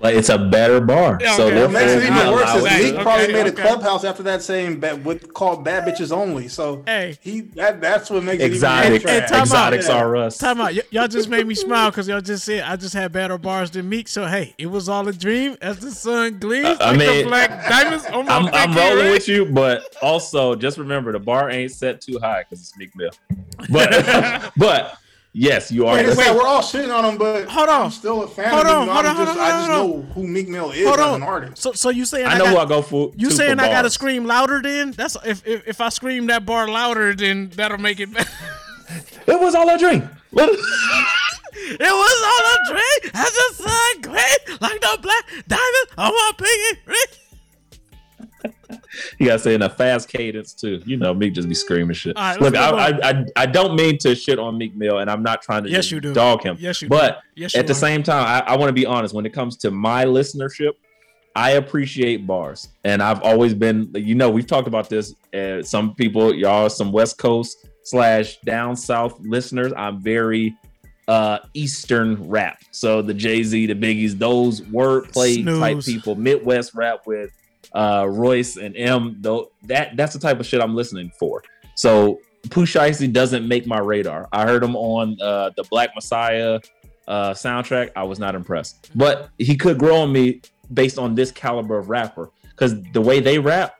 Like 0.00 0.16
it's 0.16 0.28
a 0.30 0.38
better 0.38 0.80
bar. 0.80 1.18
Yeah, 1.20 1.36
so 1.36 1.46
okay. 1.46 1.62
What 1.62 1.70
therefore, 1.72 1.86
makes 1.96 2.04
it 2.04 2.12
even 2.12 2.32
worse 2.32 2.42
allow 2.50 2.56
is 2.56 2.64
it 2.64 2.82
Meek 2.84 2.94
to- 2.96 3.02
probably 3.02 3.24
okay, 3.24 3.32
made 3.32 3.46
a 3.46 3.52
clubhouse 3.52 4.04
after 4.04 4.22
that 4.24 4.42
same 4.42 4.80
bad, 4.80 5.04
with 5.04 5.32
called 5.32 5.64
"Bad 5.64 5.84
Bitches 5.86 6.10
Only." 6.10 6.48
So 6.48 6.82
Hey. 6.86 7.16
he 7.20 7.42
that 7.56 7.80
that's 7.80 8.10
what 8.10 8.24
makes 8.24 8.42
Exotic, 8.42 8.90
it 8.90 8.94
even 8.94 9.02
more 9.06 9.12
Hey, 9.12 9.18
trash. 9.20 9.30
time 9.30 9.38
out. 9.40 9.44
exotics 9.74 9.88
are 9.88 10.16
us. 10.16 10.38
Time 10.38 10.60
out. 10.60 10.72
Y- 10.74 10.80
y'all 10.90 11.06
just 11.08 11.28
made 11.28 11.46
me 11.46 11.54
smile 11.54 11.90
because 11.90 12.08
y'all 12.08 12.20
just 12.20 12.44
said 12.44 12.64
I 12.64 12.76
just 12.76 12.94
had 12.94 13.12
better 13.12 13.38
bars 13.38 13.70
than 13.70 13.88
Meek. 13.88 14.08
So 14.08 14.26
hey, 14.26 14.54
it 14.58 14.66
was 14.66 14.88
all 14.88 15.06
a 15.06 15.12
dream 15.12 15.56
as 15.62 15.78
the 15.78 15.90
sun 15.92 16.38
gleams 16.40 16.66
Uh, 16.66 16.76
I 16.80 16.90
like 16.90 16.98
the 16.98 17.04
mean, 17.06 17.26
black 17.28 17.68
diamonds 17.68 18.06
on 18.06 18.26
my 18.26 18.32
I'm, 18.36 18.48
I'm 18.52 18.76
rolling 18.76 19.04
ring. 19.04 19.12
with 19.12 19.28
you, 19.28 19.44
but 19.46 19.94
also 20.02 20.54
just 20.56 20.78
remember 20.78 21.12
the 21.12 21.20
bar 21.20 21.48
ain't 21.50 21.70
set 21.70 22.00
too 22.00 22.18
high 22.20 22.42
because 22.42 22.60
it's 22.60 22.76
Meek 22.76 22.94
Mill. 22.96 23.10
But 23.70 24.50
but 24.56 24.98
yes, 25.32 25.70
you 25.72 25.86
are. 25.86 25.94
Like 25.96 26.06
I 26.06 26.10
the- 26.10 26.34
we're 26.34 26.46
all 26.46 26.60
shitting 26.62 26.94
on 26.96 27.04
him, 27.04 27.18
but 27.18 27.48
Hold 27.48 27.68
on. 27.68 27.82
I'm 27.86 27.90
still 27.90 28.22
a 28.22 28.28
fan 28.28 28.50
Hold 28.50 28.66
of 28.66 28.72
on, 28.72 28.88
hold 28.88 29.06
I'm 29.06 29.06
on, 29.06 29.16
hold 29.16 29.28
just, 29.28 29.38
on, 29.38 29.44
I 29.44 29.50
just 29.50 29.68
know 29.68 30.02
who 30.14 30.26
Meek 30.26 30.48
Mill 30.48 30.70
is 30.72 30.86
Hold 30.86 31.00
as 31.00 31.14
an 31.16 31.22
artist. 31.22 31.58
So 31.62 31.72
so 31.72 31.90
you 31.90 32.04
saying 32.04 32.26
I 32.26 32.38
know 32.38 32.44
got, 32.44 32.50
who 32.52 32.58
I 32.58 32.64
go 32.66 32.82
for. 32.82 33.12
You 33.16 33.30
saying 33.30 33.58
for 33.58 33.64
I 33.64 33.68
gotta 33.68 33.90
scream 33.90 34.24
louder? 34.26 34.60
Then 34.62 34.92
that's 34.92 35.16
if, 35.24 35.46
if 35.46 35.66
if 35.68 35.80
I 35.80 35.88
scream 35.88 36.26
that 36.28 36.44
bar 36.46 36.68
louder, 36.68 37.14
then 37.14 37.50
that'll 37.56 37.78
make 37.78 38.00
it 38.00 38.12
better. 38.12 38.30
It 39.26 39.40
was 39.40 39.54
all 39.54 39.68
a 39.68 39.78
dream. 39.78 40.08
It- 40.32 40.60
It 41.54 41.78
was 41.80 42.22
all 42.26 42.44
a 42.54 42.72
dream 42.72 43.10
as 43.14 43.30
the 43.30 43.62
sun 43.62 44.00
gleams 44.00 44.60
like 44.60 44.80
the 44.80 44.98
black 45.00 45.24
diamonds 45.46 45.92
on 45.98 46.10
my 46.10 46.32
pinky 46.36 46.80
ring. 46.86 46.96
You 49.18 49.26
gotta 49.26 49.38
say 49.38 49.54
in 49.54 49.62
a 49.62 49.70
fast 49.70 50.08
cadence 50.08 50.52
too. 50.52 50.82
You 50.84 50.96
know, 50.98 51.14
Meek 51.14 51.32
just 51.34 51.48
be 51.48 51.54
screaming 51.54 51.94
shit. 51.94 52.14
Right, 52.16 52.38
Look, 52.40 52.54
I, 52.56 52.70
I, 52.88 53.10
I 53.10 53.24
I 53.36 53.46
don't 53.46 53.74
mean 53.74 53.96
to 53.98 54.14
shit 54.14 54.38
on 54.38 54.58
Meek 54.58 54.74
Mill, 54.76 54.98
and 54.98 55.10
I'm 55.10 55.22
not 55.22 55.40
trying 55.42 55.64
to 55.64 55.70
Yes, 55.70 55.90
you 55.90 56.00
do. 56.00 56.12
dog 56.12 56.42
him. 56.42 56.56
Yes, 56.60 56.82
you 56.82 56.88
do. 56.88 56.96
but 56.96 57.20
Yes, 57.34 57.54
you 57.54 57.60
at 57.60 57.66
the 57.66 57.72
are. 57.72 57.76
same 57.76 58.02
time, 58.02 58.24
I, 58.26 58.52
I 58.52 58.56
want 58.56 58.68
to 58.68 58.74
be 58.74 58.84
honest. 58.84 59.14
When 59.14 59.24
it 59.24 59.32
comes 59.32 59.56
to 59.58 59.70
my 59.70 60.04
listenership, 60.04 60.72
I 61.34 61.52
appreciate 61.52 62.26
bars, 62.26 62.68
and 62.84 63.02
I've 63.02 63.22
always 63.22 63.54
been. 63.54 63.90
You 63.94 64.14
know, 64.14 64.28
we've 64.30 64.46
talked 64.46 64.68
about 64.68 64.90
this. 64.90 65.14
Uh, 65.34 65.62
some 65.62 65.94
people, 65.94 66.34
y'all, 66.34 66.68
some 66.68 66.92
West 66.92 67.16
Coast 67.18 67.66
slash 67.84 68.38
down 68.40 68.76
south 68.76 69.18
listeners. 69.20 69.72
I'm 69.76 70.02
very 70.02 70.54
uh 71.08 71.38
Eastern 71.54 72.28
rap. 72.28 72.58
So 72.72 73.00
the 73.02 73.14
Jay 73.14 73.42
Z, 73.42 73.66
the 73.66 73.74
Biggies, 73.74 74.18
those 74.18 74.60
wordplay 74.60 75.44
type 75.58 75.80
people, 75.84 76.14
Midwest 76.14 76.74
rap 76.74 77.06
with 77.06 77.30
uh 77.74 78.06
Royce 78.08 78.56
and 78.56 78.76
M. 78.76 79.16
Though 79.20 79.50
that 79.64 79.96
that's 79.96 80.12
the 80.12 80.18
type 80.18 80.40
of 80.40 80.46
shit 80.46 80.60
I'm 80.60 80.74
listening 80.74 81.10
for. 81.18 81.42
So 81.74 82.20
Pooh 82.50 82.66
Shiesty 82.66 83.12
doesn't 83.12 83.46
make 83.46 83.66
my 83.66 83.78
radar. 83.78 84.28
I 84.32 84.44
heard 84.44 84.62
him 84.62 84.76
on 84.76 85.16
uh 85.20 85.50
the 85.56 85.64
Black 85.64 85.90
Messiah 85.94 86.60
uh 87.08 87.30
soundtrack. 87.32 87.90
I 87.96 88.02
was 88.04 88.18
not 88.18 88.34
impressed, 88.34 88.90
but 88.94 89.30
he 89.38 89.56
could 89.56 89.78
grow 89.78 89.96
on 90.02 90.12
me 90.12 90.42
based 90.74 90.98
on 90.98 91.14
this 91.14 91.30
caliber 91.30 91.78
of 91.78 91.88
rapper 91.90 92.30
because 92.50 92.80
the 92.92 93.00
way 93.00 93.20
they 93.20 93.38
rap, 93.38 93.74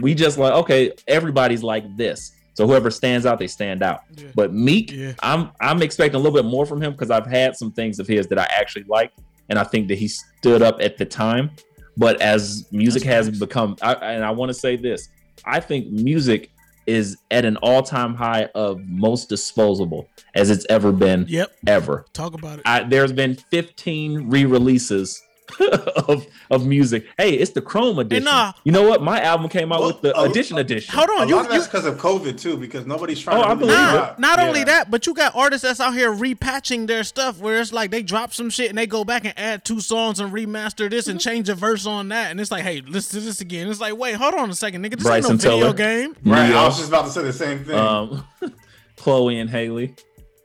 we 0.00 0.14
just 0.14 0.38
like 0.38 0.52
okay, 0.54 0.92
everybody's 1.06 1.62
like 1.62 1.96
this. 1.96 2.32
So 2.54 2.66
whoever 2.66 2.90
stands 2.90 3.26
out, 3.26 3.38
they 3.38 3.48
stand 3.48 3.82
out. 3.82 4.00
Yeah. 4.16 4.28
But 4.34 4.54
Meek, 4.54 4.90
Yeah. 4.90 5.12
I'm 5.22 5.50
I'm 5.60 5.82
expecting 5.82 6.18
a 6.18 6.22
little 6.22 6.36
bit 6.36 6.48
more 6.48 6.64
from 6.64 6.82
him 6.82 6.92
because 6.92 7.10
I've 7.10 7.26
had 7.26 7.54
some 7.54 7.70
things 7.70 7.98
of 7.98 8.06
his 8.06 8.26
that 8.28 8.38
I 8.38 8.44
actually 8.50 8.84
liked, 8.88 9.18
and 9.50 9.58
I 9.58 9.64
think 9.64 9.88
that 9.88 9.98
he 9.98 10.08
stood 10.08 10.62
up 10.62 10.78
at 10.80 10.96
the 10.96 11.04
time. 11.04 11.50
But 11.96 12.20
as 12.20 12.66
music 12.72 13.02
That's 13.04 13.14
has 13.14 13.28
nice. 13.28 13.38
become, 13.38 13.76
I, 13.82 13.94
and 13.94 14.24
I 14.24 14.30
want 14.30 14.50
to 14.50 14.54
say 14.54 14.76
this, 14.76 15.08
I 15.44 15.60
think 15.60 15.88
music 15.90 16.50
is 16.86 17.16
at 17.30 17.44
an 17.44 17.56
all-time 17.58 18.14
high 18.14 18.44
of 18.54 18.80
most 18.86 19.28
disposable 19.28 20.08
as 20.34 20.50
it's 20.50 20.64
ever 20.70 20.92
been 20.92 21.26
Yep. 21.28 21.50
ever. 21.66 22.04
Talk 22.12 22.34
about 22.34 22.58
it. 22.60 22.62
I, 22.64 22.84
there's 22.84 23.12
been 23.12 23.34
15 23.34 24.28
re-releases 24.30 25.20
of 26.08 26.26
of 26.50 26.66
music. 26.66 27.06
Hey, 27.16 27.34
it's 27.34 27.52
the 27.52 27.60
Chrome 27.62 27.98
edition. 27.98 28.24
nah. 28.24 28.52
you 28.64 28.72
know 28.72 28.82
what? 28.88 29.02
My 29.02 29.20
album 29.22 29.48
came 29.48 29.72
out 29.72 29.80
Well, 29.80 29.88
with 29.88 30.00
the 30.02 30.16
uh, 30.16 30.24
edition 30.24 30.58
edition. 30.58 30.94
Hold 30.94 31.08
A 31.08 31.12
on, 31.12 31.18
lot 31.18 31.28
you, 31.28 31.38
of 31.38 31.44
you 31.46 31.52
that's 31.52 31.66
because 31.66 31.86
of 31.86 31.98
COVID 31.98 32.38
too, 32.40 32.56
because 32.56 32.84
nobody's 32.86 33.20
trying 33.20 33.38
Oh, 33.38 33.42
to 33.44 33.48
I 33.48 33.54
believe 33.54 33.76
get 33.76 34.12
it. 34.12 34.18
Not 34.18 34.38
Yeah. 34.38 34.46
only 34.46 34.64
that, 34.64 34.90
but 34.90 35.06
you 35.06 35.14
got 35.14 35.34
artists 35.36 35.62
that's 35.66 35.78
out 35.80 35.94
here 35.94 36.12
repatching 36.12 36.86
their 36.86 37.04
stuff 37.04 37.38
where 37.38 37.60
it's 37.60 37.72
like 37.72 37.90
they 37.90 38.02
drop 38.02 38.34
some 38.34 38.50
shit 38.50 38.68
and 38.70 38.76
they 38.78 38.86
go 38.86 39.04
back 39.04 39.24
and 39.24 39.34
add 39.38 39.64
two 39.64 39.80
songs 39.80 40.18
and 40.20 40.32
remaster 40.32 40.90
this 40.90 41.06
and 41.06 41.20
change 41.20 41.48
a 41.48 41.54
verse 41.54 41.86
on 41.86 42.08
that. 42.08 42.30
And 42.30 42.40
it's 42.40 42.50
like, 42.50 42.64
hey, 42.64 42.80
listen 42.86 43.20
to 43.20 43.26
this 43.26 43.40
again. 43.40 43.68
It's 43.68 43.80
like, 43.80 43.96
wait, 43.96 44.14
hold 44.16 44.34
on 44.34 44.50
a 44.50 44.54
second, 44.54 44.84
nigga. 44.84 44.96
This 44.96 45.04
Bryson 45.04 45.32
ain't 45.32 45.44
no 45.44 45.50
video 45.58 45.72
game. 45.72 46.16
Right, 46.24 46.48
Neo. 46.48 46.58
I 46.58 46.64
was 46.66 46.76
just 46.76 46.88
about 46.88 47.04
to 47.06 47.10
say 47.12 47.22
the 47.22 47.32
same 47.32 47.64
thing. 47.64 47.76
um, 47.78 48.24
Chloe 48.96 49.38
and 49.38 49.48
Halle, 49.50 49.94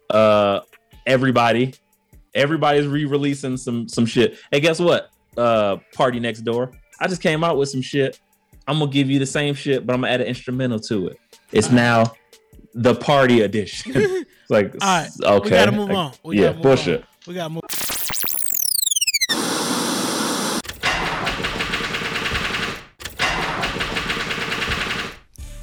uh, 0.10 0.60
everybody, 1.06 1.74
everybody's 2.34 2.88
re-releasing 2.88 3.58
some 3.58 3.88
some 3.88 4.06
shit. 4.06 4.38
Hey, 4.52 4.60
guess 4.60 4.80
what? 4.80 5.12
Uh, 5.38 5.78
PartyNextDoor. 5.96 6.74
I 7.00 7.08
just 7.08 7.22
came 7.22 7.44
out 7.44 7.58
with 7.58 7.70
some 7.70 7.82
shit. 7.82 8.20
I'm 8.68 8.80
gonna 8.80 8.92
give 8.92 9.10
you 9.10 9.20
the 9.20 9.26
same 9.26 9.56
shit, 9.56 9.86
but 9.86 9.94
I'm 9.94 10.02
gonna 10.02 10.14
add 10.14 10.22
an 10.22 10.28
instrumental 10.28 10.80
to 10.82 11.08
it. 11.08 11.18
It's 11.52 11.72
now 11.72 12.14
the 12.74 12.96
party 12.96 13.42
edition. 13.42 13.92
it's 13.96 14.50
like, 14.50 14.74
All 14.82 15.02
right, 15.02 15.10
okay, 15.22 15.44
we 15.44 15.50
gotta 15.50 15.72
move 15.72 15.92
on. 15.92 16.14
We 16.24 16.38
yeah, 16.38 16.48
gotta 16.48 16.56
move 16.56 16.64
bullshit. 16.64 17.02
on. 17.02 17.08
We 17.28 17.34
gotta 17.34 17.50
move. 17.50 17.62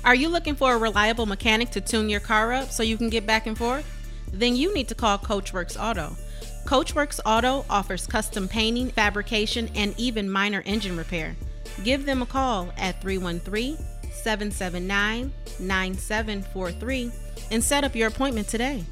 Are 0.04 0.14
you 0.14 0.30
looking 0.30 0.54
for 0.54 0.72
a 0.72 0.78
reliable 0.78 1.26
mechanic 1.26 1.70
to 1.72 1.82
tune 1.82 2.08
your 2.08 2.20
car 2.20 2.52
up 2.54 2.70
so 2.70 2.82
you 2.82 2.96
can 2.96 3.10
get 3.10 3.26
back 3.26 3.46
and 3.46 3.58
forth? 3.58 3.86
Then 4.32 4.56
you 4.56 4.72
need 4.72 4.88
to 4.88 4.94
call 4.94 5.18
Coachworks 5.18 5.78
Auto. 5.78 6.16
Coachworks 6.68 7.18
Auto 7.24 7.64
offers 7.70 8.06
custom 8.06 8.46
painting, 8.46 8.90
fabrication, 8.90 9.70
and 9.74 9.98
even 9.98 10.30
minor 10.30 10.62
engine 10.66 10.98
repair. 10.98 11.34
Give 11.82 12.04
them 12.04 12.20
a 12.20 12.26
call 12.26 12.68
at 12.76 13.00
313 13.00 13.78
779 14.12 15.32
9743 15.58 17.10
and 17.52 17.64
set 17.64 17.84
up 17.84 17.96
your 17.96 18.08
appointment 18.08 18.48
today. 18.48 18.84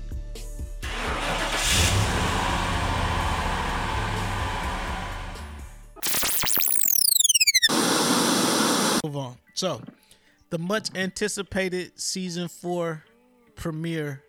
Move 9.05 9.19
on. 9.19 9.37
So, 9.53 9.83
the 10.49 10.59
much 10.59 10.95
anticipated 10.95 12.01
season 12.01 12.49
four 12.49 13.05
premiere 13.55 14.23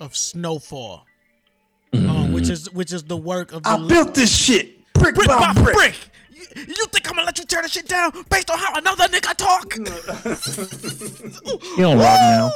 of 0.00 0.16
Snowfall, 0.16 1.05
which 2.36 2.48
is 2.50 2.70
which 2.72 2.92
is 2.92 3.04
the 3.04 3.16
work 3.16 3.52
of 3.52 3.62
the 3.62 3.68
I 3.70 3.86
built 3.86 4.14
this 4.14 4.34
shit 4.34 4.92
brick, 4.94 5.14
brick 5.14 5.28
by 5.28 5.52
by 5.52 5.62
brick. 5.62 5.74
brick. 5.74 5.94
You, 6.30 6.44
you 6.68 6.86
think 6.86 7.08
I'm 7.08 7.14
gonna 7.16 7.26
let 7.26 7.38
you 7.38 7.44
tear 7.44 7.62
this 7.62 7.72
shit 7.72 7.88
down 7.88 8.12
based 8.30 8.50
on 8.50 8.58
how 8.58 8.74
another 8.76 9.04
nigga 9.08 9.34
talk? 9.36 9.74
You 11.76 11.82
don't 11.82 11.98
rock 11.98 12.18
now. 12.20 12.50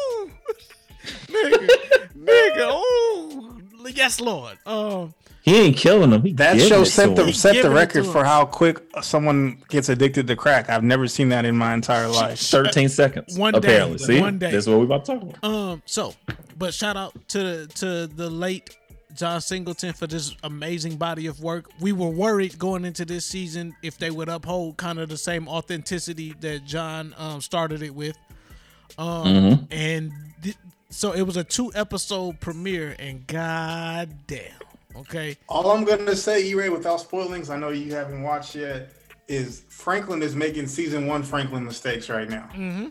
nigga, 1.28 1.68
nigga, 2.16 2.82
ooh, 2.82 3.60
yes, 3.94 4.20
Lord. 4.20 4.58
Um, 4.66 5.14
He 5.42 5.56
ain't 5.56 5.76
killing 5.76 6.10
them. 6.10 6.22
He 6.22 6.32
That 6.34 6.60
show 6.60 6.84
set 6.84 7.16
the 7.16 7.32
set 7.32 7.62
the 7.62 7.70
record 7.70 8.06
for 8.06 8.24
how 8.24 8.44
quick 8.44 8.80
someone 9.02 9.58
gets 9.68 9.88
addicted 9.88 10.26
to 10.26 10.36
crack. 10.36 10.68
I've 10.70 10.84
never 10.84 11.06
seen 11.08 11.30
that 11.30 11.44
in 11.44 11.56
my 11.56 11.74
entire 11.74 12.08
life. 12.08 12.38
13 12.40 12.88
seconds. 12.88 13.38
One 13.38 13.52
day, 13.54 13.58
apparently. 13.58 13.98
See, 13.98 14.20
one 14.20 14.38
day. 14.38 14.50
This 14.50 14.64
is 14.64 14.68
what 14.68 14.78
we 14.80 14.84
about 14.84 15.04
to 15.06 15.12
talk 15.18 15.22
about. 15.22 15.44
um, 15.44 15.82
so, 15.86 16.14
but 16.58 16.74
shout 16.74 16.96
out 16.96 17.14
to 17.28 17.66
to 17.66 18.06
the 18.06 18.28
late 18.30 18.76
John 19.14 19.40
Singleton 19.40 19.92
for 19.92 20.06
this 20.06 20.34
amazing 20.42 20.96
body 20.96 21.26
of 21.26 21.40
work. 21.42 21.66
We 21.80 21.92
were 21.92 22.08
worried 22.08 22.58
going 22.58 22.84
into 22.84 23.04
this 23.04 23.26
season 23.26 23.74
if 23.82 23.98
they 23.98 24.10
would 24.10 24.28
uphold 24.28 24.76
kind 24.76 24.98
of 24.98 25.08
the 25.08 25.18
same 25.18 25.48
authenticity 25.48 26.34
that 26.40 26.64
John 26.64 27.14
um, 27.18 27.40
started 27.40 27.82
it 27.82 27.94
with. 27.94 28.16
Um, 28.98 29.26
Mhm. 29.26 29.66
And 29.70 30.12
th- 30.42 30.56
so 30.90 31.12
it 31.12 31.22
was 31.22 31.36
a 31.36 31.44
two 31.44 31.70
episode 31.74 32.40
premiere, 32.40 32.96
and 32.98 33.26
god 33.26 34.10
damn. 34.26 34.42
Okay. 34.96 35.36
All 35.48 35.70
I'm 35.70 35.84
gonna 35.84 36.16
say, 36.16 36.44
E-Ray, 36.46 36.68
without 36.68 37.00
spoiling, 37.00 37.40
'cause 37.42 37.50
I 37.50 37.56
know 37.56 37.68
you 37.70 37.94
haven't 37.94 38.22
watched 38.22 38.54
yet, 38.56 38.90
is 39.28 39.62
Franklin 39.68 40.20
is 40.22 40.34
making 40.34 40.66
season 40.66 41.06
one 41.06 41.22
Franklin 41.22 41.64
mistakes 41.64 42.08
right 42.08 42.28
now. 42.28 42.48
Mm-hmm. 42.52 42.86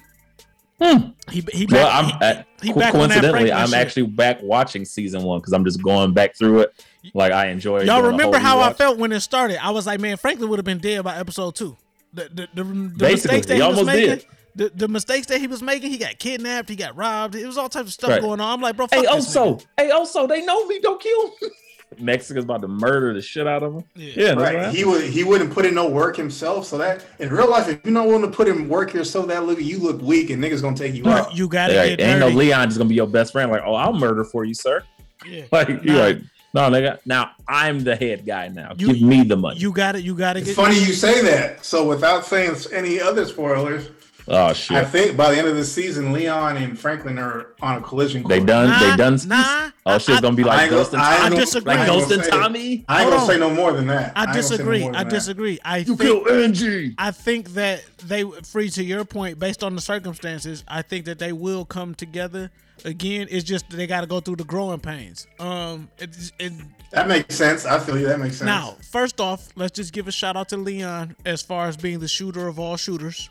He 1.29 1.43
he 1.51 1.65
Well, 1.69 1.87
I'm 1.91 2.05
he, 2.05 2.11
uh, 2.21 2.43
he 2.61 2.73
co- 2.73 2.79
back 2.79 2.93
on 2.95 3.09
that 3.09 3.09
coincidentally, 3.19 3.51
I'm 3.51 3.67
shit. 3.67 3.75
actually 3.77 4.03
back 4.07 4.41
watching 4.41 4.85
season 4.85 5.23
one 5.23 5.39
because 5.39 5.53
I'm 5.53 5.65
just 5.65 5.81
going 5.83 6.13
back 6.13 6.35
through 6.37 6.61
it. 6.61 6.83
Like 7.13 7.31
I 7.31 7.47
enjoy. 7.47 7.81
Y'all 7.81 7.97
doing 8.01 8.05
a 8.05 8.07
remember 8.11 8.39
whole 8.39 8.59
how 8.61 8.69
I 8.69 8.73
felt 8.73 8.97
when 8.97 9.11
it 9.11 9.19
started? 9.21 9.63
I 9.63 9.71
was 9.71 9.85
like, 9.87 9.99
man, 9.99 10.17
Franklin 10.17 10.49
would 10.49 10.57
have 10.59 10.65
been 10.65 10.79
dead 10.79 11.03
by 11.03 11.17
episode 11.17 11.55
two. 11.55 11.77
The 12.13 12.29
the, 12.33 12.47
the, 12.55 12.63
the 12.63 13.09
mistakes 13.09 13.45
that 13.47 13.55
he 13.55 13.61
he, 13.61 13.67
was 13.67 13.77
almost 13.77 13.85
making, 13.85 14.09
did. 14.09 14.25
the, 14.55 14.69
the 14.75 14.87
mistakes 14.87 15.27
that 15.27 15.39
he 15.39 15.47
was 15.47 15.61
making, 15.61 15.91
he 15.91 15.97
got 15.97 16.17
kidnapped, 16.17 16.69
he 16.69 16.75
got 16.75 16.95
robbed. 16.95 17.35
It 17.35 17.45
was 17.45 17.57
all 17.57 17.69
types 17.69 17.89
of 17.89 17.93
stuff 17.93 18.09
Right. 18.09 18.21
going 18.21 18.39
on. 18.41 18.53
I'm 18.53 18.61
like, 18.61 18.75
bro, 18.75 18.87
fuck 18.87 18.99
Hey, 19.05 19.15
this 19.15 19.35
Oso. 19.35 19.63
Hey, 19.77 19.89
Oso. 19.91 20.27
They 20.27 20.43
know 20.45 20.65
me. 20.65 20.79
Don't 20.79 21.01
kill 21.01 21.35
me. 21.97 22.03
Mexico's 22.03 22.43
about 22.43 22.61
to 22.61 22.67
murder 22.67 23.13
the 23.13 23.21
shit 23.21 23.47
out 23.47 23.63
of 23.63 23.73
him. 23.75 23.83
Yeah, 23.95 24.35
that's 24.35 24.55
right. 24.55 24.73
He 24.75 24.83
would 24.85 25.03
he 25.03 25.23
wouldn't 25.23 25.51
put 25.53 25.65
in 25.65 25.75
no 25.75 25.89
work 25.89 26.15
himself. 26.15 26.65
So 26.65 26.77
that 26.77 27.05
in 27.19 27.29
real 27.29 27.49
life, 27.49 27.67
if 27.67 27.79
you're 27.83 27.93
not 27.93 28.07
willing 28.07 28.21
to 28.23 28.35
put 28.35 28.47
in 28.47 28.67
work 28.69 28.93
yourself, 28.93 29.27
that 29.27 29.45
look 29.45 29.59
you 29.61 29.79
look 29.79 30.01
weak 30.01 30.29
and 30.29 30.43
niggas 30.43 30.61
gonna 30.61 30.75
take 30.75 30.93
you 30.95 31.07
out. 31.07 31.35
You 31.35 31.47
gotta 31.47 31.75
Like, 31.75 31.97
get 31.97 32.01
ain't 32.07 32.19
no. 32.19 32.27
Leon 32.29 32.67
just 32.67 32.77
gonna 32.77 32.89
be 32.89 32.95
your 32.95 33.07
best 33.07 33.31
friend. 33.31 33.51
Like, 33.51 33.63
oh, 33.65 33.73
I'll 33.75 33.93
murder 33.93 34.23
for 34.23 34.45
you, 34.45 34.53
sir. 34.53 34.83
Yeah. 35.27 35.43
Like 35.51 35.69
you 35.69 35.93
Nah. 35.93 35.99
like, 35.99 36.17
no, 36.53 36.61
nigga. 36.69 36.99
Now 37.05 37.31
I'm 37.47 37.83
the 37.83 37.95
head 37.95 38.25
guy. 38.25 38.47
Now 38.47 38.73
You- 38.77 38.93
give 38.93 39.01
me 39.01 39.23
the 39.23 39.35
money. 39.35 39.59
You 39.59 39.71
got 39.71 39.95
it. 39.95 40.03
You 40.03 40.15
got 40.15 40.37
it. 40.37 40.41
It's 40.47 40.53
funny 40.55 40.75
you 40.79 40.93
say 40.93 41.21
that. 41.23 41.63
So 41.65 41.87
without 41.87 42.25
saying 42.25 42.55
any 42.73 42.99
other 42.99 43.25
spoilers, 43.25 43.89
oh 44.29 44.53
shit! 44.53 44.77
I 44.77 44.85
think 44.85 45.17
by 45.17 45.31
the 45.31 45.37
end 45.37 45.47
of 45.47 45.55
the 45.55 45.63
season, 45.65 46.11
Leon 46.13 46.57
and 46.57 46.77
Franklin 46.77 47.17
are 47.17 47.55
on 47.61 47.77
a 47.77 47.81
collision 47.81 48.23
course. 48.23 48.33
They 48.37 48.43
done. 48.45 48.69
Nah, 48.69 48.79
they 48.79 48.95
done. 48.97 49.19
nah, 49.27 49.71
oh 49.85 49.97
shit, 49.97 50.09
it's 50.09 50.21
gonna 50.21 50.35
be 50.35 50.43
like 50.43 50.61
ain't 50.61 50.71
Ghost 50.71 50.93
and 50.93 51.01
Tommy. 51.01 51.29
gonna- 51.29 51.35
disagree. 51.41 51.71
Like 51.73 51.79
I 51.79 51.81
ain't 51.83 51.91
Ghost 51.91 52.09
gonna 52.09 52.21
and 52.21 52.23
say- 52.25 52.29
Tommy. 52.39 52.85
I 52.87 53.01
ain't 53.03 53.11
gonna 53.11 53.25
say 53.27 53.37
no 53.39 53.49
more 53.49 53.73
than 53.73 53.87
that. 53.87 54.13
I 54.15 54.23
ain't 54.23 54.29
gonna 54.31 54.43
say 54.43 54.49
no 54.49 54.57
disagree. 54.57 54.79
more 54.81 54.89
I 54.91 54.97
than 54.99 55.07
that. 55.09 55.13
disagree. 55.15 55.59
I 55.65 55.77
You 55.77 55.95
think, 55.95 55.99
kill 56.25 56.29
Angie. 56.43 56.95
I 56.97 57.11
think 57.11 57.49
that 57.55 57.83
they 58.05 58.23
free 58.43 58.69
to 58.71 58.83
your 58.83 59.05
point 59.05 59.39
based 59.39 59.63
on 59.63 59.75
the 59.75 59.81
circumstances. 59.81 60.63
I 60.67 60.81
think 60.81 61.05
that 61.05 61.19
they 61.19 61.33
will 61.33 61.65
come 61.65 61.95
together. 61.95 62.51
Again, 62.85 63.27
it's 63.29 63.43
just 63.43 63.69
they 63.69 63.87
got 63.87 64.01
to 64.01 64.07
go 64.07 64.21
through 64.21 64.37
the 64.37 64.45
growing 64.45 64.79
pains. 64.79 65.27
Um, 65.37 65.89
it's 65.97 66.31
it, 66.39 66.53
That 66.91 67.09
makes 67.09 67.35
sense. 67.35 67.65
I 67.65 67.77
feel 67.77 67.99
you. 67.99 68.07
That 68.07 68.21
makes 68.21 68.37
sense. 68.37 68.45
now. 68.45 68.77
First 68.89 69.19
off, 69.19 69.49
let's 69.57 69.75
just 69.75 69.91
give 69.91 70.07
a 70.07 70.13
shout 70.13 70.37
out 70.37 70.47
to 70.49 70.57
Leon 70.57 71.13
as 71.25 71.41
far 71.41 71.67
as 71.67 71.75
being 71.75 71.99
the 71.99 72.07
shooter 72.07 72.47
of 72.47 72.57
all 72.57 72.77
shooters. 72.77 73.29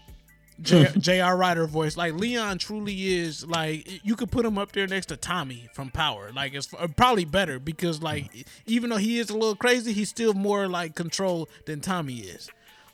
J- 0.60 0.92
J.R. 0.98 1.36
Ryder 1.36 1.66
voice, 1.66 1.96
like 1.96 2.14
Leon 2.14 2.58
truly 2.58 3.14
is 3.14 3.46
like 3.46 4.04
you 4.04 4.16
could 4.16 4.30
put 4.30 4.44
him 4.44 4.58
up 4.58 4.72
there 4.72 4.86
next 4.86 5.06
to 5.06 5.16
Tommy 5.16 5.68
from 5.72 5.90
Power, 5.90 6.30
like 6.34 6.54
it's 6.54 6.72
uh, 6.74 6.88
probably 6.96 7.24
better 7.24 7.58
because 7.58 8.02
like 8.02 8.46
even 8.66 8.90
though 8.90 8.96
he 8.96 9.18
is 9.18 9.30
a 9.30 9.34
little 9.34 9.56
crazy, 9.56 9.92
he's 9.92 10.08
still 10.08 10.34
more 10.34 10.66
like 10.68 10.94
control 10.94 11.48
than 11.66 11.80
Tommy 11.80 12.16
is. 12.18 12.50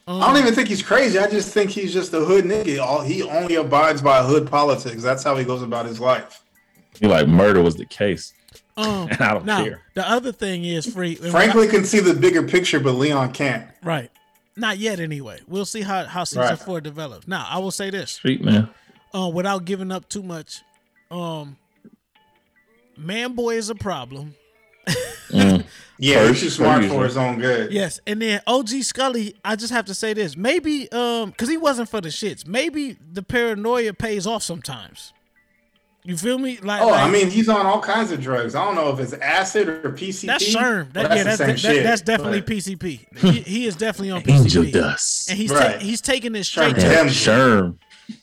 Um, 0.07 0.21
I 0.21 0.27
don't 0.27 0.37
even 0.37 0.53
think 0.53 0.67
he's 0.67 0.83
crazy. 0.83 1.17
I 1.17 1.27
just 1.27 1.51
think 1.51 1.71
he's 1.71 1.91
just 1.91 2.13
a 2.13 2.19
hood 2.19 2.45
nigga. 2.45 2.79
All 2.79 3.01
he 3.01 3.23
only 3.23 3.55
abides 3.55 4.01
by 4.03 4.21
hood 4.21 4.47
politics. 4.49 5.01
That's 5.01 5.23
how 5.23 5.35
he 5.35 5.43
goes 5.43 5.63
about 5.63 5.87
his 5.87 5.99
life. 5.99 6.43
You 6.99 7.07
like 7.07 7.27
murder 7.27 7.61
was 7.63 7.75
the 7.75 7.85
case. 7.85 8.33
Um, 8.77 9.07
And 9.11 9.21
I 9.21 9.33
don't 9.33 9.45
now, 9.45 9.63
care. 9.63 9.81
The 9.95 10.07
other 10.07 10.31
thing 10.31 10.63
is 10.65 10.85
free. 10.85 11.15
Franklin 11.15 11.69
can 11.69 11.85
see 11.85 11.99
the 11.99 12.13
bigger 12.13 12.43
picture, 12.43 12.79
but 12.79 12.91
Leon 12.93 13.33
can't. 13.33 13.67
right? 13.83 14.11
Not 14.57 14.77
yet, 14.77 14.99
anyway. 14.99 15.39
We'll 15.47 15.65
see 15.65 15.81
how 15.81 16.05
how 16.05 16.23
season 16.23 16.43
Right. 16.43 16.59
four 16.59 16.79
develops. 16.81 17.27
Now, 17.27 17.45
I 17.49 17.57
will 17.59 17.71
say 17.71 17.89
this, 17.89 18.11
Street 18.13 18.41
man. 18.43 18.69
uh, 19.13 19.27
without 19.27 19.65
giving 19.65 19.91
up 19.91 20.07
too 20.09 20.23
much. 20.23 20.61
Um, 21.11 21.57
Man 22.97 23.33
Boy 23.33 23.55
is 23.57 23.69
a 23.69 23.75
problem. 23.75 24.35
Mm. 25.31 25.65
Yeah, 25.97 26.23
Per- 26.23 26.27
he's 26.33 26.41
too 26.41 26.49
smart 26.49 26.83
for 26.85 27.05
his 27.05 27.15
own 27.15 27.39
good. 27.39 27.71
Yes, 27.71 28.01
and 28.05 28.21
then 28.21 28.41
OG 28.47 28.83
Scully, 28.83 29.33
I 29.45 29.55
just 29.55 29.71
have 29.71 29.85
to 29.85 29.93
say 29.93 30.11
this. 30.13 30.35
Maybe 30.35 30.91
um 30.91 31.31
cuz 31.31 31.47
he 31.47 31.55
wasn't 31.55 31.87
for 31.87 32.01
the 32.01 32.09
shits. 32.09 32.45
Maybe 32.45 32.97
the 33.13 33.23
paranoia 33.23 33.93
pays 33.93 34.27
off 34.27 34.43
sometimes. 34.43 35.13
You 36.07 36.15
feel 36.15 36.37
me? 36.37 36.59
Like 36.61 36.81
Oh, 36.83 36.91
I 36.93 37.09
mean, 37.09 37.31
he's 37.31 37.49
on 37.49 37.65
all 37.65 37.81
kinds 37.81 38.11
of 38.11 38.21
drugs. 38.21 38.53
I 38.53 38.63
don't 38.63 38.75
know 38.75 38.91
if 38.93 38.99
it's 38.99 39.13
acid 39.13 39.67
or 39.67 39.91
PCP. 39.91 40.27
That's 40.27 40.43
Sherm. 40.55 40.93
That, 40.93 41.09
Well, 41.09 41.17
yeah, 41.17 41.23
that's 41.23 41.37
the 41.39 41.45
that, 41.45 41.59
same 41.59 41.73
shit, 41.73 41.83
that's 41.83 42.01
definitely 42.01 42.41
but- 42.41 42.49
PCP. 42.53 42.99
He, 43.17 43.31
he 43.41 43.65
is 43.65 43.75
definitely 43.75 44.11
on 44.11 44.21
PCP. 44.21 44.39
Angel 44.43 44.71
dust. 44.71 45.29
And 45.31 45.39
he's 45.39 45.49
Right. 45.51 45.73
ta- 45.73 45.79
he's 45.79 46.01
taking 46.01 46.31
this 46.33 46.47
straight 46.47 46.75
Sherm 46.75 46.79
to 46.81 46.95
Tim. 46.95 47.07
Sherm. 47.07 47.77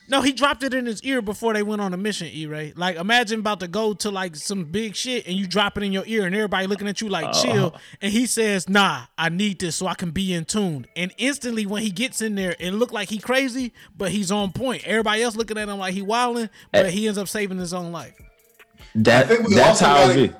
No, 0.07 0.21
he 0.21 0.31
dropped 0.31 0.63
it 0.63 0.73
in 0.73 0.85
his 0.85 1.01
ear 1.03 1.21
before 1.21 1.53
they 1.53 1.63
went 1.63 1.81
on 1.81 1.93
a 1.93 1.97
mission, 1.97 2.29
E 2.31 2.45
Ray. 2.45 2.73
Like 2.75 2.95
imagine 2.95 3.39
about 3.41 3.59
to 3.61 3.67
go 3.67 3.93
to 3.95 4.11
like 4.11 4.35
some 4.35 4.65
big 4.65 4.95
shit 4.95 5.27
and 5.27 5.35
you 5.35 5.47
drop 5.47 5.77
it 5.77 5.83
in 5.83 5.91
your 5.91 6.03
ear 6.05 6.25
and 6.25 6.33
everybody 6.35 6.67
looking 6.67 6.87
at 6.87 7.01
you 7.01 7.09
like 7.09 7.25
Uh-huh. 7.25 7.41
chill. 7.43 7.75
And 8.01 8.11
he 8.13 8.25
says, 8.25 8.69
Nah, 8.69 9.03
I 9.17 9.29
need 9.29 9.59
this 9.59 9.75
so 9.77 9.87
I 9.87 9.95
can 9.95 10.11
be 10.11 10.33
in 10.33 10.45
tune. 10.45 10.85
And 10.95 11.13
instantly 11.17 11.65
when 11.65 11.81
he 11.81 11.89
gets 11.91 12.21
in 12.21 12.35
there, 12.35 12.55
it 12.59 12.71
looked 12.71 12.93
like 12.93 13.09
he 13.09 13.17
crazy, 13.17 13.73
but 13.97 14.11
he's 14.11 14.31
on 14.31 14.51
point. 14.51 14.83
Everybody 14.85 15.21
else 15.23 15.35
looking 15.35 15.57
at 15.57 15.67
him 15.67 15.77
like 15.79 15.93
he 15.93 16.01
wilding, 16.01 16.49
but 16.71 16.89
he 16.91 17.07
ends 17.07 17.17
up 17.17 17.27
saving 17.27 17.57
his 17.57 17.73
own 17.73 17.91
life. 17.91 18.13
That 18.95 19.25
I 19.25 19.27
think 19.27 19.47
we 19.47 19.55
that's 19.55 19.79
how 19.79 20.07
gotta, 20.07 20.23
it 20.25 20.35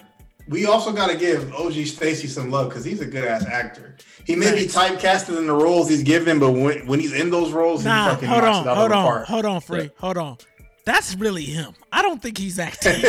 we 0.47 0.65
also 0.65 0.91
got 0.91 1.09
to 1.09 1.15
give 1.17 1.53
OG 1.53 1.85
Stacy 1.85 2.27
some 2.27 2.51
love 2.51 2.69
because 2.69 2.83
he's 2.83 2.99
a 3.01 3.05
good 3.05 3.23
ass 3.23 3.45
actor. 3.45 3.95
He 4.25 4.35
may 4.35 4.53
be 4.55 4.65
typecasted 4.67 5.37
in 5.37 5.47
the 5.47 5.53
roles 5.53 5.89
he's 5.89 6.03
given, 6.03 6.39
but 6.39 6.51
when, 6.51 6.85
when 6.87 6.99
he's 6.99 7.13
in 7.13 7.29
those 7.29 7.51
roles, 7.51 7.83
Nah, 7.83 8.05
he 8.05 8.13
fucking 8.15 8.29
hold 8.29 8.43
knocks 8.43 8.57
on, 8.57 8.63
it 8.65 8.69
out 8.69 8.77
hold 8.77 8.85
of 8.85 8.91
the 8.91 8.97
on, 8.97 9.05
park. 9.05 9.25
hold 9.25 9.45
on, 9.45 9.61
free, 9.61 9.91
hold 9.97 10.17
on. 10.17 10.37
That's 10.85 11.15
really 11.15 11.43
him. 11.43 11.73
I 11.91 12.01
don't 12.01 12.21
think 12.21 12.37
he's 12.37 12.59
acting. 12.59 12.93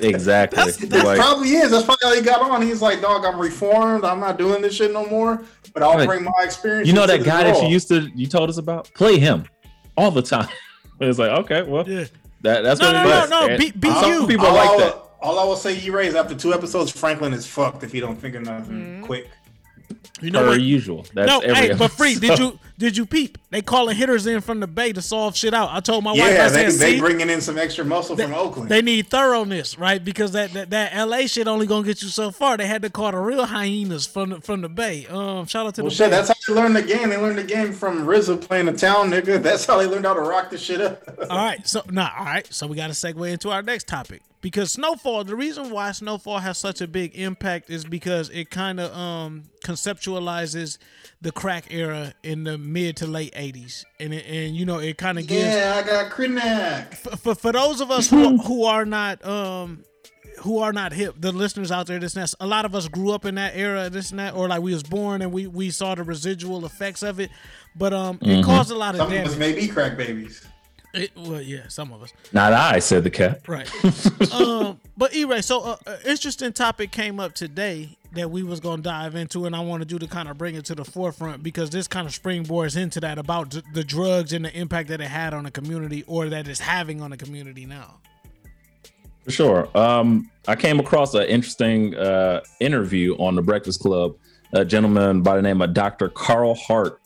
exactly. 0.00 0.56
That 0.86 1.04
Like, 1.04 1.18
probably 1.18 1.50
is. 1.50 1.70
That's 1.70 1.84
probably 1.84 2.08
how 2.08 2.14
he 2.14 2.22
got 2.22 2.40
on. 2.50 2.62
He's 2.62 2.80
like, 2.80 3.00
dog, 3.00 3.24
I'm 3.24 3.38
reformed. 3.38 4.04
I'm 4.04 4.20
not 4.20 4.38
doing 4.38 4.62
this 4.62 4.74
shit 4.74 4.92
no 4.92 5.06
more. 5.06 5.42
But 5.74 5.82
I'll 5.82 5.96
Right. 5.96 6.08
bring 6.08 6.24
my 6.24 6.32
experience. 6.42 6.88
you 6.88 6.94
know 6.94 7.06
that 7.06 7.18
this 7.18 7.26
guy 7.26 7.44
that 7.44 7.62
you 7.62 7.68
used 7.68 7.88
to 7.88 8.08
you 8.14 8.26
told 8.26 8.48
us 8.48 8.56
about? 8.58 8.90
Play 8.94 9.18
him 9.18 9.44
all 9.96 10.10
the 10.10 10.22
time. 10.22 10.48
It's 11.00 11.16
like 11.16 11.30
okay, 11.30 11.62
well, 11.62 11.84
that 11.84 12.08
that's 12.42 12.80
No, 12.80 12.86
what 12.86 12.92
no, 12.92 13.02
it 13.02 13.08
no, 13.08 13.22
is. 13.24 13.30
no, 13.30 13.56
be- 13.56 13.70
be 13.70 13.88
some 13.88 14.12
you. 14.12 14.26
people 14.26 14.46
all 14.46 14.54
like 14.54 14.68
I 14.70 14.76
that. 14.78 14.94
will- 14.96 15.10
All 15.22 15.38
I 15.38 15.44
will 15.44 15.54
say, 15.56 15.78
you 15.78 15.94
raise 15.94 16.16
after 16.16 16.34
two 16.34 16.52
episodes, 16.52 16.90
Franklin 16.90 17.32
is 17.32 17.46
fucked 17.46 17.84
if 17.84 17.92
he 17.92 18.00
don't 18.00 18.16
think 18.20 18.34
of 18.34 18.42
nothing 18.42 18.74
mm-hmm. 18.76 19.04
quick. 19.04 19.28
You 20.20 20.30
know 20.30 20.40
per 20.40 20.48
what? 20.48 20.60
usual. 20.60 21.06
That's 21.14 21.28
no, 21.28 21.40
every 21.40 21.68
hey, 21.68 21.74
but 21.74 21.90
free. 21.92 22.16
Did 22.16 22.38
you 22.38 22.58
did 22.78 22.96
you 22.96 23.06
peep? 23.06 23.38
They 23.50 23.60
calling 23.60 23.96
hitters 23.96 24.26
in 24.26 24.40
from 24.40 24.60
the 24.60 24.68
bay 24.68 24.92
to 24.92 25.02
solve 25.02 25.36
shit 25.36 25.52
out. 25.52 25.70
I 25.72 25.80
told 25.80 26.04
my 26.04 26.12
wife, 26.12 26.18
yeah, 26.18 26.46
I 26.46 26.48
they, 26.48 26.70
said, 26.70 26.80
they 26.80 27.00
bringing 27.00 27.28
in 27.28 27.40
some 27.40 27.58
extra 27.58 27.84
muscle 27.84 28.16
from 28.16 28.32
Oakland. 28.32 28.70
they 28.70 28.82
need 28.82 29.08
thoroughness, 29.08 29.76
right? 29.76 30.02
Because 30.02 30.32
that, 30.32 30.52
that 30.52 30.70
that 30.70 31.08
LA 31.08 31.26
shit 31.26 31.48
only 31.48 31.66
gonna 31.66 31.84
get 31.84 32.02
you 32.02 32.08
so 32.08 32.30
far. 32.30 32.56
They 32.56 32.66
had 32.66 32.82
to 32.82 32.90
call 32.90 33.10
the 33.10 33.18
real 33.18 33.44
hyenas 33.46 34.06
from 34.06 34.30
the, 34.30 34.40
from 34.40 34.60
the 34.60 34.68
bay. 34.68 35.06
Um, 35.06 35.46
shout 35.46 35.66
out 35.66 35.74
to 35.74 35.82
well, 35.82 35.90
the 35.90 35.96
shit, 35.96 36.10
Bay. 36.10 36.16
that's 36.16 36.28
how 36.28 36.34
they 36.54 36.60
learned 36.60 36.76
the 36.76 36.82
game. 36.82 37.10
They 37.10 37.16
learned 37.16 37.38
the 37.38 37.44
game 37.44 37.72
from 37.72 38.06
RZA 38.06 38.40
playing 38.42 38.66
the 38.66 38.72
town 38.72 39.10
nigga. 39.10 39.42
That's 39.48 39.64
how 39.64 39.78
they 39.78 39.86
learned 39.86 40.04
how 40.04 40.14
to 40.14 40.20
rock 40.20 40.50
the 40.50 40.58
shit 40.58 40.80
up. 40.80 41.02
all 41.30 41.36
right, 41.36 41.66
so 41.66 41.82
nah, 41.90 42.10
all 42.16 42.24
right, 42.24 42.46
so 42.52 42.66
we 42.66 42.76
got 42.76 42.88
to 42.88 42.92
segue 42.92 43.30
into 43.30 43.50
our 43.50 43.62
next 43.62 43.88
topic 43.88 44.22
because 44.40 44.72
Snowfall. 44.72 45.24
The 45.24 45.34
reason 45.34 45.70
why 45.70 45.92
Snowfall 45.92 46.38
has 46.38 46.58
such 46.58 46.80
a 46.80 46.86
big 46.86 47.16
impact 47.16 47.70
is 47.70 47.84
because 47.84 48.30
it 48.30 48.50
kind 48.50 48.78
of 48.78 48.92
um 48.96 49.44
conceptualizes 49.64 50.78
the 51.20 51.32
crack 51.32 51.66
era 51.70 52.14
in 52.22 52.44
the 52.44 52.56
mid 52.58 52.96
to 52.98 53.06
late 53.06 53.34
'80s, 53.34 53.84
and 53.98 54.14
it, 54.14 54.24
and 54.26 54.54
you 54.56 54.64
know 54.64 54.78
it 54.78 54.98
kind 54.98 55.18
of 55.18 55.26
gives 55.26 55.52
yeah, 55.54 55.80
I 55.82 55.86
got 55.86 56.10
Krenak. 56.12 56.94
for, 56.94 57.34
for 57.34 57.52
those 57.52 57.80
of 57.80 57.90
us 57.90 58.08
who, 58.08 58.38
who 58.42 58.64
are 58.64 58.84
not 58.84 59.24
um 59.24 59.84
who 60.42 60.58
are 60.60 60.72
not 60.72 60.92
hip, 60.92 61.16
the 61.18 61.32
listeners 61.32 61.72
out 61.72 61.88
there, 61.88 61.98
this 61.98 62.14
and 62.14 62.22
that, 62.22 62.32
a 62.38 62.46
lot 62.46 62.64
of 62.64 62.72
us 62.76 62.86
grew 62.86 63.10
up 63.10 63.24
in 63.24 63.34
that 63.34 63.56
era, 63.56 63.90
this 63.90 64.10
and 64.10 64.20
that, 64.20 64.34
or 64.34 64.46
like 64.46 64.62
we 64.62 64.72
was 64.72 64.84
born 64.84 65.20
and 65.22 65.32
we 65.32 65.46
we 65.48 65.70
saw 65.70 65.96
the 65.96 66.04
residual 66.04 66.64
effects 66.64 67.02
of 67.02 67.18
it, 67.18 67.30
but 67.74 67.92
um 67.92 68.18
it 68.22 68.26
Mhm. 68.26 68.44
caused 68.44 68.70
a 68.70 68.76
lot 68.76 68.94
of 68.94 68.98
Some 68.98 69.08
of 69.08 69.12
damage. 69.12 69.32
us 69.32 69.36
may 69.36 69.52
be 69.52 69.66
crack 69.66 69.96
babies. 69.96 70.46
It, 70.94 71.10
well, 71.16 71.42
yeah, 71.42 71.68
some 71.68 71.92
of 71.92 72.02
us. 72.02 72.12
Not 72.32 72.54
I, 72.54 72.78
said 72.78 73.04
the 73.04 73.10
cat. 73.10 73.42
Right. 73.46 73.68
um, 74.32 74.80
but 74.96 75.12
anyway, 75.12 75.42
so 75.42 75.60
uh, 75.60 75.76
an 75.86 75.98
interesting 76.06 76.52
topic 76.54 76.92
came 76.92 77.20
up 77.20 77.34
today 77.34 77.97
that 78.12 78.30
we 78.30 78.42
was 78.42 78.60
gonna 78.60 78.82
dive 78.82 79.14
into, 79.14 79.46
and 79.46 79.54
I 79.54 79.60
wanted 79.60 79.92
you 79.92 79.98
to 79.98 80.06
kind 80.06 80.28
of 80.28 80.38
bring 80.38 80.54
it 80.54 80.64
to 80.66 80.74
the 80.74 80.84
forefront 80.84 81.42
because 81.42 81.70
this 81.70 81.86
kind 81.86 82.06
of 82.06 82.12
springboards 82.12 82.76
into 82.76 83.00
that 83.00 83.18
about 83.18 83.50
d- 83.50 83.62
the 83.74 83.84
drugs 83.84 84.32
and 84.32 84.44
the 84.44 84.56
impact 84.56 84.88
that 84.88 85.00
it 85.00 85.08
had 85.08 85.34
on 85.34 85.44
the 85.44 85.50
community 85.50 86.04
or 86.06 86.28
that 86.28 86.48
it's 86.48 86.60
having 86.60 87.02
on 87.02 87.10
the 87.10 87.16
community 87.16 87.66
now. 87.66 88.00
For 89.24 89.30
sure. 89.30 89.68
Um, 89.76 90.30
I 90.46 90.56
came 90.56 90.80
across 90.80 91.12
an 91.12 91.24
interesting 91.24 91.94
uh, 91.94 92.40
interview 92.60 93.14
on 93.18 93.34
the 93.34 93.42
Breakfast 93.42 93.80
Club. 93.80 94.16
A 94.54 94.64
gentleman 94.64 95.20
by 95.22 95.36
the 95.36 95.42
name 95.42 95.60
of 95.60 95.74
Dr. 95.74 96.08
Carl 96.08 96.54
Hart 96.54 97.02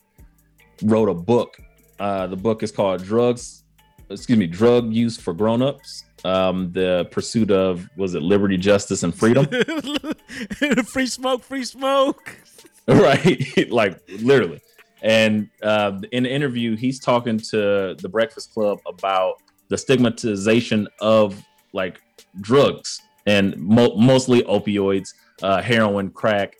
wrote 0.85 1.09
a 1.09 1.15
book. 1.15 1.59
Uh, 1.99 2.29
the 2.29 2.37
book 2.37 2.63
is 2.63 2.71
called 2.71 3.03
Drugs, 3.03 3.65
excuse 4.09 4.39
me, 4.39 4.47
Drug 4.47 4.93
Use 4.93 5.17
for 5.17 5.35
Grown-Ups. 5.35 6.05
Um, 6.25 6.73
the 6.73 7.09
pursuit 7.11 7.51
of 7.51 7.89
was 7.97 8.14
it 8.14 8.23
liberty, 8.23 8.57
justice, 8.57 9.03
and 9.03 9.14
freedom? 9.14 9.47
free 10.85 11.07
smoke, 11.07 11.43
free 11.43 11.64
smoke. 11.64 12.37
right 12.89 13.70
like 13.70 14.01
literally 14.20 14.61
and 15.03 15.49
uh, 15.62 15.99
in 16.11 16.25
the 16.25 16.33
interview 16.33 16.77
he's 16.77 16.99
talking 16.99 17.39
to 17.39 17.95
the 18.01 18.09
breakfast 18.09 18.53
club 18.53 18.79
about 18.87 19.35
the 19.68 19.79
stigmatization 19.79 20.89
of 21.01 21.45
like 21.73 22.01
drugs 22.41 23.01
and 23.27 23.57
mo- 23.57 23.95
mostly 23.97 24.43
opioids 24.43 25.11
uh, 25.43 25.62
heroin 25.62 26.11
crack 26.11 26.57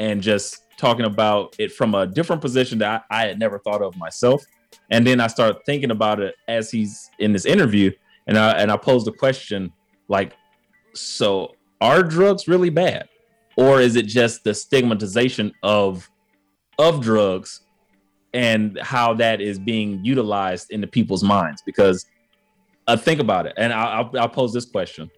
and 0.00 0.22
just 0.22 0.62
talking 0.78 1.04
about 1.04 1.54
it 1.58 1.72
from 1.72 1.94
a 1.94 2.06
different 2.06 2.40
position 2.40 2.78
that 2.78 3.04
I, 3.10 3.24
I 3.24 3.26
had 3.26 3.38
never 3.38 3.58
thought 3.58 3.82
of 3.82 3.96
myself 3.96 4.42
and 4.90 5.06
then 5.06 5.20
i 5.20 5.26
started 5.26 5.60
thinking 5.66 5.90
about 5.90 6.20
it 6.20 6.34
as 6.48 6.70
he's 6.70 7.10
in 7.18 7.32
this 7.32 7.44
interview 7.44 7.90
and 8.26 8.38
i 8.38 8.52
and 8.52 8.70
i 8.70 8.76
posed 8.76 9.06
a 9.08 9.12
question 9.12 9.72
like 10.08 10.32
so 10.94 11.54
are 11.80 12.02
drugs 12.02 12.48
really 12.48 12.70
bad? 12.70 13.08
Or 13.56 13.80
is 13.80 13.96
it 13.96 14.06
just 14.06 14.44
the 14.44 14.54
stigmatization 14.54 15.52
of 15.62 16.10
of 16.78 17.00
drugs 17.00 17.62
and 18.34 18.78
how 18.80 19.14
that 19.14 19.40
is 19.40 19.58
being 19.58 20.04
utilized 20.04 20.70
into 20.70 20.86
people's 20.86 21.22
minds? 21.22 21.62
Because 21.64 22.06
uh, 22.86 22.96
think 22.96 23.18
about 23.18 23.46
it. 23.46 23.54
And 23.56 23.72
I'll, 23.72 23.88
I'll, 23.88 24.20
I'll 24.20 24.28
pose 24.28 24.52
this 24.52 24.66
question. 24.66 25.10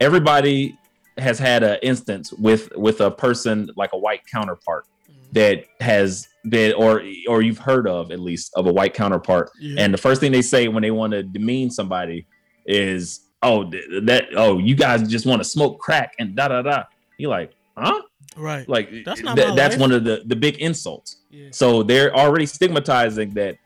Everybody 0.00 0.78
has 1.16 1.38
had 1.38 1.62
an 1.62 1.78
instance 1.82 2.32
with 2.32 2.70
with 2.76 3.00
a 3.00 3.10
person 3.10 3.70
like 3.76 3.92
a 3.92 3.98
white 3.98 4.20
counterpart 4.30 4.86
that 5.32 5.64
has 5.80 6.28
been 6.48 6.72
or 6.74 7.02
or 7.26 7.42
you've 7.42 7.58
heard 7.58 7.88
of 7.88 8.12
at 8.12 8.20
least 8.20 8.52
of 8.54 8.66
a 8.66 8.72
white 8.72 8.94
counterpart. 8.94 9.50
Yeah. 9.58 9.82
and 9.82 9.92
the 9.92 9.98
first 9.98 10.20
thing 10.20 10.30
they 10.30 10.42
say 10.42 10.68
when 10.68 10.82
they 10.82 10.90
want 10.90 11.12
to 11.12 11.22
demean 11.22 11.70
somebody 11.70 12.26
is 12.68 13.20
oh 13.42 13.64
that 14.02 14.26
oh 14.36 14.58
you 14.58 14.76
guys 14.76 15.08
just 15.08 15.26
want 15.26 15.40
to 15.42 15.48
smoke 15.48 15.80
crack 15.80 16.14
and 16.20 16.36
da 16.36 16.46
da 16.48 16.62
da. 16.62 16.84
You're 17.16 17.30
like 17.30 17.52
huh? 17.76 18.02
Right. 18.36 18.68
like 18.68 18.90
That's 19.04 19.20
not 19.22 19.36
th- 19.36 19.56
that's 19.56 19.74
life. 19.74 19.80
one 19.80 19.90
of 19.92 20.04
the 20.04 20.22
the 20.26 20.36
big 20.36 20.58
insults. 20.58 21.16
So 21.50 21.82
they're 21.82 22.14
already 22.14 22.46
stigmatizing 22.46 23.30
that 23.34 23.56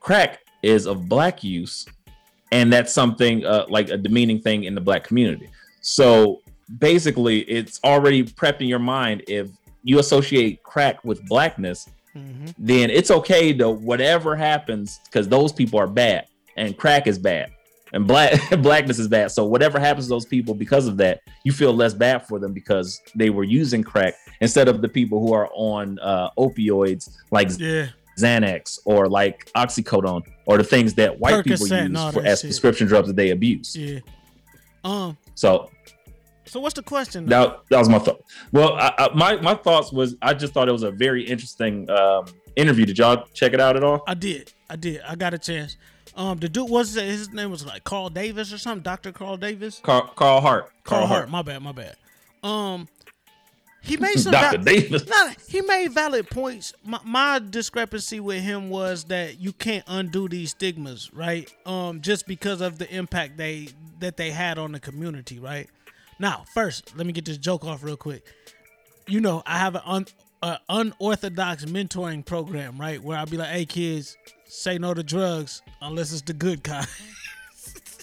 crack 0.00 0.40
is 0.62 0.86
of 0.86 1.08
black 1.08 1.42
use 1.42 1.86
and 2.52 2.72
that's 2.72 2.92
something 2.92 3.44
uh, 3.44 3.64
like 3.68 3.88
a 3.90 3.96
demeaning 3.96 4.40
thing 4.40 4.64
in 4.64 4.74
the 4.74 4.80
black 4.80 5.02
community. 5.04 5.48
So 5.80 6.40
basically 6.78 7.40
it's 7.40 7.80
already 7.84 8.22
prepped 8.24 8.60
in 8.60 8.68
your 8.68 8.78
mind 8.78 9.22
if 9.28 9.48
you 9.82 9.98
associate 9.98 10.62
crack 10.62 11.04
with 11.04 11.26
blackness 11.28 11.88
then 12.58 12.90
it's 12.90 13.10
okay 13.10 13.52
to 13.52 13.68
whatever 13.68 14.36
happens 14.36 15.00
because 15.06 15.28
those 15.28 15.52
people 15.52 15.78
are 15.80 15.86
bad 15.88 16.26
and 16.56 16.76
crack 16.78 17.06
is 17.08 17.18
bad 17.18 17.50
and 17.94 18.06
black 18.06 18.38
blackness 18.62 18.98
is 18.98 19.08
bad. 19.08 19.30
So 19.30 19.44
whatever 19.46 19.78
happens 19.78 20.06
to 20.06 20.10
those 20.10 20.26
people 20.26 20.52
because 20.54 20.86
of 20.86 20.96
that, 20.98 21.22
you 21.44 21.52
feel 21.52 21.72
less 21.72 21.94
bad 21.94 22.26
for 22.26 22.38
them 22.38 22.52
because 22.52 23.00
they 23.14 23.30
were 23.30 23.44
using 23.44 23.82
crack 23.82 24.14
instead 24.40 24.68
of 24.68 24.82
the 24.82 24.88
people 24.88 25.20
who 25.20 25.32
are 25.32 25.48
on 25.54 25.98
uh, 26.00 26.28
opioids 26.36 27.10
like 27.30 27.48
Yeah. 27.58 27.86
Xanax 28.18 28.78
or 28.84 29.08
like 29.08 29.50
oxycodone 29.56 30.22
or 30.46 30.56
the 30.58 30.64
things 30.64 30.94
that 30.94 31.18
white 31.18 31.42
people 31.44 31.66
Percocet 31.66 31.96
all 31.96 32.04
use 32.06 32.14
for, 32.14 32.24
as 32.26 32.40
shit. 32.40 32.48
prescription 32.50 32.86
drugs 32.86 33.08
that 33.08 33.16
they 33.16 33.30
abuse. 33.30 33.74
Yeah. 33.76 34.00
Um. 34.84 35.16
So 35.34 35.70
So 36.46 36.60
what's 36.60 36.74
the 36.74 36.82
question? 36.82 37.26
though? 37.26 37.46
that, 37.48 37.60
that 37.70 37.78
was 37.78 37.88
my 37.88 37.98
thought. 37.98 38.22
Well, 38.52 38.74
I, 38.74 38.92
I, 38.98 39.14
my 39.14 39.36
my 39.40 39.54
thoughts 39.54 39.92
was 39.92 40.16
I 40.22 40.34
just 40.34 40.52
thought 40.52 40.68
it 40.68 40.72
was 40.72 40.82
a 40.84 40.90
very 40.90 41.24
interesting 41.24 41.88
um, 41.90 42.26
interview. 42.56 42.84
Did 42.86 42.98
y'all 42.98 43.26
check 43.34 43.52
it 43.52 43.60
out 43.60 43.76
at 43.76 43.82
all? 43.82 44.02
I 44.06 44.14
did. 44.14 44.52
I 44.70 44.76
did. 44.76 45.00
I 45.08 45.14
got 45.16 45.34
a 45.34 45.38
chance. 45.38 45.76
Um, 46.16 46.38
the 46.38 46.48
dude 46.48 46.70
was 46.70 46.94
his 46.94 47.32
name 47.32 47.50
was 47.50 47.66
like 47.66 47.84
Carl 47.84 48.08
Davis 48.08 48.52
or 48.52 48.58
something, 48.58 48.82
Doctor 48.82 49.10
Carl 49.12 49.36
Davis. 49.36 49.80
Carl, 49.82 50.12
Carl 50.14 50.40
Hart. 50.40 50.70
Carl 50.84 51.06
Hart. 51.06 51.28
My 51.28 51.42
bad. 51.42 51.62
My 51.62 51.72
bad. 51.72 51.96
Um, 52.42 52.88
he 53.82 53.96
made 53.96 54.18
some. 54.18 54.32
Dr. 54.32 54.58
val- 54.58 54.64
Davis. 54.64 55.06
Nah, 55.06 55.32
he 55.48 55.60
made 55.60 55.92
valid 55.92 56.30
points. 56.30 56.72
My, 56.84 57.00
my 57.04 57.38
discrepancy 57.50 58.20
with 58.20 58.42
him 58.42 58.70
was 58.70 59.04
that 59.04 59.40
you 59.40 59.52
can't 59.52 59.84
undo 59.86 60.28
these 60.28 60.50
stigmas, 60.52 61.12
right? 61.12 61.52
Um, 61.66 62.00
just 62.00 62.26
because 62.26 62.60
of 62.60 62.78
the 62.78 62.92
impact 62.94 63.36
they 63.36 63.68
that 63.98 64.16
they 64.16 64.30
had 64.30 64.58
on 64.58 64.72
the 64.72 64.80
community, 64.80 65.38
right? 65.38 65.68
Now, 66.18 66.44
first, 66.54 66.96
let 66.96 67.06
me 67.06 67.12
get 67.12 67.24
this 67.24 67.38
joke 67.38 67.64
off 67.64 67.82
real 67.82 67.96
quick. 67.96 68.24
You 69.06 69.20
know, 69.20 69.42
I 69.44 69.58
have 69.58 69.74
an 69.74 69.82
un, 69.84 70.06
a 70.42 70.58
unorthodox 70.68 71.64
mentoring 71.64 72.24
program, 72.24 72.80
right? 72.80 73.02
Where 73.02 73.18
I'll 73.18 73.26
be 73.26 73.36
like, 73.36 73.50
"Hey, 73.50 73.66
kids, 73.66 74.16
say 74.54 74.78
no 74.78 74.94
to 74.94 75.02
drugs 75.02 75.62
unless 75.82 76.12
it's 76.12 76.22
the 76.22 76.32
good 76.34 76.62
kind." 76.64 76.86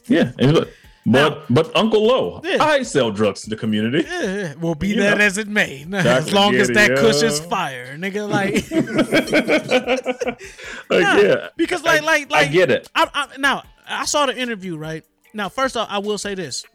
Yeah, 0.07 0.31
and 0.39 0.53
look, 0.53 0.69
but 1.05 1.43
but 1.49 1.73
Uncle 1.75 2.05
Lo, 2.07 2.41
Yeah. 2.43 2.57
I 2.61 2.81
sell 2.81 3.11
drugs 3.11 3.41
to 3.43 3.49
the 3.51 3.55
community. 3.55 4.03
Yeah, 4.09 4.55
well, 4.59 4.73
be 4.73 4.89
You 4.89 4.95
that 5.01 5.19
know. 5.19 5.23
as 5.23 5.37
it 5.37 5.47
may. 5.47 5.85
As 5.93 6.33
long 6.33 6.55
as 6.55 6.69
that 6.69 6.91
is 6.91 7.39
fire, 7.39 7.95
nigga. 7.97 8.27
Like, 8.27 8.69
Like, 10.89 11.03
Nah, 11.03 11.17
yeah, 11.17 11.47
because 11.55 11.83
like, 11.83 12.01
like, 12.01 12.31
like 12.31 12.47
I 12.47 12.51
get 12.51 12.71
it. 12.71 12.89
I, 12.95 13.07
I, 13.13 13.37
now, 13.37 13.63
I 13.87 14.05
saw 14.05 14.25
the 14.25 14.35
interview. 14.37 14.75
Right 14.75 15.05
now, 15.33 15.47
first 15.49 15.77
off, 15.77 15.87
I 15.89 15.99
will 15.99 16.17
say 16.17 16.33
this. 16.35 16.65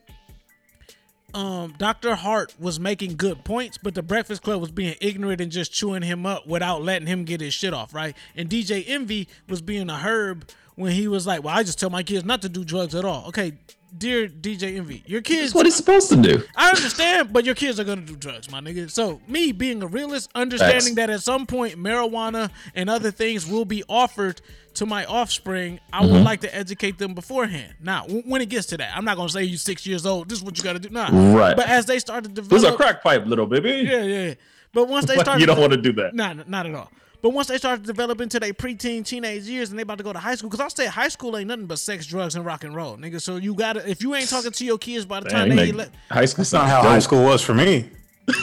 Um, 1.35 1.75
Dr. 1.77 2.15
Hart 2.15 2.55
was 2.59 2.81
making 2.81 3.17
good 3.17 3.45
points, 3.45 3.79
but 3.79 3.95
the 3.95 4.03
Breakfast 4.03 4.43
Club 4.43 4.61
was 4.61 4.71
being 4.71 4.95
ignorant 5.01 5.41
and 5.41 5.53
just 5.53 5.73
chewing 5.73 6.03
him 6.03 6.25
up 6.25 6.47
without 6.47 6.83
letting 6.83 7.07
him 7.09 7.25
get 7.25 7.41
his 7.41 7.53
shit 7.53 7.75
off, 7.75 7.93
right? 7.93 8.17
And 8.37 8.49
DJ 8.49 8.85
Envy 8.87 9.29
was 9.49 9.61
being 9.61 9.91
a 9.91 9.99
herb 9.99 10.49
when 10.77 10.93
he 10.93 11.09
was 11.09 11.27
like, 11.27 11.43
"Well, 11.43 11.55
I 11.55 11.63
just 11.63 11.79
tell 11.79 11.91
my 11.91 12.03
kids 12.03 12.25
not 12.25 12.43
to 12.43 12.49
do 12.49 12.65
drugs 12.65 12.95
at 12.95 13.05
all." 13.05 13.27
Okay, 13.29 13.53
dear 13.97 14.29
DJ 14.29 14.77
Envy, 14.77 15.03
your 15.07 15.21
kids. 15.23 15.43
That's 15.49 15.55
what 15.55 15.67
he's 15.67 15.75
supposed 15.75 16.09
to 16.11 16.17
do. 16.17 16.43
I 16.55 16.69
understand, 16.71 17.33
but 17.33 17.45
your 17.45 17.55
kids 17.55 17.81
are 17.81 17.85
gonna 17.85 18.03
do 18.03 18.17
drugs, 18.17 18.51
my 18.51 18.61
nigga. 18.61 18.91
So 18.91 19.21
me 19.29 19.53
being 19.53 19.83
a 19.83 19.87
realist, 19.87 20.31
understanding 20.35 20.81
Facts. 20.81 20.95
that 20.97 21.11
at 21.11 21.23
some 21.23 21.47
point 21.47 21.77
marijuana 21.77 22.51
and 22.75 22.89
other 22.91 23.11
things 23.11 23.47
will 23.47 23.65
be 23.65 23.83
offered 23.89 24.41
to 24.75 24.85
my 24.87 25.05
offspring, 25.07 25.81
I 25.93 26.03
Mhm. 26.05 26.13
would 26.13 26.23
like 26.23 26.41
to 26.43 26.55
educate 26.55 26.99
them 26.99 27.15
beforehand. 27.15 27.75
Now, 27.83 28.03
w- 28.03 28.23
when 28.27 28.43
it 28.43 28.49
gets 28.51 28.67
to 28.69 28.77
that, 28.77 28.93
I'm 28.95 29.05
not 29.05 29.17
gonna 29.17 29.31
say 29.31 29.45
you 29.45 29.57
six 29.57 29.87
years 29.87 30.05
old. 30.05 30.29
This 30.29 30.39
is 30.39 30.45
what 30.45 30.59
you 30.59 30.65
gotta 30.65 30.79
do. 30.79 30.91
Nah, 30.91 31.09
Right. 31.35 31.57
But 31.57 31.69
as 31.69 31.87
they 31.87 31.99
start 31.99 32.25
to 32.25 32.31
develop, 32.31 32.51
This 32.51 32.63
is 32.63 32.69
a 32.69 32.77
crack 32.77 33.03
pipe, 33.03 33.25
little 33.27 33.47
baby. 33.47 33.71
yeah, 33.91 34.03
yeah. 34.03 34.35
But 34.75 34.89
once 34.89 35.07
they 35.07 35.17
start, 35.19 35.41
you 35.41 35.47
don't 35.47 35.59
wanna 35.61 35.79
do 35.79 35.93
that. 35.95 36.15
Nah, 36.15 36.35
not 36.47 36.67
at 36.67 36.75
all. 36.75 36.91
But 37.23 37.31
once 37.31 37.49
they 37.49 37.59
start 37.59 37.83
developing 37.83 37.97
to 37.97 38.07
develop 38.07 38.21
into 38.21 38.41
their 38.41 38.53
preteen, 38.53 39.05
teenage 39.05 39.45
years, 39.45 39.71
and 39.71 39.79
they 39.79 39.83
about 39.83 39.99
to 39.99 40.05
go 40.05 40.13
to 40.13 40.19
high 40.19 40.35
school, 40.35 40.51
because 40.51 40.61
I'll 40.61 40.71
say 40.71 40.87
high 40.87 41.09
school 41.09 41.37
ain't 41.37 41.49
nothing 41.49 41.67
but 41.67 41.79
sex, 41.79 42.07
drugs, 42.07 42.37
and 42.37 42.45
rock 42.45 42.65
and 42.65 42.75
roll, 42.75 42.97
nigga. 42.97 43.21
So 43.21 43.37
you 43.37 43.55
gotta, 43.55 43.89
if 43.89 44.03
you 44.03 44.15
ain't 44.15 44.29
talking 44.29 44.53
to 44.53 44.65
your 44.65 44.79
kids 44.79 45.05
by 45.05 45.21
the 45.21 45.29
time 45.29 45.49
Damn, 45.49 45.57
they 45.57 45.67
you 45.67 45.73
ele- 45.73 45.79
make 45.79 45.89
high 46.11 46.25
school 46.25 46.43
That's 46.43 46.53
not 46.53 46.69
how 46.69 46.83
high 46.83 46.99
school 46.99 47.25
was 47.25 47.43
for 47.43 47.55
me. 47.55 47.91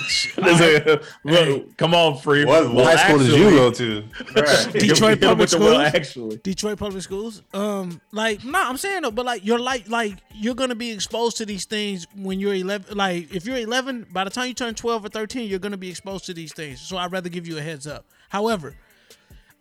Well, 1.26 1.61
Come 1.78 1.93
on, 1.93 2.17
free. 2.17 2.45
What, 2.45 2.74
what 2.74 2.86
high 2.86 3.07
school 3.07 3.19
did 3.19 3.38
you 3.38 3.49
go 3.51 3.69
to? 3.71 4.01
Detroit 4.71 5.19
public 5.19 5.51
with 5.51 5.59
well, 5.59 5.74
schools. 5.74 5.93
actually. 5.93 6.38
Detroit 6.38 6.80
public 6.80 7.03
schools. 7.03 7.41
Um, 7.53 7.99
like, 8.11 8.43
nah, 8.45 8.69
I'm 8.69 8.78
saying 8.78 9.01
though, 9.01 9.11
but 9.11 9.26
like, 9.26 9.45
you're 9.45 9.59
like, 9.59 9.89
like, 9.89 10.17
you're 10.34 10.55
gonna 10.55 10.76
be 10.76 10.91
exposed 10.91 11.38
to 11.38 11.45
these 11.45 11.65
things 11.65 12.07
when 12.15 12.39
you're 12.39 12.53
11. 12.53 12.95
Like, 12.97 13.34
if 13.34 13.45
you're 13.45 13.57
11, 13.57 14.07
by 14.11 14.24
the 14.24 14.30
time 14.30 14.47
you 14.47 14.53
turn 14.53 14.74
12 14.74 15.05
or 15.05 15.09
13, 15.09 15.49
you're 15.49 15.59
gonna 15.59 15.78
be 15.78 15.89
exposed 15.89 16.26
to 16.28 16.34
these 16.34 16.53
things. 16.53 16.80
So 16.80 16.97
I'd 16.97 17.11
rather 17.11 17.30
give 17.30 17.45
you 17.45 17.57
a 17.57 17.61
heads 17.61 17.86
up. 17.86 18.05
However, 18.34 18.74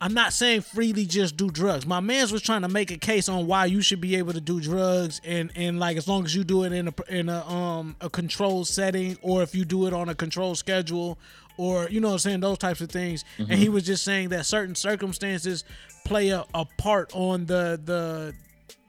I'm 0.00 0.14
not 0.14 0.32
saying 0.32 0.62
freely 0.62 1.04
just 1.04 1.36
do 1.36 1.50
drugs. 1.50 1.86
My 1.86 2.00
man's 2.00 2.32
was 2.32 2.40
trying 2.42 2.62
to 2.62 2.68
make 2.68 2.90
a 2.90 2.96
case 2.96 3.28
on 3.28 3.46
why 3.46 3.66
you 3.66 3.82
should 3.82 4.00
be 4.00 4.16
able 4.16 4.32
to 4.32 4.40
do 4.40 4.60
drugs 4.60 5.20
and 5.24 5.52
and 5.54 5.78
like 5.78 5.96
as 5.98 6.08
long 6.08 6.24
as 6.24 6.34
you 6.34 6.42
do 6.42 6.64
it 6.64 6.72
in 6.72 6.88
a 6.88 6.94
in 7.08 7.28
a 7.28 7.46
um 7.46 7.94
a 8.00 8.08
controlled 8.10 8.66
setting 8.66 9.16
or 9.22 9.42
if 9.42 9.54
you 9.54 9.64
do 9.66 9.86
it 9.86 9.92
on 9.92 10.08
a 10.08 10.14
controlled 10.14 10.56
schedule 10.58 11.18
or 11.58 11.86
you 11.90 12.00
know 12.00 12.08
what 12.08 12.14
I'm 12.14 12.18
saying 12.20 12.40
those 12.40 12.58
types 12.58 12.80
of 12.80 12.88
things. 12.90 13.24
And 13.38 13.52
he 13.52 13.68
was 13.68 13.84
just 13.84 14.02
saying 14.04 14.30
that 14.30 14.46
certain 14.46 14.74
circumstances 14.74 15.64
play 16.06 16.30
a, 16.30 16.44
a 16.54 16.64
part 16.78 17.12
on 17.14 17.44
the 17.44 17.78
the 17.84 18.34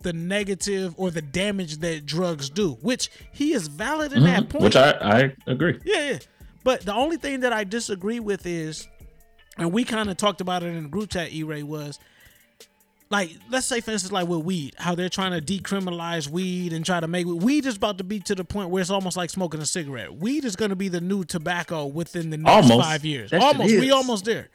the 0.01 0.13
negative 0.13 0.95
or 0.97 1.11
the 1.11 1.21
damage 1.21 1.77
that 1.77 2.05
drugs 2.05 2.49
do, 2.49 2.71
which 2.81 3.09
he 3.33 3.51
is 3.53 3.67
valid 3.67 4.13
in 4.13 4.23
that 4.23 4.43
Mhm. 4.43 4.49
point. 4.49 4.63
Which 4.63 4.75
I, 4.77 4.91
I 5.01 5.33
agree. 5.45 5.77
Yeah, 5.85 6.11
yeah. 6.11 6.19
But 6.63 6.81
the 6.85 6.93
only 6.93 7.17
thing 7.17 7.41
that 7.41 7.51
I 7.53 7.65
disagree 7.65 8.21
with 8.21 8.45
is, 8.45 8.87
and 9.57 9.71
we 9.71 9.83
kind 9.83 10.09
of 10.09 10.17
talked 10.17 10.41
about 10.41 10.63
it 10.63 10.67
in 10.67 10.83
the 10.83 10.89
group 10.89 11.09
chat, 11.11 11.31
E-Ray, 11.31 11.63
was 11.63 11.99
like, 13.09 13.29
let's 13.51 13.67
say, 13.67 13.79
for 13.79 13.91
instance, 13.91 14.11
like 14.11 14.27
with 14.27 14.39
weed, 14.43 14.73
how 14.77 14.95
they're 14.95 15.09
trying 15.09 15.39
to 15.39 15.41
decriminalize 15.41 16.27
weed 16.27 16.73
and 16.73 16.83
try 16.83 16.99
to 16.99 17.07
make 17.07 17.27
weed 17.27 17.65
is 17.65 17.77
about 17.77 17.99
to 17.99 18.03
be 18.03 18.19
to 18.21 18.33
the 18.33 18.43
point 18.43 18.69
where 18.69 18.81
it's 18.81 18.89
almost 18.89 19.15
like 19.15 19.29
smoking 19.29 19.61
a 19.61 19.65
cigarette. 19.65 20.15
Weed 20.15 20.45
is 20.45 20.55
going 20.55 20.69
to 20.69 20.75
be 20.75 20.87
the 20.87 21.01
new 21.01 21.23
tobacco 21.23 21.85
within 21.85 22.31
the 22.31 22.37
next 22.37 22.71
Almost. 22.71 22.87
five 22.87 23.05
years. 23.05 23.29
That 23.29 23.41
almost. 23.41 23.69
We 23.69 23.91
almost 23.91 24.25
there. 24.25 24.49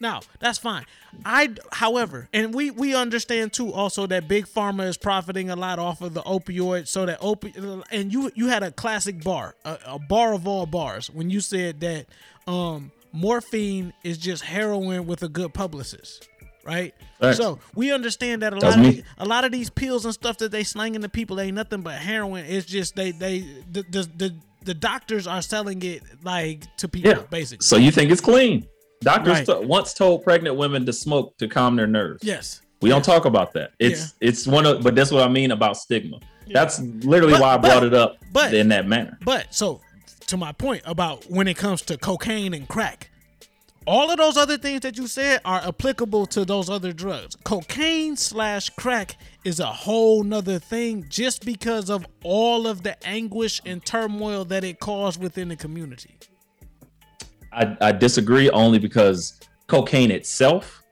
Now, 0.00 0.22
that's 0.40 0.58
fine. 0.58 0.84
I, 1.24 1.54
however, 1.70 2.28
and 2.32 2.52
we 2.52 2.72
we 2.72 2.96
understand 2.96 3.52
too 3.52 3.72
also 3.72 4.08
that 4.08 4.26
big 4.26 4.46
pharma 4.46 4.88
is 4.88 4.96
profiting 4.96 5.50
a 5.50 5.56
lot 5.56 5.78
off 5.78 6.02
of 6.02 6.14
the 6.14 6.22
opioid. 6.22 6.88
So 6.88 7.06
that 7.06 7.20
opi- 7.20 7.84
and 7.92 8.12
you 8.12 8.32
you 8.34 8.48
had 8.48 8.64
a 8.64 8.72
classic 8.72 9.22
bar, 9.22 9.54
a, 9.64 9.78
a 9.86 9.98
bar 10.00 10.34
of 10.34 10.48
all 10.48 10.66
bars, 10.66 11.08
when 11.10 11.30
you 11.30 11.40
said 11.40 11.80
that 11.80 12.06
um 12.48 12.90
morphine 13.14 13.92
is 14.02 14.18
just 14.18 14.42
heroin 14.42 15.06
with 15.06 15.22
a 15.22 15.28
good 15.28 15.54
publicist. 15.54 16.28
right? 16.66 16.94
So 17.34 17.58
we 17.74 17.92
understand 17.92 18.42
that 18.42 18.52
a 18.52 18.58
That's 18.58 18.76
lot 18.76 18.86
of 18.86 18.94
me. 18.94 19.00
the- 19.00 19.04
a 19.18 19.24
lot 19.26 19.44
of 19.44 19.52
these 19.52 19.70
pills 19.70 20.04
and 20.04 20.12
stuff 20.12 20.38
that 20.38 20.50
they 20.50 20.64
slanging 20.64 21.00
to 21.02 21.08
people 21.08 21.40
ain't 21.40 21.54
nothing 21.54 21.80
but 21.82 21.94
heroin. 21.94 22.44
It's 22.46 22.66
just 22.66 22.96
they 22.96 23.12
they 23.12 23.40
the 23.70 23.82
the 23.90 24.10
the, 24.16 24.34
the 24.64 24.74
doctors 24.74 25.26
are 25.26 25.40
selling 25.42 25.82
it 25.82 26.02
like 26.22 26.64
to 26.78 26.88
people 26.88 27.10
Yeah. 27.10 27.18
basically. 27.30 27.64
So 27.64 27.76
you 27.76 27.90
think 27.90 28.10
it's 28.10 28.20
clean? 28.20 28.66
Doctors 29.02 29.34
Right. 29.38 29.46
t- 29.46 29.66
once 29.66 29.92
told 29.94 30.24
pregnant 30.24 30.56
women 30.56 30.84
to 30.86 30.92
smoke 30.92 31.36
to 31.38 31.48
calm 31.48 31.76
their 31.76 31.86
nerves. 31.86 32.22
Yes. 32.24 32.62
We 32.80 32.88
don't 32.90 33.04
talk 33.04 33.24
about 33.26 33.52
that. 33.54 33.70
It's 33.78 34.14
it's 34.20 34.46
one 34.46 34.64
of 34.66 34.82
but 34.82 34.94
that's 34.94 35.10
what 35.10 35.22
I 35.22 35.28
mean 35.28 35.50
about 35.50 35.76
stigma. 35.76 36.18
That's 36.50 36.78
literally 36.80 37.32
But- 37.34 37.40
why 37.42 37.54
I 37.54 37.56
but- 37.58 37.68
brought 37.70 37.84
it 37.84 37.94
up 37.94 38.16
but- 38.32 38.52
in 38.54 38.68
that 38.68 38.86
manner. 38.86 39.18
But 39.24 39.54
so 39.54 39.80
to 40.26 40.36
my 40.36 40.52
point 40.52 40.82
about 40.84 41.30
when 41.30 41.48
it 41.48 41.56
comes 41.56 41.82
to 41.82 41.96
cocaine 41.96 42.54
and 42.54 42.68
crack, 42.68 43.10
all 43.86 44.10
of 44.10 44.16
those 44.16 44.36
other 44.36 44.56
things 44.56 44.80
that 44.80 44.96
you 44.96 45.06
said 45.06 45.40
are 45.44 45.60
applicable 45.60 46.26
to 46.26 46.44
those 46.44 46.70
other 46.70 46.92
drugs. 46.92 47.36
Cocaine 47.44 48.16
slash 48.16 48.70
crack 48.70 49.16
is 49.44 49.60
a 49.60 49.66
whole 49.66 50.22
nother 50.22 50.58
thing 50.58 51.04
just 51.08 51.44
because 51.44 51.90
of 51.90 52.06
all 52.22 52.66
of 52.66 52.82
the 52.82 52.96
anguish 53.06 53.60
and 53.66 53.84
turmoil 53.84 54.44
that 54.46 54.64
it 54.64 54.80
caused 54.80 55.22
within 55.22 55.48
the 55.48 55.56
community. 55.56 56.18
I, 57.52 57.76
I 57.80 57.92
disagree 57.92 58.48
only 58.50 58.78
because 58.78 59.38
cocaine 59.66 60.10
itself 60.10 60.82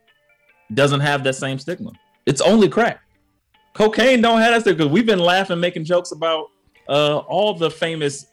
doesn't 0.75 1.01
have 1.01 1.25
that 1.25 1.35
same 1.35 1.59
stigma. 1.59 1.93
It's 2.27 2.41
only 2.41 2.69
crack. 2.69 3.01
Cocaine 3.75 4.21
don't 4.21 4.41
have 4.41 4.53
that 4.53 4.61
stigma. 4.63 4.87
We've 4.87 5.07
been 5.07 5.19
laughing, 5.19 5.61
making 5.61 5.85
jokes 5.85 6.13
about 6.13 6.49
uh, 6.89 7.19
all 7.19 7.55
the 7.55 7.71
famous 7.71 8.27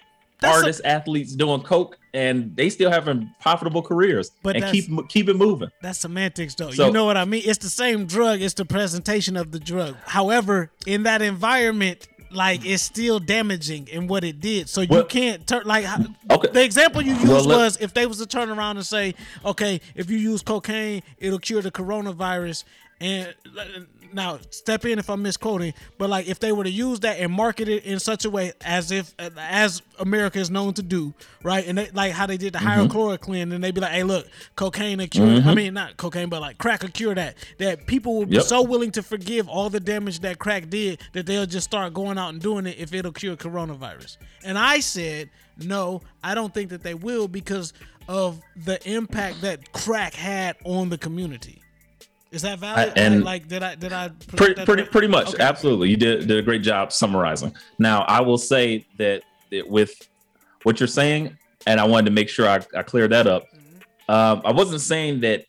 artists, 0.43 0.81
athletes 0.85 1.35
doing 1.35 1.61
coke, 1.61 1.97
and 2.13 2.55
they 2.55 2.69
still 2.69 2.89
having 2.91 3.29
profitable 3.39 3.81
careers 3.81 4.31
But 4.43 4.55
and 4.55 4.65
keep 4.71 4.85
keep 5.09 5.29
it 5.29 5.35
moving. 5.35 5.69
That's 5.81 5.99
semantics, 5.99 6.55
though. 6.55 6.71
So- 6.71 6.87
you 6.87 6.91
know 6.93 7.05
what 7.05 7.17
I 7.17 7.25
mean? 7.25 7.43
It's 7.45 7.59
the 7.59 7.69
same 7.69 8.05
drug. 8.05 8.41
It's 8.41 8.53
the 8.53 8.65
presentation 8.65 9.35
of 9.37 9.51
the 9.51 9.59
drug. 9.59 9.95
However, 10.05 10.71
in 10.85 11.03
that 11.03 11.21
environment, 11.21 12.07
like 12.31 12.63
it's 12.65 12.83
still 12.83 13.19
damaging 13.19 13.87
in 13.87 14.07
what 14.07 14.23
it 14.23 14.39
did. 14.39 14.69
So 14.69 14.81
you 14.81 14.87
Well- 14.89 15.03
can't 15.05 15.45
turn 15.47 15.63
like 15.65 15.85
Okay. 16.29 16.49
the 16.51 16.63
example 16.63 17.01
you 17.01 17.13
used 17.15 17.27
Well, 17.27 17.47
was 17.47 17.77
if 17.81 17.93
they 17.93 18.05
was 18.05 18.19
to 18.19 18.25
turn 18.27 18.49
around 18.49 18.77
and 18.77 18.85
say, 18.85 19.15
okay, 19.43 19.81
if 19.95 20.09
you 20.11 20.17
use 20.17 20.41
cocaine, 20.43 21.01
it'll 21.17 21.39
cure 21.39 21.61
the 21.61 21.71
coronavirus. 21.71 22.63
And 23.01 23.33
now 24.13 24.39
step 24.49 24.85
in 24.85 24.99
if 24.99 25.09
I'm 25.09 25.21
misquoting, 25.21 25.73
but 25.97 26.09
like 26.09 26.27
if 26.27 26.39
they 26.39 26.51
were 26.51 26.63
to 26.63 26.69
use 26.69 26.99
that 27.01 27.19
and 27.19 27.31
market 27.31 27.67
it 27.69 27.83
in 27.85 27.99
such 27.99 28.25
a 28.25 28.29
way 28.29 28.53
as 28.61 28.91
if 28.91 29.13
as 29.37 29.81
America 29.99 30.39
is 30.39 30.49
known 30.49 30.73
to 30.75 30.83
do, 30.83 31.13
right? 31.43 31.65
And 31.67 31.77
they, 31.77 31.89
like 31.91 32.11
how 32.13 32.25
they 32.25 32.37
did 32.37 32.53
the 32.53 32.59
Mhm. 32.59 32.87
hydrochloroquine, 32.89 33.53
and 33.53 33.63
they'd 33.63 33.73
be 33.75 33.81
like, 33.81 33.91
"Hey, 33.91 34.03
look, 34.03 34.27
cocaine 34.55 35.05
cure." 35.07 35.25
I 35.27 35.39
Mhm. 35.39 35.55
mean, 35.55 35.73
not 35.73 35.97
cocaine, 35.97 36.29
but 36.29 36.41
like 36.41 36.57
crack 36.57 36.81
will 36.81 36.89
cure 36.89 37.15
that. 37.15 37.35
That 37.57 37.87
people 37.87 38.15
will 38.17 38.25
be 38.25 38.35
Yep. 38.37 38.45
so 38.45 38.61
willing 38.61 38.91
to 38.91 39.03
forgive 39.03 39.47
all 39.47 39.69
the 39.69 39.79
damage 39.79 40.19
that 40.19 40.39
crack 40.39 40.69
did 40.69 40.99
that 41.13 41.25
they'll 41.25 41.45
just 41.45 41.65
start 41.65 41.93
going 41.93 42.17
out 42.17 42.29
and 42.33 42.41
doing 42.41 42.65
it 42.65 42.77
if 42.79 42.93
it'll 42.93 43.11
cure 43.11 43.35
coronavirus. 43.35 44.17
And 44.43 44.57
I 44.57 44.79
said, 44.79 45.29
no, 45.57 46.01
I 46.23 46.35
don't 46.35 46.53
think 46.53 46.69
that 46.69 46.83
they 46.83 46.93
will 46.93 47.27
because 47.27 47.73
of 48.07 48.41
the 48.55 48.79
impact 48.89 49.41
that 49.41 49.71
crack 49.71 50.13
had 50.15 50.55
on 50.65 50.89
the 50.89 50.97
community. 50.97 51.61
Is 52.31 52.43
that 52.43 52.59
valid? 52.59 52.89
I- 52.95 53.01
and- 53.01 53.23
like, 53.23 53.47
did 53.47 53.63
I 53.63 53.75
did 53.75 53.91
I 53.93 54.09
pretty 54.35 54.63
pretty 54.65 54.83
pretty 54.83 55.07
much 55.07 55.33
Okay. 55.33 55.43
absolutely 55.43 55.89
you 55.89 55.97
did, 55.97 56.27
did 56.27 56.37
a 56.37 56.41
great 56.41 56.61
job 56.61 56.91
summarizing 56.91 57.53
now 57.79 58.03
i 58.03 58.21
will 58.21 58.37
say 58.37 58.85
that, 58.97 59.23
that 59.51 59.67
with 59.67 59.93
what 60.63 60.79
you're 60.79 60.87
saying 60.87 61.35
and 61.65 61.79
i 61.79 61.83
wanted 61.85 62.05
to 62.05 62.11
make 62.11 62.29
sure 62.29 62.47
i, 62.47 62.59
I 62.77 62.83
cleared 62.83 63.11
that 63.11 63.25
up 63.27 63.43
Mm-hmm. 63.51 64.11
um, 64.13 64.41
i 64.45 64.51
wasn't 64.51 64.81
saying 64.81 65.21
that 65.21 65.45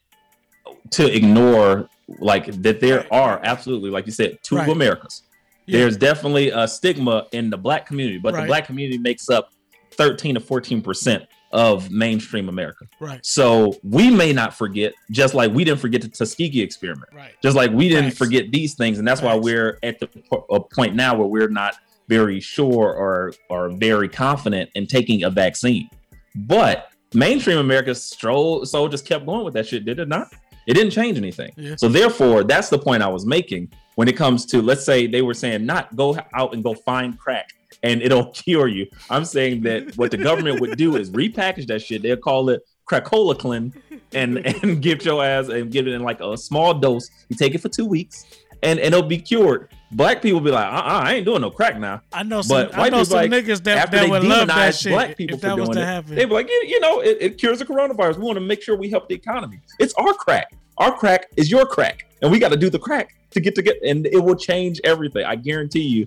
to 0.92 1.14
ignore 1.14 1.88
like 2.18 2.46
that 2.62 2.80
there 2.80 3.06
are 3.12 3.40
absolutely 3.44 3.90
like 3.90 4.06
you 4.06 4.12
said 4.12 4.38
two 4.42 4.56
Right. 4.56 4.68
americas 4.68 5.22
Yeah. 5.66 5.80
there's 5.80 5.96
definitely 5.96 6.50
a 6.50 6.66
stigma 6.66 7.26
in 7.32 7.50
the 7.50 7.58
black 7.58 7.86
community 7.86 8.18
but 8.18 8.32
Right. 8.34 8.42
the 8.42 8.46
black 8.46 8.66
community 8.66 8.98
makes 8.98 9.28
up 9.28 9.50
13 9.92 10.34
to 10.36 10.40
14 10.40 10.80
percent 10.82 11.24
of 11.52 11.90
mainstream 11.90 12.48
america 12.48 12.86
Right. 13.00 13.24
so 13.26 13.74
we 13.82 14.10
may 14.10 14.32
not 14.32 14.54
forget, 14.54 14.92
just 15.10 15.34
like 15.34 15.52
we 15.52 15.64
didn't 15.64 15.80
forget 15.80 16.02
the 16.02 16.08
Tuskegee 16.08 16.60
experiment. 16.60 17.08
Right. 17.14 17.32
Just 17.42 17.56
like 17.56 17.70
we 17.72 17.88
didn't 17.88 18.10
Facts. 18.10 18.18
forget 18.18 18.50
these 18.52 18.74
things, 18.74 18.98
and 18.98 19.08
that's 19.08 19.22
why 19.22 19.34
we're 19.34 19.78
at 19.82 19.98
the 19.98 20.06
po- 20.06 20.44
a 20.50 20.60
point 20.60 20.94
now 20.94 21.14
where 21.16 21.26
we're 21.26 21.48
not 21.48 21.76
very 22.08 22.40
sure 22.40 22.92
or 22.94 23.32
or 23.48 23.70
very 23.70 24.08
confident 24.08 24.68
in 24.74 24.86
taking 24.86 25.24
a 25.24 25.30
vaccine. 25.30 25.88
But 26.34 26.90
mainstream 27.14 27.58
America 27.58 27.94
stroll 27.94 28.64
so 28.66 28.86
just 28.88 29.06
kept 29.06 29.26
going 29.26 29.44
with 29.44 29.54
that 29.54 29.66
shit, 29.66 29.84
did 29.84 29.98
it 29.98 30.08
not? 30.08 30.28
It 30.66 30.74
didn't 30.74 30.92
change 30.92 31.16
anything. 31.16 31.52
Yeah. 31.56 31.74
So 31.76 31.88
therefore, 31.88 32.44
that's 32.44 32.68
the 32.68 32.78
point 32.78 33.02
I 33.02 33.08
was 33.08 33.24
making 33.26 33.72
when 33.96 34.08
it 34.08 34.16
comes 34.16 34.44
to 34.46 34.60
let's 34.62 34.84
say 34.84 35.06
they 35.06 35.22
were 35.22 35.34
saying 35.34 35.64
not 35.66 35.96
go 35.96 36.16
out 36.34 36.52
and 36.54 36.62
go 36.62 36.74
find 36.74 37.18
crack 37.18 37.48
and 37.82 38.02
it'll 38.02 38.26
cure 38.32 38.68
you. 38.68 38.86
I'm 39.08 39.24
saying 39.24 39.62
that 39.62 39.96
what 39.96 40.10
the 40.10 40.18
government 40.18 40.60
would 40.60 40.76
do 40.76 40.96
is 40.96 41.10
repackage 41.10 41.66
that 41.68 41.82
shit. 41.82 42.02
They'll 42.02 42.16
call 42.16 42.50
it 42.50 42.66
cracolaclin 42.88 43.72
and 44.12 44.38
and 44.62 44.82
give 44.82 45.04
your 45.04 45.24
ass 45.24 45.48
and 45.48 45.70
give 45.70 45.86
it 45.86 45.92
in 45.92 46.02
like 46.02 46.20
a 46.20 46.36
small 46.36 46.74
dose. 46.74 47.10
You 47.28 47.36
take 47.36 47.54
it 47.54 47.58
for 47.58 47.68
two 47.68 47.86
weeks 47.86 48.24
and, 48.62 48.78
and 48.78 48.94
it'll 48.94 49.06
be 49.06 49.18
cured. 49.18 49.68
Black 49.92 50.22
people 50.22 50.40
be 50.40 50.50
like, 50.50 50.66
uh-uh, 50.66 51.00
I 51.04 51.14
ain't 51.14 51.24
doing 51.24 51.40
no 51.40 51.50
crack 51.50 51.78
now. 51.78 52.02
I 52.12 52.22
know 52.22 52.42
some. 52.42 52.68
But 52.68 52.78
I 52.78 52.88
know 52.88 52.98
people 52.98 53.04
some 53.06 53.16
like, 53.18 53.30
niggas 53.30 53.64
that, 53.64 53.78
after 53.78 53.96
that 53.96 54.02
they 54.04 54.10
would 54.10 54.22
love 54.22 54.46
that 54.46 54.74
demonize 54.74 54.82
shit 54.82 54.92
black 54.92 55.16
people 55.16 55.34
if 55.34 55.40
for 55.40 55.48
that 55.48 55.58
was 55.58 55.68
doing 55.68 55.76
to 55.76 55.82
it, 55.82 55.86
happen. 55.86 56.14
they 56.14 56.24
be 56.24 56.32
like, 56.32 56.48
you, 56.48 56.64
you 56.68 56.80
know, 56.80 57.00
it, 57.00 57.18
it 57.20 57.38
cures 57.38 57.58
the 57.58 57.64
coronavirus. 57.64 58.18
We 58.18 58.24
want 58.24 58.36
to 58.36 58.44
make 58.44 58.62
sure 58.62 58.76
we 58.76 58.90
help 58.90 59.08
the 59.08 59.14
economy. 59.14 59.60
It's 59.78 59.94
our 59.94 60.12
crack. 60.12 60.54
Our 60.78 60.96
crack 60.96 61.26
is 61.36 61.50
your 61.50 61.66
crack, 61.66 62.06
and 62.22 62.30
we 62.30 62.38
got 62.38 62.50
to 62.50 62.56
do 62.56 62.70
the 62.70 62.78
crack 62.78 63.14
to 63.32 63.40
get 63.40 63.54
to 63.56 63.62
get, 63.62 63.82
and 63.82 64.06
it 64.06 64.18
will 64.18 64.36
change 64.36 64.80
everything. 64.84 65.24
I 65.24 65.36
guarantee 65.36 65.82
you. 65.82 66.06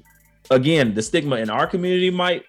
Again, 0.51 0.93
the 0.93 1.01
stigma 1.01 1.37
in 1.37 1.49
our 1.49 1.67
community 1.67 2.09
might 2.09 2.43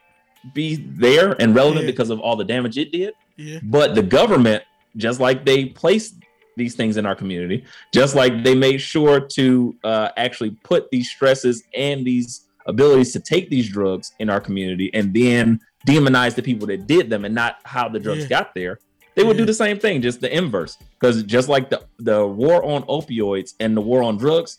be 0.53 0.77
there 0.77 1.33
and 1.41 1.55
relevant 1.55 1.85
Yeah. 1.87 1.91
because 1.91 2.11
of 2.11 2.21
all 2.21 2.37
the 2.37 2.45
damage 2.45 2.77
it 2.77 2.93
did, 2.93 3.15
Yeah. 3.37 3.61
but 3.63 3.95
the 3.95 4.03
government, 4.03 4.63
just 4.97 5.21
like 5.21 5.45
they 5.45 5.67
placed 5.67 6.17
these 6.57 6.75
things 6.75 6.97
in 6.97 7.07
our 7.07 7.15
community, 7.17 7.65
just 7.93 8.15
like 8.15 8.45
they 8.45 8.55
made 8.55 8.79
sure 8.81 9.21
to 9.21 9.75
uh, 9.85 10.11
actually 10.17 10.51
put 10.63 10.91
these 10.91 11.11
stresses 11.11 11.63
and 11.75 12.05
these 12.05 12.43
abilities 12.67 13.13
to 13.13 13.21
take 13.21 13.51
these 13.51 13.69
drugs 13.69 14.13
in 14.19 14.31
our 14.31 14.41
community 14.41 14.91
and 14.95 15.13
then 15.15 15.61
demonize 15.87 16.35
the 16.35 16.43
people 16.43 16.67
that 16.67 16.87
did 16.87 17.11
them 17.11 17.25
and 17.25 17.35
not 17.35 17.57
how 17.65 17.89
the 17.89 17.99
drugs 17.99 18.23
Yeah. 18.23 18.29
got 18.29 18.55
there. 18.55 18.79
They 19.17 19.23
would 19.23 19.37
do 19.37 19.45
the 19.45 19.55
same 19.55 19.79
thing, 19.79 20.03
just 20.03 20.21
the 20.21 20.35
inverse. 20.35 20.77
Because 20.99 21.23
just 21.23 21.49
like 21.49 21.71
the, 21.71 21.83
the 21.99 22.27
war 22.27 22.65
on 22.65 22.83
opioids 22.85 23.55
and 23.61 23.77
the 23.77 23.81
war 23.81 24.03
on 24.03 24.17
drugs, 24.17 24.59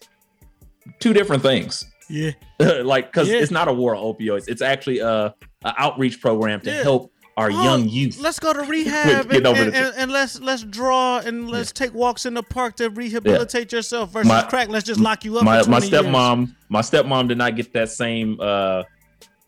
two 1.00 1.14
different 1.14 1.42
things. 1.44 1.86
Yeah. 2.10 2.32
like 2.84 3.12
because 3.12 3.30
Yeah. 3.30 3.38
it's 3.38 3.52
not 3.52 3.68
a 3.68 3.74
war 3.74 3.96
on 3.96 4.04
opioids. 4.04 4.46
It's 4.48 4.62
actually 4.62 5.00
a, 5.00 5.34
a 5.64 5.74
outreach 5.78 6.22
program 6.22 6.62
to 6.62 6.70
Yeah. 6.72 6.84
help 6.84 7.12
our 7.38 7.52
Oh, 7.52 7.64
young 7.64 7.90
youth. 7.90 8.18
Let's 8.20 8.40
go 8.40 8.54
to 8.54 8.62
rehab 8.76 9.30
and, 9.32 9.46
and, 9.46 9.76
and, 9.76 9.94
and 9.98 10.12
let's 10.12 10.40
let's 10.40 10.64
draw 10.64 11.20
and 11.20 11.50
let's 11.50 11.72
take 11.72 11.94
walks 11.94 12.26
in 12.26 12.34
the 12.34 12.44
park 12.44 12.78
to 12.78 12.90
rehabilitate 12.90 13.72
yourself 13.74 14.12
versus 14.12 14.30
My- 14.30 14.44
crack. 14.44 14.70
Let's 14.70 14.86
just 14.86 15.00
lock 15.02 15.26
you 15.26 15.38
up. 15.38 15.44
my 15.44 15.58
my 15.60 15.80
20 15.80 15.88
years. 15.90 16.04
stepmom 16.06 16.56
my 16.70 16.82
stepmom 16.82 17.28
did 17.28 17.38
not 17.38 17.56
get 17.58 17.74
that 17.74 17.90
same 17.90 18.38
uh 18.40 18.84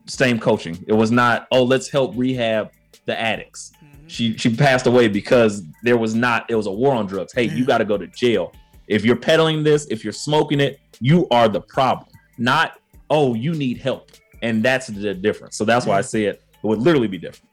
same 0.06 0.40
coaching 0.40 0.84
it 0.88 0.94
was 0.94 1.12
not 1.12 1.48
oh 1.52 1.64
let's 1.64 1.90
help 1.90 2.14
rehab 2.16 2.72
the 3.06 3.20
addicts 3.20 3.72
Mm-hmm. 3.84 4.08
she 4.08 4.38
she 4.38 4.56
passed 4.56 4.88
away 4.88 5.08
because 5.08 5.64
there 5.84 5.98
was 5.98 6.16
not 6.16 6.50
it 6.50 6.56
was 6.56 6.66
a 6.66 6.72
war 6.72 6.94
on 6.96 7.06
drugs 7.08 7.32
hey 7.34 7.44
you 7.44 7.66
got 7.66 7.78
to 7.80 7.86
go 7.86 7.98
to 7.98 8.08
jail 8.08 8.54
if 8.88 9.04
you're 9.06 9.16
peddling 9.18 9.64
this 9.64 9.86
if 9.90 10.04
you're 10.04 10.14
smoking 10.14 10.60
it 10.62 10.80
you 11.00 11.28
are 11.30 11.48
the 11.50 11.62
problem 11.62 12.08
not 12.38 12.80
oh 13.10 13.34
you 13.34 13.54
need 13.54 13.78
help 13.78 14.12
and 14.42 14.64
that's 14.64 14.88
the 14.88 15.14
difference 15.14 15.56
so 15.56 15.66
that's 15.66 15.86
why 15.86 15.98
i 15.98 16.02
say 16.02 16.26
it 16.26 16.44
it 16.54 16.64
would 16.64 16.80
literally 16.80 17.08
be 17.08 17.18
different 17.18 17.48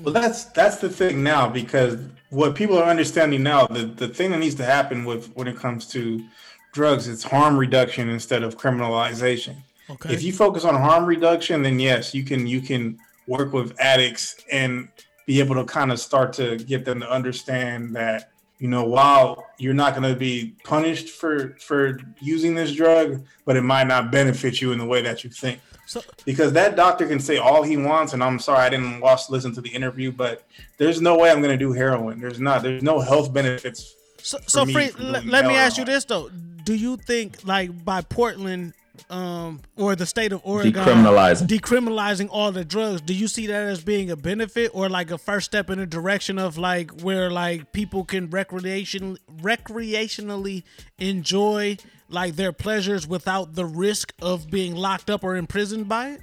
Well, 0.00 0.12
that's 0.12 0.46
that's 0.46 0.76
the 0.76 0.88
thing 0.88 1.22
now 1.22 1.48
because 1.48 1.98
what 2.32 2.54
people 2.54 2.78
are 2.78 2.88
understanding 2.88 3.42
now, 3.42 3.66
the 3.66 3.84
the 3.84 4.08
thing 4.08 4.30
that 4.30 4.38
needs 4.38 4.54
to 4.56 4.64
happen 4.64 5.04
with 5.04 5.32
when 5.36 5.46
it 5.46 5.56
comes 5.56 5.86
to 5.88 6.24
drugs, 6.72 7.06
it's 7.06 7.22
harm 7.22 7.56
reduction 7.58 8.08
instead 8.08 8.42
of 8.42 8.56
criminalization. 8.56 9.56
Okay. 9.90 10.12
If 10.12 10.22
you 10.22 10.32
focus 10.32 10.64
on 10.64 10.74
harm 10.74 11.04
reduction, 11.04 11.62
then 11.62 11.78
yes, 11.78 12.14
you 12.14 12.24
can 12.24 12.46
you 12.46 12.60
can 12.62 12.98
work 13.26 13.52
with 13.52 13.78
addicts 13.78 14.36
and 14.50 14.88
be 15.26 15.38
able 15.40 15.54
to 15.54 15.64
kind 15.64 15.92
of 15.92 16.00
start 16.00 16.32
to 16.34 16.56
get 16.56 16.84
them 16.84 17.00
to 17.00 17.10
understand 17.10 17.94
that 17.94 18.30
you 18.62 18.68
know 18.68 18.84
while 18.84 19.44
you're 19.58 19.74
not 19.74 19.90
going 19.96 20.08
to 20.12 20.16
be 20.18 20.54
punished 20.62 21.08
for 21.20 21.56
for 21.68 21.98
using 22.20 22.54
this 22.54 22.72
drug, 22.72 23.24
but 23.44 23.56
it 23.56 23.62
might 23.62 23.88
not 23.88 24.12
benefit 24.12 24.60
you 24.60 24.70
in 24.70 24.78
the 24.78 24.86
way 24.86 25.02
that 25.02 25.24
you 25.24 25.30
think. 25.30 25.58
So 25.86 26.00
because 26.24 26.52
that 26.52 26.76
doctor 26.76 27.04
can 27.08 27.18
say 27.18 27.38
all 27.38 27.64
he 27.64 27.76
wants 27.76 28.12
and 28.14 28.22
i'm 28.22 28.38
sorry 28.38 28.60
i 28.60 28.70
didn't 28.70 29.00
watch 29.00 29.22
listen 29.28 29.52
to 29.56 29.60
the 29.60 29.68
interview 29.68 30.12
but 30.12 30.34
there's 30.78 31.00
no 31.02 31.18
way 31.18 31.28
i'm 31.30 31.42
going 31.42 31.58
to 31.58 31.62
do 31.66 31.72
heroin. 31.72 32.20
There's 32.20 32.38
not. 32.38 32.62
There's 32.62 32.84
no 32.84 33.00
health 33.00 33.32
benefits 33.34 33.96
So, 34.18 34.38
so 34.46 34.64
me 34.64 34.72
free. 34.72 34.90
let 34.98 35.44
me 35.50 35.56
ask 35.56 35.76
you 35.76 35.84
this 35.84 36.04
though: 36.04 36.30
Do 36.62 36.74
you 36.74 36.96
think, 36.96 37.44
like 37.44 37.84
by 37.84 38.00
Portland, 38.02 38.74
um, 39.10 39.60
or 39.76 39.94
the 39.96 40.06
state 40.06 40.32
of 40.32 40.40
Oregon 40.44 40.72
Decriminalizing. 40.72 41.46
decriminalizing 41.46 42.28
all 42.30 42.52
the 42.52 42.64
drugs, 42.64 43.00
do 43.00 43.14
you 43.14 43.28
see 43.28 43.46
that 43.46 43.62
as 43.64 43.82
being 43.82 44.10
a 44.10 44.16
benefit 44.16 44.70
or 44.74 44.88
like 44.88 45.10
a 45.10 45.18
first 45.18 45.46
step 45.46 45.70
in 45.70 45.78
the 45.78 45.86
direction 45.86 46.38
of 46.38 46.58
like 46.58 46.90
where 47.02 47.30
like 47.30 47.72
people 47.72 48.04
can 48.04 48.30
recreation 48.30 49.18
recreationally 49.40 50.62
enjoy 50.98 51.76
like 52.08 52.36
their 52.36 52.52
pleasures 52.52 53.06
without 53.06 53.54
the 53.54 53.64
risk 53.64 54.12
of 54.20 54.50
being 54.50 54.74
locked 54.74 55.10
up 55.10 55.24
or 55.24 55.36
imprisoned 55.36 55.88
by 55.88 56.10
it? 56.10 56.20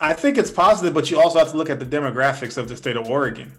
I 0.00 0.12
think 0.12 0.38
it's 0.38 0.50
positive, 0.50 0.94
but 0.94 1.10
you 1.10 1.20
also 1.20 1.38
have 1.38 1.50
to 1.50 1.56
look 1.56 1.70
at 1.70 1.78
the 1.80 1.86
demographics 1.86 2.56
of 2.56 2.68
the 2.68 2.76
state 2.76 2.96
of 2.96 3.08
Oregon. 3.08 3.52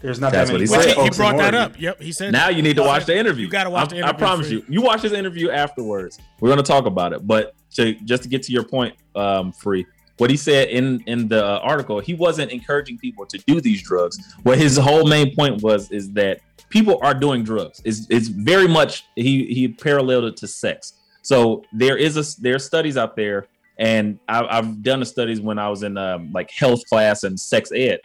There's 0.00 0.18
not 0.18 0.32
That's 0.32 0.50
that 0.50 0.54
what 0.54 0.58
many 0.60 0.68
he 0.70 0.76
white 0.76 0.84
said. 0.88 0.94
folks 0.96 1.16
He 1.16 1.20
brought 1.20 1.32
in 1.32 1.36
that 1.38 1.54
Oregon. 1.54 1.72
up. 1.74 1.80
Yep, 1.80 2.02
he 2.02 2.12
said 2.12 2.32
Now 2.32 2.48
you 2.48 2.60
need 2.62 2.74
to 2.76 2.82
watch 2.82 3.04
the 3.06 3.16
interview. 3.16 3.44
You 3.44 3.50
gotta 3.52 3.70
watch 3.70 3.90
the 3.90 4.02
I- 4.02 4.08
I, 4.08 4.12
promise 4.12 4.48
for 4.48 4.54
you. 4.54 4.64
You 4.68 4.82
watch 4.82 5.02
this 5.02 5.12
interview 5.12 5.50
afterwards. 5.50 6.18
We're 6.40 6.48
gonna 6.48 6.62
talk 6.64 6.86
about 6.86 7.12
it. 7.12 7.24
But 7.26 7.54
to 7.74 7.94
just 8.04 8.22
to 8.24 8.28
get 8.28 8.42
to 8.44 8.52
your 8.52 8.64
point, 8.64 8.94
um, 9.14 9.52
free. 9.52 9.86
What 10.18 10.30
he 10.30 10.36
said 10.36 10.68
in 10.68 11.02
in 11.06 11.28
the 11.28 11.44
uh, 11.44 11.58
article, 11.62 12.00
he 12.00 12.14
wasn't 12.14 12.52
encouraging 12.52 12.98
people 12.98 13.26
to 13.26 13.38
do 13.46 13.60
these 13.60 13.82
drugs. 13.82 14.18
What 14.42 14.58
his 14.58 14.76
whole 14.76 15.06
main 15.06 15.34
point 15.34 15.62
was 15.62 15.90
is 15.90 16.12
that 16.12 16.40
people 16.68 16.98
are 17.02 17.14
doing 17.14 17.42
drugs. 17.42 17.80
It's 17.84 18.06
it's 18.10 18.28
very 18.28 18.68
much 18.68 19.04
he 19.16 19.46
he 19.46 19.68
paralleled 19.68 20.24
it 20.24 20.36
to 20.38 20.46
sex. 20.46 20.94
So 21.22 21.64
there 21.72 21.96
is 21.96 22.16
a 22.16 22.40
there 22.40 22.54
are 22.54 22.60
studies 22.60 22.96
out 22.96 23.16
there, 23.16 23.46
and 23.78 24.18
I, 24.28 24.44
I've 24.44 24.82
done 24.82 25.00
the 25.00 25.06
studies 25.06 25.40
when 25.40 25.58
I 25.58 25.68
was 25.68 25.82
in 25.82 25.96
um, 25.96 26.30
like 26.32 26.50
health 26.50 26.82
class 26.88 27.24
and 27.24 27.38
sex 27.38 27.70
ed 27.74 28.00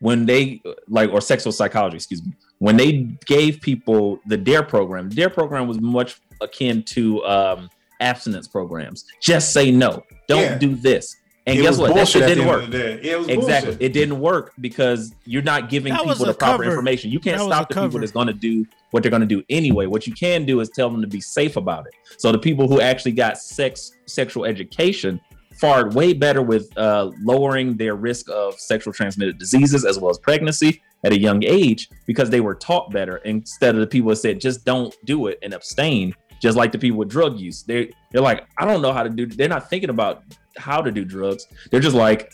when 0.00 0.26
they 0.26 0.60
like 0.88 1.10
or 1.10 1.20
sexual 1.20 1.52
psychology 1.52 1.96
excuse 1.96 2.24
me 2.24 2.32
when 2.58 2.76
they 2.76 2.92
gave 3.26 3.60
people 3.60 4.18
the 4.26 4.36
dare 4.36 4.62
program 4.62 5.08
dare 5.08 5.30
program 5.30 5.68
was 5.68 5.80
much 5.80 6.20
akin 6.40 6.82
to 6.82 7.24
um 7.24 7.70
abstinence 8.00 8.48
programs. 8.48 9.04
Just 9.20 9.52
say 9.52 9.70
no. 9.70 10.02
Don't 10.28 10.42
Yeah. 10.42 10.58
do 10.58 10.74
this. 10.74 11.16
And 11.46 11.58
It 11.58 11.62
guess 11.62 11.78
what? 11.78 11.94
That 11.94 12.06
shit 12.06 12.26
didn't 12.26 12.46
work. 12.46 12.64
of 12.64 12.70
the 12.70 12.78
day. 12.78 13.00
Yeah, 13.02 13.12
it 13.12 13.18
was 13.18 13.28
exactly. 13.28 13.70
bullshit. 13.72 13.82
it 13.82 13.92
didn't 13.92 14.20
work 14.20 14.52
because 14.60 15.14
you're 15.24 15.42
not 15.42 15.70
giving 15.70 15.92
That 15.92 16.02
people 16.02 16.26
the 16.26 16.34
proper 16.34 16.58
cover. 16.58 16.64
information. 16.64 17.10
You 17.10 17.18
can't 17.18 17.38
That 17.38 17.44
stop 17.46 17.70
a 17.70 17.74
the 17.74 17.80
people 17.82 17.98
that's 18.00 18.12
going 18.12 18.26
to 18.26 18.32
do 18.34 18.66
what 18.90 19.02
they're 19.02 19.10
going 19.10 19.22
to 19.22 19.26
do 19.26 19.42
anyway. 19.48 19.86
What 19.86 20.06
you 20.06 20.12
can 20.12 20.44
do 20.44 20.60
is 20.60 20.68
tell 20.68 20.90
them 20.90 21.00
to 21.00 21.06
be 21.08 21.20
safe 21.20 21.56
about 21.56 21.86
it. 21.86 21.94
So 22.18 22.30
the 22.30 22.38
people 22.38 22.68
who 22.68 22.80
actually 22.80 23.12
got 23.12 23.38
sex 23.38 23.92
sexual 24.06 24.44
education 24.44 25.18
fared 25.52 25.94
way 25.94 26.12
better 26.12 26.42
with 26.42 26.76
uh, 26.78 27.10
lowering 27.22 27.76
their 27.76 27.94
risk 27.94 28.28
of 28.30 28.54
sexual 28.60 28.92
transmitted 28.92 29.38
diseases 29.38 29.84
as 29.84 29.98
well 29.98 30.10
as 30.10 30.18
pregnancy 30.18 30.80
at 31.04 31.12
a 31.12 31.18
young 31.18 31.42
age 31.44 31.88
because 32.06 32.28
they 32.30 32.40
were 32.40 32.54
taught 32.54 32.90
better 32.92 33.16
instead 33.18 33.74
of 33.74 33.80
the 33.80 33.86
people 33.86 34.10
that 34.10 34.16
said 34.16 34.40
just 34.40 34.64
don't 34.64 34.94
do 35.04 35.26
it 35.26 35.38
and 35.42 35.52
abstain 35.54 36.14
just 36.40 36.56
like 36.56 36.72
the 36.72 36.78
people 36.78 36.98
with 36.98 37.08
drug 37.08 37.38
use 37.38 37.62
they 37.62 37.92
they're 38.10 38.22
like 38.22 38.46
i 38.58 38.64
don't 38.64 38.82
know 38.82 38.92
how 38.92 39.02
to 39.02 39.10
do 39.10 39.26
they're 39.26 39.48
not 39.48 39.70
thinking 39.70 39.90
about 39.90 40.22
how 40.56 40.80
to 40.80 40.90
do 40.90 41.04
drugs 41.04 41.46
they're 41.70 41.80
just 41.80 41.96
like 41.96 42.32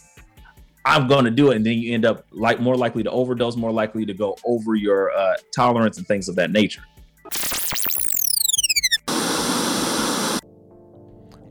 i'm 0.84 1.06
going 1.06 1.24
to 1.24 1.30
do 1.30 1.50
it 1.50 1.56
and 1.56 1.66
then 1.66 1.74
you 1.74 1.92
end 1.92 2.06
up 2.06 2.24
like 2.30 2.60
more 2.60 2.76
likely 2.76 3.02
to 3.02 3.10
overdose 3.10 3.56
more 3.56 3.72
likely 3.72 4.06
to 4.06 4.14
go 4.14 4.36
over 4.44 4.74
your 4.74 5.12
uh, 5.12 5.34
tolerance 5.54 5.98
and 5.98 6.06
things 6.06 6.28
of 6.28 6.34
that 6.36 6.50
nature 6.50 6.82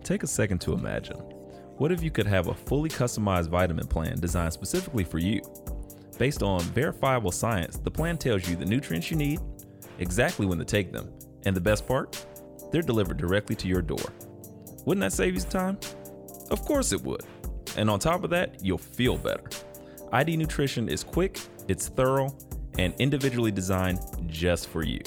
Take 0.05 0.21
a 0.21 0.27
second 0.27 0.61
to 0.61 0.73
imagine. 0.73 1.17
What 1.77 1.91
if 1.91 2.03
you 2.03 2.11
could 2.11 2.27
have 2.27 2.47
a 2.47 2.53
fully 2.53 2.89
customized 2.89 3.49
vitamin 3.49 3.87
plan 3.87 4.19
designed 4.19 4.53
specifically 4.53 5.03
for 5.03 5.17
you? 5.17 5.41
Based 6.19 6.43
on 6.43 6.61
verifiable 6.61 7.31
science, 7.31 7.79
the 7.79 7.89
plan 7.89 8.15
tells 8.15 8.47
you 8.47 8.55
the 8.55 8.65
nutrients 8.65 9.09
you 9.09 9.17
need, 9.17 9.39
exactly 9.97 10.45
when 10.45 10.59
to 10.59 10.63
take 10.63 10.91
them, 10.91 11.11
and 11.47 11.55
the 11.55 11.61
best 11.61 11.87
part? 11.87 12.23
They're 12.75 12.81
delivered 12.81 13.15
directly 13.15 13.55
to 13.55 13.69
your 13.69 13.81
door. 13.81 14.03
Wouldn't 14.83 14.99
that 14.99 15.13
save 15.13 15.35
you 15.35 15.39
some 15.39 15.49
time? 15.49 15.77
Of 16.51 16.65
course 16.65 16.91
it 16.91 17.01
would. 17.03 17.21
And 17.77 17.89
on 17.89 17.99
top 17.99 18.25
of 18.25 18.29
that, 18.31 18.61
you'll 18.61 18.77
feel 18.77 19.17
better. 19.17 19.45
ID 20.11 20.35
Nutrition 20.35 20.89
is 20.89 21.01
quick, 21.01 21.39
it's 21.69 21.87
thorough, 21.87 22.35
and 22.77 22.93
individually 22.99 23.51
designed 23.51 23.99
just 24.27 24.67
for 24.67 24.83
you. 24.83 24.99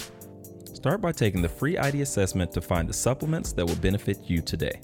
Start 0.72 1.02
by 1.02 1.12
taking 1.12 1.42
the 1.42 1.48
free 1.50 1.76
ID 1.76 2.00
assessment 2.00 2.52
to 2.52 2.62
find 2.62 2.88
the 2.88 2.94
supplements 2.94 3.52
that 3.52 3.66
will 3.66 3.76
benefit 3.76 4.16
you 4.24 4.40
today. 4.40 4.80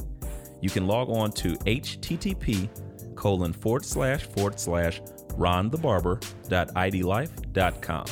You 0.60 0.68
can 0.68 0.86
log 0.86 1.08
on 1.08 1.32
to 1.32 1.54
http 1.54 2.68
colon 3.16 3.54
forward 3.54 3.86
slash 3.86 4.24
forward 4.24 4.60
slash 4.60 5.00
ronthebarber.idlife.com 5.38 8.06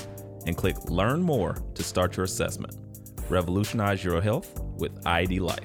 and 0.46 0.56
click 0.56 0.76
learn 0.88 1.20
more 1.20 1.58
to 1.74 1.82
start 1.82 2.16
your 2.16 2.24
assessment. 2.24 2.78
Revolutionize 3.28 4.02
your 4.02 4.22
health 4.22 4.61
with 4.82 5.06
ID 5.06 5.38
Life. 5.40 5.64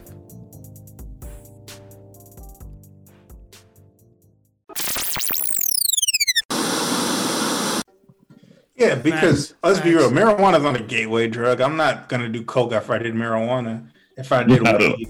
Yeah, 8.75 8.93
because 8.95 9.47
Facts, 9.49 9.59
let's 9.63 9.79
be 9.79 9.95
real, 9.95 10.09
facts. 10.09 10.13
marijuana's 10.21 10.63
not 10.63 10.79
a 10.79 10.83
gateway 10.83 11.27
drug. 11.27 11.61
I'm 11.61 11.75
not 11.77 12.09
gonna 12.09 12.29
do 12.29 12.43
coke 12.43 12.73
after 12.73 12.93
I 12.93 12.99
did 12.99 13.15
marijuana. 13.15 13.87
If 14.17 14.31
I 14.31 14.43
did 14.43 14.63
Yeah. 14.63 14.77
weed, 14.77 15.07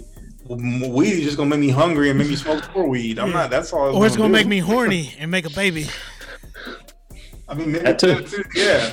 M- 0.49 0.93
weed 0.93 1.11
is 1.11 1.23
just 1.25 1.37
gonna 1.37 1.49
make 1.49 1.59
me 1.59 1.69
hungry 1.69 2.09
and 2.09 2.17
make 2.17 2.29
me 2.29 2.35
smoke 2.37 2.63
more 2.73 2.87
weed. 2.87 3.19
I'm 3.19 3.31
not. 3.31 3.49
That's 3.49 3.73
all. 3.73 3.93
Or 3.93 4.05
it's 4.05 4.15
gonna 4.15 4.29
do. 4.29 4.33
make 4.33 4.47
me 4.47 4.59
horny 4.59 5.13
and 5.19 5.29
make 5.29 5.45
a 5.45 5.49
baby. 5.49 5.87
I 7.49 7.53
mean, 7.55 7.73
That 7.73 7.99
too. 7.99 8.07
that 8.15 8.27
too, 8.27 8.43
Yeah. 8.55 8.89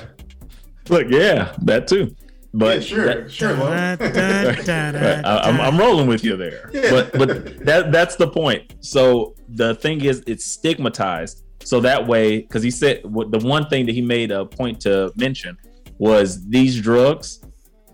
look 0.89 1.07
yeah 1.09 1.55
that 1.63 1.87
too 1.89 2.15
but 2.57 2.77
yeah, 2.77 2.81
sure, 2.87 3.05
that- 3.07 3.31
sure. 3.31 3.57
Well, 3.57 3.97
Da, 3.97 4.09
da, 4.09 4.53
da, 4.53 4.93
da, 4.93 4.99
Right, 5.17 5.25
I, 5.25 5.39
I'm, 5.49 5.61
I'm 5.61 5.77
rolling 5.79 6.07
with 6.07 6.23
you 6.25 6.37
there. 6.37 6.71
Yeah. 6.73 6.91
But 6.91 7.13
but 7.19 7.65
that 7.67 7.93
that's 7.93 8.17
the 8.17 8.29
point. 8.29 8.75
So 8.81 9.35
the 9.49 9.75
thing 9.75 10.03
is, 10.05 10.23
it's 10.27 10.45
stigmatized. 10.47 11.43
So 11.65 11.81
that 11.81 12.07
way, 12.07 12.41
because 12.43 12.63
he 12.63 12.71
said 12.71 13.03
the 13.05 13.41
one 13.43 13.69
thing 13.69 13.87
that 13.87 13.93
he 13.95 14.03
made 14.03 14.31
a 14.31 14.45
point 14.47 14.81
to 14.83 15.13
mention 15.17 15.57
was 15.99 16.47
these 16.49 16.81
drugs. 16.81 17.41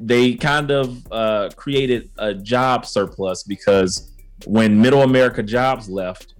They 0.03 0.35
kind 0.35 0.70
of 0.70 0.87
uh, 1.12 1.51
created 1.57 2.11
a 2.19 2.32
job 2.35 2.87
surplus 2.87 3.43
because 3.45 4.12
when 4.47 4.81
Middle 4.81 5.03
America 5.03 5.43
jobs 5.43 5.89
left, 5.91 6.35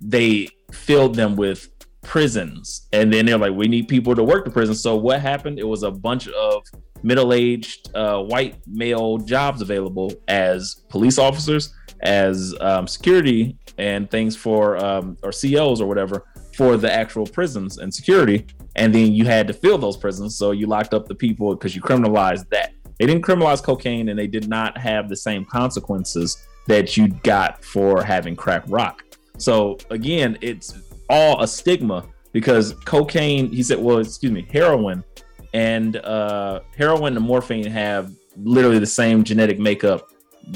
they 0.00 0.48
filled 0.72 1.14
them 1.14 1.36
with 1.36 1.68
prisons, 2.02 2.88
and 2.92 3.12
then 3.12 3.24
they're 3.26 3.38
like, 3.38 3.52
we 3.54 3.66
need 3.68 3.88
people 3.88 4.14
to 4.14 4.22
work 4.22 4.44
the 4.44 4.50
prison. 4.50 4.74
So 4.74 4.96
what 4.96 5.20
happened? 5.20 5.58
It 5.58 5.66
was 5.66 5.82
a 5.84 5.90
bunch 5.90 6.28
of 6.28 6.62
middle-aged 7.04 7.94
uh, 7.94 8.22
white 8.22 8.56
male 8.66 9.18
jobs 9.18 9.60
available 9.62 10.12
as 10.26 10.82
police 10.88 11.18
officers, 11.18 11.72
as 12.02 12.54
um, 12.60 12.88
security, 12.88 13.56
and 13.78 14.10
things 14.10 14.36
for 14.36 14.76
um, 14.84 15.16
or 15.22 15.30
COs 15.30 15.80
or 15.80 15.86
whatever 15.86 16.24
for 16.56 16.76
the 16.76 16.92
actual 16.92 17.26
prisons 17.26 17.78
and 17.78 17.92
security. 17.92 18.46
And 18.76 18.92
then 18.92 19.12
you 19.12 19.24
had 19.24 19.46
to 19.48 19.52
fill 19.52 19.78
those 19.78 19.96
prisons, 19.96 20.36
so 20.36 20.50
you 20.50 20.66
locked 20.66 20.94
up 20.94 21.06
the 21.06 21.14
people 21.14 21.54
because 21.54 21.76
you 21.76 21.82
criminalized 21.82 22.48
that. 22.50 22.72
They 22.98 23.06
didn't 23.06 23.22
criminalize 23.22 23.62
cocaine, 23.62 24.08
and 24.08 24.18
they 24.18 24.26
did 24.26 24.48
not 24.48 24.76
have 24.78 25.08
the 25.08 25.16
same 25.16 25.44
consequences 25.44 26.46
that 26.66 26.96
you 26.96 27.08
got 27.22 27.62
for 27.62 28.02
having 28.02 28.34
crack 28.34 28.64
rock. 28.68 29.02
So 29.38 29.78
again, 29.90 30.38
it's 30.40 30.74
all 31.10 31.42
a 31.42 31.46
stigma 31.46 32.06
because 32.32 32.74
cocaine. 32.84 33.50
He 33.50 33.62
said, 33.62 33.78
well, 33.78 33.98
excuse 33.98 34.32
me, 34.32 34.46
heroin 34.50 35.04
and 35.54 35.96
uh, 35.96 36.60
heroin 36.76 37.16
and 37.16 37.24
morphine 37.24 37.64
have 37.64 38.12
literally 38.36 38.80
the 38.80 38.86
same 38.86 39.22
genetic 39.24 39.58
makeup, 39.58 40.10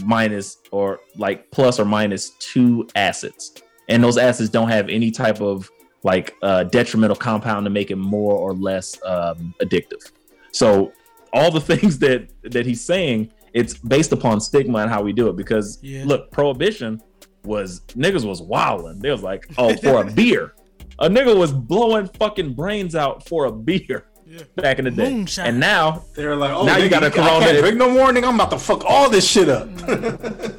minus 0.05 0.59
or 0.73 1.01
like 1.16 1.51
plus 1.51 1.81
or 1.81 1.85
minus 1.87 2.31
two 2.41 2.87
acids, 2.97 3.55
and 3.89 4.05
those 4.05 4.19
acids 4.19 4.51
don't 4.51 4.69
have 4.69 4.89
any 4.91 5.11
type 5.11 5.41
of 5.41 5.70
like 6.03 6.35
uh, 6.43 6.65
detrimental 6.65 7.16
compound 7.16 7.65
to 7.65 7.70
make 7.70 7.91
it 7.91 7.97
more 7.97 8.35
or 8.35 8.53
less 8.53 8.99
um, 9.05 9.55
addictive. 9.62 10.12
So 10.53 10.93
all 11.33 11.51
the 11.51 11.61
things 11.77 11.99
that 12.01 12.29
that 12.43 12.66
he's 12.66 12.85
saying, 12.85 13.33
it's 13.55 13.75
based 13.75 14.12
upon 14.12 14.41
stigma 14.41 14.79
and 14.81 14.91
how 14.91 15.01
we 15.03 15.12
do 15.12 15.29
it. 15.29 15.37
Because 15.37 15.79
Yeah. 15.81 16.05
look, 16.07 16.31
prohibition 16.33 17.01
was 17.45 17.83
niggas 17.91 18.27
was 18.27 18.43
wilding. 18.43 18.99
They 18.99 19.11
was 19.12 19.23
like, 19.23 19.47
oh, 19.57 19.75
for 19.77 20.03
a 20.03 20.11
beer, 20.20 20.55
a 20.99 21.09
nigga 21.09 21.39
was 21.39 21.53
blowing 21.53 22.09
fucking 22.19 22.55
brains 22.55 22.97
out 22.97 23.27
for 23.29 23.45
a 23.47 23.53
beer 23.53 24.07
back 24.56 24.78
in 24.78 24.84
the 24.84 24.90
day. 24.90 25.10
Moonshine. 25.10 25.46
And 25.46 25.60
now 25.60 26.05
they're 26.14 26.36
like, 26.36 26.50
oh, 26.50 26.64
now 26.64 26.76
you 26.76 26.88
got 26.88 27.02
a 27.02 27.06
I 27.06 27.10
corona. 27.10 27.46
can't 27.46 27.59
drink 27.59 27.76
no 27.76 27.90
more, 27.90 28.09
nigga. 28.09 28.28
I'm 28.28 28.34
about 28.34 28.50
to 28.50 28.59
fuck 28.59 28.84
all 28.84 29.09
this 29.10 29.28
shit 29.28 29.48
up. 29.48 29.68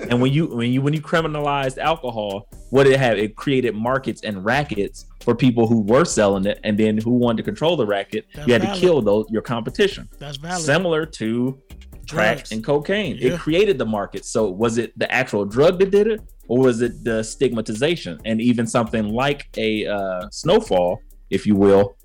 and 0.09 0.21
when 0.21 0.31
you 0.31 0.47
when 0.47 0.71
you 0.71 0.81
when 0.81 0.93
you 0.93 1.01
criminalized 1.01 1.77
alcohol, 1.77 2.47
what 2.69 2.83
did 2.85 2.93
it 2.93 2.99
have? 2.99 3.17
It 3.17 3.35
created 3.35 3.75
markets 3.75 4.23
and 4.23 4.43
rackets 4.43 5.05
for 5.21 5.35
people 5.35 5.67
who 5.67 5.81
were 5.81 6.05
selling 6.05 6.45
it, 6.45 6.59
and 6.63 6.77
then 6.77 6.97
who 6.97 7.11
wanted 7.11 7.37
to 7.37 7.43
control 7.43 7.75
the 7.75 7.85
racket. 7.85 8.25
That's 8.33 8.47
you 8.47 8.53
had 8.53 8.61
valid. 8.63 8.75
to 8.75 8.81
kill 8.81 9.01
those 9.01 9.25
your 9.29 9.41
competition. 9.41 10.09
That's 10.17 10.37
valid. 10.37 10.63
Similar 10.63 11.05
to 11.05 11.61
crack 12.09 12.37
Drugs. 12.37 12.51
and 12.51 12.63
cocaine. 12.63 13.17
Yeah. 13.17 13.33
It 13.33 13.39
created 13.39 13.77
the 13.77 13.85
market. 13.85 14.25
So 14.25 14.49
was 14.49 14.77
it 14.77 14.97
the 14.97 15.11
actual 15.11 15.45
drug 15.45 15.79
that 15.79 15.91
did 15.91 16.07
it, 16.07 16.21
or 16.47 16.59
was 16.59 16.81
it 16.81 17.03
the 17.03 17.23
stigmatization? 17.23 18.19
And 18.25 18.41
even 18.41 18.65
something 18.65 19.09
like 19.09 19.47
a 19.57 19.85
uh, 19.85 20.29
snowfall, 20.31 20.99
if 21.29 21.45
you 21.45 21.55
will, 21.55 21.95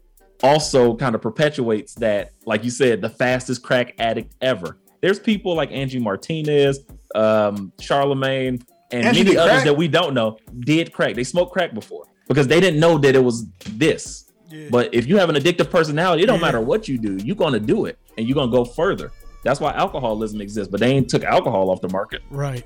also 0.45 0.95
kind 0.97 1.15
of 1.15 1.23
perpetuates 1.23 1.95
that. 1.95 2.33
Like 2.47 2.63
you 2.65 2.71
said, 2.71 3.01
the 3.01 3.09
fastest 3.09 3.63
crack 3.63 3.95
addict 3.99 4.35
ever. 4.41 4.79
There's 5.01 5.19
people 5.19 5.55
like 5.55 5.71
Angie 5.73 5.99
Martinez, 5.99 6.81
um, 7.15 7.73
Charlemagne, 7.81 8.61
and, 8.93 9.07
And 9.07 9.17
she 9.17 9.25
many 9.25 9.37
others 9.37 9.53
crack? 9.53 9.65
that 9.65 9.77
we 9.77 9.89
don't 9.89 10.15
know 10.15 10.39
did 10.61 10.93
crack. 10.93 11.15
They 11.15 11.25
smoked 11.25 11.53
crack 11.53 11.75
before 11.75 12.05
because 12.29 12.47
they 12.47 12.61
didn't 12.61 12.79
know 12.81 12.99
that 12.99 13.15
it 13.15 13.25
was 13.25 13.47
this. 13.71 14.31
But 14.71 14.95
if 14.95 15.07
you 15.09 15.17
have 15.19 15.29
an 15.31 15.35
addictive 15.35 15.69
personality, 15.71 16.23
it 16.23 16.27
don't 16.27 16.37
Yeah. 16.39 16.47
matter 16.47 16.61
what 16.61 16.87
you 16.87 16.97
do, 16.97 17.17
you're 17.25 17.35
gonna 17.35 17.59
do 17.59 17.87
it 17.87 17.99
and 18.17 18.29
you're 18.29 18.37
gonna 18.37 18.53
go 18.53 18.65
further. 18.65 19.11
That's 19.43 19.59
why 19.61 19.73
alcoholism 19.73 20.41
exists, 20.41 20.71
but 20.71 20.79
they 20.81 20.91
ain't 20.93 21.09
took 21.09 21.25
alcohol 21.25 21.71
off 21.71 21.81
the 21.81 21.89
market. 21.89 22.23
Right. 22.31 22.65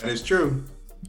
That 0.00 0.10
is 0.10 0.22
true. 0.22 0.64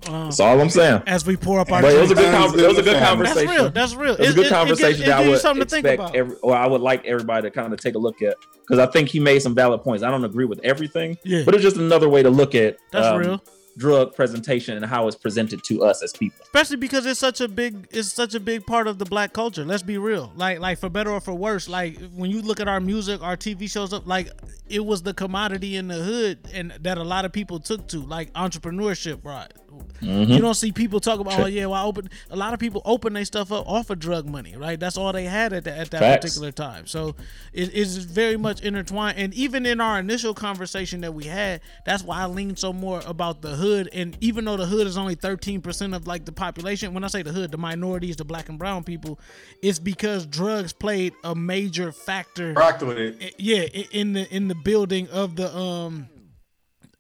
Um, 0.08 0.26
That's 0.26 0.40
all 0.40 0.60
I'm 0.60 0.70
saying. 0.70 1.04
As 1.06 1.26
we 1.26 1.36
pour 1.38 1.60
up 1.60 1.72
our 1.72 1.82
But 1.82 1.94
it 1.94 2.02
was 2.02 2.12
a 2.12 2.16
good, 2.16 2.34
con- 2.34 2.60
it 2.60 2.68
was 2.68 2.78
a 2.78 2.82
good 2.82 2.98
conversation. 3.04 3.46
That's 3.48 3.60
real. 3.60 3.70
That's 3.70 3.94
real. 3.96 4.14
It 4.16 4.20
was 4.20 4.28
a 4.28 4.32
It- 4.32 4.36
good 4.36 4.46
it- 4.46 4.48
it 4.48 4.50
conversation 4.50 4.90
gives- 4.92 5.02
it 5.02 5.06
that 5.08 5.20
I 5.26 5.30
would 5.30 5.40
something 5.42 5.64
to 5.66 5.70
think 5.70 5.86
expect 5.86 6.02
about. 6.02 6.16
every, 6.16 6.36
or 6.42 6.56
I 6.56 6.66
would 6.66 6.82
like 6.82 7.06
everybody 7.06 7.44
to 7.44 7.52
kind 7.52 7.72
of 7.72 7.80
take 7.80 7.96
a 7.96 8.00
look 8.00 8.22
at 8.22 8.36
because 8.62 8.80
I 8.80 8.88
think 8.92 9.10
he 9.10 9.20
made 9.20 9.42
some 9.42 9.54
valid 9.54 9.84
points. 9.84 10.04
I 10.04 10.10
don't 10.10 10.24
agree 10.26 10.46
with 10.46 10.60
everything, 10.64 11.18
Yeah. 11.24 11.44
but 11.46 11.54
it's 11.54 11.64
just 11.64 11.78
another 11.78 12.10
way 12.10 12.24
to 12.24 12.30
look 12.30 12.56
at 12.56 12.78
That's 12.92 13.06
um, 13.06 13.18
real. 13.20 13.44
drug 13.78 14.14
presentation 14.16 14.76
and 14.76 14.86
how 14.86 15.08
it's 15.08 15.16
presented 15.16 15.64
to 15.64 15.82
us 15.84 16.02
as 16.04 16.12
people. 16.14 16.38
especially 16.44 16.76
because 16.78 17.06
it's 17.06 17.20
such 17.20 17.40
a 17.40 17.48
big 17.48 17.88
it's 17.92 18.12
such 18.12 18.36
a 18.36 18.40
big 18.40 18.66
part 18.66 18.86
of 18.86 18.98
the 18.98 19.06
black 19.06 19.32
culture 19.32 19.64
let's 19.64 19.82
be 19.82 19.98
real 19.98 20.30
like 20.36 20.60
like 20.60 20.78
for 20.78 20.90
better 20.90 21.10
or 21.10 21.22
for 21.22 21.34
worse 21.34 21.70
like 21.70 21.98
when 22.14 22.30
you 22.30 22.42
look 22.42 22.60
at 22.60 22.68
our 22.68 22.82
music 22.82 23.22
our 23.24 23.38
tv 23.38 23.72
shows 23.72 23.94
up 23.94 24.06
like 24.06 24.30
it 24.68 24.86
was 24.86 25.04
the 25.04 25.14
commodity 25.14 25.78
in 25.78 25.88
the 25.88 25.96
hood 25.96 26.38
and 26.54 26.74
that 26.82 26.98
a 26.98 27.04
lot 27.04 27.24
of 27.24 27.32
people 27.32 27.62
took 27.62 27.88
to 27.88 28.00
like 28.02 28.32
entrepreneurship 28.34 29.24
right 29.24 29.54
Mhm. 30.02 30.28
you 30.30 30.40
don't 30.40 30.56
see 30.56 30.72
people 30.72 31.00
talk 31.00 31.20
about 31.20 31.34
Sure. 31.34 31.44
oh 31.44 31.48
yeah 31.48 31.66
well 31.68 31.84
I 31.84 31.86
open 31.86 32.10
a 32.30 32.36
lot 32.36 32.54
of 32.54 32.60
people 32.60 32.82
open 32.86 33.14
their 33.14 33.26
stuff 33.26 33.52
up 33.52 33.68
off 33.68 33.90
of 33.90 34.00
drug 34.00 34.28
money 34.28 34.56
right 34.56 34.80
that's 34.80 34.98
all 34.98 35.12
they 35.14 35.26
had 35.26 35.54
at, 35.54 35.64
the, 35.64 35.72
at 35.78 35.92
that 35.92 36.00
Facts. 36.00 36.26
particular 36.26 36.52
time 36.52 36.88
so 36.88 37.16
it 37.54 37.74
is 37.74 37.98
very 37.98 38.38
much 38.38 38.62
intertwined 38.62 39.18
and 39.18 39.34
even 39.34 39.66
in 39.66 39.80
our 39.80 40.00
initial 40.00 40.34
conversation 40.34 41.02
that 41.02 41.14
we 41.14 41.26
had 41.26 41.62
that's 41.86 42.04
why 42.04 42.22
i 42.22 42.26
lean 42.26 42.56
so 42.56 42.74
more 42.74 43.02
about 43.06 43.42
the 43.42 43.56
hood 43.56 43.90
and 43.94 44.18
even 44.22 44.46
though 44.46 44.58
the 44.58 44.66
hood 44.66 44.88
is 44.88 44.98
only 44.98 45.16
13% 45.16 45.96
of 45.96 46.08
like 46.08 46.26
the 46.26 46.32
population 46.32 46.94
when 46.94 47.04
i 47.04 47.08
say 47.08 47.22
the 47.22 47.32
hood 47.32 47.52
the 47.52 47.58
minorities 47.58 48.16
the 48.16 48.26
black 48.26 48.50
and 48.50 48.58
brown 48.58 48.84
people 48.84 49.20
it's 49.62 49.80
because 49.80 50.26
drugs 50.26 50.74
played 50.74 51.14
a 51.24 51.36
major 51.36 51.92
factor 51.92 52.54
Rocked 52.54 52.82
with 52.84 52.98
it. 52.98 53.36
yeah 53.38 53.62
in 53.92 54.14
the 54.14 54.28
in 54.34 54.48
the 54.48 54.56
building 54.56 55.08
of 55.10 55.36
the 55.36 55.56
um 55.56 56.08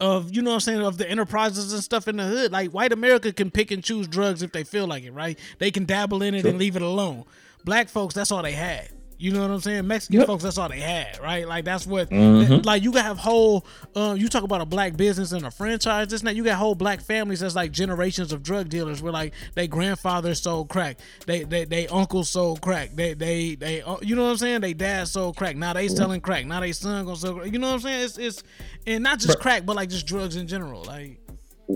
of 0.01 0.35
you 0.35 0.41
know 0.41 0.49
what 0.49 0.55
I'm 0.55 0.59
saying 0.61 0.81
of 0.81 0.97
the 0.97 1.09
enterprises 1.09 1.71
and 1.71 1.81
stuff 1.83 2.07
in 2.09 2.17
the 2.17 2.25
hood. 2.25 2.51
Like 2.51 2.71
white 2.71 2.91
America 2.91 3.31
can 3.31 3.51
pick 3.51 3.71
and 3.71 3.81
choose 3.83 4.07
drugs 4.07 4.41
if 4.41 4.51
they 4.51 4.63
feel 4.65 4.87
like 4.87 5.03
it, 5.03 5.11
right? 5.11 5.39
They 5.59 5.71
can 5.71 5.85
dabble 5.85 6.21
in 6.23 6.35
it 6.35 6.41
Sure. 6.41 6.49
and 6.49 6.59
leave 6.59 6.75
it 6.75 6.81
alone. 6.81 7.23
Black 7.63 7.87
folks, 7.87 8.13
that's 8.15 8.31
all 8.31 8.41
they 8.41 8.53
had. 8.53 8.89
You 9.21 9.31
know 9.31 9.41
what 9.41 9.51
I'm 9.51 9.59
saying? 9.61 9.85
Mexican 9.85 10.25
folks, 10.25 10.43
that's 10.43 10.57
all 10.57 10.67
they 10.67 10.79
had, 10.79 11.19
right? 11.21 11.47
Like 11.47 11.63
that's 11.63 11.85
what, 11.85 12.09
Mhm. 12.09 12.65
like 12.65 12.81
you 12.81 12.91
got 12.91 13.05
have 13.05 13.17
whole. 13.19 13.65
Uh, 13.95 14.15
you 14.17 14.27
talk 14.27 14.43
about 14.43 14.61
a 14.61 14.65
black 14.65 14.97
business 14.97 15.31
and 15.31 15.45
a 15.45 15.51
franchise. 15.51 16.07
This 16.07 16.23
now 16.23 16.31
you 16.31 16.43
got 16.43 16.57
whole 16.57 16.73
black 16.73 17.01
families 17.01 17.41
that's 17.41 17.55
like 17.55 17.71
generations 17.71 18.33
of 18.33 18.41
drug 18.41 18.69
dealers. 18.69 19.01
Where 19.01 19.13
like 19.13 19.33
they 19.53 19.67
grandfathers 19.67 20.41
sold 20.41 20.69
crack, 20.69 20.97
they 21.27 21.43
they 21.43 21.65
they 21.65 21.87
uncles 21.87 22.29
sold 22.29 22.61
crack, 22.61 22.95
they 22.95 23.13
they 23.13 23.53
they 23.55 23.81
uh, 23.83 23.97
you 24.01 24.15
know 24.15 24.23
what 24.23 24.31
I'm 24.31 24.37
saying? 24.37 24.61
They 24.61 24.73
dad 24.73 25.07
sold 25.07 25.35
crack. 25.37 25.55
Now 25.55 25.73
they 25.73 25.87
selling 25.87 26.21
crack. 26.21 26.45
Now 26.47 26.59
they 26.59 26.71
son 26.71 27.05
gonna 27.05 27.15
sell. 27.15 27.35
Crack. 27.35 27.53
You 27.53 27.59
know 27.59 27.67
what 27.67 27.73
I'm 27.75 27.79
saying? 27.81 28.03
It's 28.05 28.17
it's 28.17 28.43
and 28.87 29.03
not 29.03 29.19
just 29.19 29.39
crack, 29.39 29.65
but 29.65 29.75
like 29.75 29.89
just 29.89 30.07
drugs 30.07 30.35
in 30.35 30.47
general. 30.47 30.83
Like 30.83 31.19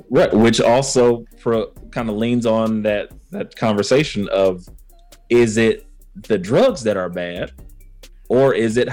Right, 0.10 0.34
which 0.34 0.60
also 0.60 1.24
pro, 1.40 1.68
kind 1.92 2.10
of 2.10 2.16
leans 2.18 2.46
on 2.46 2.82
that 2.82 3.12
that 3.32 3.56
conversation 3.56 4.28
of 4.30 4.68
is 5.30 5.58
it 5.58 5.86
the 6.16 6.38
drugs 6.38 6.84
that 6.84 6.98
are 6.98 7.10
bad 7.10 7.52
or 8.30 8.54
is 8.54 8.78
it 8.78 8.90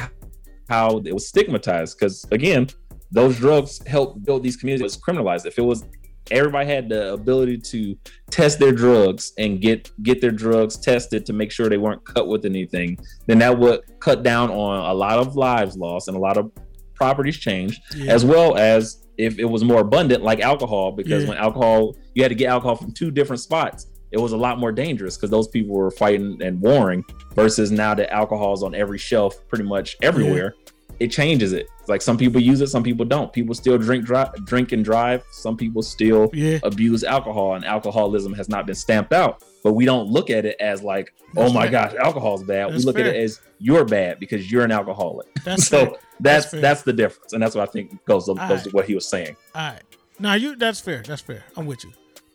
how 0.69 0.99
it 1.05 1.13
was 1.13 1.27
stigmatized 1.29 1.99
because 1.99 2.27
again 2.33 2.67
those 3.11 3.37
drugs 3.39 3.81
help 3.87 4.23
build 4.25 4.43
these 4.43 4.57
communities 4.57 4.81
it 4.81 4.85
was 4.85 4.97
criminalized 4.99 5.47
if 5.47 5.59
it 5.59 5.63
was 5.63 5.85
everybody 6.31 6.69
had 6.69 6.89
the 6.89 7.13
ability 7.13 7.59
to 7.59 7.97
test 8.31 8.59
their 8.59 8.73
drugs 8.73 9.33
and 9.39 9.61
get 9.61 9.91
get 10.03 10.21
their 10.21 10.31
drugs 10.31 10.77
tested 10.79 11.27
to 11.27 11.33
make 11.33 11.51
sure 11.51 11.69
they 11.69 11.79
weren't 11.79 12.05
cut 12.05 12.29
with 12.29 12.45
anything 12.45 12.97
then 13.27 13.39
that 13.39 13.57
would 13.57 13.81
cut 14.01 14.23
down 14.23 14.51
on 14.51 14.89
a 14.91 14.95
lot 14.95 15.19
of 15.19 15.37
lives 15.37 15.77
lost 15.77 16.09
and 16.09 16.17
a 16.17 16.21
lot 16.21 16.37
of 16.37 16.51
properties 16.95 17.37
changed 17.37 17.81
Yeah. 17.97 18.13
as 18.13 18.25
well 18.25 18.57
as 18.57 19.05
if 19.19 19.39
it 19.39 19.45
was 19.45 19.63
more 19.65 19.81
abundant 19.81 20.23
like 20.23 20.41
alcohol 20.41 20.93
because 20.93 21.25
Yeah. 21.25 21.31
when 21.31 21.39
alcohol 21.39 21.97
you 22.15 22.23
had 22.23 22.29
to 22.31 22.35
get 22.37 22.49
alcohol 22.49 22.77
from 22.77 22.93
two 22.93 23.11
different 23.11 23.41
spots 23.41 23.87
it 24.13 24.19
was 24.19 24.33
a 24.33 24.37
lot 24.37 24.59
more 24.59 24.73
dangerous 24.73 25.17
because 25.17 25.31
those 25.31 25.49
people 25.49 25.75
were 25.75 25.91
fighting 25.91 26.39
and 26.43 26.61
warring 26.61 27.05
versus 27.35 27.71
now 27.71 27.95
that 27.95 28.13
alcohol 28.13 28.53
is 28.55 28.63
on 28.63 28.75
every 28.75 28.99
shelf 28.99 29.35
pretty 29.49 29.65
much 29.65 29.97
everywhere 30.03 30.55
it 31.01 31.11
changes 31.11 31.53
it 31.53 31.67
It's 31.81 31.89
like 31.89 32.03
some 32.03 32.17
people 32.19 32.41
use 32.41 32.61
it 32.61 32.69
some 32.69 32.83
people 32.83 33.05
don't 33.07 33.33
people 33.33 33.55
still 33.55 33.79
drink 33.79 34.05
drive 34.05 34.33
drink 34.45 34.73
and 34.73 34.85
drive 34.85 35.25
some 35.33 35.57
people 35.57 35.83
still 35.83 36.31
Yeah. 36.33 36.59
abuse 36.63 37.03
alcohol 37.03 37.55
and 37.55 37.65
alcoholism 37.65 38.33
has 38.35 38.49
not 38.49 38.67
been 38.67 38.75
stamped 38.77 39.13
out 39.13 39.43
but 39.65 39.73
we 39.73 39.85
don't 39.85 40.09
look 40.09 40.29
at 40.31 40.45
it 40.45 40.57
as 40.61 40.83
like 40.83 41.13
oh 41.37 41.53
my 41.53 41.63
fair. 41.63 41.71
gosh 41.89 41.95
alcohol's 41.95 42.45
bad 42.45 42.71
That's 42.71 42.79
we 42.81 42.85
look 42.85 42.99
at 42.99 43.07
it 43.07 43.17
as 43.17 43.41
you're 43.59 43.85
bad 43.85 44.21
because 44.21 44.53
you're 44.53 44.65
an 44.65 44.71
alcoholic 44.73 45.27
That's 45.45 45.67
so 45.75 45.87
fair. 45.87 45.95
that's 46.21 46.51
That's 46.51 46.63
that's, 46.63 46.83
the 46.83 46.93
difference 46.93 47.33
and 47.33 47.43
that's 47.43 47.55
what 47.57 47.67
i 47.69 47.73
think 47.73 48.05
goes, 48.05 48.27
goes 48.27 48.39
Alright. 48.39 48.65
to 48.65 48.71
what 48.71 48.85
he 48.87 48.95
was 48.95 49.09
saying 49.09 49.35
All 49.55 49.63
right. 49.73 49.83
Now 50.19 50.35
you 50.35 50.55
that's 50.57 50.79
fair. 50.79 51.03
That's 51.05 51.23
fair. 51.23 51.43
I'm 51.57 51.67
with 51.67 51.83
you. 51.85 51.91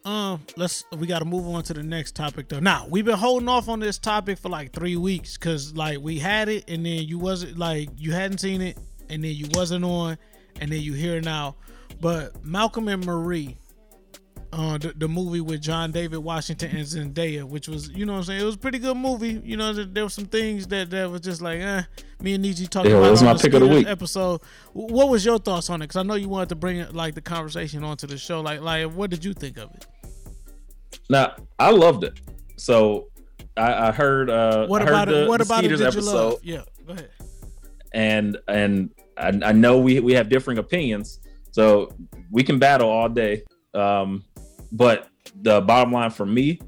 Um, 0.06 0.41
let's 0.56 0.86
we 0.98 1.06
got 1.06 1.19
to 1.19 1.26
move 1.26 1.48
on 1.48 1.64
to 1.64 1.74
the 1.74 1.84
next 1.84 2.15
topic 2.15 2.48
though. 2.48 2.60
Now 2.60 2.88
we've 2.90 3.03
been 3.03 3.18
holding 3.18 3.49
off 3.49 3.68
on 3.68 3.80
this 3.80 3.98
topic 3.98 4.38
for 4.38 4.49
like 4.49 4.72
three 4.72 4.95
weeks 4.95 5.38
because 5.38 5.76
like 5.76 5.99
we 5.99 6.18
had 6.18 6.48
it 6.48 6.69
and 6.69 6.86
then 6.86 7.03
you 7.03 7.19
wasn't 7.19 7.57
like 7.57 7.90
you 7.98 8.14
hadn't 8.14 8.40
seen 8.40 8.61
it 8.61 8.78
and 9.10 9.24
then 9.24 9.36
you 9.36 9.48
wasn't 9.52 9.84
on 9.84 10.18
and 10.61 10.72
then 10.72 10.82
you 10.82 10.94
here 10.94 11.19
now. 11.19 11.56
But 11.99 12.44
Malcolm 12.44 12.88
and 12.88 13.06
Marie, 13.06 13.57
uh, 14.53 14.78
the, 14.78 14.94
the 14.95 15.07
movie 15.07 15.41
with 15.41 15.61
John 15.61 15.91
David 15.91 16.18
Washington 16.19 16.76
and 16.76 16.86
Zendaya, 16.86 17.44
which 17.44 17.68
was 17.68 17.90
you 17.90 18.06
know 18.06 18.14
what 18.14 18.19
I'm 18.19 18.24
saying 18.26 18.41
it 18.41 18.45
was 18.45 18.56
a 18.56 18.60
pretty 18.60 18.80
good 18.80 18.95
movie. 18.98 19.41
You 19.44 19.57
know 19.57 19.74
there, 19.74 20.03
were 20.03 20.10
some 20.10 20.26
things 20.26 20.68
that 20.68 20.90
that 20.91 21.11
was 21.11 21.22
just 21.22 21.41
like 21.41 21.60
eh. 21.60 21.84
Me 22.22 22.34
and 22.34 22.44
Niji 22.44 22.68
talked 22.68 22.88
Yeah, 22.88 22.95
about 22.95 23.07
it 23.07 23.11
was 23.11 23.24
my 23.24 23.34
the 23.34 23.40
pick 23.40 23.53
of 23.53 23.61
the 23.61 23.68
week. 23.68 23.86
episode. 23.88 24.41
What 24.74 25.10
was 25.10 25.24
your 25.26 25.38
thoughts 25.38 25.69
on 25.69 25.82
it? 25.82 25.86
Because 25.86 25.98
I 25.98 26.03
know 26.03 26.15
you 26.15 26.30
wanted 26.30 26.49
to 26.49 26.56
bring 26.56 26.78
it 26.78 26.95
like 26.95 27.14
the 27.14 27.22
conversation 27.22 27.84
onto 27.84 28.07
the 28.07 28.18
show. 28.18 28.41
Like 28.41 28.61
like 28.61 28.90
what 28.91 29.10
did 29.10 29.24
you 29.26 29.34
think 29.34 29.57
of 29.57 29.69
it? 29.76 29.86
Now 31.10 31.36
I 31.60 31.72
loved 31.72 32.03
it. 32.03 32.19
So 32.57 33.10
I, 33.56 33.90
I 33.90 33.91
heard 33.91 34.30
uh 34.30 34.65
What 34.68 34.82
I 34.82 34.86
heard 34.86 34.94
about 34.94 35.07
the, 35.10 35.24
it? 35.24 35.28
What 35.30 35.38
the 35.40 35.45
about 35.45 35.64
it? 35.64 35.68
Skeeters 35.68 35.80
you 35.82 35.86
episode 35.88 36.14
love? 36.14 36.40
Yeah, 36.44 36.61
go 36.86 36.94
ahead. 36.94 37.10
and 37.94 38.38
and 38.48 38.91
I, 39.18 39.28
I 39.45 39.52
know 39.52 39.80
we 39.80 39.99
we 39.99 40.14
have 40.14 40.30
differing 40.30 40.57
opinions, 40.57 41.19
so 41.52 41.91
we 42.32 42.44
can 42.44 42.60
battle 42.60 42.90
all 42.90 43.10
day. 43.10 43.44
Um, 43.74 44.24
but 44.72 45.10
the 45.41 45.61
bottom 45.61 45.94
line 45.94 46.11
for 46.11 46.26
me, 46.26 46.60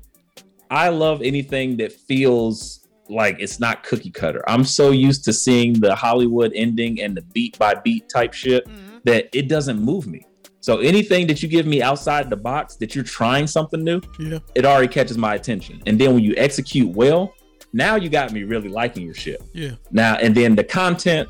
I 0.69 0.89
love 0.89 1.21
anything 1.21 1.77
that 1.77 1.91
feels 1.91 2.87
like 3.09 3.37
it's 3.39 3.59
not 3.59 3.83
cookie 3.83 4.11
cutter. 4.11 4.43
I'm 4.47 4.63
so 4.63 4.91
used 4.91 5.25
to 5.25 5.33
seeing 5.33 5.73
the 5.73 5.95
Hollywood 5.95 6.51
ending 6.53 7.01
and 7.01 7.17
the 7.17 7.21
beat 7.21 7.57
by 7.57 7.73
beat 7.75 8.07
type 8.07 8.33
shit 8.33 8.67
mm-hmm. 8.67 8.97
that 9.05 9.29
it 9.33 9.49
doesn't 9.49 9.79
move 9.79 10.07
me. 10.07 10.25
So 10.61 10.77
anything 10.79 11.25
that 11.27 11.41
you 11.41 11.49
give 11.49 11.65
me 11.65 11.81
outside 11.81 12.29
the 12.29 12.35
box 12.35 12.75
that 12.75 12.93
you're 12.93 13.03
trying 13.03 13.47
something 13.47 13.83
new, 13.83 14.01
Yeah. 14.19 14.39
it 14.55 14.65
already 14.65 14.89
catches 14.89 15.17
my 15.17 15.35
attention. 15.35 15.81
And 15.87 15.99
then 15.99 16.13
when 16.13 16.23
you 16.23 16.35
execute 16.37 16.93
well, 16.95 17.33
now 17.73 17.95
you 17.95 18.09
got 18.09 18.31
me 18.31 18.43
really 18.43 18.67
liking 18.69 19.03
your 19.03 19.13
shit. 19.13 19.41
Yeah. 19.53 19.71
Now 19.91 20.15
and 20.15 20.35
then 20.35 20.55
the 20.55 20.63
content 20.63 21.29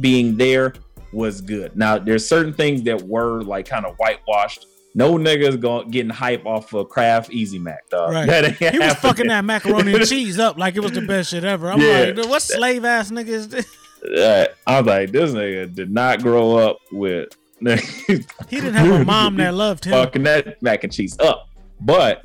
being 0.00 0.36
there 0.36 0.74
was 1.12 1.40
good. 1.40 1.76
Now 1.76 1.98
there's 1.98 2.26
certain 2.26 2.52
things 2.52 2.82
that 2.84 3.00
were 3.02 3.42
like 3.42 3.66
kind 3.66 3.84
of 3.84 3.96
whitewashed. 3.96 4.66
No 4.94 5.14
niggas 5.18 5.60
going 5.60 5.88
getting 5.90 6.10
hype 6.10 6.44
off 6.46 6.72
of 6.74 6.88
Kraft 6.88 7.30
Easy 7.30 7.58
Mac, 7.58 7.88
dog. 7.90 8.12
Right. 8.12 8.26
That 8.26 8.44
ain't 8.62 8.72
He 8.74 8.78
was 8.78 8.94
fucking 8.94 9.28
that 9.28 9.44
macaroni 9.44 9.94
and 9.94 10.06
cheese 10.08 10.38
up 10.38 10.58
like 10.58 10.74
it 10.74 10.80
was 10.80 10.92
the 10.92 11.02
best 11.06 11.30
shit 11.30 11.44
ever. 11.44 11.70
I'm 11.70 11.80
Yeah. 11.80 12.12
like, 12.16 12.28
what 12.28 12.42
slave 12.42 12.84
ass 12.84 13.10
nigga 13.10 13.28
is 13.28 13.48
this? 13.48 13.66
Uh, 14.04 14.46
I 14.66 14.78
was 14.80 14.86
like, 14.86 15.12
this 15.12 15.30
nigga 15.30 15.72
did 15.74 15.90
not 15.92 16.22
grow 16.22 16.56
up 16.56 16.78
with. 16.90 17.28
He 17.66 18.24
didn't 18.50 18.74
have 18.74 19.00
a 19.00 19.04
mom 19.04 19.36
that 19.36 19.54
loved 19.54 19.84
him. 19.84 19.92
Fucking 19.92 20.22
that 20.24 20.60
mac 20.62 20.82
and 20.82 20.92
cheese 20.92 21.16
up, 21.20 21.48
but 21.82 22.24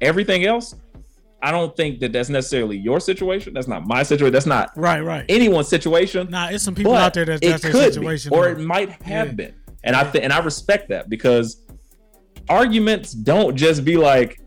everything 0.00 0.44
else, 0.44 0.74
I 1.42 1.50
don't 1.52 1.74
think 1.76 2.00
that 2.00 2.12
that's 2.12 2.28
necessarily 2.28 2.76
your 2.76 3.00
situation. 3.00 3.54
That's 3.54 3.68
not 3.68 3.86
my 3.86 4.02
situation. 4.02 4.32
That's 4.32 4.46
not 4.46 4.72
Right, 4.76 5.00
right. 5.00 5.24
anyone's 5.28 5.68
situation. 5.68 6.28
Nah, 6.30 6.48
it's 6.48 6.64
some 6.64 6.74
people 6.74 6.92
but 6.92 7.02
out 7.02 7.14
there 7.14 7.24
that 7.26 7.40
that's 7.40 7.62
their 7.62 7.72
situation. 7.72 8.30
be, 8.30 8.36
or 8.36 8.46
though. 8.52 8.60
it 8.60 8.64
might 8.64 8.90
have 9.02 9.28
Yeah. 9.28 9.32
been, 9.32 9.54
and 9.84 9.94
I 9.94 10.10
th- 10.10 10.24
and 10.24 10.32
I 10.32 10.38
respect 10.40 10.88
that 10.88 11.08
because 11.08 11.58
arguments 12.48 13.12
don't 13.12 13.56
just 13.56 13.84
be 13.84 13.96
like, 13.96 14.40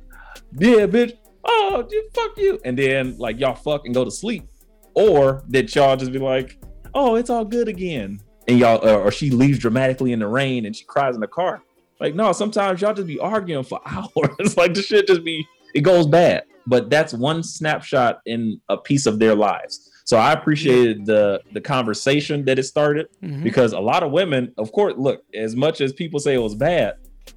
yeah, 0.57 0.85
bitch, 0.87 1.13
oh, 1.43 1.85
dude, 1.89 2.03
fuck 2.13 2.37
you, 2.37 2.59
and 2.65 2.77
then 2.77 3.17
like 3.17 3.39
y'all 3.39 3.55
fuck 3.55 3.85
and 3.85 3.93
go 3.93 4.03
to 4.05 4.11
sleep, 4.11 4.47
or 4.93 5.43
that 5.49 5.73
y'all 5.75 5.95
just 5.95 6.11
be 6.11 6.19
like, 6.19 6.57
oh, 6.93 7.15
it's 7.15 7.29
all 7.29 7.45
good 7.45 7.67
again, 7.67 8.19
and 8.47 8.59
y'all, 8.59 8.83
or, 8.87 9.03
or 9.07 9.11
she 9.11 9.29
leaves 9.29 9.59
dramatically 9.59 10.11
in 10.13 10.19
the 10.19 10.27
rain 10.27 10.65
and 10.65 10.75
she 10.75 10.85
cries 10.85 11.15
in 11.15 11.21
the 11.21 11.27
car. 11.27 11.61
Like, 11.99 12.15
no, 12.15 12.31
sometimes 12.31 12.81
y'all 12.81 12.93
just 12.93 13.07
be 13.07 13.19
arguing 13.19 13.63
for 13.63 13.79
hours. 13.85 14.55
like 14.57 14.73
the 14.73 14.81
shit 14.81 15.07
just 15.07 15.23
be, 15.23 15.45
it 15.73 15.81
goes 15.81 16.05
bad. 16.07 16.43
But 16.65 16.89
that's 16.89 17.13
one 17.13 17.43
snapshot 17.43 18.19
in 18.25 18.59
a 18.69 18.77
piece 18.77 19.05
of 19.05 19.19
their 19.19 19.33
lives. 19.35 19.89
So 20.05 20.17
I 20.17 20.31
appreciated 20.33 21.05
the 21.05 21.41
the 21.53 21.59
conversation 21.61 22.45
that 22.45 22.59
it 22.59 22.63
started 22.63 23.07
Mhm. 23.23 23.43
because 23.43 23.73
a 23.73 23.79
lot 23.79 24.03
of 24.03 24.11
women, 24.11 24.53
of 24.57 24.71
course, 24.71 24.93
look, 24.97 25.23
as 25.33 25.55
much 25.55 25.81
as 25.81 25.91
people 25.93 26.19
say 26.19 26.33
it 26.35 26.41
was 26.41 26.55
bad, 26.55 26.95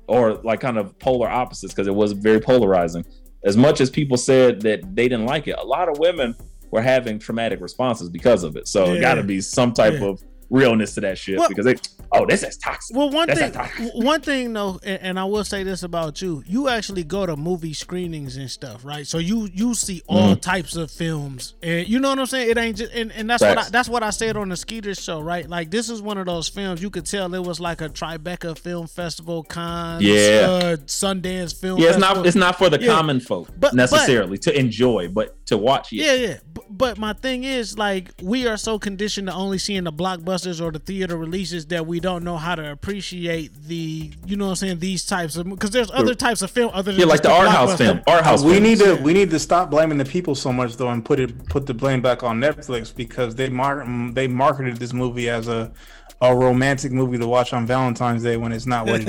or 0.08 0.34
like 0.44 0.60
kind 0.60 0.78
of 0.78 0.98
polar 0.98 1.28
opposites 1.28 1.72
because 1.72 1.86
it 1.86 1.94
was 1.94 2.12
very 2.12 2.40
polarizing. 2.40 3.04
As 3.44 3.56
much 3.56 3.80
as 3.80 3.88
people 3.90 4.16
said 4.16 4.60
that 4.62 4.94
they 4.94 5.08
didn't 5.08 5.26
like 5.26 5.48
it, 5.48 5.56
a 5.58 5.64
lot 5.64 5.88
of 5.88 5.98
women 5.98 6.34
were 6.70 6.82
having 6.82 7.18
traumatic 7.18 7.60
responses 7.60 8.08
because 8.08 8.44
of 8.44 8.56
it. 8.56 8.68
So 8.68 8.92
it 8.94 9.00
got 9.00 9.14
to 9.14 9.22
be 9.22 9.40
some 9.40 9.72
type 9.72 9.94
Yeah. 9.94 10.08
of 10.08 10.22
realness 10.50 10.94
to 10.94 11.00
that 11.02 11.16
shit 11.18 11.38
Well- 11.38 11.48
because 11.48 11.64
they, 11.64 11.76
oh, 12.12 12.26
this 12.26 12.42
is 12.42 12.56
toxic. 12.56 12.96
Well, 12.96 13.10
one 13.10 13.28
That's 13.28 13.40
thing, 13.76 13.90
one 13.94 14.20
thing 14.20 14.52
though, 14.52 14.80
and, 14.82 15.00
and 15.02 15.18
I 15.18 15.24
will 15.24 15.44
say 15.44 15.62
this 15.62 15.82
about 15.82 16.20
you: 16.20 16.42
you 16.46 16.68
actually 16.68 17.04
go 17.04 17.24
to 17.24 17.36
movie 17.36 17.72
screenings 17.72 18.36
and 18.36 18.50
stuff, 18.50 18.84
right? 18.84 19.06
So 19.06 19.18
you 19.18 19.48
you 19.54 19.74
see 19.74 20.02
all 20.06 20.34
Mhm. 20.34 20.40
types 20.40 20.76
of 20.76 20.90
films, 20.90 21.54
and 21.62 21.88
you 21.88 22.00
know 22.00 22.10
what 22.10 22.18
I'm 22.18 22.26
saying. 22.26 22.50
It 22.50 22.58
ain't 22.58 22.76
just, 22.76 22.92
and, 22.92 23.12
and 23.12 23.30
that's 23.30 23.42
what 23.42 23.58
I, 23.58 23.68
that's 23.70 23.88
what 23.88 24.02
I 24.02 24.10
said 24.10 24.36
on 24.36 24.48
the 24.48 24.56
Skeeter 24.56 24.94
show, 24.94 25.20
right? 25.20 25.48
Like 25.48 25.70
this 25.70 25.88
is 25.88 26.02
one 26.02 26.18
of 26.18 26.26
those 26.26 26.48
films 26.48 26.82
you 26.82 26.90
could 26.90 27.06
tell 27.06 27.32
it 27.34 27.42
was 27.44 27.60
like 27.60 27.80
a 27.80 27.88
Tribeca 27.88 28.58
Film 28.58 28.86
Festival, 28.88 29.44
Cannes, 29.44 30.02
Yeah. 30.02 30.14
uh, 30.14 30.76
Sundance 30.86 31.54
Film. 31.58 31.78
Yeah, 31.80 31.88
it's 31.90 31.96
Festival. 31.96 32.16
not 32.16 32.26
it's 32.26 32.36
not 32.36 32.58
for 32.58 32.68
the 32.68 32.80
Yeah. 32.80 32.92
common 32.94 33.20
folk 33.20 33.48
But- 33.58 33.74
necessarily 33.74 34.38
to 34.38 34.58
enjoy, 34.58 35.08
but 35.08 35.44
to 35.46 35.56
watch. 35.56 35.92
Yeah, 35.92 36.14
yeah. 36.14 36.36
B- 36.54 36.60
But 36.70 36.96
my 36.98 37.12
thing 37.12 37.44
is, 37.44 37.76
like, 37.76 38.10
we 38.22 38.46
are 38.46 38.56
so 38.56 38.78
conditioned 38.78 39.26
to 39.28 39.34
only 39.34 39.58
seeing 39.58 39.84
the 39.84 39.92
blockbusters 40.40 40.60
or 40.64 40.70
the 40.70 40.78
theater 40.78 41.16
releases 41.16 41.66
that 41.66 41.86
we 41.86 42.00
don't 42.00 42.24
know 42.24 42.36
how 42.36 42.54
to 42.54 42.70
appreciate 42.70 43.52
the, 43.66 44.10
you 44.26 44.36
know 44.36 44.46
what 44.46 44.50
I'm 44.50 44.56
saying, 44.56 44.78
these 44.78 45.04
types 45.04 45.36
of, 45.36 45.48
because 45.48 45.70
there's 45.70 45.90
other 45.90 46.14
types 46.14 46.42
of 46.42 46.50
film 46.50 46.70
other 46.74 46.92
than 46.92 47.00
Yeah, 47.00 47.06
like 47.06 47.22
just 47.22 47.24
the 47.24 47.32
art 47.32 47.48
house 47.48 47.76
film. 47.76 48.02
Art 48.06 48.24
house. 48.24 48.42
we 48.42 48.54
films. 48.54 48.62
need 48.62 48.78
to 48.78 48.94
we 49.02 49.12
need 49.12 49.30
to 49.30 49.38
stop 49.38 49.70
blaming 49.70 49.98
the 49.98 50.04
people 50.04 50.34
so 50.34 50.52
much 50.52 50.76
though 50.76 50.88
and 50.90 51.04
put 51.04 51.20
it 51.20 51.46
put 51.48 51.66
the 51.66 51.74
blame 51.74 52.00
back 52.02 52.22
on 52.22 52.40
Netflix 52.40 52.94
because 52.94 53.34
they 53.34 53.48
mar- 53.48 53.86
they 54.12 54.26
marketed 54.28 54.76
this 54.76 54.92
movie 54.92 55.28
as 55.28 55.48
a 55.48 55.72
a 56.20 56.34
romantic 56.36 56.92
movie 56.92 57.18
to 57.18 57.26
watch 57.26 57.52
on 57.52 57.66
Valentine's 57.66 58.22
Day 58.22 58.36
when 58.36 58.52
it's 58.52 58.66
not 58.66 58.86
what 58.86 59.02
it 59.06 59.08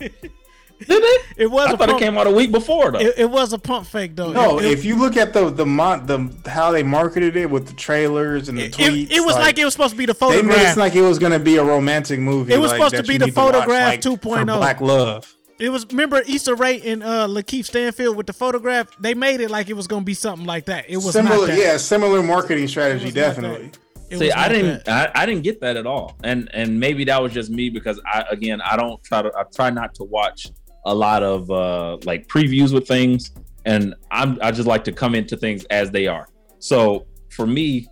is. 0.00 0.20
Did 0.86 1.02
it 1.36 1.50
was. 1.50 1.68
I 1.68 1.72
a 1.72 1.76
thought 1.76 1.88
it 1.90 1.98
came 1.98 2.16
out 2.16 2.26
a 2.26 2.30
week 2.30 2.52
before 2.52 2.92
though. 2.92 2.98
It, 3.00 3.14
it 3.18 3.30
was 3.30 3.52
a 3.52 3.58
pump 3.58 3.86
fake 3.86 4.14
though. 4.16 4.32
No, 4.32 4.58
It- 4.58 4.66
it- 4.66 4.72
if 4.72 4.84
you 4.84 4.96
look 4.96 5.16
at 5.16 5.32
the 5.32 5.50
the 5.50 5.66
mon- 5.66 6.06
the 6.06 6.50
how 6.50 6.70
they 6.70 6.82
marketed 6.82 7.36
it 7.36 7.50
with 7.50 7.66
the 7.66 7.74
trailers 7.74 8.48
and 8.48 8.58
the 8.58 8.64
it, 8.66 8.72
tweets, 8.72 9.10
it 9.10 9.24
was 9.24 9.34
like, 9.36 9.58
it 9.58 9.64
was 9.64 9.74
supposed 9.74 9.92
to 9.92 9.98
be 9.98 10.06
the 10.06 10.12
they 10.14 10.26
made 10.26 10.34
photograph. 10.44 10.76
it 10.76 10.80
like 10.80 10.94
it 10.94 11.02
was 11.02 11.18
going 11.18 11.32
to 11.32 11.38
be 11.38 11.56
a 11.56 11.64
romantic 11.64 12.20
movie. 12.20 12.52
It 12.52 12.58
was 12.58 12.70
like, 12.70 12.78
supposed 12.78 12.96
to 12.96 13.02
be 13.02 13.18
the 13.18 13.26
need 13.26 13.34
to 13.34 13.40
watch, 13.40 13.52
photograph 13.54 13.88
like, 13.88 14.00
2.0. 14.00 14.20
for 14.20 14.44
Black 14.44 14.80
love. 14.80 15.34
It 15.58 15.70
was 15.70 15.86
remember 15.90 16.20
Issa 16.20 16.54
Rae 16.54 16.80
and 16.82 17.02
uh 17.02 17.26
Lakeith 17.26 17.64
Stanfield 17.64 18.16
with 18.16 18.26
the 18.28 18.32
photograph. 18.32 18.86
They 19.00 19.14
made 19.14 19.40
it 19.40 19.50
like 19.50 19.68
it 19.68 19.74
was 19.74 19.88
gonna 19.88 20.04
be 20.04 20.14
something 20.14 20.46
like 20.46 20.66
that. 20.66 20.84
It 20.88 20.98
was 20.98 21.12
similar, 21.12 21.38
not 21.38 21.46
that. 21.48 21.58
yeah, 21.58 21.76
similar 21.78 22.22
marketing 22.22 22.68
strategy, 22.68 23.10
definitely. 23.10 23.72
It 24.10 24.18
See, 24.18 24.30
I 24.32 24.48
didn't, 24.48 24.88
I, 24.88 25.10
I 25.14 25.26
didn't 25.26 25.42
get 25.42 25.60
that 25.60 25.76
at 25.76 25.86
all, 25.86 26.16
and 26.24 26.48
and 26.54 26.78
maybe 26.80 27.04
that 27.04 27.20
was 27.20 27.32
just 27.34 27.50
me 27.50 27.68
because 27.70 28.00
I 28.06 28.24
again 28.30 28.60
I 28.62 28.76
don't 28.76 29.02
try 29.02 29.20
to 29.22 29.32
I 29.36 29.42
try 29.54 29.68
not 29.70 29.94
to 29.96 30.04
watch 30.04 30.46
a 30.84 30.94
lot 30.94 31.22
of 31.22 31.50
uh 31.50 31.98
like 32.04 32.26
previews 32.28 32.72
with 32.72 32.86
things, 32.86 33.32
and 33.64 33.94
I'm 34.10 34.38
I 34.42 34.50
just 34.50 34.68
like 34.68 34.84
to 34.84 34.92
come 34.92 35.14
into 35.14 35.36
things 35.36 35.64
as 35.66 35.90
they 35.90 36.06
are. 36.06 36.28
So 36.58 37.06
for 37.30 37.46
me, 37.46 37.88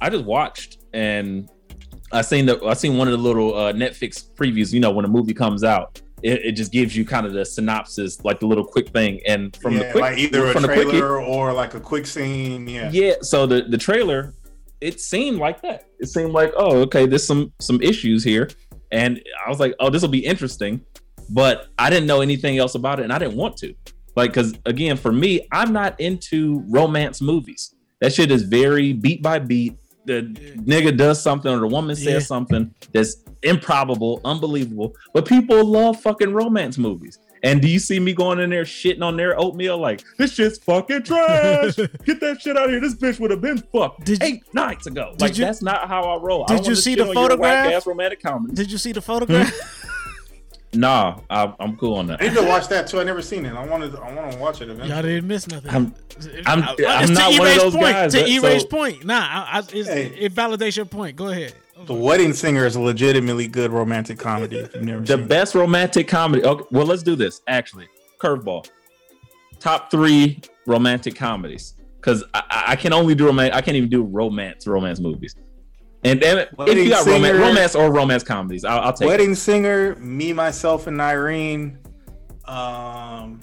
I 0.00 0.10
just 0.10 0.24
watched 0.24 0.78
and 0.92 1.48
I 2.12 2.22
seen 2.22 2.46
the 2.46 2.62
I 2.64 2.74
seen 2.74 2.96
one 2.96 3.08
of 3.08 3.12
the 3.12 3.18
little 3.18 3.54
uh, 3.54 3.72
Netflix 3.72 4.30
previews. 4.34 4.72
You 4.72 4.80
know, 4.80 4.90
when 4.90 5.04
a 5.04 5.08
movie 5.08 5.34
comes 5.34 5.64
out, 5.64 6.00
it, 6.22 6.44
it 6.44 6.52
just 6.52 6.72
gives 6.72 6.96
you 6.96 7.04
kind 7.04 7.26
of 7.26 7.32
the 7.32 7.44
synopsis, 7.44 8.24
like 8.24 8.40
the 8.40 8.46
little 8.46 8.64
quick 8.64 8.88
thing, 8.90 9.20
and 9.26 9.54
from 9.56 9.74
yeah, 9.74 9.84
the 9.84 9.92
quick, 9.92 10.02
like 10.02 10.18
either 10.18 10.46
a 10.46 10.52
from 10.52 10.62
the 10.62 10.68
quickie- 10.68 10.90
trailer 10.90 11.20
or 11.20 11.52
like 11.52 11.74
a 11.74 11.80
quick 11.80 12.06
scene. 12.06 12.66
Yeah, 12.66 12.90
yeah 12.92 13.14
so 13.20 13.46
the 13.46 13.62
the 13.62 13.78
trailer 13.78 14.34
it 14.80 15.00
seemed 15.00 15.38
like 15.38 15.60
that 15.62 15.86
it 15.98 16.06
seemed 16.06 16.32
like 16.32 16.52
oh 16.56 16.78
okay 16.78 17.06
there's 17.06 17.26
some 17.26 17.52
some 17.60 17.80
issues 17.82 18.22
here 18.22 18.48
and 18.92 19.22
i 19.44 19.48
was 19.48 19.60
like 19.60 19.74
oh 19.80 19.90
this 19.90 20.02
will 20.02 20.08
be 20.08 20.24
interesting 20.24 20.80
but 21.30 21.68
i 21.78 21.90
didn't 21.90 22.06
know 22.06 22.20
anything 22.20 22.58
else 22.58 22.74
about 22.74 23.00
it 23.00 23.04
and 23.04 23.12
i 23.12 23.18
didn't 23.18 23.36
want 23.36 23.56
to 23.56 23.74
like 24.16 24.30
because 24.30 24.54
again 24.66 24.96
for 24.96 25.12
me 25.12 25.46
i'm 25.52 25.72
not 25.72 25.98
into 26.00 26.64
romance 26.68 27.20
movies 27.20 27.74
that 28.00 28.12
shit 28.12 28.30
is 28.30 28.42
very 28.42 28.92
beat 28.92 29.22
by 29.22 29.38
beat 29.38 29.76
the 30.04 30.22
nigga 30.64 30.96
does 30.96 31.22
something 31.22 31.52
or 31.52 31.60
the 31.60 31.66
woman 31.66 31.94
says 31.94 32.06
Yeah. 32.06 32.18
something 32.20 32.74
that's 32.92 33.16
improbable 33.42 34.20
unbelievable 34.24 34.94
but 35.12 35.26
people 35.26 35.64
love 35.64 36.00
fucking 36.00 36.32
romance 36.32 36.78
movies 36.78 37.18
and 37.42 37.62
do 37.62 37.68
you 37.68 37.78
see 37.78 38.00
me 38.00 38.12
going 38.12 38.38
in 38.40 38.50
there 38.50 38.64
shitting 38.64 39.02
on 39.02 39.16
their 39.16 39.38
oatmeal 39.38 39.78
like 39.78 40.02
this 40.16 40.34
shit's 40.34 40.58
fucking 40.58 41.04
trash? 41.04 41.76
Get 42.04 42.20
that 42.20 42.40
shit 42.40 42.56
out 42.56 42.64
of 42.64 42.70
here. 42.70 42.80
This 42.80 42.94
bitch 42.94 43.20
would 43.20 43.30
have 43.30 43.40
been 43.40 43.58
fucked 43.58 44.10
eight 44.22 44.42
nights 44.54 44.86
ago. 44.86 45.14
Like 45.20 45.38
you- 45.38 45.44
that's 45.44 45.62
not 45.62 45.88
how 45.88 46.02
I 46.02 46.16
roll. 46.20 46.44
Did 46.46 46.56
don't 46.56 46.66
you 46.66 46.74
see 46.74 46.94
the 46.94 47.06
photograph? 47.06 47.66
whack-ass 47.66 47.86
romantic 47.86 48.22
comedy. 48.22 48.54
Did 48.54 48.72
you 48.72 48.78
see 48.78 48.92
the 48.92 49.00
hmm? 49.00 49.06
photograph? 49.06 49.52
Nah, 50.74 51.20
I, 51.30 51.52
I'm 51.60 51.76
cool 51.78 51.94
on 51.94 52.06
that. 52.08 52.20
I 52.20 52.28
need 52.28 52.34
to 52.34 52.44
watch 52.44 52.68
that 52.68 52.86
too. 52.86 53.00
I 53.00 53.04
never 53.04 53.22
seen 53.22 53.46
it. 53.46 53.54
I 53.54 53.64
wanted. 53.66 53.96
I 53.96 54.12
want 54.12 54.32
to 54.32 54.38
watch 54.38 54.60
it 54.60 54.68
eventually. 54.68 54.90
Y'all 54.90 55.02
didn't 55.02 55.26
miss 55.26 55.48
nothing. 55.48 55.70
I'm, 55.70 55.94
I'm, 56.46 56.62
Uh, 56.62 56.74
I'm 56.86 57.04
it's 57.04 57.10
not 57.12 57.32
to 57.32 57.38
one 57.38 57.48
of 57.48 57.56
those 57.56 57.72
point, 57.74 57.86
guys. 57.92 58.12
To 58.12 58.18
that- 58.20 58.28
erase 58.28 58.62
so- 58.62 58.68
point. 58.68 59.04
Nah, 59.04 59.14
I, 59.18 59.46
I, 59.50 59.58
it's, 59.60 59.88
it 59.88 60.34
validates 60.34 60.76
your 60.76 60.84
point. 60.84 61.16
Go 61.16 61.28
ahead. 61.28 61.54
The 61.86 61.94
Wedding 61.94 62.32
Singer 62.34 62.66
is 62.66 62.76
a 62.76 62.80
legitimately 62.80 63.46
good 63.48 63.70
romantic 63.70 64.18
comedy. 64.18 64.58
If 64.58 64.74
you've 64.74 64.84
never 64.84 65.00
the 65.00 65.06
seen 65.14 65.20
it. 65.20 65.28
best 65.28 65.54
romantic 65.54 66.06
comedy. 66.08 66.42
Okay, 66.44 66.64
well, 66.70 66.84
let's 66.84 67.02
do 67.02 67.16
this. 67.16 67.40
Actually, 67.46 67.86
curveball. 68.20 68.68
Top 69.60 69.90
three 69.90 70.40
romantic 70.66 71.14
comedies, 71.16 71.74
because 71.96 72.24
I, 72.34 72.42
I- 72.50 72.64
I 72.72 72.76
can 72.76 72.92
only 72.92 73.14
do 73.14 73.24
romance. 73.26 73.54
I 73.54 73.62
can't 73.62 73.76
even 73.76 73.88
do 73.88 74.02
romance 74.02 74.66
romance 74.66 75.00
movies. 75.00 75.34
And 76.04 76.20
then 76.22 76.38
if 76.60 76.76
you 76.78 76.88
got 76.90 77.06
romance, 77.06 77.26
Singer- 77.26 77.38
romance 77.38 77.74
or 77.74 77.92
romance 77.92 78.22
comedies, 78.22 78.64
I'll, 78.64 78.80
I'll 78.80 78.92
take. 78.92 79.08
Wedding 79.08 79.32
it. 79.32 79.36
Singer, 79.36 79.96
Me, 79.96 80.32
Myself, 80.32 80.86
and 80.86 81.00
Irene. 81.00 81.78
Um, 82.44 83.40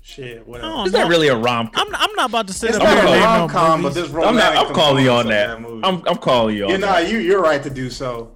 shit. 0.00 0.46
What 0.46 0.62
I 0.62 0.64
else? 0.66 0.76
don't 0.76 0.86
Is 0.86 0.92
that 0.92 1.08
really 1.08 1.28
a 1.28 1.36
rom? 1.36 1.70
I'm, 1.74 1.94
I'm 1.94 2.12
not 2.14 2.30
about 2.30 2.46
to 2.48 2.52
sit 2.52 2.70
It's 2.70 2.78
up 2.78 2.84
not 2.84 2.92
here 2.92 3.00
and 3.00 3.08
a 3.08 3.12
name 3.12 3.20
no 3.20 3.26
rom 3.26 3.48
com, 3.48 3.82
but 3.82 3.88
movies. 3.94 4.10
there's 4.12 4.24
I'm, 4.26 4.36
not, 4.36 4.56
I'm 4.56 4.74
calling 4.74 5.04
you 5.04 5.10
on 5.10 5.24
components 5.24 5.54
that. 5.54 5.60
movie. 5.60 5.84
I'm, 5.84 6.02
I'm 6.08 6.16
calling 6.18 6.56
you 6.56 6.64
on 6.64 6.70
you 6.70 6.78
know, 6.78 6.86
that. 6.86 7.10
you 7.10 7.18
you're 7.18 7.42
right 7.42 7.62
to 7.62 7.70
do 7.70 7.90
so. 7.90 8.32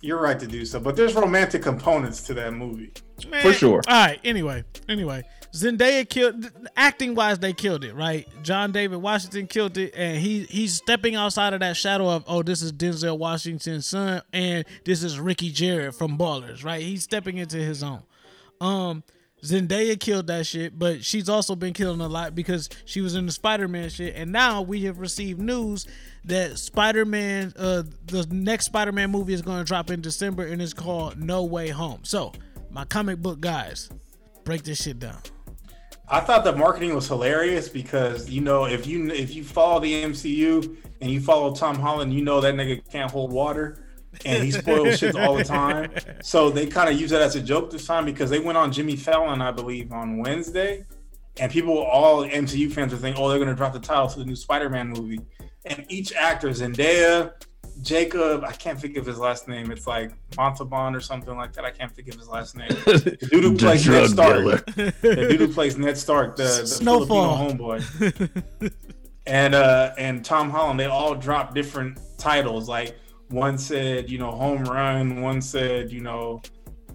You're 0.00 0.20
right 0.20 0.38
to 0.38 0.46
do 0.46 0.66
so, 0.66 0.78
but 0.78 0.96
there's 0.96 1.14
romantic 1.14 1.62
components 1.62 2.22
to 2.24 2.34
that 2.34 2.52
movie. 2.52 2.92
Man, 3.26 3.40
For 3.40 3.54
sure. 3.54 3.80
All 3.88 4.06
right. 4.06 4.20
Anyway, 4.22 4.62
anyway, 4.86 5.22
Zendaya 5.54 6.08
killed. 6.08 6.50
Acting 6.76 7.14
wise, 7.14 7.38
they 7.38 7.52
killed 7.52 7.84
it. 7.84 7.94
Right. 7.94 8.28
John 8.42 8.72
David 8.72 8.96
Washington 8.96 9.46
killed 9.46 9.78
it, 9.78 9.94
and 9.94 10.18
he 10.18 10.42
he's 10.44 10.74
stepping 10.74 11.14
outside 11.14 11.52
of 11.54 11.60
that 11.60 11.76
shadow 11.76 12.08
of 12.10 12.24
oh, 12.26 12.42
this 12.42 12.60
is 12.60 12.72
Denzel 12.72 13.16
Washington's 13.16 13.86
son, 13.86 14.22
and 14.32 14.64
this 14.84 15.04
is 15.04 15.18
Ricky 15.20 15.52
Jerret 15.52 15.94
from 15.94 16.18
Ballers. 16.18 16.64
Right. 16.64 16.82
He's 16.82 17.04
stepping 17.04 17.38
into 17.38 17.56
his 17.56 17.82
own. 17.82 18.02
Um. 18.60 19.04
Zendaya 19.42 20.00
killed 20.00 20.28
that 20.28 20.46
shit, 20.46 20.78
but 20.78 21.04
she's 21.04 21.28
also 21.28 21.54
been 21.54 21.74
killing 21.74 22.00
a 22.00 22.08
lot 22.08 22.34
because 22.34 22.70
she 22.86 23.02
was 23.02 23.14
in 23.14 23.26
the 23.26 23.32
Spider-Man 23.32 23.90
shit, 23.90 24.14
and 24.16 24.32
now 24.32 24.62
we 24.62 24.84
have 24.84 24.98
received 24.98 25.38
news 25.38 25.86
that 26.24 26.58
Spider-Man, 26.58 27.52
uh, 27.58 27.82
the 28.06 28.26
next 28.30 28.64
Spider-Man 28.64 29.10
movie 29.10 29.34
is 29.34 29.42
going 29.42 29.58
to 29.58 29.64
drop 29.64 29.90
in 29.90 30.00
December, 30.00 30.46
and 30.46 30.62
it's 30.62 30.72
called 30.72 31.18
No 31.18 31.44
Way 31.44 31.68
Home. 31.68 32.00
So, 32.04 32.32
my 32.70 32.86
comic 32.86 33.18
book 33.18 33.38
guys, 33.38 33.90
break 34.44 34.62
this 34.62 34.82
shit 34.82 34.98
down. 34.98 35.18
I 36.14 36.20
thought 36.20 36.44
the 36.44 36.54
marketing 36.54 36.94
was 36.94 37.08
hilarious 37.08 37.68
because 37.68 38.30
you 38.30 38.40
know 38.40 38.66
if 38.66 38.86
you 38.86 39.10
if 39.10 39.34
you 39.34 39.42
follow 39.42 39.80
the 39.80 40.04
MCU 40.04 40.76
and 41.00 41.10
you 41.10 41.20
follow 41.20 41.52
Tom 41.52 41.74
Holland, 41.74 42.14
you 42.14 42.22
know 42.22 42.40
that 42.40 42.54
nigga 42.54 42.88
can't 42.88 43.10
hold 43.10 43.32
water 43.32 43.84
and 44.24 44.44
he 44.44 44.52
spoils 44.52 45.00
shit 45.00 45.16
all 45.16 45.34
the 45.34 45.42
time. 45.42 45.90
So 46.22 46.50
they 46.50 46.66
kind 46.66 46.88
of 46.88 47.00
use 47.00 47.10
that 47.10 47.20
as 47.20 47.34
a 47.34 47.40
joke 47.40 47.72
this 47.72 47.84
time 47.84 48.04
because 48.04 48.30
they 48.30 48.38
went 48.38 48.56
on 48.56 48.70
Jimmy 48.70 48.94
Fallon, 48.94 49.42
I 49.42 49.50
believe, 49.50 49.90
on 49.92 50.18
Wednesday, 50.18 50.86
and 51.38 51.50
people, 51.50 51.76
all 51.78 52.24
MCU 52.24 52.72
fans, 52.72 52.94
are 52.94 52.96
thinking, 52.96 53.20
oh, 53.20 53.28
they're 53.28 53.40
gonna 53.40 53.56
drop 53.56 53.72
the 53.72 53.80
title 53.80 54.06
to 54.08 54.20
the 54.20 54.24
new 54.24 54.36
Spider-Man 54.36 54.90
movie, 54.90 55.20
and 55.64 55.84
each 55.88 56.12
actor, 56.12 56.48
Zendaya, 56.50 57.32
Jacob, 57.82 58.44
I 58.44 58.52
can't 58.52 58.80
think 58.80 58.96
of 58.96 59.04
his 59.06 59.18
last 59.18 59.48
name. 59.48 59.70
It's 59.70 59.86
like 59.86 60.12
Montalban 60.36 60.94
or 60.94 61.00
something 61.00 61.36
like 61.36 61.52
that. 61.54 61.64
I 61.64 61.70
can't 61.70 61.94
think 61.94 62.08
of 62.08 62.14
his 62.14 62.28
last 62.28 62.56
name. 62.56 62.68
The 62.84 63.16
dude 63.30 63.44
who 63.44 63.50
The 63.50 63.58
plays 63.58 63.86
Ned 63.88 63.92
drug 63.94 64.08
Stark. 64.10 64.36
dealer. 64.36 64.56
the 65.02 65.26
dude 65.28 65.40
who 65.40 65.48
plays 65.48 65.76
Ned 65.76 65.96
Stark, 65.98 66.36
the, 66.36 66.42
the 66.44 66.66
Snowfall. 66.66 67.48
Filipino 67.48 67.78
homeboy. 67.80 68.72
and 69.26 69.54
uh 69.54 69.92
and 69.98 70.24
Tom 70.24 70.50
Holland, 70.50 70.78
they 70.78 70.86
all 70.86 71.14
dropped 71.14 71.54
different 71.54 71.98
titles. 72.18 72.68
Like 72.68 72.96
one 73.28 73.58
said, 73.58 74.08
you 74.10 74.18
know, 74.18 74.30
home 74.30 74.64
run, 74.64 75.20
one 75.22 75.40
said, 75.42 75.90
you 75.90 76.00
know, 76.00 76.42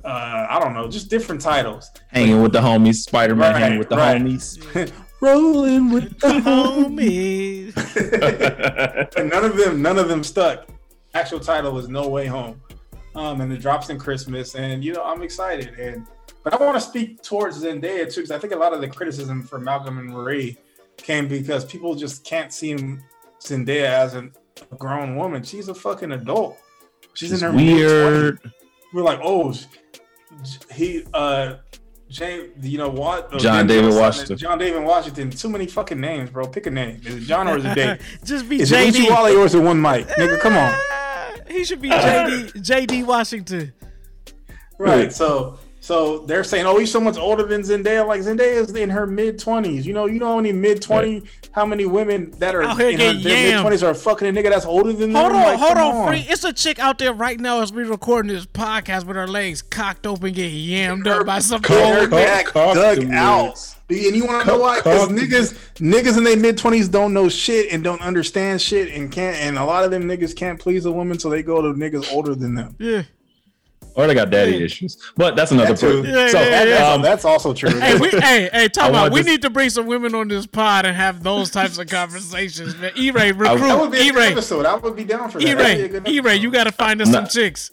uh, 0.06 0.45
I 0.49 0.60
don't 0.60 0.73
know, 0.73 0.88
just 0.88 1.10
different 1.10 1.41
titles. 1.41 1.89
Hanging 2.10 2.41
with 2.41 2.53
the 2.53 2.61
homies, 2.61 2.95
Spider 2.95 3.35
Man 3.35 3.53
Right, 3.53 3.60
hanging 3.61 3.80
with 3.80 3.89
the 3.89 3.97
right. 3.97 4.22
homies. 4.22 4.91
Rolling 5.21 5.91
with 5.91 6.17
the 6.19 6.27
homies. 6.45 7.75
and 9.17 9.29
none 9.29 9.43
of 9.45 9.57
them, 9.57 9.81
none 9.81 9.97
of 9.99 10.07
them 10.07 10.23
stuck. 10.23 10.67
Actual 11.13 11.39
title 11.39 11.73
was 11.73 11.89
No 11.89 12.07
Way 12.07 12.25
Home, 12.27 12.61
um, 13.15 13.41
and 13.41 13.51
it 13.51 13.59
drops 13.61 13.89
in 13.89 13.97
Christmas, 13.99 14.55
and 14.55 14.83
you 14.83 14.93
know 14.93 15.03
I'm 15.03 15.21
excited. 15.21 15.77
And 15.79 16.05
but 16.43 16.53
I 16.53 16.63
want 16.63 16.75
to 16.75 16.81
speak 16.81 17.21
towards 17.21 17.63
Zendaya 17.63 18.11
too, 18.11 18.21
because 18.21 18.31
I 18.31 18.37
think 18.39 18.53
a 18.53 18.57
lot 18.57 18.73
of 18.73 18.81
the 18.81 18.87
criticism 18.87 19.43
for 19.43 19.59
Malcolm 19.59 19.97
and 19.97 20.09
Marie 20.09 20.57
came 20.97 21.27
because 21.27 21.65
people 21.65 21.95
just 21.95 22.23
can't 22.23 22.53
see 22.53 22.75
Zendaya 23.41 23.85
as 23.89 24.13
an, 24.13 24.31
a 24.71 24.75
grown 24.75 25.15
woman. 25.15 25.43
She's 25.43 25.67
a 25.67 25.73
fucking 25.73 26.11
adult. 26.11 26.57
She's, 27.13 27.29
She's 27.29 27.41
in 27.41 27.49
her 27.51 27.55
weird. 27.55 28.33
mid-twenties. 28.35 28.53
we're 28.93 29.01
like, 29.03 29.19
oh, 29.23 29.53
he, 30.73 31.05
uh, 31.13 31.55
James, 32.10 32.49
you 32.61 32.77
know 32.77 32.90
what? 32.90 33.38
John 33.38 33.68
David 33.68 33.94
Washington. 33.94 34.38
John 34.38 34.57
David 34.57 34.84
Washington. 34.84 35.30
Too 35.30 35.49
many 35.49 35.68
fucking 35.68 35.99
names, 35.99 36.31
bro. 36.31 36.48
Pick 36.48 36.65
a 36.65 36.72
name. 36.72 36.99
Is 37.06 37.15
it 37.15 37.19
John 37.22 37.48
or 37.48 37.57
is 37.57 37.65
it 37.65 37.76
Dave? 37.76 38.19
Just 38.23 38.49
be 38.49 38.61
is 38.61 38.72
it 38.72 38.90
Uchi 38.90 39.06
JD. 39.06 39.10
Wally 39.11 39.36
or 39.36 39.45
is 39.45 39.53
it 39.53 39.61
one 39.61 39.80
Mike? 39.80 40.07
Nigga, 40.10 40.40
come 40.40 40.57
on. 40.57 40.73
He 41.49 41.65
should 41.65 41.81
be 41.81 41.90
JD 41.90 42.53
JD 42.61 43.06
Washington. 43.07 43.73
Right. 44.77 45.11
So 45.11 45.57
so 45.81 46.19
they're 46.19 46.44
saying, 46.44 46.68
oh, 46.68 46.77
he's 46.77 46.91
so 46.91 46.99
much 46.99 47.18
older 47.18 47.44
than 47.44 47.61
Zendaya. 47.61 48.06
Like 48.06 48.22
Zendaya 48.22 48.61
is 48.61 48.76
in 48.76 48.91
her 48.91 49.07
mid 49.07 49.40
twenties. 49.40 49.88
You 49.88 49.94
know, 49.94 50.06
you 50.06 50.19
know 50.19 50.27
how 50.27 50.36
many 50.36 50.52
mid 50.52 50.81
twenty, 50.81 51.23
how 51.51 51.65
many 51.65 51.85
women 51.85 52.31
that 52.39 52.55
are 52.55 52.61
Out 52.63 52.77
here 52.77 52.89
in 52.89 52.99
her 52.99 53.13
getting 53.13 53.23
mid 53.23 53.61
twenties 53.61 53.84
are 53.84 53.93
fucking 53.93 54.27
a 54.27 54.31
nigga 54.31 54.49
that's 54.49 54.65
older 54.65 54.93
than 54.93 55.13
them? 55.13 55.21
Hold 55.21 55.31
them. 55.31 55.41
on, 55.41 55.45
Like, 55.45 55.59
hold 55.59 55.73
come 55.73 55.95
on, 55.95 56.07
free. 56.07 56.26
It's 56.27 56.43
a 56.43 56.53
chick 56.53 56.80
out 56.80 56.97
there 56.97 57.13
right 57.13 57.39
now 57.39 57.61
as 57.61 57.73
we're 57.73 57.88
recording 57.88 58.31
this 58.31 58.45
podcast 58.45 59.05
with 59.05 59.15
her 59.15 59.27
legs 59.27 59.61
cocked 59.61 60.05
open, 60.05 60.34
getting 60.34 60.57
yammed 60.57 61.07
up 61.07 61.26
by 61.26 61.39
some 61.39 61.63
Her 61.63 62.01
old 62.01 62.11
back 62.11 62.53
dug 62.53 63.11
out. 63.11 63.76
And 63.89 64.15
you 64.15 64.26
want 64.26 64.45
to 64.45 64.47
know 64.47 64.59
why? 64.59 64.77
Because 64.77 65.09
niggas, 65.09 65.57
niggas 65.77 66.17
in 66.17 66.23
their 66.23 66.38
mid 66.38 66.57
twenties 66.57 66.88
don't 66.88 67.13
know 67.13 67.27
shit 67.27 67.73
and 67.73 67.84
don't 67.84 68.01
understand 68.01 68.61
shit 68.61 68.93
and 68.93 69.11
can't. 69.11 69.38
And 69.38 69.57
a 69.57 69.65
lot 69.65 69.84
of 69.84 69.89
them 69.91 70.03
niggas 70.03 70.35
can't 70.35 70.59
please 70.59 70.85
a 70.85 70.91
woman, 70.91 71.17
so 71.17 71.30
they 71.30 71.41
go 71.41 71.61
to 71.61 71.69
niggas 71.69 72.11
older 72.13 72.35
than 72.35 72.53
them. 72.53 72.76
Yeah. 72.80 73.03
Or 73.99 74.07
they 74.07 74.13
got 74.13 74.30
daddy 74.30 74.63
issues. 74.63 74.97
But 75.17 75.35
that's 75.35 75.51
another 75.51 75.73
That 75.73 75.80
too. 75.80 76.01
point. 76.03 76.07
Yeah, 76.13 76.27
so 76.30 76.39
yeah, 76.41 76.63
yeah. 76.63 76.91
um, 76.93 77.01
That's 77.01 77.26
also 77.26 77.53
true. 77.53 77.69
Hey, 77.69 77.99
we, 77.99 78.07
hey, 78.11 78.49
hey, 78.53 78.69
talk 78.69 78.85
I 78.85 78.89
about. 78.89 79.11
We 79.11 79.19
this- 79.19 79.27
need 79.27 79.41
to 79.41 79.49
bring 79.49 79.69
some 79.69 79.88
women 79.88 80.15
on 80.15 80.30
this 80.30 80.45
pod 80.45 80.85
and 80.85 80.95
have 80.95 81.21
those 81.21 81.49
types 81.51 81.77
of 81.77 81.88
conversations, 81.88 82.77
man. 82.77 82.93
E-Ray, 82.95 83.34
recruit. 83.34 83.59
that 83.59 83.77
would 83.77 83.91
be 83.91 83.97
a 83.97 84.03
good 84.05 84.15
E-Ray, 84.15 84.31
episode. 84.31 84.65
I 84.65 84.76
would 84.76 84.95
be 84.95 85.03
down 85.03 85.30
for 85.30 85.39
that. 85.39 85.45
That'd 85.45 85.57
be 85.57 85.63
a 85.63 85.76
E-Ray, 85.76 85.88
good 85.89 86.07
E-Ray, 86.07 86.35
you 86.38 86.49
got 86.49 86.63
to 86.63 86.71
find 86.71 87.01
us 87.01 87.09
Nah. 87.09 87.19
some 87.19 87.27
chicks. 87.27 87.71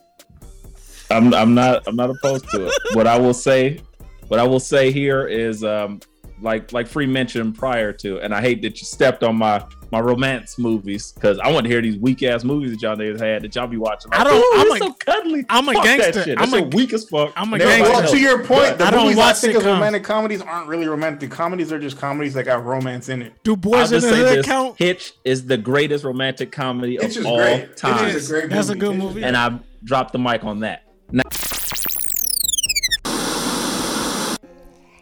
I'm 1.11 1.32
I'm 1.32 1.55
not 1.55 1.85
I'm 1.86 1.94
not 1.94 2.11
opposed 2.11 2.48
to 2.51 2.66
it. 2.66 2.73
what 2.94 3.07
I 3.07 3.16
will 3.19 3.35
say, 3.35 3.81
what 4.27 4.40
I 4.40 4.43
will 4.43 4.59
say 4.59 4.90
here 4.90 5.28
is 5.28 5.62
um 5.62 6.01
like 6.43 6.73
like 6.73 6.89
Free 6.89 7.07
mentioned 7.07 7.55
prior 7.55 7.93
to, 7.93 8.19
and 8.19 8.35
I 8.35 8.40
hate 8.40 8.62
that 8.62 8.81
you 8.81 8.85
stepped 8.85 9.23
on 9.23 9.36
my 9.36 9.65
my 9.93 10.01
romance 10.01 10.59
movies 10.59 11.13
because 11.13 11.39
I 11.39 11.51
want 11.53 11.65
to 11.65 11.71
hear 11.71 11.81
these 11.81 11.97
weak 11.97 12.23
ass 12.23 12.45
movies 12.45 12.73
that 12.73 12.83
y'all 12.83 12.97
niggas 12.97 13.21
had 13.21 13.43
that 13.43 13.55
y'all 13.55 13.67
be 13.67 13.77
watching. 13.77 14.11
Like, 14.11 14.21
I 14.21 14.25
don't- 14.25 14.37
"Ooh, 14.39 14.61
I'm 14.61 14.67
it's 14.67 14.75
a- 14.77 14.79
so 14.79 14.93
cuddly. 14.95 15.47
I'm 15.49 15.69
a 15.69 15.73
Fuck 15.75 15.85
that 15.85 15.99
gangster. 15.99 16.23
shit. 16.25 16.41
I'm 16.41 16.53
a- 16.55 16.59
shit 16.59 16.75
weak 16.75 16.93
as 16.93 17.09
fuck. 17.09 17.33
I'm 17.37 17.53
a 17.53 17.59
Never 17.59 17.71
gangster. 17.71 17.93
Well, 17.93 18.09
to 18.11 18.19
your 18.19 18.45
point, 18.45 18.79
the 18.79 18.85
I 18.87 18.91
don't 18.91 19.05
movies 19.05 19.19
I 19.19 19.33
think 19.33 19.55
of 19.57 19.65
romantic 19.65 20.05
comedies 20.05 20.43
aren't 20.43 20.69
really 20.69 20.87
romantic 20.89 21.31
comedies. 21.31 21.69
They're 21.71 21.79
just 21.79 21.99
comedies 21.99 22.35
that 22.35 22.45
got 22.45 22.65
romance 22.65 23.09
in 23.09 23.23
it. 23.23 23.33
Do 23.45 23.53
I'll 23.53 23.57
boys 23.57 23.93
in 23.93 24.01
the 24.01 24.09
hood 24.17 24.45
count? 24.45 24.77
Hitch 24.79 25.13
is 25.25 25.47
the 25.47 25.57
greatest 25.57 26.05
romantic 26.05 26.53
comedy 26.53 26.97
Hitch 27.01 27.17
of 27.17 27.17
is 27.19 27.25
all 27.27 27.37
great. 27.37 27.61
Hitch 27.61 27.77
time, 27.77 28.09
is 28.09 28.31
a 28.31 28.33
great 28.33 28.51
That's 28.51 28.69
a 28.69 28.75
good 28.75 28.93
Hitch 28.95 29.03
movie. 29.03 29.23
and 29.25 29.37
I 29.37 29.59
dropped 29.85 30.13
the 30.13 30.19
mic 30.19 30.45
on 30.45 30.61
that. 30.61 30.83
Now, 31.13 31.23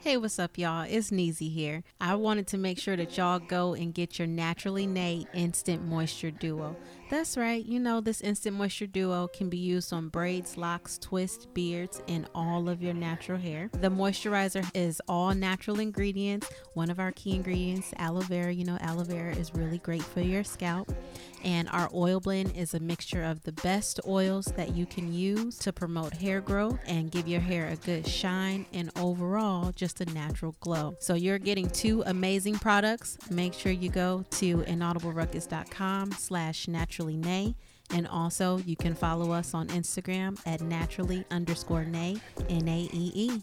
Hey, 0.05 0.19
what's 0.19 0.39
up, 0.39 0.59
y'all? 0.59 0.85
It's 0.87 1.11
Neezy 1.11 1.51
here. 1.51 1.83
I 1.99 2.15
wanted 2.17 2.47
to 2.49 2.59
make 2.59 2.79
sure 2.79 2.95
that 2.95 3.17
y'all 3.17 3.39
go 3.39 3.73
and 3.73 3.95
get 3.95 4.19
your 4.19 4.29
Naturally 4.29 4.87
Nay 4.87 5.27
Instant 5.33 5.83
Moisture 5.83 6.31
Duo. 6.31 6.77
That's 7.09 7.39
right, 7.39 7.65
you 7.65 7.81
know, 7.81 8.03
this 8.03 8.21
Instant 8.21 8.55
Moisture 8.55 8.87
Duo 8.87 9.29
can 9.29 9.49
be 9.49 9.57
used 9.57 9.95
on 9.95 10.11
braids, 10.11 10.59
locks, 10.59 10.99
twists, 10.99 11.47
beards, 11.47 12.03
and 12.07 12.29
all 12.35 12.69
of 12.69 12.83
your 12.83 12.93
natural 12.93 13.39
hair. 13.39 13.71
The 13.73 13.89
moisturizer 13.89 14.71
is 14.75 15.01
all 15.09 15.35
natural 15.35 15.81
ingredients. 15.81 16.51
One 16.75 16.91
of 16.91 17.01
our 17.01 17.13
key 17.13 17.35
ingredients, 17.35 17.95
aloe 17.97 18.21
vera. 18.21 18.53
You 18.53 18.67
know, 18.67 18.77
aloe 18.83 19.05
vera 19.05 19.35
is 19.35 19.55
really 19.55 19.79
great 19.79 20.03
for 20.03 20.21
your 20.21 20.45
scalp. 20.45 20.93
And 21.45 21.69
our 21.69 21.91
oil 21.95 22.21
blend 22.21 22.57
is 22.57 22.73
a 22.73 22.81
mixture 22.81 23.23
of 23.23 23.43
the 23.43 23.53
best 23.53 24.01
oils 24.07 24.47
that 24.57 24.75
you 24.75 24.87
can 24.87 25.13
use 25.13 25.59
to 25.59 25.73
promote 25.73 26.15
hair 26.15 26.41
growth 26.41 26.79
and 26.87 27.11
give 27.11 27.29
your 27.29 27.41
hair 27.41 27.69
a 27.69 27.77
good 27.77 28.07
shine 28.09 28.65
and 28.73 28.91
overall 28.97 29.71
just 29.73 30.01
a 30.01 30.07
natural 30.07 30.57
glow. 30.61 30.97
So 31.01 31.15
you're 31.15 31.39
getting 31.39 31.69
two 31.69 32.03
amazing 32.07 32.59
products. 32.59 33.19
Make 33.31 33.53
sure 33.53 33.73
you 33.73 33.91
go 33.91 34.25
to 34.31 34.59
inaudibleruckus.com 34.59 36.13
slash 36.13 36.67
naturally 36.67 37.19
nay. 37.19 37.55
And 37.91 38.09
also 38.09 38.59
you 38.59 38.77
can 38.77 38.95
follow 38.95 39.31
us 39.33 39.53
on 39.53 39.69
Instagram 39.69 40.41
at 40.47 40.63
naturally 40.63 41.25
underscore 41.31 41.85
nay, 41.85 42.17
N-A-E-E. 42.49 43.43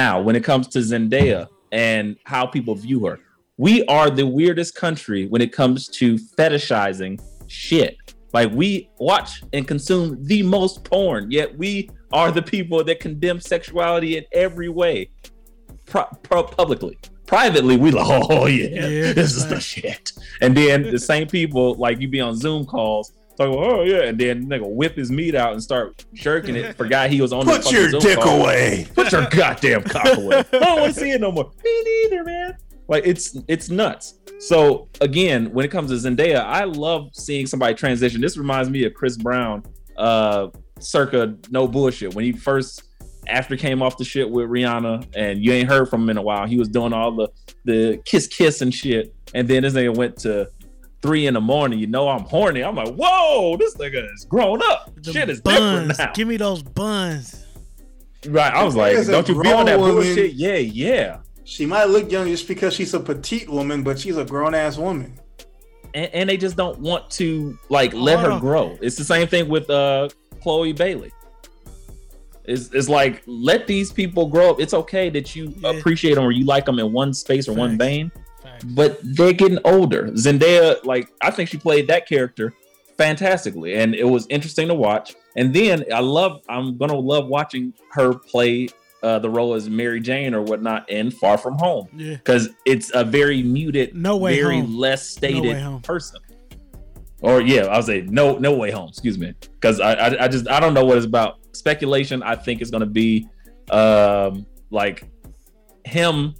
Now 0.00 0.18
when 0.18 0.34
it 0.34 0.42
comes 0.42 0.66
to 0.66 0.78
Zendaya 0.78 1.46
and 1.72 2.16
how 2.24 2.46
people 2.46 2.74
view 2.74 3.04
her. 3.06 3.18
We 3.58 3.84
are 3.84 4.08
the 4.08 4.26
weirdest 4.26 4.74
country 4.74 5.26
when 5.26 5.42
it 5.42 5.52
comes 5.52 5.88
to 5.98 6.06
fetishizing 6.38 7.20
shit. 7.48 7.96
Like 8.32 8.50
we 8.52 8.88
watch 8.98 9.42
and 9.52 9.68
consume 9.68 10.06
the 10.32 10.42
most 10.42 10.84
porn, 10.84 11.30
yet 11.30 11.48
we 11.62 11.90
are 12.12 12.30
the 12.32 12.40
people 12.54 12.82
that 12.84 12.98
condemn 13.00 13.40
sexuality 13.40 14.16
in 14.16 14.24
every 14.32 14.70
way, 14.70 15.10
pro- 15.84 16.10
pro- 16.22 16.44
publicly. 16.44 16.96
Privately, 17.26 17.76
we 17.76 17.90
like, 17.90 18.06
oh 18.30 18.46
yeah, 18.46 18.86
Yeah, 18.88 19.12
this 19.12 19.36
is 19.36 19.46
the 19.48 19.60
shit. 19.60 20.12
And 20.40 20.56
then 20.56 20.82
the 20.82 20.98
same 20.98 21.26
people, 21.26 21.74
like 21.74 22.00
you 22.00 22.08
be 22.08 22.22
on 22.22 22.34
Zoom 22.36 22.64
calls, 22.64 23.12
talking, 23.36 23.54
oh 23.56 23.82
yeah, 23.82 24.04
and 24.04 24.18
then 24.18 24.46
nigga 24.46 24.68
whip 24.68 24.96
his 24.96 25.10
meat 25.10 25.34
out 25.34 25.52
and 25.52 25.62
start 25.62 26.04
jerking 26.14 26.56
it. 26.56 26.76
Forgot 26.76 27.10
he 27.10 27.20
was 27.20 27.32
on. 27.32 27.46
the 27.46 27.52
Put 27.52 27.72
your 27.72 27.90
dick 27.90 28.18
away. 28.18 28.86
Put 28.94 29.12
your 29.12 29.28
goddamn 29.28 29.82
cock 29.82 30.16
away. 30.18 30.38
I 30.38 30.58
don't 30.58 30.80
want 30.80 30.94
to 30.94 31.00
see 31.00 31.10
it 31.10 31.20
no 31.20 31.32
more. 31.32 31.50
Me 31.64 31.82
neither, 31.84 32.24
man. 32.24 32.56
Like 32.88 33.06
it's 33.06 33.36
it's 33.46 33.70
nuts. 33.70 34.18
So 34.40 34.88
again, 35.00 35.52
when 35.52 35.64
it 35.64 35.70
comes 35.70 35.90
to 35.90 36.10
Zendaya, 36.10 36.44
I 36.44 36.64
love 36.64 37.10
seeing 37.12 37.46
somebody 37.46 37.74
transition. 37.74 38.20
This 38.20 38.36
reminds 38.36 38.68
me 38.70 38.84
of 38.84 38.94
Chris 38.94 39.16
Brown, 39.16 39.62
uh, 39.96 40.48
circa 40.80 41.36
no 41.50 41.68
bullshit. 41.68 42.14
When 42.14 42.24
he 42.24 42.32
first 42.32 42.82
after 43.28 43.56
came 43.56 43.82
off 43.82 43.96
the 43.96 44.04
shit 44.04 44.28
with 44.28 44.48
Rihanna, 44.48 45.06
and 45.14 45.44
you 45.44 45.52
ain't 45.52 45.68
heard 45.68 45.88
from 45.88 46.02
him 46.02 46.10
in 46.10 46.16
a 46.16 46.22
while. 46.22 46.46
He 46.46 46.56
was 46.56 46.68
doing 46.68 46.92
all 46.92 47.12
the 47.12 47.28
the 47.64 48.02
kiss 48.04 48.26
kiss 48.26 48.60
and 48.60 48.74
shit, 48.74 49.14
and 49.34 49.46
then 49.46 49.62
this 49.62 49.74
nigga 49.74 49.96
went 49.96 50.16
to 50.18 50.48
three 51.02 51.26
in 51.26 51.34
the 51.34 51.40
morning. 51.40 51.78
You 51.78 51.86
know 51.86 52.08
I'm 52.08 52.22
horny. 52.24 52.62
I'm 52.62 52.76
like, 52.76 52.94
whoa, 52.94 53.56
this 53.56 53.74
nigga 53.76 54.12
is 54.14 54.24
grown 54.26 54.60
up. 54.62 54.90
The 55.02 55.12
shit 55.12 55.28
is 55.30 55.40
different 55.40 55.88
buns. 55.88 55.98
now. 55.98 56.12
Give 56.12 56.28
me 56.28 56.36
those 56.36 56.62
buns. 56.62 57.44
Right. 58.26 58.52
I 58.52 58.62
was 58.64 58.76
like, 58.76 58.96
Nigga's 58.96 59.08
don't 59.08 59.28
you 59.28 59.42
be 59.42 59.50
on 59.52 59.66
that 59.66 59.78
woman. 59.78 59.94
bullshit? 59.96 60.32
Yeah, 60.34 60.56
yeah. 60.56 61.18
She 61.44 61.64
might 61.66 61.84
look 61.86 62.12
young 62.12 62.26
just 62.28 62.46
because 62.46 62.74
she's 62.74 62.92
a 62.94 63.00
petite 63.00 63.48
woman, 63.48 63.82
but 63.82 63.98
she's 63.98 64.16
a 64.16 64.24
grown 64.24 64.54
ass 64.54 64.76
woman. 64.76 65.18
And, 65.94 66.10
and 66.14 66.28
they 66.30 66.36
just 66.36 66.56
don't 66.56 66.78
want 66.78 67.10
to 67.12 67.58
like 67.70 67.92
let 67.94 68.16
Hold 68.18 68.26
her 68.26 68.32
on. 68.34 68.40
grow. 68.40 68.78
It's 68.80 68.96
the 68.96 69.04
same 69.04 69.26
thing 69.26 69.48
with 69.48 69.68
uh 69.70 70.08
Chloe 70.42 70.72
Bailey. 70.72 71.10
It's, 72.44 72.70
it's 72.72 72.88
like 72.88 73.22
let 73.26 73.66
these 73.66 73.92
people 73.92 74.26
grow 74.26 74.50
up. 74.50 74.60
It's 74.60 74.74
okay 74.74 75.08
that 75.10 75.34
you 75.36 75.54
Yeah. 75.58 75.70
appreciate 75.70 76.14
them 76.14 76.24
or 76.24 76.30
you 76.32 76.44
like 76.44 76.64
them 76.66 76.78
in 76.78 76.92
one 76.92 77.12
space 77.14 77.48
or 77.48 77.52
one 77.54 77.76
vein, 77.78 78.10
Facts. 78.10 78.29
But 78.68 78.98
they're 79.02 79.32
getting 79.32 79.58
older. 79.64 80.08
Zendaya, 80.12 80.84
like 80.84 81.10
I 81.22 81.30
think 81.30 81.48
she 81.48 81.56
played 81.58 81.86
that 81.88 82.08
character 82.08 82.52
fantastically, 82.98 83.74
and 83.76 83.94
it 83.94 84.04
was 84.04 84.26
interesting 84.30 84.68
to 84.68 84.74
watch. 84.74 85.14
And 85.36 85.54
then 85.54 85.84
I 85.94 86.00
love, 86.00 86.42
I'm 86.48 86.76
gonna 86.76 86.98
love 86.98 87.26
watching 87.26 87.72
her 87.92 88.14
play 88.14 88.68
uh, 89.02 89.18
the 89.18 89.30
role 89.30 89.54
as 89.54 89.70
Mary 89.70 90.00
Jane 90.00 90.34
or 90.34 90.42
whatnot 90.42 90.90
in 90.90 91.10
Far 91.10 91.38
From 91.38 91.54
Home 91.58 91.88
Yeah. 91.96 92.16
because 92.16 92.50
it's 92.66 92.90
a 92.94 93.02
very 93.04 93.42
muted, 93.42 93.94
No 93.96 94.16
Way 94.18 94.40
very 94.40 94.60
Home. 94.60 94.76
less 94.76 95.16
No 95.16 95.18
stated 95.18 95.56
Home. 95.56 95.80
person. 95.80 96.20
Or 97.22 97.40
yeah, 97.40 97.62
I 97.66 97.76
would 97.76 97.86
say 97.86 98.00
no, 98.02 98.38
no 98.38 98.54
way 98.54 98.70
home. 98.70 98.88
Excuse 98.88 99.18
me, 99.18 99.34
because 99.54 99.78
I, 99.78 99.92
I, 99.92 100.24
I 100.24 100.28
just 100.28 100.48
I 100.48 100.58
don't 100.58 100.72
know 100.74 100.84
what 100.84 100.96
it's 100.96 101.06
about. 101.06 101.38
Speculation. 101.52 102.22
I 102.22 102.34
think 102.34 102.60
it's 102.62 102.70
gonna 102.70 102.86
be, 102.86 103.28
um, 103.70 104.46
like 104.70 105.04
him 105.84 106.34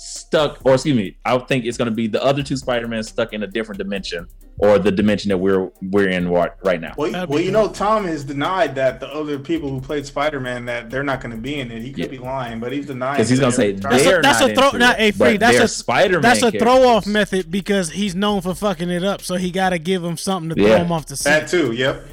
stuck, 0.00 0.58
or 0.64 0.74
excuse 0.74 0.96
me, 0.96 1.16
I 1.24 1.36
think 1.38 1.66
it's 1.66 1.76
gonna 1.76 1.90
be 1.90 2.06
the 2.06 2.22
other 2.24 2.42
two 2.42 2.56
Spider-Man 2.56 3.02
stuck 3.02 3.32
in 3.34 3.42
a 3.42 3.46
different 3.46 3.78
dimension, 3.78 4.26
or 4.58 4.78
the 4.78 4.90
dimension 4.90 5.28
that 5.28 5.36
we're 5.36 5.70
we're 5.90 6.08
in 6.08 6.28
right, 6.28 6.52
right 6.64 6.80
now. 6.80 6.94
Well, 6.96 7.26
well, 7.26 7.40
you 7.40 7.50
know, 7.50 7.68
Tom 7.68 8.04
has 8.06 8.24
denied 8.24 8.74
that 8.76 8.98
the 9.00 9.08
other 9.08 9.38
people 9.38 9.68
who 9.68 9.78
played 9.80 10.06
Spider 10.06 10.40
Man 10.40 10.64
that 10.64 10.88
they're 10.90 11.02
not 11.02 11.20
going 11.20 11.34
to 11.34 11.40
be 11.40 11.60
in 11.60 11.70
it. 11.70 11.82
He 11.82 11.90
could 11.90 12.04
Yeah. 12.04 12.10
be 12.10 12.18
lying, 12.18 12.60
but 12.60 12.72
he's 12.72 12.86
denying. 12.86 13.16
Because 13.16 13.28
he's 13.28 13.40
gonna 13.40 13.52
say 13.52 13.72
they're- 13.72 13.90
That's 13.90 14.06
a- 14.06 14.20
that's 14.22 14.40
not 14.40 14.50
a 14.50 14.54
throw, 14.54 14.78
not 14.78 14.96
a 14.98 15.10
free. 15.10 15.36
That's 15.36 15.58
a 15.58 15.68
Spider-Man. 15.68 16.22
That's 16.22 16.42
a 16.42 16.50
throw 16.50 16.88
off 16.88 17.06
method 17.06 17.50
because 17.50 17.90
he's 17.90 18.14
known 18.14 18.40
for 18.40 18.54
fucking 18.54 18.88
it 18.90 19.04
up, 19.04 19.20
so 19.22 19.34
he 19.36 19.50
got 19.50 19.70
to 19.70 19.78
give 19.78 20.02
him 20.02 20.16
something 20.16 20.56
to 20.56 20.60
Yeah. 20.62 20.68
throw 20.76 20.84
him 20.86 20.92
off 20.92 21.06
the 21.06 21.20
that 21.24 21.48
too. 21.48 21.72
Yep. 21.72 22.06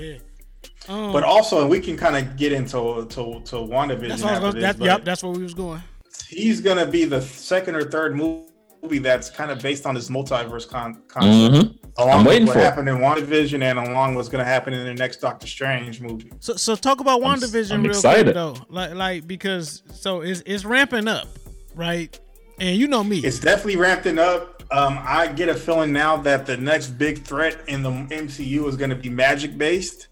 Um, 0.89 1.11
But 1.11 1.23
also, 1.23 1.61
and 1.61 1.69
we 1.69 1.79
can 1.81 1.95
kind 1.97 2.15
of 2.17 2.35
get 2.37 2.51
into 2.53 3.05
to 3.09 3.41
to 3.45 3.55
WandaVision 3.57 4.07
that's 4.09 4.23
after 4.23 4.45
this. 4.45 4.53
gonna, 4.53 4.61
that, 4.61 4.79
but 4.79 4.85
yep, 4.85 5.05
that's 5.05 5.23
where 5.23 5.31
we 5.33 5.43
was 5.43 5.53
going. 5.53 5.81
He's 6.27 6.61
gonna 6.61 6.85
be 6.85 7.05
the 7.05 7.21
second 7.21 7.75
or 7.75 7.83
third 7.83 8.15
movie 8.15 8.99
that's 8.99 9.29
kind 9.29 9.51
of 9.51 9.61
based 9.61 9.85
on 9.85 9.95
this 9.95 10.09
multiverse 10.09 10.67
con- 10.67 11.01
concept. 11.07 11.55
Mhm. 11.65 11.77
Along 11.99 12.11
I'm 12.11 12.17
with 12.19 12.27
waiting 12.27 12.45
what 12.47 12.53
for 12.53 12.59
it. 12.59 12.63
happened 12.63 12.89
in 12.89 12.97
WandaVision 12.97 13.61
and 13.63 13.79
along 13.79 14.13
what's 14.15 14.29
gonna 14.29 14.43
happen 14.45 14.73
in 14.73 14.85
the 14.85 14.93
next 14.93 15.17
Doctor 15.17 15.47
Strange 15.47 15.99
movie. 15.99 16.31
So, 16.39 16.55
so 16.55 16.75
talk 16.75 16.99
about 16.99 17.23
I'm- 17.23 17.39
WandaVision 17.39 17.71
I'm 17.71 17.81
real 17.83 17.91
excited. 17.91 18.25
quick 18.25 18.35
though, 18.35 18.55
like, 18.69 18.93
like 18.93 19.27
because 19.27 19.81
so 19.93 20.21
it's 20.21 20.43
it's 20.45 20.63
ramping 20.63 21.07
up, 21.07 21.27
right? 21.75 22.17
And 22.59 22.75
you 22.77 22.87
know 22.87 23.03
me, 23.03 23.19
It's 23.19 23.39
definitely 23.39 23.75
ramping 23.77 24.17
up. 24.19 24.63
Um, 24.71 24.99
I 25.01 25.27
get 25.27 25.47
a 25.47 25.53
feeling 25.53 25.93
now 25.93 26.17
that 26.17 26.45
the 26.45 26.57
next 26.57 26.87
big 26.97 27.23
threat 27.23 27.55
in 27.67 27.83
the 27.83 27.89
MCU 27.91 28.67
is 28.67 28.75
going 28.75 28.89
to 28.89 28.95
be 28.95 29.09
magic 29.09 29.57
based. 29.57 30.07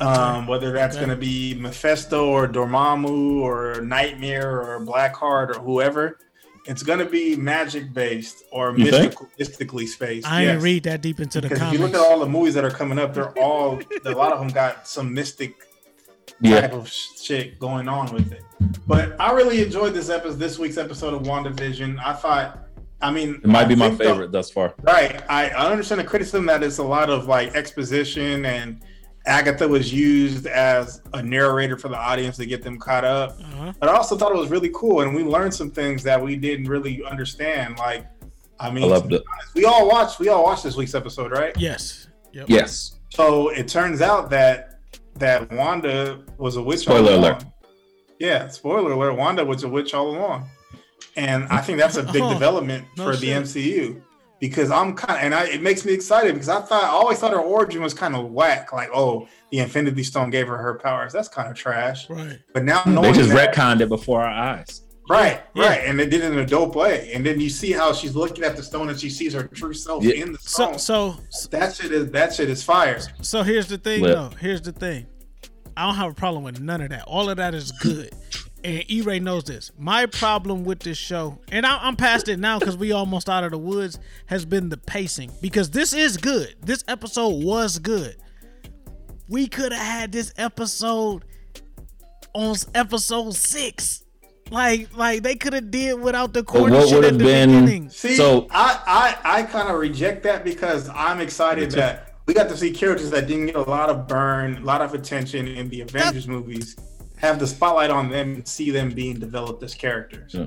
Um, 0.00 0.46
whether 0.48 0.72
that's 0.72 0.96
Okay. 0.96 1.06
going 1.06 1.16
to 1.16 1.20
be 1.20 1.54
Mephisto 1.54 2.26
or 2.28 2.48
Dormammu 2.48 3.40
or 3.40 3.80
Nightmare 3.80 4.60
or 4.60 4.80
Blackheart 4.84 5.50
or 5.56 5.60
whoever, 5.60 6.18
it's 6.66 6.82
going 6.82 6.98
to 6.98 7.04
be 7.04 7.36
magic 7.36 7.92
based 7.92 8.42
or 8.50 8.72
mystical, 8.72 9.28
mystically 9.38 9.86
spaced. 9.86 10.26
I 10.26 10.42
yes. 10.42 10.50
didn't 10.52 10.62
read 10.64 10.82
that 10.84 11.00
deep 11.00 11.20
into 11.20 11.40
the 11.40 11.48
Because 11.48 11.62
if 11.62 11.72
you 11.72 11.78
look 11.78 11.94
at 11.94 12.00
all 12.00 12.18
the 12.18 12.26
movies 12.26 12.54
that 12.54 12.64
are 12.64 12.70
coming 12.70 12.98
up, 12.98 13.14
they're 13.14 13.30
all 13.38 13.80
a 14.04 14.10
lot 14.10 14.32
of 14.32 14.40
them 14.40 14.48
got 14.48 14.88
some 14.88 15.14
mystic 15.14 15.54
Yeah. 16.40 16.62
type 16.62 16.72
of 16.72 16.88
shit 16.90 17.60
going 17.60 17.88
on 17.88 18.12
with 18.12 18.32
it. 18.32 18.42
But 18.88 19.14
I 19.20 19.30
really 19.32 19.62
enjoyed 19.62 19.94
this 19.94 20.08
episode, 20.08 20.38
this 20.38 20.58
week's 20.58 20.78
episode 20.78 21.14
of 21.14 21.22
WandaVision. 21.22 21.98
I 22.04 22.14
thought, 22.14 22.58
I 23.00 23.10
mean, 23.12 23.40
It 23.44 23.46
might 23.46 23.66
be 23.68 23.76
my 23.76 23.88
think 23.88 23.98
the- 23.98 24.04
favorite 24.06 24.32
thus 24.32 24.50
far. 24.50 24.74
Right. 24.82 25.22
I, 25.28 25.50
I 25.50 25.70
understand 25.70 26.00
the 26.00 26.04
criticism 26.04 26.46
that 26.46 26.62
it's 26.64 26.78
a 26.78 26.82
lot 26.82 27.10
of 27.10 27.26
like 27.28 27.54
exposition 27.54 28.44
and 28.46 28.80
Agatha 29.26 29.66
was 29.66 29.92
used 29.92 30.46
as 30.46 31.00
a 31.14 31.22
narrator 31.22 31.78
for 31.78 31.88
the 31.88 31.96
audience 31.96 32.36
to 32.36 32.46
get 32.46 32.62
them 32.62 32.78
caught 32.78 33.04
up. 33.04 33.38
Uh-huh. 33.40 33.72
But 33.80 33.88
I 33.88 33.92
also 33.94 34.16
thought 34.16 34.32
it 34.32 34.38
was 34.38 34.50
really 34.50 34.70
cool 34.74 35.00
and 35.00 35.14
we 35.14 35.22
learned 35.22 35.54
some 35.54 35.70
things 35.70 36.02
that 36.02 36.20
we 36.22 36.36
didn't 36.36 36.66
really 36.68 37.02
understand. 37.04 37.78
Like, 37.78 38.06
I 38.60 38.70
mean, 38.70 38.84
I 38.84 38.88
loved 38.88 39.12
it. 39.12 39.22
we 39.54 39.64
all 39.64 39.88
watched 39.88 40.18
we 40.20 40.28
all 40.28 40.44
watched 40.44 40.62
this 40.64 40.76
week's 40.76 40.94
episode, 40.94 41.32
right? 41.32 41.56
Yes. 41.58 42.08
Yep. 42.32 42.46
Yes. 42.48 42.96
So 43.10 43.48
it 43.48 43.66
turns 43.68 44.00
out 44.02 44.28
that 44.30 44.78
that 45.16 45.50
Wanda 45.52 46.22
was 46.38 46.56
a 46.56 46.62
witch. 46.62 46.86
all 46.88 46.96
Spoiler 46.96 47.12
along. 47.12 47.24
alert. 47.24 47.44
Yeah, 48.18 48.48
spoiler 48.48 48.92
alert. 48.92 49.14
Wanda 49.16 49.44
was 49.44 49.62
a 49.64 49.68
witch 49.68 49.94
all 49.94 50.10
along, 50.10 50.48
and 51.16 51.44
I 51.44 51.60
think 51.60 51.78
that's 51.78 51.96
a 51.96 52.02
big 52.02 52.22
Oh, 52.22 52.32
development 52.32 52.86
no 52.96 53.04
for 53.04 53.16
the 53.16 53.26
shit. 53.26 53.42
MCU 53.44 54.02
because 54.40 54.70
I'm 54.70 54.94
kind 54.94 55.18
of, 55.18 55.24
and 55.24 55.34
I, 55.34 55.46
it 55.46 55.62
makes 55.62 55.84
me 55.84 55.92
excited 55.92 56.34
because 56.34 56.48
I 56.48 56.60
thought 56.60 56.84
I 56.84 56.88
always 56.88 57.18
thought 57.18 57.32
her 57.32 57.38
origin 57.40 57.82
was 57.82 57.94
kind 57.94 58.14
of 58.14 58.26
whack. 58.30 58.72
Like, 58.72 58.90
oh, 58.94 59.28
the 59.50 59.58
Infinity 59.60 60.02
Stone 60.02 60.30
gave 60.30 60.46
her 60.48 60.56
her 60.56 60.78
powers. 60.78 61.12
That's 61.12 61.28
kind 61.28 61.48
of 61.50 61.56
trash. 61.56 62.08
Right. 62.10 62.38
But 62.52 62.64
now 62.64 62.82
They 62.84 63.12
just 63.12 63.30
that- 63.30 63.54
retconned 63.54 63.80
it 63.80 63.88
before 63.88 64.22
our 64.22 64.28
eyes. 64.30 64.82
Right, 65.06 65.42
Yeah. 65.54 65.66
right, 65.68 65.80
and 65.84 66.00
they 66.00 66.06
did 66.06 66.22
it 66.22 66.32
in 66.32 66.38
a 66.38 66.46
dope 66.46 66.74
way. 66.74 67.10
And 67.12 67.26
then 67.26 67.38
you 67.38 67.50
see 67.50 67.72
how 67.72 67.92
she's 67.92 68.16
looking 68.16 68.42
at 68.42 68.56
the 68.56 68.62
stone 68.62 68.88
and 68.88 68.98
she 68.98 69.10
sees 69.10 69.34
her 69.34 69.42
true 69.48 69.74
self 69.74 70.02
Yeah. 70.02 70.14
in 70.14 70.32
the 70.32 70.38
So 70.38 70.78
stone. 70.78 70.78
so 70.78 71.48
that 71.50 71.74
shit 71.74 71.92
is 71.92 72.10
that 72.12 72.32
shit 72.32 72.48
is 72.48 72.62
fire. 72.62 73.00
so 73.20 73.42
here's 73.42 73.66
the 73.66 73.76
thing 73.76 74.00
Lit. 74.00 74.14
though. 74.14 74.30
Here's 74.40 74.62
the 74.62 74.72
thing. 74.72 75.06
I 75.76 75.84
don't 75.84 75.96
have 75.96 76.12
a 76.12 76.14
problem 76.14 76.42
with 76.42 76.58
none 76.58 76.80
of 76.80 76.88
that. 76.88 77.02
All 77.06 77.28
of 77.28 77.36
that 77.36 77.52
is 77.52 77.70
good. 77.82 78.14
And 78.64 78.82
E-Ray 78.90 79.20
knows 79.20 79.44
this. 79.44 79.70
My 79.78 80.06
problem 80.06 80.64
with 80.64 80.78
this 80.80 80.96
show, 80.96 81.38
and 81.52 81.66
I, 81.66 81.76
I'm 81.82 81.96
past 81.96 82.28
it 82.28 82.38
now 82.38 82.58
because 82.58 82.78
we 82.78 82.92
almost 82.92 83.28
out 83.28 83.44
of 83.44 83.50
the 83.50 83.58
woods, 83.58 83.98
has 84.26 84.46
been 84.46 84.70
the 84.70 84.78
pacing. 84.78 85.30
Because 85.42 85.68
this 85.70 85.92
is 85.92 86.16
good. 86.16 86.54
This 86.62 86.82
episode 86.88 87.44
was 87.44 87.78
good. 87.78 88.16
We 89.28 89.48
could 89.48 89.72
have 89.72 89.82
had 89.86 90.12
this 90.12 90.32
episode 90.38 91.26
on 92.32 92.56
episode 92.74 93.34
six. 93.34 94.02
Like, 94.50 94.96
like 94.96 95.22
they 95.22 95.34
could 95.36 95.52
have 95.52 95.70
did 95.70 96.00
without 96.00 96.32
the 96.32 96.42
corny 96.42 96.74
what 96.76 96.90
would 96.92 97.04
have 97.04 97.18
been- 97.18 97.50
beginning. 97.50 97.90
See, 97.90 98.16
So- 98.16 98.46
I 98.50 99.16
I, 99.24 99.38
I 99.40 99.42
kind 99.42 99.68
of 99.68 99.78
reject 99.78 100.22
that 100.22 100.42
because 100.42 100.88
I'm 100.94 101.20
excited 101.20 101.70
that 101.72 102.14
we 102.26 102.32
got 102.32 102.48
to 102.48 102.56
see 102.56 102.70
characters 102.70 103.10
that 103.10 103.26
didn't 103.26 103.46
get 103.46 103.56
a 103.56 103.62
lot 103.62 103.90
of 103.90 104.06
burn, 104.08 104.56
a 104.56 104.60
lot 104.60 104.80
of 104.80 104.94
attention 104.94 105.48
in 105.48 105.68
the 105.68 105.82
Avengers 105.82 106.26
movies, 106.28 106.76
have 107.18 107.38
the 107.38 107.46
spotlight 107.46 107.90
on 107.90 108.10
them 108.10 108.34
and 108.34 108.48
see 108.48 108.70
them 108.70 108.90
being 108.90 109.18
developed 109.18 109.62
as 109.62 109.74
characters. 109.74 110.34
Yeah. 110.34 110.46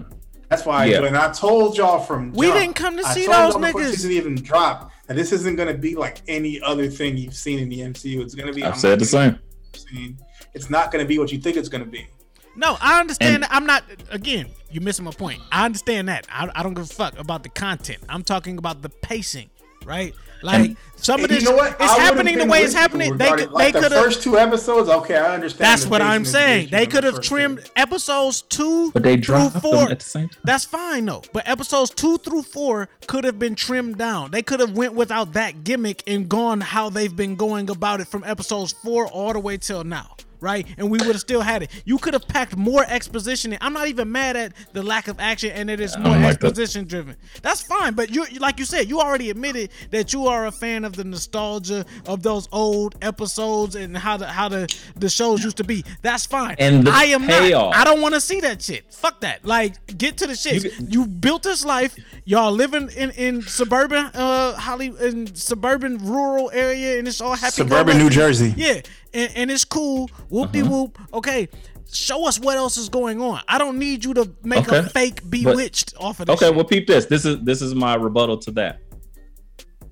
That's 0.49 0.65
why 0.65 0.85
Yeah. 0.85 1.01
when 1.01 1.15
I 1.15 1.31
told 1.31 1.77
y'all 1.77 1.99
from 1.99 2.31
We 2.31 2.47
didn't 2.51 2.75
come 2.75 2.97
to 2.97 3.03
I 3.05 3.13
see 3.13 3.25
told 3.25 3.35
those 3.37 3.53
y'all 3.53 3.61
before 3.61 3.81
niggas. 3.81 3.91
Season 3.91 4.11
even 4.11 4.35
drop, 4.35 4.91
and 5.09 5.17
this 5.17 5.31
isn't 5.33 5.55
gonna 5.57 5.73
be 5.73 5.95
like 5.95 6.21
any 6.27 6.61
other 6.61 6.87
thing 6.89 7.17
you've 7.17 7.33
seen 7.35 7.59
in 7.59 7.69
the 7.69 7.81
MCU. 7.81 8.21
It's 8.21 8.35
gonna 8.35 8.53
be. 8.53 8.63
I've 8.63 8.77
said 8.77 8.99
the 8.99 9.05
same. 9.05 9.39
saying- 9.73 10.19
It's 10.53 10.69
not 10.69 10.91
gonna 10.91 11.05
be 11.05 11.19
what 11.19 11.31
you 11.31 11.37
think 11.39 11.55
it's 11.57 11.69
gonna 11.69 11.85
be. 11.85 12.07
No, 12.55 12.77
I 12.81 12.99
understand. 12.99 13.35
And- 13.35 13.43
that. 13.43 13.53
I'm 13.53 13.65
not. 13.65 13.83
Again, 14.09 14.47
you're 14.71 14.81
missing 14.83 15.05
my 15.05 15.11
point. 15.11 15.39
I 15.51 15.65
understand 15.65 16.07
that. 16.09 16.25
I, 16.31 16.49
I 16.55 16.63
don't 16.63 16.73
give 16.73 16.85
a 16.85 16.93
fuck 16.93 17.17
about 17.19 17.43
the 17.43 17.49
content. 17.49 17.99
I'm 18.09 18.23
talking 18.23 18.57
about 18.57 18.81
the 18.81 18.89
pacing, 18.89 19.49
right? 19.85 20.15
Like 20.43 20.77
some 20.95 21.23
of 21.23 21.29
this, 21.29 21.43
you 21.43 21.49
know 21.49 21.55
what? 21.55 21.73
it's 21.79 21.81
I 21.81 21.99
happening 21.99 22.37
the 22.37 22.45
way 22.45 22.61
it's 22.63 22.73
happening. 22.73 23.17
They 23.17 23.29
could, 23.29 23.51
like 23.51 23.73
they 23.73 23.79
could 23.81 23.91
have. 23.91 24.03
first 24.03 24.23
two 24.23 24.37
episodes. 24.37 24.89
Okay, 24.89 25.15
I 25.15 25.33
understand. 25.35 25.65
That's 25.65 25.85
what 25.85 26.01
I'm 26.01 26.25
saying. 26.25 26.69
They 26.71 26.85
could 26.85 27.03
have 27.03 27.21
trimmed 27.21 27.59
two. 27.65 27.71
episodes 27.75 28.41
two 28.41 28.91
But 28.91 29.03
they 29.03 29.15
through 29.15 29.21
dropped 29.21 29.53
them 29.53 29.61
four. 29.61 29.91
at 29.91 29.99
the 29.99 30.05
same 30.05 30.29
time. 30.29 30.41
That's 30.43 30.65
fine 30.65 31.05
though. 31.05 31.21
But 31.33 31.47
episodes 31.47 31.91
two 31.91 32.17
through 32.17 32.43
four 32.43 32.89
could 33.07 33.23
have 33.23 33.39
been 33.39 33.55
trimmed 33.55 33.97
down. 33.97 34.31
They 34.31 34.41
could 34.41 34.59
have 34.59 34.71
went 34.75 34.93
without 34.93 35.33
that 35.33 35.63
gimmick 35.63 36.03
and 36.07 36.27
gone 36.27 36.61
how 36.61 36.89
they've 36.89 37.15
been 37.15 37.35
going 37.35 37.69
about 37.69 38.01
it 38.01 38.07
from 38.07 38.23
episodes 38.23 38.73
four 38.73 39.07
all 39.07 39.33
the 39.33 39.39
way 39.39 39.57
till 39.57 39.83
now. 39.83 40.15
Right, 40.39 40.67
and 40.77 40.91
we 40.91 40.97
would 40.99 41.07
have 41.07 41.19
still 41.19 41.41
had 41.41 41.63
it. 41.63 41.71
You 41.85 41.97
could 41.97 42.13
have 42.13 42.27
packed 42.27 42.55
more 42.55 42.85
exposition. 42.87 43.53
in. 43.53 43.59
I'm 43.61 43.73
not 43.73 43.87
even 43.87 44.11
mad 44.11 44.35
at 44.35 44.53
the 44.73 44.83
lack 44.83 45.07
of 45.07 45.19
action 45.19 45.51
and 45.51 45.69
it 45.69 45.79
is 45.79 45.95
more 45.97 46.13
don't 46.13 46.21
like 46.23 46.39
that. 46.39 46.47
exposition 46.47 46.85
driven. 46.85 47.15
That's 47.41 47.61
fine. 47.61 47.93
But 47.93 48.09
you, 48.11 48.25
like 48.39 48.59
you 48.59 48.65
said, 48.65 48.87
you 48.89 48.99
already 48.99 49.29
admitted 49.29 49.71
that 49.91 50.13
you 50.13 50.27
are 50.27 50.45
a 50.47 50.51
fan 50.51 50.85
of 50.85 50.95
the 50.95 51.03
nostalgia 51.03 51.85
of 52.05 52.23
those 52.23 52.47
old 52.51 52.95
episodes 53.01 53.75
and 53.75 53.95
how 53.97 54.17
the 54.17 54.27
how 54.27 54.49
the 54.49 54.67
the 54.95 55.09
shows 55.09 55.43
used 55.43 55.57
to 55.57 55.63
be. 55.63 55.83
That's 56.01 56.25
fine. 56.25 56.55
And 56.59 56.85
the 56.85 56.91
I 56.91 57.05
am 57.05 57.25
payoff. 57.25 57.73
not. 57.73 57.81
I 57.81 57.83
don't 57.83 58.01
want 58.01 58.13
to 58.15 58.21
see 58.21 58.39
that 58.41 58.61
shit. 58.61 58.93
Fuck 58.93 59.21
that. 59.21 59.45
Like, 59.45 59.97
get 59.97 60.17
to 60.17 60.27
the 60.27 60.35
shit. 60.35 60.73
You, 60.79 61.05
built 61.05 61.43
this 61.43 61.63
life. 61.65 61.95
Y'all 62.25 62.51
living 62.51 62.89
in 62.95 63.11
in 63.11 63.41
suburban, 63.41 64.05
uh, 64.13 64.53
Hollywood, 64.55 65.01
in 65.01 65.35
suburban 65.35 65.97
rural 65.99 66.51
area, 66.53 66.99
and 66.99 67.07
it's 67.07 67.21
all 67.21 67.35
happy. 67.35 67.51
Suburban 67.53 67.97
New. 67.97 68.09
Jersey. 68.09 68.53
Yeah, 68.57 68.81
and, 69.17 69.31
and 69.35 69.51
it's 69.51 69.65
cool. 69.65 70.09
Whoop 70.29 70.51
de 70.51 70.61
whoop. 70.63 70.97
Okay. 71.13 71.49
Show 71.91 72.27
us 72.27 72.37
what 72.39 72.57
else 72.57 72.75
is 72.77 72.89
going 72.89 73.21
on. 73.21 73.39
I 73.47 73.57
don't 73.57 73.79
need 73.79 74.03
you 74.03 74.13
to 74.15 74.29
make 74.43 74.67
a 74.67 74.79
Okay. 74.79 74.89
fake 74.89 75.21
But- 75.21 75.31
bewitched 75.31 75.93
off 75.97 76.19
of 76.19 76.27
this. 76.27 76.33
Okay, 76.35 76.47
shit. 76.47 76.55
well, 76.55 76.65
peep 76.65 76.85
this. 76.87 77.05
This 77.05 77.25
is 77.25 77.37
this 77.43 77.61
is 77.61 77.73
my 77.75 77.95
rebuttal 77.95 78.37
to 78.39 78.51
that. 78.51 78.79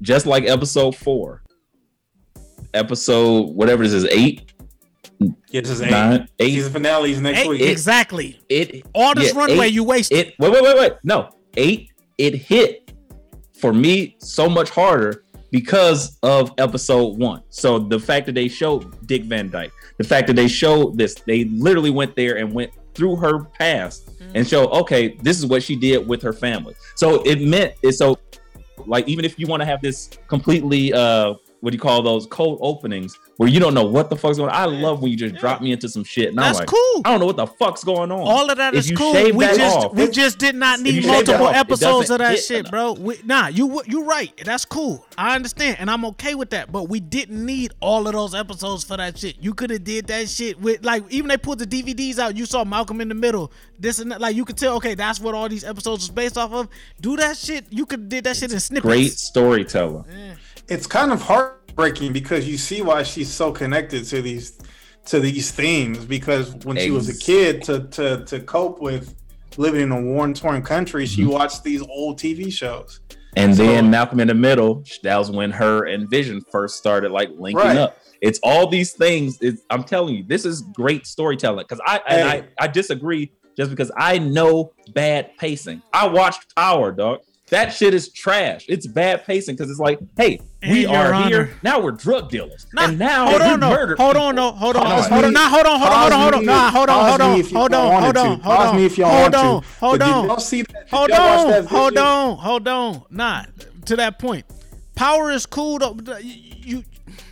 Just 0.02 0.26
like 0.26 0.44
episode 0.44 0.96
four, 0.96 1.42
episode 2.74 3.56
whatever 3.56 3.84
this 3.84 3.94
is, 3.94 4.06
eight, 4.06 4.52
Yeah, 5.20 5.62
this 5.62 5.70
is 5.70 5.82
eight. 5.82 5.92
nine, 5.92 6.28
eight. 6.40 6.54
Season 6.56 6.74
finales 6.74 7.20
next 7.22 7.40
Hey, 7.40 7.48
week. 7.48 7.62
exactly. 7.62 8.40
It 8.50 8.86
All 8.94 9.14
this 9.16 9.34
yeah, 9.34 9.40
runway 9.40 9.68
eight- 9.68 9.74
you 9.74 9.84
wasted. 9.84 10.18
It 10.18 10.34
wait, 10.40 10.52
wait, 10.52 10.64
wait, 10.64 10.78
wait. 10.78 10.94
No, 11.04 11.30
eight. 11.56 11.92
It 12.18 12.36
hit 12.36 12.92
for 13.60 13.74
me 13.74 14.16
so 14.20 14.50
much 14.50 14.70
harder 14.70 15.24
because 15.56 16.18
of 16.22 16.52
episode 16.58 17.18
one. 17.18 17.42
So 17.48 17.80
the 17.80 17.98
fact 17.98 18.26
that 18.26 18.36
they 18.36 18.50
showed 18.50 19.08
Dick 19.08 19.24
Van 19.24 19.50
Dyke, 19.50 19.72
the 19.98 20.04
fact 20.04 20.28
that 20.28 20.36
they 20.36 20.50
showed 20.50 20.98
this, 20.98 21.16
they 21.26 21.46
literally 21.46 21.92
went 21.92 22.14
there 22.14 22.36
and 22.40 22.52
went 22.52 22.74
through 22.94 23.16
her 23.16 23.46
past 23.46 24.10
and 24.34 24.46
show, 24.46 24.68
okay, 24.68 25.16
this 25.22 25.40
is 25.40 25.46
what 25.46 25.64
she 25.64 25.78
did 25.78 26.06
with 26.06 26.22
her 26.22 26.34
family. 26.34 26.76
So 26.96 27.24
it 27.24 27.40
meant 27.40 27.76
it's 27.84 28.00
so 28.00 28.20
like 28.86 29.08
even 29.08 29.24
if 29.24 29.40
you 29.40 29.48
want 29.48 29.62
to 29.62 29.66
have 29.66 29.82
this 29.82 30.10
completely 30.28 30.92
uh 30.92 31.36
what 31.66 31.72
do 31.72 31.78
you 31.78 31.82
call 31.82 32.04
those 32.04 32.28
cold 32.28 32.60
openings 32.62 33.18
where 33.38 33.50
you 33.50 33.60
don't 33.60 33.74
know 33.74 33.86
what 33.86 34.12
the 34.12 34.16
fuck's 34.16 34.38
going 34.38 34.52
on. 34.52 34.56
I 34.56 34.66
love 34.66 35.02
when 35.02 35.10
you 35.10 35.18
just 35.18 35.34
drop 35.34 35.64
me 35.64 35.72
into 35.72 35.90
some 35.90 36.04
shit. 36.04 36.30
And 36.30 36.38
That's 36.38 36.60
I'm 36.60 36.62
like, 36.62 36.68
cool. 36.68 37.02
I 37.04 37.10
don't 37.10 37.20
know 37.20 37.26
what 37.26 37.38
the 37.38 37.48
fuck's 37.48 37.84
going 37.84 38.12
on. 38.12 38.20
All 38.20 38.52
of 38.52 38.58
that 38.58 38.76
If 38.76 38.82
is 38.82 38.92
you 38.92 38.96
cool. 38.96 39.14
We 39.14 39.46
just 39.48 39.78
off, 39.78 39.94
we 39.96 40.08
just 40.08 40.38
did 40.38 40.54
not 40.54 40.80
need 40.80 41.08
multiple 41.08 41.48
off, 41.48 41.56
episodes 41.56 42.12
of 42.12 42.20
that 42.20 42.38
shit, 42.38 42.60
enough. 42.60 42.72
bro. 42.72 42.94
We, 42.94 43.20
nah, 43.24 43.48
you 43.48 43.82
you 43.88 44.04
right. 44.04 44.32
That's 44.46 44.64
cool. 44.64 45.08
I 45.18 45.34
understand, 45.34 45.78
and 45.80 45.90
I'm 45.90 46.06
okay 46.06 46.36
with 46.36 46.52
that. 46.52 46.72
But 46.72 46.84
we 46.84 47.00
didn't 47.00 47.44
need 47.44 47.74
all 47.80 48.06
of 48.06 48.14
those 48.14 48.36
episodes 48.36 48.84
for 48.84 48.98
that 48.98 49.18
shit. 49.18 49.38
You 49.42 49.56
could 49.56 49.72
have 49.72 49.84
did 49.84 50.06
that 50.06 50.30
shit 50.30 50.62
with 50.62 50.86
like 50.86 51.04
even 51.10 51.30
they 51.30 51.38
put 51.38 51.58
the 51.58 51.66
DVDs 51.66 52.20
out. 52.20 52.38
You 52.38 52.46
saw 52.46 52.64
Malcolm 52.64 53.02
in 53.02 53.10
the 53.10 53.16
Middle. 53.16 53.52
This 53.80 53.98
and 53.98 54.12
that. 54.12 54.22
Like 54.22 54.36
you 54.36 54.46
could 54.46 54.58
tell. 54.58 54.76
Okay, 54.76 54.94
that's 54.94 55.20
what 55.20 55.34
all 55.34 55.50
these 55.50 55.64
episodes 55.64 56.04
was 56.04 56.12
based 56.12 56.38
off 56.38 56.54
of. 56.54 56.70
Do 57.02 57.16
that 57.16 57.38
shit. 57.38 57.66
You 57.72 57.88
could 57.88 58.08
did 58.08 58.26
that 58.26 58.36
shit 58.36 58.54
in 58.54 58.60
snippets. 58.60 58.86
great 58.86 59.14
storyteller. 59.14 60.06
It's 60.68 60.88
kind 60.88 61.12
of 61.12 61.22
heartbreaking 61.22 62.14
because 62.14 62.48
you 62.48 62.58
see 62.58 62.82
why 62.82 63.04
she's 63.04 63.32
so 63.32 63.52
connected 63.52 64.06
to 64.06 64.22
these 64.22 64.60
to 65.06 65.20
these 65.20 65.52
themes 65.52 66.04
because 66.06 66.56
when 66.66 66.78
she 66.78 66.90
was 66.92 67.10
a 67.10 67.18
kid 67.18 67.62
to 67.64 67.82
to 67.90 68.26
to 68.26 68.40
cope 68.40 68.82
with 68.82 69.16
living 69.58 69.82
in 69.82 69.92
a 69.92 70.02
war 70.02 70.32
torn 70.34 70.62
country 70.62 71.06
she 71.06 71.22
Mm-hmm. 71.22 71.32
watched 71.32 71.64
these 71.64 71.82
old 71.84 72.18
tv 72.20 72.52
shows 72.52 73.00
And 73.38 73.56
So- 73.56 73.66
then 73.66 73.90
Malcolm 73.92 74.20
in 74.22 74.28
the 74.30 74.34
Middle, 74.34 74.84
that 75.04 75.18
was 75.18 75.30
when 75.30 75.52
her 75.52 75.86
and 75.86 76.10
Vision 76.10 76.42
first 76.52 76.78
started 76.78 77.12
like 77.12 77.30
linking 77.38 77.58
Right. 77.68 77.78
up. 77.78 77.98
It's 78.22 78.40
all 78.44 78.66
these 78.68 78.94
things. 78.94 79.38
It's, 79.42 79.62
I'm 79.70 79.84
telling 79.84 80.16
you, 80.16 80.24
this 80.24 80.46
is 80.46 80.62
great 80.74 81.06
storytelling. 81.06 81.66
Because 81.68 81.82
I 81.86 82.00
and 82.08 82.30
Hey. 82.30 82.48
I, 82.60 82.64
I 82.64 82.68
disagree 82.68 83.32
just 83.58 83.70
because 83.72 83.92
I 83.98 84.18
know 84.20 84.72
bad 84.94 85.36
pacing. 85.38 85.82
I 85.94 86.08
watched 86.08 86.56
Power, 86.56 86.94
dog. 86.94 87.20
That 87.50 87.72
shit 87.72 87.94
is 87.94 88.10
trash. 88.10 88.66
It's 88.68 88.88
bad 88.88 89.24
pacing 89.24 89.56
because 89.56 89.70
it's 89.70 89.80
like, 89.80 90.00
hey, 90.18 90.40
we 90.68 90.88
are 90.88 91.14
Honor. 91.14 91.28
here 91.30 91.58
now. 91.62 91.80
We're 91.80 91.92
drug 91.92 92.30
dealers, 92.30 92.66
Nah, 92.74 92.86
and 92.86 92.98
now 92.98 93.30
hold 93.30 93.42
on, 93.44 93.60
no, 93.60 93.70
murder. 93.70 93.96
hold 93.98 94.16
on, 94.16 94.36
no, 94.36 94.52
hold 94.52 94.76
on, 94.76 94.82
Pause 94.84 95.10
hold 95.10 95.26
on, 95.26 95.34
nah, 95.34 95.50
hold 95.50 95.66
on, 95.68 95.80
hold 95.80 95.92
on, 95.92 96.00
hold 96.00 96.14
on, 96.14 96.20
hold 96.22 96.34
on, 96.34 96.46
nah, 96.46 96.72
hold 96.72 96.90
on, 96.90 97.06
hold 97.10 97.22
on, 97.22 97.34
me 97.34 97.40
if 97.40 97.52
you 97.52 97.58
hold 97.58 97.74
on, 97.74 98.02
hold 98.02 98.18
on, 98.18 98.40
hold 98.40 98.60
on, 98.60 98.76
me 98.76 98.86
if 98.86 98.98
y'all 98.98 99.10
hold 99.12 99.36
on, 99.36 99.64
hold 99.80 100.02
on. 100.02 100.24
Did 100.24 100.28
y'all 100.30 100.40
see 100.40 100.62
that 100.64 100.90
Hold 100.90 101.12
on, 101.12 101.66
hold 101.68 101.98
on, 101.98 102.38
hold 102.38 102.68
on. 102.68 103.04
Nah, 103.12 103.46
to 103.86 103.96
that 103.96 104.18
point, 104.18 104.46
power 104.96 105.30
is 105.32 105.46
cool. 105.46 105.78
Though. 105.78 106.18
you, 106.18 106.84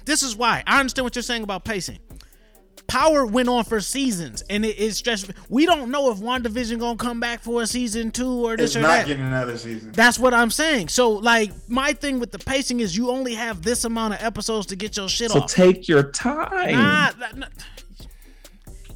this 0.05 0.21
is 0.21 0.35
why 0.35 0.63
I 0.67 0.79
understand 0.79 1.05
what 1.05 1.15
you're 1.15 1.23
saying 1.23 1.41
about 1.41 1.65
pacing. 1.65 1.97
Power 2.87 3.25
went 3.25 3.49
on 3.49 3.63
for 3.63 3.79
seasons, 3.81 4.43
and 4.49 4.63
it 4.65 4.77
is 4.77 5.01
just 5.01 5.31
we 5.49 5.65
don't 5.65 5.89
know 5.89 6.11
if 6.11 6.19
WandaVision 6.19 6.79
gonna 6.79 6.97
come 6.97 7.19
back 7.19 7.41
for 7.41 7.61
a 7.63 7.67
season 7.67 8.11
two 8.11 8.45
or 8.45 8.55
this 8.55 8.71
It's 8.71 8.75
or 8.75 8.81
not 8.81 8.87
that. 8.89 9.07
getting 9.07 9.25
another 9.25 9.57
season. 9.57 9.91
That's 9.93 10.19
what 10.19 10.33
I'm 10.33 10.51
saying. 10.51 10.89
So, 10.89 11.09
like, 11.11 11.51
my 11.67 11.93
thing 11.93 12.19
with 12.19 12.31
the 12.31 12.39
pacing 12.39 12.81
is 12.81 12.95
you 12.95 13.09
only 13.09 13.33
have 13.35 13.63
this 13.63 13.83
amount 13.83 14.13
of 14.15 14.21
episodes 14.23 14.67
to 14.67 14.75
get 14.75 14.95
your 14.97 15.09
shit 15.09 15.31
So 15.31 15.39
off. 15.41 15.51
take 15.51 15.87
your 15.87 16.03
time. 16.11 16.71
Nah, 16.73 17.11
that- 17.19 17.37
nah. 17.37 17.47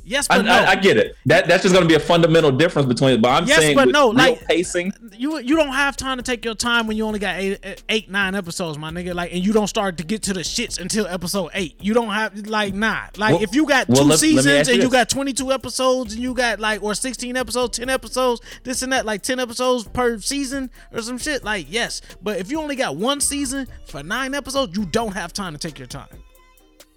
Yes, 0.10 0.26
I, 0.30 0.38
but 0.38 0.46
no. 0.46 0.54
I, 0.54 0.66
I 0.72 0.76
get 0.78 0.96
it. 0.96 1.16
That 1.26 1.48
that's 1.48 1.64
just 1.64 1.74
going 1.76 1.84
to 1.84 1.88
be 1.88 1.96
a 1.96 2.00
fundamental 2.00 2.50
difference 2.50 2.88
between 2.88 3.12
it. 3.12 3.22
But 3.22 3.30
I'm 3.30 3.46
Yes, 3.46 3.60
saying, 3.60 3.76
but 3.76 3.90
no, 3.90 4.08
like- 4.08 4.40
pacing. 4.48 4.94
you 5.18 5.38
you 5.40 5.58
don't 5.58 5.74
have 5.74 5.98
time 5.98 6.16
to 6.16 6.24
take 6.24 6.46
your 6.46 6.56
time 6.56 6.88
when 6.88 6.96
you 6.96 7.06
only 7.06 7.20
got 7.20 7.38
eight, 7.38 7.84
eight 7.90 8.10
nine 8.10 8.34
episodes, 8.34 8.78
my 8.78 8.90
nigga. 8.90 9.14
Like, 9.14 9.34
and 9.34 9.46
you 9.46 9.52
don't 9.52 9.68
start 9.68 9.98
to 9.98 10.06
get 10.06 10.24
to 10.24 10.34
the 10.34 10.40
shits 10.40 10.80
until 10.80 11.06
episode 11.08 11.52
eight. 11.54 11.76
You 11.82 11.94
don't 11.94 12.08
have 12.10 12.48
like 12.48 12.74
nah. 12.74 13.08
Like, 13.18 13.34
Well- 13.34 13.44
if 13.44 13.54
you 13.54 13.66
got 13.68 13.90
well, 13.90 13.98
two 13.98 14.04
let- 14.04 14.10
let 14.12 14.20
seasons 14.20 14.68
you 14.70 14.74
and 14.76 14.84
you 14.84 14.90
got 14.90 15.10
twenty 15.10 15.34
two 15.34 15.52
episodes 15.52 16.14
and 16.14 16.24
you 16.24 16.34
got 16.34 16.62
like 16.62 16.82
or 16.82 16.96
sixteen 16.96 17.36
episodes, 17.36 17.78
ten 17.78 17.90
episodes, 17.90 18.40
this 18.64 18.82
and 18.84 18.94
that, 18.94 19.06
like 19.06 19.24
ten 19.24 19.42
episodes 19.42 19.84
per 19.90 20.20
season 20.20 20.70
or 20.94 21.02
some 21.02 21.18
shit. 21.18 21.44
Like, 21.44 21.68
yes, 21.70 22.02
but 22.24 22.40
if 22.40 22.50
you 22.50 22.62
only 22.62 22.78
got 22.78 22.96
one 22.96 23.20
season 23.20 23.68
for 23.88 24.02
nine 24.04 24.34
episodes, 24.34 24.78
you 24.78 24.86
don't 24.86 25.14
have 25.14 25.34
time 25.34 25.52
to 25.52 25.60
take 25.60 25.78
your 25.78 25.88
time. 25.88 26.08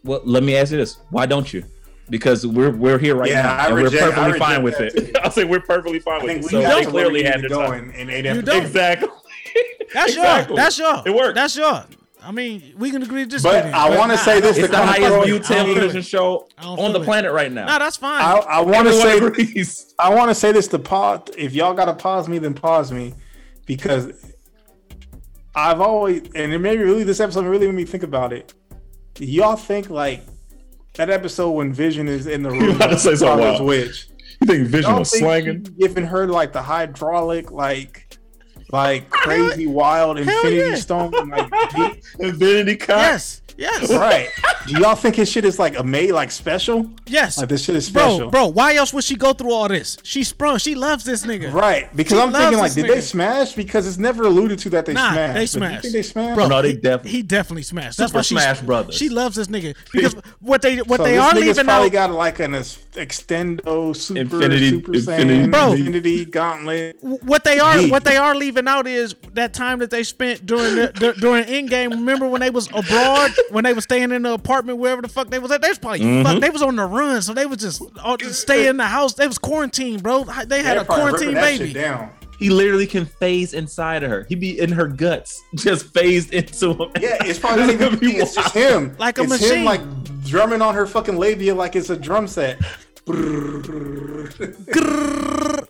Well, 0.05 0.21
let 0.25 0.45
me 0.45 0.57
ask 0.57 0.71
you 0.71 0.79
this: 0.79 0.99
Why 1.11 1.27
don't 1.27 1.53
you? 1.53 1.65
Because 2.11 2.45
we're 2.47 2.71
we're 2.71 2.99
here 2.99 3.15
right 3.15 3.31
Yeah, 3.31 3.43
now, 3.43 3.57
I 3.57 3.67
and 3.69 3.77
reject- 3.77 3.95
we're 4.03 4.11
perfectly 4.13 4.39
fine 4.41 4.63
with 4.65 4.81
it. 4.81 5.17
I'll 5.23 5.31
say 5.31 5.45
we're 5.45 5.61
perfectly 5.61 6.01
fine 6.01 6.21
I 6.21 6.25
with 6.25 6.27
think 6.27 6.39
it. 6.41 6.45
we 6.45 6.49
So 6.51 6.61
got 6.63 6.75
they 6.85 6.91
clearly 6.91 7.23
where 7.23 7.33
had 7.33 7.43
we 7.43 7.49
to 7.49 7.55
time. 7.55 7.67
go 7.69 7.73
in, 7.73 7.91
in 7.93 8.11
eight 8.11 8.25
You 8.25 8.31
episodes. 8.33 8.47
don't. 8.49 8.63
Exactly. 8.63 9.09
That's 9.95 10.09
Exactly. 10.13 10.55
your. 10.55 10.57
That's 10.57 10.79
your. 10.79 11.03
It 11.07 11.15
worked. 11.15 11.35
That's 11.37 11.57
your. 11.57 11.85
I 12.23 12.33
mean, 12.33 12.75
we 12.77 12.91
can 12.91 13.03
agree 13.03 13.23
to 13.25 13.31
disagree. 13.31 13.61
But 13.63 13.73
I 13.75 13.97
wanna 13.97 14.19
say 14.19 14.41
this 14.41 14.57
don't- 14.57 14.65
It's 14.65 14.71
the 14.73 14.77
come 14.77 14.89
highest 14.89 15.07
across- 15.07 15.25
viewed 15.25 15.45
I 15.45 15.49
don't 15.49 15.65
feel 15.67 15.75
television 15.75 16.03
show 16.03 16.49
on 16.59 16.93
the 16.93 17.01
it. 17.01 17.05
planet 17.05 17.33
right 17.33 17.51
now. 17.51 17.65
Nah, 17.67 17.79
that's 17.79 17.97
fine. 17.97 18.21
I, 18.21 18.35
I 18.37 18.61
want 18.61 18.87
to 18.89 18.93
say 18.93 19.19
agrees. 19.19 19.95
I 19.99 20.15
want 20.15 20.31
to 20.31 20.35
say 20.35 20.53
this 20.53 20.69
to 20.69 20.79
pause. 20.79 21.23
If 21.39 21.55
y'all 21.55 21.73
gotta 21.75 21.95
pause 21.95 22.29
me, 22.29 22.39
then 22.39 22.53
pause 22.55 22.93
me, 22.93 23.15
because 23.67 24.11
I've 25.55 25.81
always 25.81 26.23
and 26.35 26.53
it 26.53 26.59
made 26.59 26.79
me 26.79 26.85
really 26.85 27.05
this 27.05 27.21
episode 27.21 27.45
really 27.47 27.67
made 27.67 27.75
me 27.75 27.85
think 27.85 28.03
about 28.03 28.33
it. 28.33 28.53
Y'all 29.19 29.57
think 29.57 29.91
like 29.91 30.23
that 30.95 31.11
episode 31.11 31.51
when 31.53 31.73
Vision 31.73 32.09
is 32.09 32.27
in 32.27 32.43
the 32.43 32.51
room 32.53 32.77
about 32.77 32.91
to 32.91 32.99
say 32.99 33.15
something 33.15 33.47
wild. 33.47 33.65
Witch. 33.65 34.09
You 34.41 34.47
think 34.47 34.69
Vision 34.69 34.97
was 34.97 35.11
slanging? 35.11 35.63
giving 35.79 36.07
her 36.07 36.27
like 36.27 36.53
the 36.53 36.63
hydraulic 36.63 37.51
like 37.51 38.10
like 38.73 39.09
crazy 39.11 39.67
wild 39.67 40.19
Infinity 40.19 40.57
yeah. 40.57 40.75
Stone 40.77 41.11
like? 41.29 42.03
Infinity 42.19 42.77
Cock. 42.77 42.97
Yes. 42.99 43.43
Yes. 43.57 43.93
right? 43.93 44.31
Do 44.67 44.81
y'all 44.81 44.95
think 44.95 45.17
his 45.17 45.31
shit 45.31 45.45
is 45.45 45.59
like 45.59 45.79
a 45.79 45.83
made 45.85 46.13
like 46.13 46.31
special? 46.31 46.89
Yes. 47.07 47.37
Like 47.37 47.51
this 47.51 47.65
shit 47.65 47.77
is 47.77 47.85
special, 47.85 48.21
Bro, 48.21 48.31
bro, 48.31 48.47
why 48.47 48.75
else 48.77 48.95
would 48.95 49.05
she 49.05 49.17
go 49.17 49.35
through 49.35 49.53
all 49.53 49.69
this? 49.69 49.99
She 50.03 50.25
sprung. 50.25 50.57
She 50.57 50.75
loves 50.75 51.05
this 51.05 51.27
nigga. 51.27 51.53
Right, 51.53 51.95
because 51.95 52.17
She 52.17 52.23
I'm 52.23 52.33
thinking 52.33 52.59
like, 52.59 52.73
did 52.73 52.87
nigga. 52.87 52.95
they 52.95 53.01
smash? 53.03 53.53
Because 53.53 53.87
it's 53.87 53.99
never 53.99 54.23
alluded 54.23 54.61
to 54.61 54.71
that 54.71 54.87
they 54.87 54.95
Nah, 54.95 55.11
smashed. 55.13 55.35
they 55.35 55.35
But 55.35 55.41
you 55.41 55.47
smashed. 55.49 55.83
think 55.83 55.93
they 55.93 56.03
smashed? 56.03 56.35
Bro, 56.37 56.49
No, 56.49 56.63
they 56.63 56.73
definitely- 56.73 57.11
he 57.11 57.23
definitely 57.23 57.63
smashed. 57.65 57.99
That's 57.99 58.13
Super 58.13 58.19
why 58.21 58.23
she 58.23 58.35
Smash 58.37 58.61
Brothers. 58.63 58.95
She 58.95 59.09
loves 59.11 59.37
this 59.37 59.49
nigga 59.49 59.77
because 59.93 60.15
what 60.41 60.63
they 60.63 60.79
what 60.79 60.97
So 60.99 61.05
they 61.05 61.13
this 61.17 61.21
are 61.21 61.33
nigga's 61.33 61.45
leaving 61.45 61.65
probably 61.67 61.89
out. 61.89 61.93
got 61.93 62.11
like 62.13 62.39
an 62.41 62.55
ex- 62.55 62.79
extendo 62.93 63.95
super 63.95 64.21
Infinity- 64.21 64.71
super 64.71 64.95
Infinity- 64.95 65.35
Saiyan, 65.47 65.51
Bro. 65.51 65.73
Infinity 65.73 66.25
Gauntlet. 66.25 66.97
what 67.03 67.45
they 67.45 67.59
are 67.59 67.77
Deep. 67.77 67.91
what 67.91 68.05
they 68.05 68.17
are 68.17 68.35
leaving 68.35 68.60
out 68.69 68.87
is 68.87 69.15
that 69.35 69.53
time 69.55 69.79
that 69.81 69.91
they 69.91 70.03
spent 70.03 70.47
during 70.47 70.75
the, 70.77 70.93
dur- 70.95 71.13
during 71.15 71.45
Endgame. 71.45 71.91
Remember 71.91 72.27
when 72.29 72.41
they 72.41 72.51
was 72.51 72.69
abroad, 72.73 73.33
when 73.51 73.65
they 73.65 73.73
was 73.73 73.85
staying 73.85 74.11
in 74.13 74.23
the 74.23 74.33
apartment 74.33 74.79
wherever 74.79 75.03
the 75.03 75.09
fuck 75.09 75.29
they 75.31 75.39
was 75.39 75.51
at. 75.51 75.63
They 75.63 75.69
was 75.69 75.79
probably 75.79 76.01
Mm-hmm. 76.01 76.23
fuck, 76.25 76.41
they 76.41 76.51
was 76.51 76.63
on 76.63 76.77
the 76.77 76.85
run, 76.87 77.21
so 77.23 77.35
they 77.35 77.47
was 77.47 77.59
just 77.59 77.83
all, 78.03 78.17
just 78.17 78.41
stay 78.41 78.69
in 78.69 78.77
the 78.77 78.87
house. 78.87 79.15
They 79.15 79.27
was 79.27 79.39
quarantined, 79.39 80.03
bro. 80.03 80.25
They 80.25 80.63
had 80.63 80.77
They're 80.77 80.83
a 80.83 80.85
quarantine 80.87 81.35
baby. 81.35 81.73
down. 81.73 82.11
He 82.39 82.49
literally 82.49 82.87
can 82.87 83.05
phase 83.05 83.53
inside 83.53 84.03
of 84.03 84.11
her. 84.11 84.25
He 84.29 84.35
be 84.35 84.59
in 84.59 84.73
her 84.73 84.87
guts, 84.87 85.43
just 85.57 85.93
phased 85.93 86.33
into 86.33 86.73
him. 86.73 86.91
Yeah, 86.99 87.19
it's 87.25 87.39
probably 87.39 87.67
not 87.67 87.75
even 87.75 87.99
Be 87.99 88.17
it's 88.17 88.35
just 88.35 88.55
him. 88.55 88.97
Like 88.99 89.19
a 89.19 89.23
it's 89.23 89.31
machine. 89.31 89.59
him 89.59 89.65
like 89.67 89.81
drumming 90.25 90.63
on 90.63 90.75
her 90.75 90.87
fucking 90.87 91.19
labia 91.19 91.55
like 91.55 91.77
it's 91.77 91.91
a 91.91 91.97
drum 91.99 92.27
set. 92.27 92.59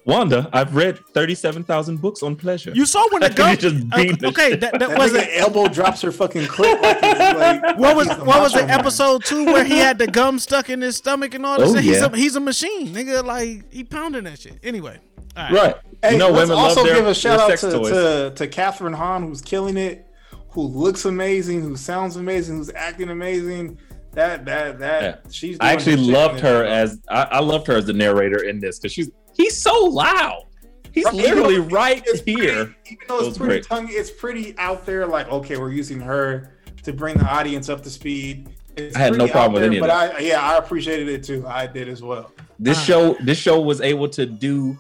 Wanda, 0.07 0.49
I've 0.53 0.75
read 0.75 0.99
thirty-seven 0.99 1.65
thousand 1.65 2.01
books 2.01 2.23
on 2.23 2.35
pleasure. 2.37 2.73
You 2.75 2.87
saw 2.87 3.07
when 3.13 3.21
the 3.23 3.29
You 3.31 3.35
gum. 3.35 3.57
just 3.57 3.91
beat 3.91 4.19
the 4.21 4.29
okay, 4.29 4.57
that, 4.57 4.73
that 4.79 4.89
That 4.89 4.99
was 4.99 5.13
nigga 5.13 5.23
it. 5.27 5.41
elbow 5.41 5.69
drops 5.69 6.01
her 6.03 6.11
fucking 6.11 6.47
clip 6.47 6.81
like 6.83 7.03
like 7.03 7.63
What 7.79 7.97
was 7.97 8.09
like 8.09 8.17
he's 8.19 8.27
what 8.27 8.41
was 8.43 8.53
macho 8.55 8.65
it? 8.65 8.69
man. 8.69 8.81
Episode 8.81 9.25
two 9.25 9.45
where 9.47 9.65
he 9.65 9.77
had 9.79 9.99
the 9.99 10.07
gum 10.21 10.39
stuck 10.39 10.71
in 10.71 10.81
his 10.81 10.97
stomach 10.97 11.35
and 11.35 11.45
all 11.45 11.59
this. 11.59 11.71
Oh, 11.71 11.75
shit? 11.75 11.85
He's 11.85 12.01
yeah. 12.01 12.07
a 12.07 12.17
he's 12.17 12.37
a 12.37 12.41
machine, 12.41 12.89
nigga. 12.89 13.25
Like 13.25 13.73
he 13.73 13.85
pounding 13.85 14.25
that 14.25 14.41
shit. 14.41 14.59
Anyway, 14.63 14.99
all 15.37 15.45
right. 15.45 15.53
Right. 15.53 15.75
Hey, 16.03 16.13
you 16.13 16.19
know, 16.19 16.31
let's 16.31 16.49
women 16.49 16.65
also 16.65 16.81
love 16.81 16.87
their, 16.87 16.97
give 16.97 17.07
a 17.07 17.15
shout 17.15 17.39
out 17.51 17.59
to, 17.59 17.71
toys. 17.71 17.89
to 17.91 18.33
to 18.37 18.49
Kathryn 18.49 18.95
Hahn, 18.95 19.23
who's 19.23 19.43
killing 19.43 19.77
it, 19.77 20.07
who 20.51 20.63
looks 20.63 21.05
amazing, 21.05 21.61
who 21.61 21.77
sounds 21.77 22.17
amazing, 22.17 22.57
who's 22.57 22.71
acting 22.75 23.11
amazing. 23.11 23.79
That 24.13 24.45
that 24.45 24.79
that 24.81 25.03
Yeah. 25.03 25.31
she's. 25.31 25.57
I 25.61 25.73
actually 25.73 25.97
loved 25.97 26.41
her 26.41 26.65
it. 26.65 26.71
as 26.71 27.01
I, 27.09 27.23
I 27.25 27.41
loved 27.41 27.67
her 27.69 27.77
as 27.77 27.87
the 27.87 27.93
narrator 27.93 28.45
in 28.45 28.59
this 28.61 28.79
because 28.79 28.93
she's 28.93 29.11
he's 29.37 29.61
so 29.61 29.85
loud. 29.85 30.47
He's 30.93 31.05
Right, 31.05 31.15
even 31.15 31.27
literally 31.29 31.59
though 31.61 31.77
right 31.77 32.03
it's 32.05 32.23
here. 32.23 32.67
Pretty, 32.67 32.75
even 32.91 33.05
though 33.07 33.21
it's 33.21 33.39
pretty 33.39 33.53
great. 33.55 33.65
tongue, 33.65 33.87
it's 33.91 34.11
pretty 34.11 34.59
out 34.59 34.85
there. 34.85 35.07
Like, 35.07 35.29
okay, 35.31 35.57
we're 35.57 35.71
using 35.73 36.01
her 36.01 36.55
to 36.83 36.93
bring 36.93 37.17
the 37.17 37.27
audience 37.27 37.69
up 37.69 37.83
to 37.85 37.91
speed. 37.91 38.49
It's 38.77 38.97
I 38.97 39.01
had 39.01 39.17
no 39.17 39.29
problem 39.29 39.51
out 39.51 39.53
with 39.53 39.63
there, 39.63 39.71
any 39.71 39.77
of 39.79 39.83
but 39.83 39.87
that. 39.89 40.17
I 40.17 40.19
yeah, 40.21 40.41
I 40.41 40.57
appreciated 40.59 41.09
it 41.09 41.23
too. 41.23 41.47
I 41.47 41.67
did 41.69 41.89
as 41.89 42.03
well. 42.03 42.33
This 42.59 42.79
ah. 42.79 42.83
show 42.83 43.15
this 43.23 43.39
show 43.39 43.61
was 43.61 43.81
able 43.81 44.09
to 44.09 44.27
do 44.27 44.77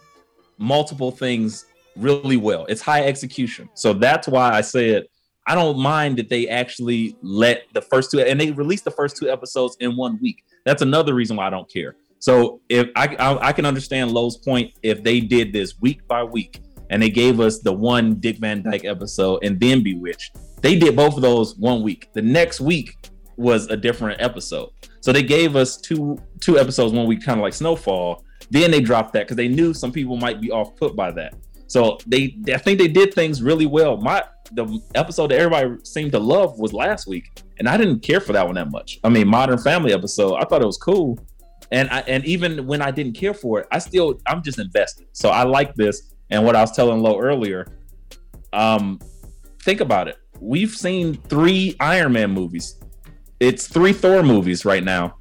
multiple 0.58 1.12
things 1.12 1.66
really 1.96 2.36
well. 2.36 2.66
It's 2.66 2.80
high 2.82 3.04
execution. 3.04 3.68
So 3.74 3.92
that's 3.92 4.26
why 4.26 4.52
I 4.52 4.60
said 4.60 5.04
I 5.50 5.56
don't 5.56 5.80
mind 5.80 6.16
that 6.18 6.28
they 6.28 6.46
actually 6.46 7.16
let 7.22 7.64
the 7.72 7.82
first 7.82 8.12
two 8.12 8.20
and 8.20 8.40
they 8.40 8.52
released 8.52 8.84
the 8.84 8.92
first 8.92 9.16
two 9.16 9.28
episodes 9.28 9.76
in 9.80 9.96
one 9.96 10.16
week. 10.22 10.44
That's 10.64 10.80
another 10.80 11.12
reason 11.12 11.36
why 11.36 11.48
I 11.48 11.50
don't 11.50 11.68
care. 11.68 11.96
So 12.20 12.60
if 12.68 12.86
I 12.94 13.16
I, 13.18 13.48
I 13.48 13.52
can 13.52 13.66
understand 13.66 14.12
Lowe's 14.12 14.36
point 14.36 14.72
if 14.84 15.02
they 15.02 15.18
did 15.18 15.52
this 15.52 15.80
week 15.80 16.06
by 16.06 16.22
week 16.22 16.60
and 16.90 17.02
they 17.02 17.10
gave 17.10 17.40
us 17.40 17.58
the 17.58 17.72
one 17.72 18.14
Dick 18.20 18.38
Van 18.38 18.62
Dyke 18.62 18.84
episode 18.84 19.40
and 19.42 19.58
then 19.58 19.82
Bewitched. 19.82 20.36
They 20.62 20.78
did 20.78 20.94
both 20.94 21.16
of 21.16 21.22
those 21.22 21.56
one 21.56 21.82
week. 21.82 22.10
The 22.12 22.22
next 22.22 22.60
week 22.60 22.94
was 23.36 23.66
a 23.66 23.76
different 23.76 24.22
episode. 24.22 24.70
So 25.00 25.12
they 25.12 25.24
gave 25.24 25.56
us 25.56 25.78
two 25.78 26.16
two 26.38 26.60
episodes 26.60 26.92
one 26.92 27.08
week, 27.08 27.24
kind 27.24 27.40
of 27.40 27.42
like 27.42 27.54
Snowfall. 27.54 28.24
Then 28.52 28.70
they 28.70 28.80
dropped 28.80 29.14
that 29.14 29.24
because 29.24 29.36
they 29.36 29.48
knew 29.48 29.74
some 29.74 29.90
people 29.90 30.16
might 30.16 30.40
be 30.40 30.52
off 30.52 30.76
put 30.76 30.94
by 30.94 31.10
that. 31.10 31.34
So 31.66 31.98
they, 32.06 32.36
I 32.54 32.58
think 32.58 32.78
they 32.78 32.88
did 32.88 33.14
things 33.14 33.42
really 33.42 33.66
well. 33.66 33.96
My 33.96 34.24
the 34.52 34.80
episode 34.94 35.30
that 35.30 35.38
everybody 35.38 35.76
seemed 35.84 36.12
to 36.12 36.18
love 36.18 36.58
was 36.58 36.72
last 36.72 37.06
week, 37.06 37.42
and 37.58 37.68
I 37.68 37.76
didn't 37.76 38.00
care 38.00 38.20
for 38.20 38.32
that 38.32 38.46
one 38.46 38.56
that 38.56 38.70
much. 38.70 38.98
I 39.04 39.08
mean, 39.08 39.28
Modern 39.28 39.58
Family 39.58 39.92
episode, 39.92 40.36
I 40.36 40.44
thought 40.44 40.62
it 40.62 40.66
was 40.66 40.78
cool, 40.78 41.18
and 41.70 41.88
I, 41.90 42.00
and 42.00 42.24
even 42.24 42.66
when 42.66 42.82
I 42.82 42.90
didn't 42.90 43.12
care 43.12 43.34
for 43.34 43.60
it, 43.60 43.68
I 43.70 43.78
still 43.78 44.20
I'm 44.26 44.42
just 44.42 44.58
invested. 44.58 45.06
So 45.12 45.30
I 45.30 45.44
like 45.44 45.74
this. 45.74 46.12
And 46.30 46.44
what 46.44 46.54
I 46.54 46.60
was 46.60 46.72
telling 46.72 47.00
Lo 47.00 47.18
earlier, 47.18 47.66
um, 48.52 49.00
think 49.62 49.80
about 49.80 50.08
it. 50.08 50.16
We've 50.40 50.70
seen 50.70 51.14
three 51.14 51.76
Iron 51.80 52.12
Man 52.12 52.30
movies. 52.30 52.76
It's 53.40 53.66
three 53.66 53.92
Thor 53.92 54.22
movies 54.22 54.64
right 54.64 54.84
now. 54.84 55.16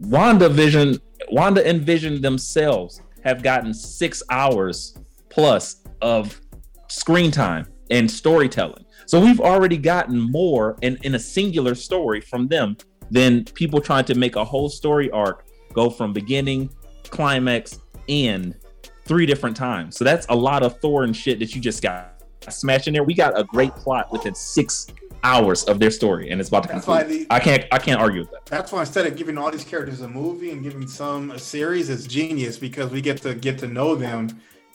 Wanda 0.00 0.48
Vision, 0.48 0.98
Wanda 1.30 1.66
and 1.66 1.82
Vision 1.82 2.20
themselves 2.20 3.00
have 3.24 3.42
gotten 3.42 3.74
six 3.74 4.22
hours 4.30 4.96
plus 5.28 5.82
of 6.00 6.40
screen 6.88 7.30
time 7.30 7.66
and 7.90 8.10
storytelling. 8.10 8.84
So 9.06 9.20
we've 9.20 9.40
already 9.40 9.76
gotten 9.76 10.18
more 10.18 10.76
in, 10.82 10.98
in 11.02 11.14
a 11.14 11.18
singular 11.18 11.74
story 11.74 12.20
from 12.20 12.48
them 12.48 12.76
than 13.10 13.44
people 13.44 13.80
trying 13.80 14.04
to 14.06 14.14
make 14.14 14.36
a 14.36 14.44
whole 14.44 14.68
story 14.68 15.10
arc 15.10 15.46
go 15.72 15.88
from 15.90 16.12
beginning, 16.12 16.70
climax, 17.04 17.78
end 18.08 18.56
three 19.04 19.26
different 19.26 19.56
times. 19.56 19.96
So 19.96 20.04
that's 20.04 20.26
a 20.28 20.34
lot 20.34 20.62
of 20.62 20.80
Thor 20.80 21.04
and 21.04 21.14
shit 21.14 21.38
that 21.38 21.54
you 21.54 21.60
just 21.60 21.82
got 21.82 22.22
smashed 22.48 22.88
in 22.88 22.94
there. 22.94 23.04
We 23.04 23.14
got 23.14 23.38
a 23.38 23.44
great 23.44 23.72
plot 23.76 24.10
within 24.10 24.34
six 24.34 24.88
hours 25.22 25.64
of 25.64 25.78
their 25.80 25.90
story, 25.90 26.30
and 26.30 26.40
it's 26.40 26.48
about 26.50 26.64
to 26.64 26.68
That's 26.68 26.84
conclude. 26.84 27.08
the- 27.08 27.26
I 27.30 27.40
can't 27.40 27.64
I 27.72 27.78
can't 27.78 28.00
argue 28.00 28.20
with 28.20 28.30
that. 28.32 28.46
That's 28.46 28.70
why 28.72 28.80
instead 28.80 29.06
of 29.06 29.16
giving 29.16 29.38
all 29.38 29.50
these 29.50 29.64
characters 29.64 30.00
a 30.00 30.08
movie 30.08 30.50
and 30.50 30.62
giving 30.62 30.86
some 30.86 31.30
a 31.30 31.38
series, 31.38 31.88
it's 31.90 32.06
genius 32.06 32.58
because 32.58 32.90
we 32.90 33.00
get 33.00 33.18
to 33.22 33.34
get 33.34 33.58
to 33.58 33.66
know 33.68 33.94
them 33.94 34.28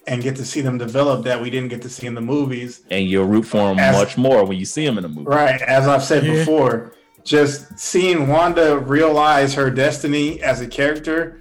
and 0.08 0.22
get 0.24 0.36
to 0.36 0.46
see 0.46 0.62
them 0.62 0.78
develop 0.78 1.24
that 1.26 1.40
we 1.42 1.50
didn't 1.50 1.70
get 1.70 1.82
to 1.84 1.90
see 1.90 2.08
in 2.08 2.16
the 2.16 2.22
movies. 2.22 2.82
And 2.90 3.08
you'll 3.08 3.26
root 3.26 3.44
for 3.44 3.58
them 3.70 3.80
As- 3.80 3.96
much 3.96 4.18
more 4.18 4.44
when 4.46 4.58
you 4.58 4.66
see 4.66 4.86
them 4.86 4.98
in 4.98 5.06
a 5.06 5.10
movie. 5.10 5.24
Right, 5.28 5.62
as 5.62 5.88
I've 5.88 6.04
said 6.04 6.26
Yeah. 6.26 6.34
before, 6.34 6.94
just 7.24 7.78
seeing 7.78 8.28
Wanda 8.28 8.80
realize 8.80 9.54
her 9.54 9.70
destiny 9.70 10.42
as 10.42 10.62
a 10.62 10.68
character 10.68 11.40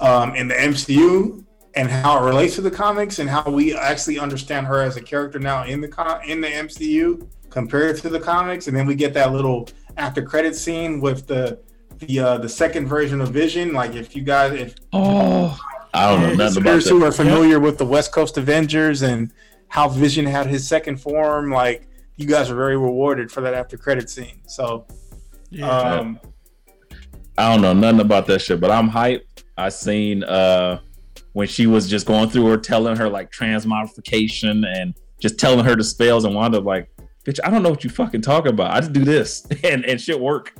um, 0.00 0.34
in 0.36 0.46
the 0.46 0.54
MCU 0.54 1.44
and 1.74 1.90
how 1.90 2.22
it 2.22 2.26
relates 2.28 2.54
to 2.54 2.60
the 2.60 2.70
comics 2.70 3.18
and 3.18 3.28
how 3.28 3.42
we 3.50 3.74
actually 3.76 4.18
understand 4.18 4.66
her 4.68 4.80
as 4.80 4.96
a 4.96 5.00
character 5.00 5.40
now 5.40 5.64
in 5.64 5.80
the 5.80 5.88
con- 5.88 6.20
in 6.24 6.40
the 6.40 6.46
MCU 6.48 7.26
compared 7.50 7.96
to 7.96 8.08
the 8.08 8.20
comics, 8.20 8.68
and 8.68 8.76
then 8.76 8.86
we 8.86 8.94
get 8.94 9.12
that 9.14 9.32
little 9.32 9.68
after 9.96 10.22
credit 10.22 10.54
scene 10.54 11.00
with 11.00 11.26
the 11.26 11.58
the 11.98 12.20
uh, 12.20 12.38
the 12.38 12.48
second 12.48 12.86
version 12.86 13.20
of 13.20 13.30
Vision. 13.30 13.72
Like 13.72 13.96
if 13.96 14.14
you 14.14 14.22
guys 14.22 14.52
if 14.52 14.74
Oh, 14.92 15.58
I 15.94 16.10
don't 16.10 16.22
know 16.22 16.34
nothing 16.34 16.62
about 16.62 16.74
listeners 16.76 16.88
who 16.88 17.04
are 17.04 17.10
that. 17.10 17.16
familiar 17.16 17.60
with 17.60 17.78
the 17.78 17.86
West 17.86 18.12
Coast 18.12 18.36
Avengers 18.36 19.02
and 19.02 19.32
how 19.68 19.88
Vision 19.88 20.26
had 20.26 20.46
his 20.46 20.66
second 20.66 21.00
form, 21.00 21.50
like 21.50 21.88
you 22.16 22.26
guys 22.26 22.50
are 22.50 22.54
very 22.54 22.76
rewarded 22.76 23.30
for 23.30 23.40
that 23.42 23.54
after 23.54 23.76
credit 23.76 24.10
scene. 24.10 24.42
So, 24.46 24.86
um, 25.62 26.20
I 27.36 27.52
don't 27.52 27.62
know 27.62 27.72
nothing 27.72 28.00
about 28.00 28.26
that 28.26 28.40
shit, 28.40 28.60
but 28.60 28.70
I'm 28.70 28.90
hyped. 28.90 29.44
I 29.56 29.68
seen 29.70 30.24
uh 30.24 30.80
when 31.32 31.46
she 31.46 31.66
was 31.66 31.88
just 31.88 32.06
going 32.06 32.28
through 32.28 32.46
her 32.46 32.56
telling 32.56 32.96
her 32.96 33.08
like 33.08 33.30
transmogrification 33.30 34.66
and 34.66 34.94
just 35.20 35.38
telling 35.38 35.64
her 35.64 35.76
the 35.76 35.84
spells 35.84 36.24
and 36.24 36.34
wound 36.34 36.54
up 36.54 36.64
like, 36.64 36.90
bitch, 37.24 37.38
I 37.44 37.50
don't 37.50 37.62
know 37.62 37.70
what 37.70 37.84
you 37.84 37.90
fucking 37.90 38.22
talking 38.22 38.50
about. 38.50 38.72
I 38.72 38.80
just 38.80 38.92
do 38.92 39.04
this 39.04 39.46
and 39.64 39.84
and 39.84 40.00
shit 40.00 40.18
work. 40.18 40.54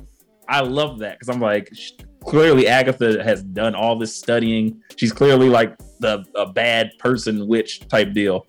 I 0.47 0.61
love 0.61 0.99
that 0.99 1.19
because 1.19 1.33
I'm 1.33 1.41
like, 1.41 1.69
sh- 1.73 1.91
clearly 2.25 2.67
Agatha 2.67 3.23
has 3.23 3.43
done 3.43 3.75
all 3.75 3.97
this 3.97 4.15
studying. 4.15 4.81
She's 4.95 5.11
clearly 5.11 5.49
like 5.49 5.77
the 5.99 6.25
a 6.35 6.45
bad 6.51 6.91
person 6.99 7.47
witch 7.47 7.87
type 7.87 8.13
deal. 8.13 8.45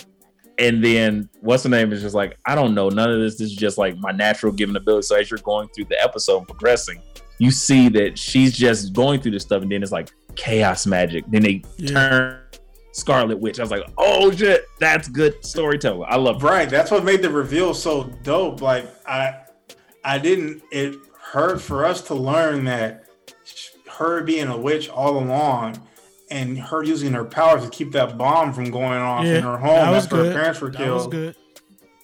And 0.59 0.85
then 0.85 1.29
what's 1.41 1.63
the 1.63 1.71
name 1.71 1.91
is 1.93 2.03
just 2.03 2.15
like, 2.15 2.37
I 2.45 2.55
don't 2.55 2.75
know, 2.75 2.91
none 2.91 3.11
of 3.11 3.19
this. 3.19 3.39
This 3.39 3.51
is 3.51 3.57
just 3.57 3.79
like 3.79 3.97
my 3.97 4.11
natural 4.11 4.53
given 4.53 4.77
ability. 4.77 5.07
So 5.07 5.17
as 5.17 5.31
you're 5.31 5.39
going 5.39 5.69
through 5.69 5.87
the 5.87 6.03
episode 6.03 6.39
and 6.39 6.47
progressing, 6.47 7.01
you 7.39 7.51
see 7.51 7.89
that 7.89 8.19
she's 8.19 8.57
just 8.57 8.93
going 8.93 9.21
through 9.21 9.31
this 9.33 9.43
stuff, 9.43 9.63
and 9.63 9.73
then 9.73 9.83
it's 9.83 9.93
like 9.93 10.11
chaos 10.37 10.87
magic. 10.87 11.25
Then 11.29 11.43
they 11.43 11.63
turn 11.87 12.43
Scarlet 12.93 13.39
Witch. 13.39 13.59
I 13.59 13.63
was 13.63 13.71
like, 13.71 13.89
oh 13.97 14.31
shit, 14.31 14.67
that's 14.79 15.09
good 15.09 15.43
storytelling. 15.45 16.07
I 16.07 16.17
love 16.17 16.45
it. 16.45 16.47
right, 16.47 16.69
that's 16.69 16.91
what 16.91 17.05
made 17.05 17.23
the 17.23 17.31
reveal 17.31 17.73
so 17.73 18.05
dope. 18.23 18.61
Like 18.61 18.87
I, 19.07 19.41
I 20.05 20.19
didn't. 20.19 20.63
It 20.71 20.97
hurt 21.19 21.63
for 21.63 21.87
us 21.87 22.03
to 22.03 22.15
learn 22.15 22.65
that 22.65 23.05
sh- 23.07 23.10
her 24.01 24.22
being 24.24 24.48
a 24.48 24.56
witch 24.56 24.89
all 24.89 25.18
along. 25.18 25.81
And 26.32 26.56
her 26.59 26.85
using 26.85 27.12
her 27.12 27.24
powers 27.24 27.64
to 27.64 27.70
keep 27.70 27.90
that 27.93 28.16
bomb 28.16 28.52
from 28.52 28.70
going 28.70 29.01
off 29.01 29.24
Yeah, 29.24 29.39
in 29.39 29.43
her 29.43 29.52
that 29.52 29.60
home 29.60 29.90
was 29.94 30.05
after 30.05 30.16
her 30.24 30.32
parents 30.32 30.60
were 30.60 30.70
That 30.70 30.78
killed. 30.78 30.97
was 30.98 31.06
good. 31.09 31.35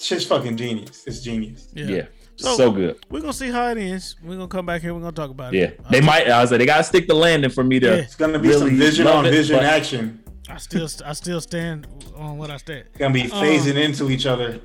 Shit's 0.01 0.25
fucking 0.27 0.57
genius. 0.57 1.05
It's 1.07 1.21
genius. 1.21 1.69
Yeah. 1.75 2.07
so 2.35 2.73
good. 2.73 2.97
We're 3.09 3.21
gonna 3.21 3.33
see 3.33 3.51
how 3.51 3.69
it 3.69 3.79
ends. 3.79 4.17
We're 4.25 4.35
gonna 4.35 4.49
come 4.49 4.67
back 4.67 4.83
here. 4.83 4.93
We're 4.95 5.01
gonna 5.01 5.13
talk 5.13 5.31
about 5.31 5.55
it. 5.55 5.59
Yeah, 5.59 5.71
they 5.91 6.01
might. 6.01 6.29
I 6.29 6.41
was 6.43 6.51
like, 6.51 6.59
they 6.59 6.67
gotta 6.67 6.83
stick 6.85 7.07
the 7.07 7.15
landing 7.15 7.51
for 7.51 7.63
me 7.63 7.79
to. 7.79 7.87
Yeah. 7.87 7.93
It's 7.95 8.17
gonna 8.17 8.39
be 8.41 8.49
really 8.49 8.71
some 8.71 8.79
vision 8.79 9.07
on 9.07 9.27
it, 9.27 9.31
vision 9.31 9.61
action. 9.61 10.23
I 10.49 10.57
still, 10.59 10.89
I 11.05 11.13
still 11.13 11.41
stand 11.41 11.87
on 12.17 12.37
what 12.37 12.51
I 12.51 12.57
said. 12.59 12.89
Gonna 12.99 13.15
be 13.15 13.23
Um, 13.23 13.31
phasing 13.31 13.77
into 13.77 14.11
each 14.11 14.27
other. 14.27 14.59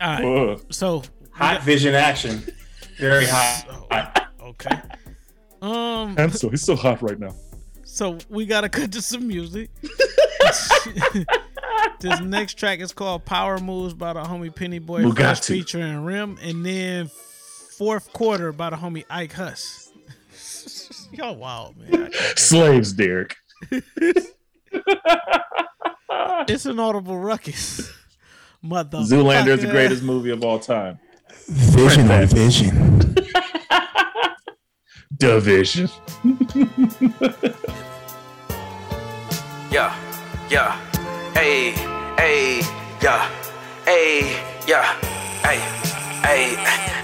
All 0.00 0.22
right. 0.22 0.58
So 0.70 1.02
Hot 1.34 1.62
vision 1.62 1.94
action. 1.94 2.42
Very 2.98 3.26
hot. 3.26 4.26
Okay. 4.42 4.76
Um. 5.62 6.14
I'm 6.18 6.30
so 6.30 6.50
it's 6.50 6.62
so 6.62 6.76
hot 6.76 7.02
right 7.02 7.18
now. 7.18 7.34
So 7.84 8.18
we 8.28 8.46
gotta 8.46 8.68
cut 8.78 8.92
to 8.92 9.02
some 9.02 9.26
music. 9.26 9.70
this 12.00 12.20
next 12.20 12.54
track 12.54 12.80
is 12.80 12.92
called 12.92 13.24
"Power 13.24 13.58
Moves" 13.58 13.94
by 13.94 14.12
the 14.12 14.22
homie 14.22 14.54
Penny 14.54 14.78
Boy 14.78 15.02
Fresh 15.10 15.40
Bugatti. 15.40 15.46
featuring 15.48 16.04
Rim, 16.04 16.38
and 16.42 16.64
then 16.64 17.10
fourth 17.76 18.12
quarter 18.12 18.52
by 18.52 18.70
the 18.70 18.76
homie 18.76 19.04
Ike 19.10 19.32
Huss. 19.32 19.90
Y'all 21.12 21.36
wild, 21.36 21.76
man. 21.76 22.10
Slaves, 22.36 22.92
Derek. 22.92 23.36
It's 26.48 26.66
an 26.66 26.78
audible 26.78 27.18
ruckus. 27.18 27.92
Mother. 28.62 28.98
Zoolander 28.98 29.48
is 29.48 29.62
the 29.62 29.68
greatest 29.70 30.02
movie 30.02 30.30
of 30.30 30.44
all 30.44 30.58
time. 30.58 30.98
Vision 31.46 32.10
on 32.10 32.26
vision. 32.26 33.14
Division. 35.16 35.88
Yeah, 39.70 39.94
yeah, 40.48 40.80
hey, 41.34 41.72
hey, 42.16 42.62
yeah, 43.02 43.28
hey, 43.84 44.40
yeah, 44.66 44.94
hey, 45.42 45.87
hey, 46.22 46.54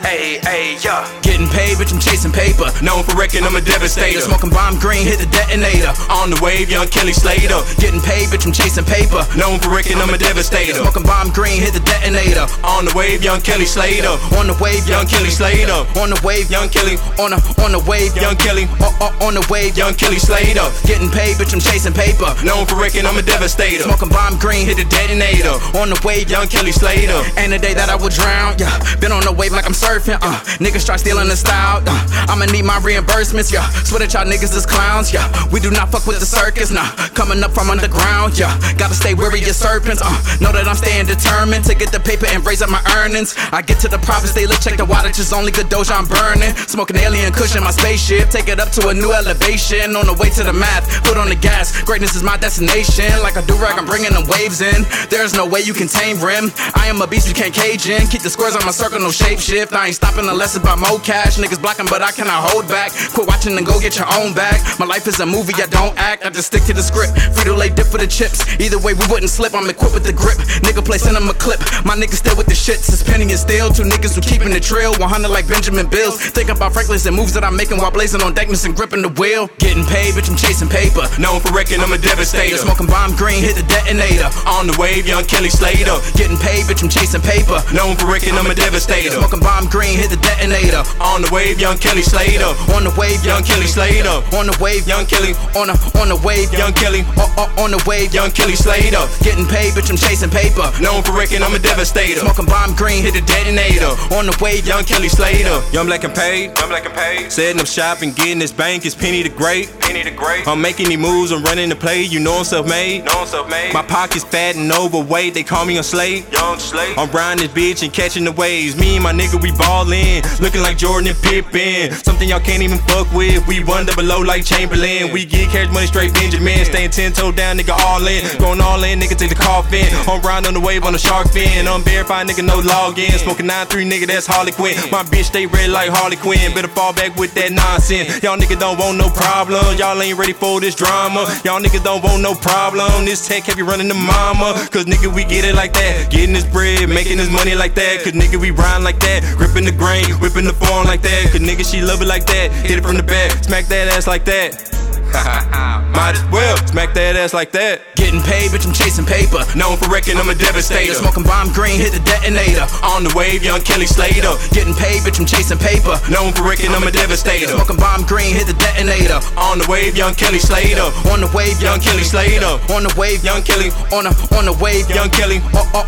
hey, 0.02 0.38
hey, 0.42 0.76
yeah. 0.82 1.06
Getting 1.22 1.48
paid, 1.48 1.76
bitch, 1.76 1.92
I'm 1.92 2.00
chasing 2.00 2.32
paper. 2.32 2.70
Known 2.82 3.02
for 3.02 3.16
wrecking, 3.16 3.42
I'm 3.42 3.56
a 3.56 3.60
devastator. 3.60 4.20
Smoking 4.20 4.50
bomb 4.50 4.78
green, 4.78 5.02
hit 5.02 5.18
the 5.18 5.26
detonator. 5.26 5.90
On 6.10 6.30
the 6.30 6.38
wave, 6.38 6.70
young 6.70 6.86
Kelly 6.86 7.12
Slater. 7.12 7.58
Getting 7.82 8.00
paid, 8.00 8.28
bitch, 8.30 8.46
I'm 8.46 8.52
chasing 8.52 8.84
paper. 8.84 9.26
Known 9.34 9.58
for 9.58 9.70
wrecking, 9.74 9.98
I'm 9.98 10.12
a 10.12 10.18
devastator. 10.18 10.78
Smoking 10.78 11.02
bomb 11.02 11.30
green, 11.34 11.60
hit 11.60 11.74
the 11.74 11.82
detonator. 11.82 12.46
On 12.62 12.84
the 12.84 12.92
wave, 12.94 13.22
young 13.22 13.40
Kelly 13.40 13.66
Slater. 13.66 14.14
On 14.38 14.46
the 14.46 14.56
wave, 14.62 14.86
young 14.86 15.06
Kelly 15.06 15.30
Slater. 15.30 15.82
On 15.98 16.10
the 16.10 16.20
wave, 16.22 16.50
young 16.50 16.68
Kelly. 16.68 16.96
On 17.18 17.34
the 17.34 17.40
on 17.64 17.72
the 17.72 17.82
wave, 17.88 18.14
young 18.16 18.36
Kelly. 18.36 18.70
On, 18.84 18.92
on, 19.00 19.12
on 19.20 19.32
the 19.34 19.44
wave, 19.50 19.76
young 19.76 19.94
Kelly 19.94 20.18
Slater. 20.18 20.66
Getting 20.86 21.10
paid, 21.10 21.36
bitch, 21.36 21.52
I'm 21.52 21.60
chasing 21.60 21.94
paper. 21.94 22.30
Known 22.44 22.66
for 22.66 22.76
wrecking, 22.76 23.06
I'm 23.06 23.18
a 23.18 23.22
devastator. 23.22 23.84
Smoking 23.88 24.10
bomb 24.10 24.38
green, 24.38 24.66
hit 24.66 24.76
the 24.76 24.86
detonator. 24.86 25.56
On 25.78 25.90
the 25.90 25.98
wave, 26.04 26.30
young 26.30 26.46
Kelly 26.46 26.72
Slater. 26.72 27.18
Ain't 27.40 27.52
a 27.52 27.58
day 27.58 27.74
that 27.74 27.88
I 27.88 27.96
would 27.96 28.12
drown. 28.12 28.54
Yeah, 28.58 28.78
been 29.04 29.12
on 29.12 29.20
the 29.20 29.36
wave 29.36 29.52
like 29.52 29.66
I'm 29.68 29.76
surfing. 29.76 30.16
Uh, 30.16 30.40
niggas 30.64 30.88
try 30.88 30.96
stealing 30.96 31.28
the 31.28 31.36
style. 31.36 31.84
Uh, 31.84 32.32
I'ma 32.32 32.48
need 32.48 32.64
my 32.64 32.80
reimbursements. 32.80 33.52
Yeah, 33.52 33.68
swear 33.84 34.00
that 34.00 34.16
y'all 34.16 34.24
niggas 34.24 34.56
is 34.56 34.64
clowns. 34.64 35.12
Yeah, 35.12 35.28
we 35.52 35.60
do 35.60 35.68
not 35.68 35.92
fuck 35.92 36.08
with 36.08 36.20
the 36.20 36.24
circus. 36.24 36.72
Nah, 36.72 36.88
coming 37.12 37.44
up 37.44 37.52
from 37.52 37.68
underground. 37.68 38.38
Yeah, 38.38 38.48
gotta 38.80 38.96
stay 38.96 39.12
wary 39.12 39.44
of 39.44 39.52
serpents. 39.52 40.00
Uh, 40.00 40.08
know 40.40 40.56
that 40.56 40.64
I'm 40.64 40.74
staying 40.74 41.04
determined 41.04 41.68
to 41.68 41.76
get 41.76 41.92
the 41.92 42.00
paper 42.00 42.24
and 42.32 42.40
raise 42.48 42.64
up 42.64 42.72
my 42.72 42.80
earnings. 42.96 43.36
I 43.52 43.60
get 43.60 43.76
to 43.84 43.88
the 43.92 44.00
profits, 44.00 44.32
they 44.32 44.46
look 44.48 44.64
check 44.64 44.80
the 44.80 44.88
wattage 44.88 45.20
is 45.20 45.36
only 45.36 45.52
good 45.52 45.68
doja 45.68 45.92
I'm 45.92 46.08
burning. 46.08 46.56
Smoking 46.64 46.96
alien 46.96 47.28
cushion 47.36 47.60
my 47.60 47.76
spaceship, 47.76 48.32
take 48.32 48.48
it 48.48 48.56
up 48.56 48.72
to 48.80 48.88
a 48.88 48.94
new 48.94 49.12
elevation. 49.12 49.92
On 50.00 50.08
the 50.08 50.16
way 50.16 50.32
to 50.32 50.42
the 50.42 50.56
math, 50.56 50.88
put 51.04 51.20
on 51.20 51.28
the 51.28 51.36
gas. 51.36 51.76
Greatness 51.84 52.16
is 52.16 52.22
my 52.24 52.40
destination. 52.40 53.12
Like 53.20 53.36
a 53.36 53.44
do 53.44 53.52
rag, 53.60 53.76
I'm 53.76 53.84
bringing 53.84 54.16
them 54.16 54.24
waves 54.32 54.64
in. 54.64 54.88
There's 55.12 55.36
no 55.36 55.44
way 55.44 55.60
you 55.60 55.74
can 55.74 55.88
tame 55.92 56.16
rim. 56.24 56.48
I 56.72 56.88
am 56.88 57.04
a 57.04 57.06
beast 57.06 57.28
you 57.28 57.34
can't 57.34 57.52
cage 57.52 57.84
in. 57.84 58.00
Keep 58.08 58.22
the 58.22 58.30
squares 58.30 58.56
on 58.56 58.64
my 58.64 58.72
circle, 58.72 58.93
no 59.02 59.10
shape 59.10 59.38
shift. 59.38 59.72
I 59.72 59.86
ain't 59.86 59.96
stopping 59.96 60.28
unless 60.28 60.54
it's 60.54 60.64
by 60.64 60.74
mo 60.74 60.98
cash. 60.98 61.36
Niggas 61.38 61.60
blocking, 61.60 61.86
but 61.86 62.02
I 62.02 62.12
cannot 62.12 62.50
hold 62.50 62.68
back. 62.68 62.92
Quit 63.14 63.26
watching 63.26 63.56
and 63.56 63.66
go 63.66 63.80
get 63.80 63.96
your 63.96 64.06
own 64.18 64.34
bag. 64.34 64.60
My 64.78 64.86
life 64.86 65.06
is 65.06 65.20
a 65.20 65.26
movie, 65.26 65.54
I 65.56 65.66
don't 65.66 65.96
act. 65.98 66.24
I 66.24 66.30
just 66.30 66.48
stick 66.48 66.62
to 66.70 66.74
the 66.74 66.82
script. 66.82 67.16
Free 67.34 67.44
to 67.44 67.54
lay 67.54 67.70
dip 67.70 67.88
for 67.88 67.98
the 67.98 68.06
chips. 68.06 68.44
Either 68.60 68.78
way, 68.78 68.94
we 68.94 69.06
wouldn't 69.10 69.30
slip. 69.30 69.54
I'm 69.54 69.68
equipped 69.68 69.94
with 69.94 70.04
the 70.04 70.12
grip. 70.12 70.38
Nigga 70.62 70.84
play 70.84 70.98
send 70.98 71.16
him 71.16 71.28
a 71.28 71.34
clip. 71.34 71.60
My 71.84 71.96
niggas 71.98 72.22
still 72.22 72.36
with 72.36 72.46
the 72.46 72.54
shit. 72.54 72.80
Since 72.80 73.02
penny 73.02 73.26
and 73.26 73.40
steel. 73.40 73.70
Two 73.70 73.82
niggas 73.82 74.14
who 74.14 74.22
keeping 74.22 74.50
the 74.54 74.60
trail. 74.60 74.94
100 74.94 75.28
like 75.28 75.48
Benjamin 75.48 75.88
Bills. 75.88 76.14
Think 76.30 76.48
about 76.48 76.72
Franklin's 76.72 77.06
and 77.06 77.16
moves 77.16 77.34
that 77.34 77.42
I'm 77.42 77.56
making 77.56 77.78
while 77.78 77.90
blazing 77.90 78.22
on 78.22 78.32
deckness 78.34 78.64
and 78.64 78.76
gripping 78.76 79.02
the 79.02 79.12
wheel. 79.18 79.50
Getting 79.58 79.84
paid, 79.84 80.14
bitch, 80.14 80.30
I'm 80.30 80.36
chasing 80.36 80.68
paper. 80.68 81.02
Known 81.18 81.40
for 81.40 81.50
wrecking, 81.52 81.80
I'm 81.80 81.92
a 81.92 81.98
devastator. 81.98 82.56
Smoking 82.56 82.86
bomb 82.86 83.16
green, 83.16 83.42
hit 83.42 83.56
the 83.56 83.66
detonator. 83.66 84.30
On 84.46 84.66
the 84.66 84.76
wave, 84.78 85.06
young 85.06 85.24
Kelly 85.24 85.50
Slater. 85.50 85.98
Getting 86.14 86.38
paid, 86.38 86.64
bitch, 86.70 86.82
I'm 86.82 86.88
chasing 86.88 87.20
paper. 87.20 87.58
Known 87.74 87.96
for 87.96 88.06
wrecking, 88.06 88.34
I'm 88.38 88.46
a 88.46 88.54
devastator. 88.54 88.83
Smoking 88.84 89.40
bomb 89.40 89.66
green, 89.72 89.96
hit 89.96 90.10
the 90.10 90.20
detonator. 90.20 90.84
On 91.00 91.22
the 91.22 91.30
wave, 91.32 91.58
young 91.58 91.78
Kelly 91.78 92.02
Slater. 92.02 92.52
On 92.76 92.84
the 92.84 92.92
wave, 93.00 93.24
young 93.24 93.42
Kelly 93.42 93.66
Slater. 93.66 94.20
On 94.36 94.44
the 94.44 94.56
wave, 94.60 94.86
young 94.86 95.06
Kelly. 95.06 95.32
On 95.56 95.72
the 95.72 95.76
on 95.96 96.12
the 96.12 96.20
wave, 96.20 96.52
young 96.52 96.72
Kelly. 96.72 97.00
On, 97.16 97.28
on, 97.40 97.48
on 97.58 97.70
the 97.72 97.82
wave, 97.88 98.12
young 98.12 98.30
Kelly 98.30 98.54
Slater. 98.54 99.00
Getting 99.24 99.46
paid, 99.48 99.72
bitch, 99.72 99.88
I'm 99.88 99.96
chasing 99.96 100.28
paper. 100.28 100.68
Known 100.84 101.02
for 101.02 101.16
wrecking, 101.16 101.42
I'm 101.42 101.54
a 101.54 101.58
devastator. 101.58 102.20
Smoking 102.20 102.44
bomb 102.44 102.76
green, 102.76 103.02
hit 103.02 103.14
the 103.14 103.24
detonator. 103.24 103.88
On 104.14 104.26
the 104.28 104.36
wave, 104.44 104.66
young 104.66 104.84
Kelly 104.84 105.08
Slater. 105.08 105.64
Young 105.72 105.86
black 105.86 106.04
and 106.04 106.14
paid, 106.14 106.52
young 106.58 106.68
black 106.68 106.84
and 106.84 106.94
paid. 106.94 107.32
Setting 107.32 107.60
up 107.60 107.66
shop 107.66 108.02
and 108.02 108.14
getting 108.14 108.38
this 108.38 108.52
bank 108.52 108.84
is 108.84 108.94
penny 108.94 109.22
the 109.22 109.32
great, 109.32 109.72
penny 109.80 110.02
the 110.02 110.10
great. 110.10 110.46
I'm 110.46 110.60
making 110.60 110.88
these 110.92 110.98
moves, 110.98 111.32
I'm 111.32 111.42
running 111.42 111.70
the 111.70 111.76
play. 111.76 112.02
You 112.02 112.20
know 112.20 112.36
I'm 112.38 112.44
self-made, 112.44 113.06
know 113.06 113.24
I'm 113.24 113.26
self-made. 113.26 113.72
My 113.72 113.82
pockets 113.82 114.24
fat 114.24 114.56
and 114.56 114.70
overweight, 114.70 115.32
they 115.32 115.42
call 115.42 115.64
me 115.64 115.78
a 115.78 115.82
slave, 115.82 116.30
young 116.32 116.58
slave. 116.58 116.98
I'm 116.98 117.10
riding 117.10 117.46
this 117.46 117.52
bitch 117.54 117.82
and 117.82 117.92
catching 117.92 118.24
the 118.24 118.32
waves. 118.32 118.73
Me 118.76 118.96
and 118.96 119.04
my 119.04 119.12
nigga 119.12 119.40
we 119.40 119.52
ballin', 119.52 120.22
looking 120.40 120.62
like 120.62 120.78
Jordan 120.78 121.08
and 121.08 121.18
Pippen. 121.22 121.92
Something 122.04 122.28
y'all 122.28 122.40
can't 122.40 122.62
even 122.62 122.78
fuck 122.90 123.10
with. 123.12 123.46
We 123.46 123.62
run 123.62 123.86
double 123.86 124.04
low 124.04 124.20
like 124.20 124.44
Chamberlain. 124.44 125.12
We 125.12 125.24
get 125.24 125.50
cash 125.50 125.72
money 125.72 125.86
straight 125.86 126.12
Benjamin, 126.14 126.64
staying 126.64 126.90
ten 126.90 127.12
toe 127.12 127.32
down, 127.32 127.58
nigga 127.58 127.74
all 127.86 128.06
in. 128.06 128.22
Going 128.38 128.60
all 128.60 128.82
in, 128.84 129.00
nigga 129.00 129.16
take 129.16 129.30
the 129.30 129.36
coffin. 129.36 129.86
I'm 130.08 130.20
riding 130.22 130.48
on 130.48 130.54
the 130.54 130.60
wave 130.60 130.84
on 130.84 130.92
the 130.92 130.98
shark 130.98 131.30
fin. 131.30 131.66
Unverified 131.66 132.26
nigga 132.26 132.44
no 132.44 132.60
login. 132.60 133.10
Smoking 133.18 133.46
9-3 133.46 133.90
nigga 133.90 134.06
that's 134.06 134.26
Harley 134.26 134.52
Quinn. 134.52 134.76
My 134.90 135.02
bitch 135.02 135.24
stay 135.24 135.46
red 135.46 135.70
like 135.70 135.90
Harley 135.90 136.16
Quinn. 136.16 136.54
Better 136.54 136.68
fall 136.68 136.92
back 136.92 137.16
with 137.16 137.34
that 137.34 137.52
nonsense. 137.52 138.22
Y'all 138.22 138.38
niggas 138.38 138.60
don't 138.60 138.78
want 138.78 138.98
no 138.98 139.08
problem. 139.10 139.64
Y'all 139.76 140.00
ain't 140.00 140.18
ready 140.18 140.32
for 140.32 140.60
this 140.60 140.74
drama. 140.74 141.26
Y'all 141.44 141.60
niggas 141.60 141.84
don't 141.84 142.02
want 142.02 142.22
no 142.22 142.34
problem. 142.34 143.04
This 143.04 143.26
tech 143.26 143.44
heavy 143.44 143.62
running 143.62 143.88
the 143.88 143.94
mama. 143.94 144.54
Cause 144.70 144.84
nigga 144.86 145.12
we 145.14 145.24
get 145.24 145.44
it 145.44 145.54
like 145.54 145.72
that. 145.74 146.10
Getting 146.10 146.34
this 146.34 146.44
bread, 146.44 146.88
making 146.88 147.18
this 147.18 147.30
money 147.30 147.54
like 147.54 147.74
that. 147.74 148.02
Cause 148.04 148.12
nigga 148.12 148.36
we 148.36 148.50
rhyme 148.64 148.82
like 148.82 148.98
that. 149.00 149.20
Gripping 149.36 149.64
the 149.64 149.72
grain, 149.72 150.08
whipping 150.20 150.44
the 150.44 150.56
form 150.56 150.86
like 150.86 151.02
that. 151.02 151.28
Cause 151.30 151.40
nigga 151.40 151.64
she 151.68 151.82
love 151.82 152.00
it 152.00 152.08
like 152.08 152.24
that. 152.26 152.50
Hit 152.64 152.78
it 152.78 152.84
from 152.84 152.96
the 152.96 153.02
back, 153.02 153.30
smack 153.44 153.66
that 153.66 153.88
ass 153.88 154.06
like 154.06 154.24
that. 154.24 154.93
Might 155.94 156.18
as 156.18 156.24
well 156.34 156.56
smack 156.66 156.90
that 156.98 157.14
ass 157.14 157.30
like 157.30 157.52
that. 157.54 157.94
Getting 157.94 158.18
paid, 158.26 158.50
bitch, 158.50 158.66
I'm 158.66 158.74
chasing 158.74 159.06
paper. 159.06 159.46
Known 159.54 159.78
for 159.78 159.86
wrecking, 159.86 160.18
I'm 160.18 160.26
a 160.26 160.34
devastator. 160.34 160.90
Smoking 160.94 161.22
bomb 161.22 161.54
green, 161.54 161.78
hit 161.78 161.94
the 161.94 162.02
detonator. 162.02 162.66
On 162.82 163.06
the 163.06 163.14
wave, 163.14 163.46
young 163.46 163.62
Kelly 163.62 163.86
Slater. 163.86 164.34
Getting 164.50 164.74
paid, 164.74 165.06
bitch, 165.06 165.22
I'm 165.22 165.26
chasing 165.26 165.58
paper. 165.62 165.94
Known 166.10 166.34
for 166.34 166.42
wrecking, 166.42 166.74
I'm 166.74 166.82
a 166.82 166.90
devastator. 166.90 167.46
Smoking 167.46 167.78
bomb 167.78 168.02
green, 168.10 168.34
hit 168.34 168.50
the 168.50 168.58
detonator. 168.58 169.22
On 169.38 169.62
the 169.62 169.66
wave, 169.70 169.94
young 169.94 170.18
Kelly 170.18 170.42
Slater. 170.42 170.90
On 171.14 171.22
the 171.22 171.30
wave, 171.30 171.62
young 171.62 171.78
Kelly 171.78 172.02
Slater. 172.02 172.58
On 172.74 172.82
the 172.82 172.90
wave, 172.98 173.22
young 173.22 173.46
Kelly. 173.46 173.70
On 173.94 174.02
the 174.02 174.12
on 174.34 174.50
the 174.50 174.56
wave, 174.58 174.90
young 174.90 175.14
Kelly. 175.14 175.38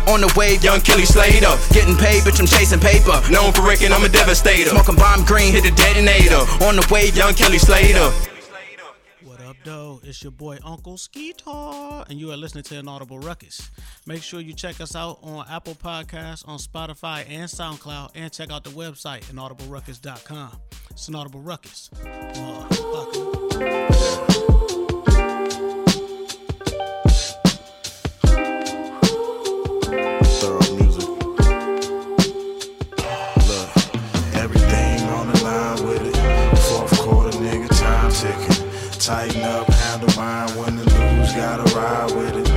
On 0.07 0.23
the 0.23 0.31
wave, 0.39 0.63
young 0.63 0.79
Kelly 0.79 1.03
Slater. 1.03 1.51
Getting 1.75 1.99
paid, 1.99 2.23
bitch, 2.23 2.39
I'm 2.39 2.47
chasing 2.47 2.79
paper. 2.79 3.19
Known 3.27 3.51
for 3.51 3.67
wrecking, 3.67 3.91
I'm 3.91 4.07
a 4.07 4.09
devastator. 4.09 4.71
Smoking 4.71 4.95
bomb 4.95 5.27
green, 5.27 5.51
hit 5.51 5.67
the 5.67 5.75
detonator. 5.75 6.47
On 6.63 6.79
the 6.79 6.87
wave, 6.87 7.19
young 7.19 7.35
Kelly 7.35 7.59
Slater. 7.59 8.07
Up? 10.07 10.09
It's 10.09 10.23
your 10.23 10.31
boy 10.31 10.57
Uncle 10.63 10.93
Skeetar, 10.93 12.07
and 12.09 12.19
you 12.19 12.31
are 12.31 12.37
listening 12.37 12.63
to 12.65 12.79
Inaudible 12.79 13.19
Ruckus. 13.19 13.69
Make 14.05 14.23
sure 14.23 14.39
you 14.39 14.53
check 14.53 14.79
us 14.79 14.95
out 14.95 15.19
on 15.21 15.45
Apple 15.49 15.75
Podcasts, 15.75 16.47
on 16.47 16.59
Spotify, 16.59 17.25
and 17.29 17.49
SoundCloud, 17.49 18.11
and 18.15 18.31
check 18.31 18.51
out 18.51 18.63
the 18.63 18.69
website, 18.69 19.25
inaudibleruckus.com. 19.25 20.61
It's 20.91 21.07
Inaudible 21.09 21.41
Ruckus. 21.41 21.89
Music. 30.73 31.07
Look, 39.37 39.76
ride 41.77 42.11
with 42.11 42.35
it. 42.37 42.47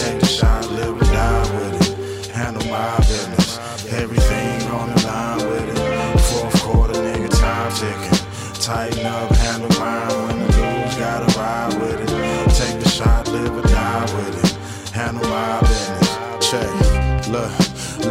Take 0.00 0.20
the 0.20 0.26
shot, 0.26 0.70
live 0.70 0.96
or 1.00 1.04
die 1.04 1.42
with 1.54 1.88
it. 1.88 2.26
Handle 2.30 2.66
my 2.70 2.96
business. 2.98 3.58
Everything 3.92 4.62
on 4.70 4.94
the 4.94 5.06
line 5.06 5.38
with 5.48 5.68
it. 5.72 6.20
Fourth 6.28 6.62
quarter, 6.62 6.94
nigga, 6.94 7.30
time 7.40 7.72
ticking. 7.80 8.18
Tighten 8.60 9.06
up, 9.06 9.35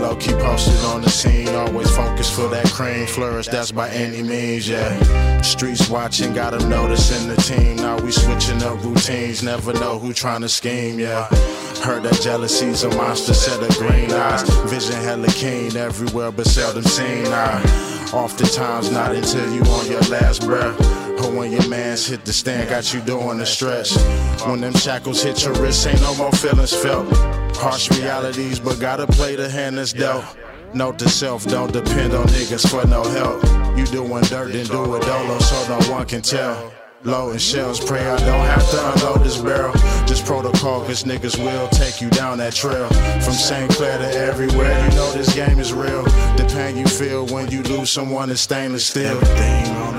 Low 0.05 0.15
key 0.17 0.33
posted 0.33 0.85
on 0.85 1.01
the 1.01 1.09
scene, 1.09 1.47
always 1.55 1.89
focused 1.89 2.35
for 2.35 2.47
that 2.49 2.67
cream 2.67 3.07
flourish. 3.07 3.47
That's 3.47 3.71
by 3.71 3.89
any 3.89 4.21
means, 4.21 4.69
yeah. 4.69 5.41
Streets 5.41 5.89
watching, 5.89 6.31
got 6.31 6.53
'em 6.53 6.69
noticing 6.69 7.27
the 7.27 7.35
team. 7.41 7.77
Now 7.77 7.97
we 7.97 8.11
switching 8.11 8.61
up 8.61 8.83
routines, 8.83 9.41
never 9.41 9.73
know 9.73 9.97
who 9.97 10.13
trying 10.13 10.41
to 10.41 10.49
scheme, 10.49 10.99
yeah. 10.99 11.25
Heard 11.81 12.03
that 12.03 12.21
jealousy's 12.21 12.83
a 12.83 12.89
monster, 12.89 13.33
set 13.33 13.59
of 13.63 13.75
green 13.79 14.11
eyes. 14.11 14.43
Vision 14.65 15.01
hella 15.01 15.27
keen, 15.29 15.75
everywhere 15.75 16.31
but 16.31 16.45
seldom 16.45 16.83
seen. 16.83 17.25
I 17.25 17.59
oftentimes 18.13 18.91
not 18.91 19.15
until 19.15 19.51
you 19.55 19.63
on 19.63 19.87
your 19.87 20.01
last 20.01 20.45
breath. 20.45 21.04
Or 21.25 21.31
when 21.31 21.51
your 21.51 21.67
mans 21.67 22.05
hit 22.05 22.23
the 22.23 22.31
stand, 22.31 22.69
got 22.69 22.93
you 22.93 23.01
doing 23.01 23.39
the 23.39 23.45
stretch. 23.47 23.95
When 24.45 24.61
them 24.61 24.73
shackles 24.73 25.23
hit 25.23 25.43
your 25.43 25.53
wrist, 25.55 25.87
ain't 25.87 25.99
no 26.01 26.13
more 26.15 26.31
feelings 26.31 26.71
felt. 26.71 27.07
Harsh 27.57 27.89
realities, 27.97 28.59
but 28.59 28.79
gotta 28.79 29.07
play 29.07 29.35
the 29.35 29.49
hand 29.49 29.79
that's 29.79 29.91
dealt. 29.91 30.23
Note 30.75 30.99
to 30.99 31.09
self, 31.09 31.45
don't 31.45 31.73
depend 31.73 32.13
on 32.13 32.27
niggas 32.27 32.69
for 32.69 32.87
no 32.87 33.01
help. 33.03 33.43
You 33.75 33.85
doing 33.87 34.23
dirt, 34.25 34.53
then 34.53 34.65
do 34.67 34.95
it 34.95 35.01
dolo 35.01 35.39
so 35.39 35.79
no 35.79 35.91
one 35.91 36.05
can 36.05 36.21
tell. 36.21 36.71
Loading 37.05 37.37
shells, 37.37 37.79
pray 37.79 38.05
I 38.05 38.17
don't 38.17 38.45
have 38.45 38.69
to 38.71 38.93
unload 38.93 39.25
this 39.25 39.37
barrel. 39.37 39.73
Just 40.07 40.25
protocol, 40.25 40.81
cause 40.85 41.03
niggas 41.03 41.37
will 41.37 41.67
take 41.69 42.01
you 42.01 42.09
down 42.09 42.39
that 42.39 42.53
trail. 42.53 42.87
From 43.21 43.33
St. 43.33 43.69
Clair 43.71 43.97
to 43.99 44.11
everywhere, 44.17 44.73
you 44.83 44.95
know 44.95 45.11
this 45.11 45.33
game 45.33 45.59
is 45.59 45.71
real. 45.71 46.03
The 46.37 46.51
pain 46.53 46.77
you 46.77 46.87
feel 46.87 47.27
when 47.27 47.49
you 47.51 47.61
lose 47.63 47.89
someone 47.89 48.29
is 48.31 48.41
stainless 48.41 48.87
steel. 48.87 49.05
Everything 49.05 49.67
on 49.75 49.94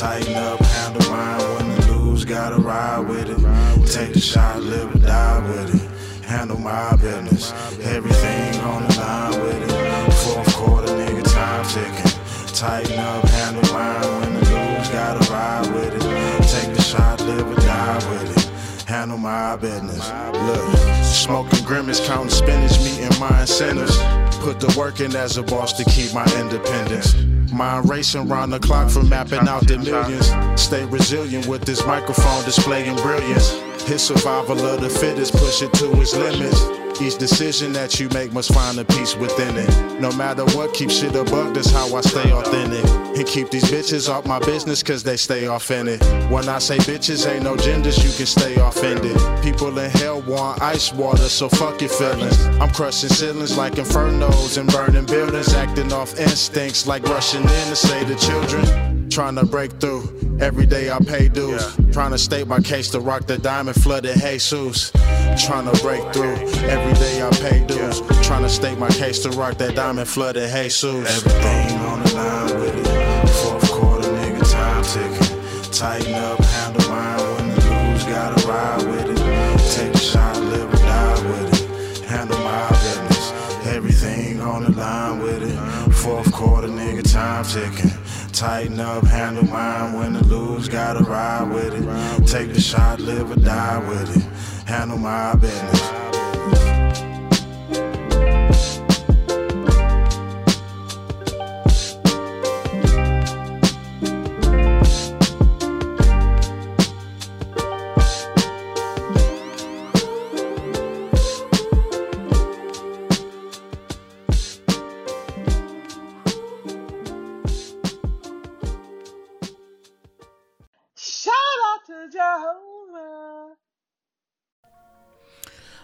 Tighten 0.00 0.34
up, 0.34 0.58
handle 0.60 1.10
mine, 1.10 1.38
win 1.38 1.70
and 1.72 1.90
lose, 1.90 2.24
gotta 2.24 2.56
ride 2.56 3.00
with 3.00 3.28
it. 3.28 3.86
Take 3.86 4.14
the 4.14 4.18
shot, 4.18 4.62
live 4.62 4.94
or 4.94 4.98
die 4.98 5.46
with 5.46 5.74
it. 5.74 6.24
Handle 6.24 6.56
my 6.56 6.96
business. 6.96 7.52
Everything 7.82 8.58
on 8.60 8.88
the 8.88 8.96
line 8.96 9.42
with 9.42 9.62
it. 9.62 10.12
Fourth 10.14 10.56
quarter, 10.56 10.88
nigga, 10.94 11.22
time 11.34 11.66
ticking. 11.66 12.54
Tighten 12.54 12.98
up, 12.98 13.28
handle 13.28 13.74
mine, 13.74 14.00
win 14.00 14.36
and 14.36 14.78
lose, 14.78 14.88
gotta 14.88 15.30
ride 15.30 15.70
with 15.74 15.94
it. 15.94 16.48
Take 16.48 16.74
the 16.74 16.80
shot, 16.80 17.20
live 17.20 17.46
or 17.46 17.60
die 17.60 17.96
with 18.10 18.38
it. 18.38 18.88
Handle 18.88 19.18
my 19.18 19.56
business. 19.56 20.10
Look, 20.32 21.04
smoking 21.04 21.62
grimace, 21.66 22.00
counting 22.06 22.30
spinach, 22.30 22.78
meeting 22.78 23.20
my 23.20 23.42
incentives. 23.42 23.98
Put 24.38 24.60
the 24.60 24.74
work 24.78 25.00
in 25.00 25.14
as 25.14 25.36
a 25.36 25.42
boss 25.42 25.74
to 25.74 25.84
keep 25.84 26.14
my 26.14 26.24
independence. 26.40 27.14
Mind 27.52 27.88
racing 27.88 28.28
round 28.28 28.52
the 28.52 28.60
clock 28.60 28.90
for 28.90 29.02
mapping 29.02 29.48
out 29.48 29.66
the 29.66 29.78
millions. 29.78 30.30
Stay 30.60 30.84
resilient 30.84 31.46
with 31.46 31.62
this 31.64 31.84
microphone 31.84 32.44
displaying 32.44 32.96
brilliance. 32.96 33.50
His 33.82 34.02
survival 34.02 34.58
of 34.60 34.80
the 34.80 34.88
fittest, 34.88 35.32
push 35.32 35.62
it 35.62 35.72
to 35.74 36.00
its 36.00 36.14
limits. 36.14 36.79
Each 37.02 37.16
decision 37.16 37.72
that 37.72 37.98
you 37.98 38.10
make 38.10 38.30
must 38.30 38.52
find 38.52 38.78
a 38.78 38.84
peace 38.84 39.16
within 39.16 39.56
it. 39.56 40.00
No 40.00 40.12
matter 40.12 40.44
what, 40.56 40.74
keep 40.74 40.90
shit 40.90 41.14
a 41.14 41.24
buck, 41.24 41.54
that's 41.54 41.70
how 41.70 41.94
I 41.96 42.02
stay 42.02 42.30
authentic. 42.30 42.84
And 43.16 43.26
keep 43.26 43.50
these 43.50 43.64
bitches 43.64 44.12
off 44.12 44.26
my 44.26 44.38
business, 44.38 44.82
cause 44.82 45.02
they 45.02 45.16
stay 45.16 45.46
off 45.46 45.70
in 45.70 45.88
it. 45.88 46.02
When 46.30 46.46
I 46.48 46.58
say 46.58 46.76
bitches, 46.76 47.26
ain't 47.26 47.44
no 47.44 47.56
genders, 47.56 47.96
you 48.04 48.10
can 48.16 48.26
stay 48.26 48.54
offended. 48.56 49.16
People 49.42 49.78
in 49.78 49.90
hell 49.92 50.20
want 50.22 50.60
ice 50.60 50.92
water, 50.92 51.28
so 51.30 51.48
fuck 51.48 51.80
your 51.80 51.88
feelings. 51.88 52.38
I'm 52.60 52.70
crushing 52.70 53.08
ceilings 53.08 53.56
like 53.56 53.74
infernos 53.74 54.58
and 54.58 54.70
burning 54.70 55.06
buildings, 55.06 55.54
acting 55.54 55.94
off 55.94 56.18
instincts 56.18 56.86
like 56.86 57.02
rushing 57.04 57.42
in 57.42 57.48
to 57.48 57.76
save 57.76 58.08
the 58.08 58.16
children. 58.16 59.08
Trying 59.08 59.36
to 59.36 59.46
break 59.46 59.72
through. 59.80 60.29
Every 60.40 60.64
day 60.64 60.90
I 60.90 60.98
pay 60.98 61.28
dues. 61.28 61.76
Trying 61.92 62.12
to 62.12 62.18
state 62.18 62.46
my 62.46 62.60
case 62.60 62.90
to 62.90 63.00
rock 63.00 63.26
the 63.26 63.36
diamond 63.36 63.80
flooded 63.80 64.16
Jesus. 64.18 64.90
Trying 65.38 65.70
to 65.70 65.82
break 65.82 66.02
through. 66.14 66.36
Every 66.66 66.94
day 66.94 67.22
I 67.22 67.30
pay 67.30 67.64
dues. 67.66 68.00
Trying 68.26 68.42
to 68.42 68.48
state 68.48 68.78
my 68.78 68.88
case 68.88 69.20
to 69.24 69.30
rock 69.30 69.58
that 69.58 69.74
diamond 69.76 70.08
flooded 70.08 70.50
Jesus. 70.50 71.24
Everything 71.24 71.78
on 71.80 72.02
the 72.02 72.14
line 72.14 72.60
with 72.60 72.74
it. 72.74 73.28
Fourth 73.28 73.70
quarter, 73.70 74.08
nigga, 74.08 74.50
time 74.50 74.82
ticking. 74.84 75.70
Tighten 75.72 76.14
up, 76.14 76.38
handle 76.38 76.90
mine, 76.90 77.18
win 77.18 77.50
and 77.50 77.92
lose, 77.92 78.04
gotta 78.04 78.46
ride 78.48 78.82
with 78.86 79.10
it. 79.10 79.76
Take 79.76 79.92
the 79.92 79.98
shot, 79.98 80.36
live 80.36 80.72
or 80.72 80.76
die 80.78 81.22
with 81.28 81.52
it. 81.52 82.04
Handle 82.06 82.38
my 82.38 82.68
business. 82.68 83.32
Everything 83.66 84.40
on 84.40 84.64
the 84.64 84.72
line 84.72 85.20
with 85.20 85.42
it. 85.42 85.92
Fourth 85.92 86.32
quarter, 86.32 86.68
nigga, 86.68 87.02
time 87.12 87.44
ticking. 87.44 87.92
Tighten 88.32 88.80
up, 88.80 89.04
handle 89.04 89.44
mine, 89.44 89.98
win 89.98 90.16
or 90.16 90.20
lose, 90.20 90.68
gotta 90.68 91.04
ride 91.04 91.52
with 91.52 91.74
it. 91.74 92.26
Take 92.26 92.54
the 92.54 92.60
shot, 92.60 93.00
live 93.00 93.30
or 93.30 93.36
die 93.36 93.78
with 93.88 94.16
it. 94.16 94.22
Handle 94.66 94.98
my 94.98 95.34
business. 95.34 96.19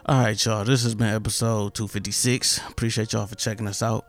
All 0.09 0.21
right, 0.21 0.45
y'all. 0.45 0.65
This 0.65 0.85
has 0.85 0.95
been 0.95 1.13
episode 1.13 1.75
256. 1.75 2.59
Appreciate 2.69 3.13
y'all 3.13 3.27
for 3.27 3.35
checking 3.35 3.67
us 3.67 3.83
out. 3.83 4.09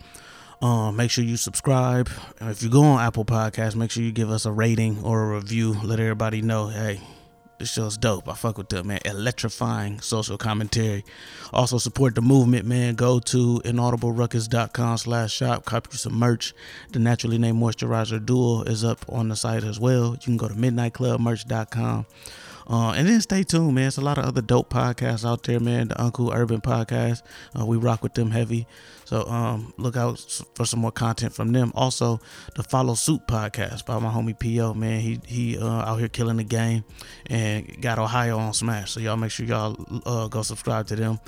Um, 0.61 0.95
make 0.95 1.09
sure 1.09 1.23
you 1.23 1.37
subscribe. 1.37 2.07
If 2.39 2.61
you 2.61 2.69
go 2.69 2.83
on 2.83 3.01
Apple 3.01 3.25
Podcasts, 3.25 3.75
make 3.75 3.89
sure 3.89 4.03
you 4.03 4.11
give 4.11 4.29
us 4.29 4.45
a 4.45 4.51
rating 4.51 5.03
or 5.03 5.23
a 5.23 5.35
review. 5.37 5.75
Let 5.83 5.99
everybody 5.99 6.43
know, 6.43 6.67
hey, 6.67 7.01
this 7.57 7.71
show's 7.73 7.97
dope. 7.97 8.29
I 8.29 8.35
fuck 8.35 8.59
with 8.59 8.69
them, 8.69 8.85
man. 8.85 8.99
Electrifying 9.05 9.99
social 9.99 10.37
commentary. 10.37 11.03
Also 11.51 11.79
support 11.79 12.13
the 12.13 12.21
movement, 12.21 12.67
man. 12.67 12.93
Go 12.93 13.19
to 13.19 13.59
inaudibleruckus.com 13.65 14.97
slash 14.99 15.33
shop. 15.33 15.65
Copy 15.65 15.97
some 15.97 16.13
merch. 16.13 16.53
The 16.91 16.99
Naturally 16.99 17.39
Nay 17.39 17.53
Moisturizer 17.53 18.23
Duo 18.23 18.61
is 18.61 18.83
up 18.83 19.03
on 19.09 19.29
the 19.29 19.35
site 19.35 19.63
as 19.63 19.79
well. 19.79 20.11
You 20.11 20.19
can 20.19 20.37
go 20.37 20.47
to 20.47 20.53
midnightclubmerch.com. 20.53 22.05
Uh, 22.69 22.91
and 22.91 23.07
then 23.07 23.21
stay 23.21 23.43
tuned, 23.43 23.73
man. 23.75 23.87
It's 23.87 23.97
a 23.97 24.01
lot 24.01 24.17
of 24.17 24.25
other 24.25 24.41
dope 24.41 24.69
podcasts 24.69 25.25
out 25.25 25.43
there, 25.43 25.59
man. 25.59 25.87
The 25.87 26.01
Uncle 26.01 26.33
Urban 26.33 26.59
Podcast, 26.59 27.21
uh, 27.57 27.65
we 27.65 27.77
rock 27.77 28.03
with 28.03 28.13
them 28.13 28.31
heavy. 28.31 28.67
So 29.05 29.25
um, 29.27 29.73
look 29.77 29.95
out 29.95 30.19
for 30.53 30.65
some 30.65 30.81
more 30.81 30.91
content 30.91 31.33
from 31.33 31.53
them. 31.53 31.71
Also, 31.75 32.19
the 32.55 32.63
Follow 32.63 32.95
Suit 32.95 33.21
Podcast 33.25 33.85
by 33.85 33.99
my 33.99 34.09
homie 34.09 34.37
Po, 34.37 34.73
man. 34.73 34.99
He 34.99 35.21
he 35.25 35.57
uh, 35.57 35.65
out 35.65 35.99
here 35.99 36.09
killing 36.09 36.37
the 36.37 36.43
game 36.43 36.83
and 37.27 37.81
got 37.81 37.99
Ohio 37.99 38.37
on 38.37 38.53
Smash. 38.53 38.91
So 38.91 38.99
y'all 38.99 39.15
make 39.15 39.31
sure 39.31 39.45
y'all 39.45 39.77
uh, 40.05 40.27
go 40.27 40.41
subscribe 40.41 40.87
to 40.87 40.97
them. 40.97 41.19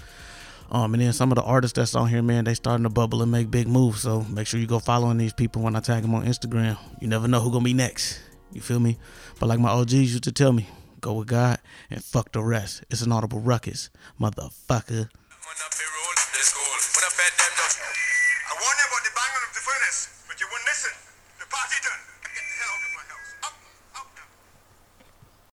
Um, 0.72 0.94
and 0.94 1.02
then 1.02 1.14
some 1.14 1.32
of 1.32 1.38
the 1.38 1.42
artists 1.44 1.76
that's 1.78 1.96
on 1.96 2.10
here, 2.10 2.22
man, 2.22 2.44
they 2.44 2.54
starting 2.54 2.84
to 2.84 2.90
bubble 2.90 3.24
and 3.24 3.32
make 3.32 3.50
big 3.50 3.68
moves. 3.68 4.02
So 4.02 4.22
make 4.24 4.46
sure 4.46 4.60
you 4.60 4.68
go 4.68 4.80
following 4.80 5.18
these 5.18 5.34
people 5.34 5.62
when 5.62 5.76
I 5.76 5.80
tag 5.80 6.02
them 6.02 6.14
on 6.14 6.26
Instagram. 6.26 6.78
You 7.00 7.08
never 7.08 7.30
know 7.30 7.40
who 7.40 7.50
gonna 7.50 7.64
be 7.64 7.74
next. 7.74 8.20
You 8.52 8.60
feel 8.60 8.80
me? 8.80 8.98
But 9.40 9.48
like 9.48 9.60
my 9.60 9.70
OGs 9.70 9.94
used 9.94 10.24
to 10.26 10.32
tell 10.32 10.52
me, 10.52 10.68
Go 11.02 11.14
with 11.14 11.28
God 11.28 11.60
and 11.90 12.04
fuck 12.04 12.32
the 12.32 12.44
rest. 12.44 12.84
It's 12.90 13.02
an 13.02 13.12
audible 13.12 13.40
ruckus, 13.40 13.90
motherfucker. 14.20 15.10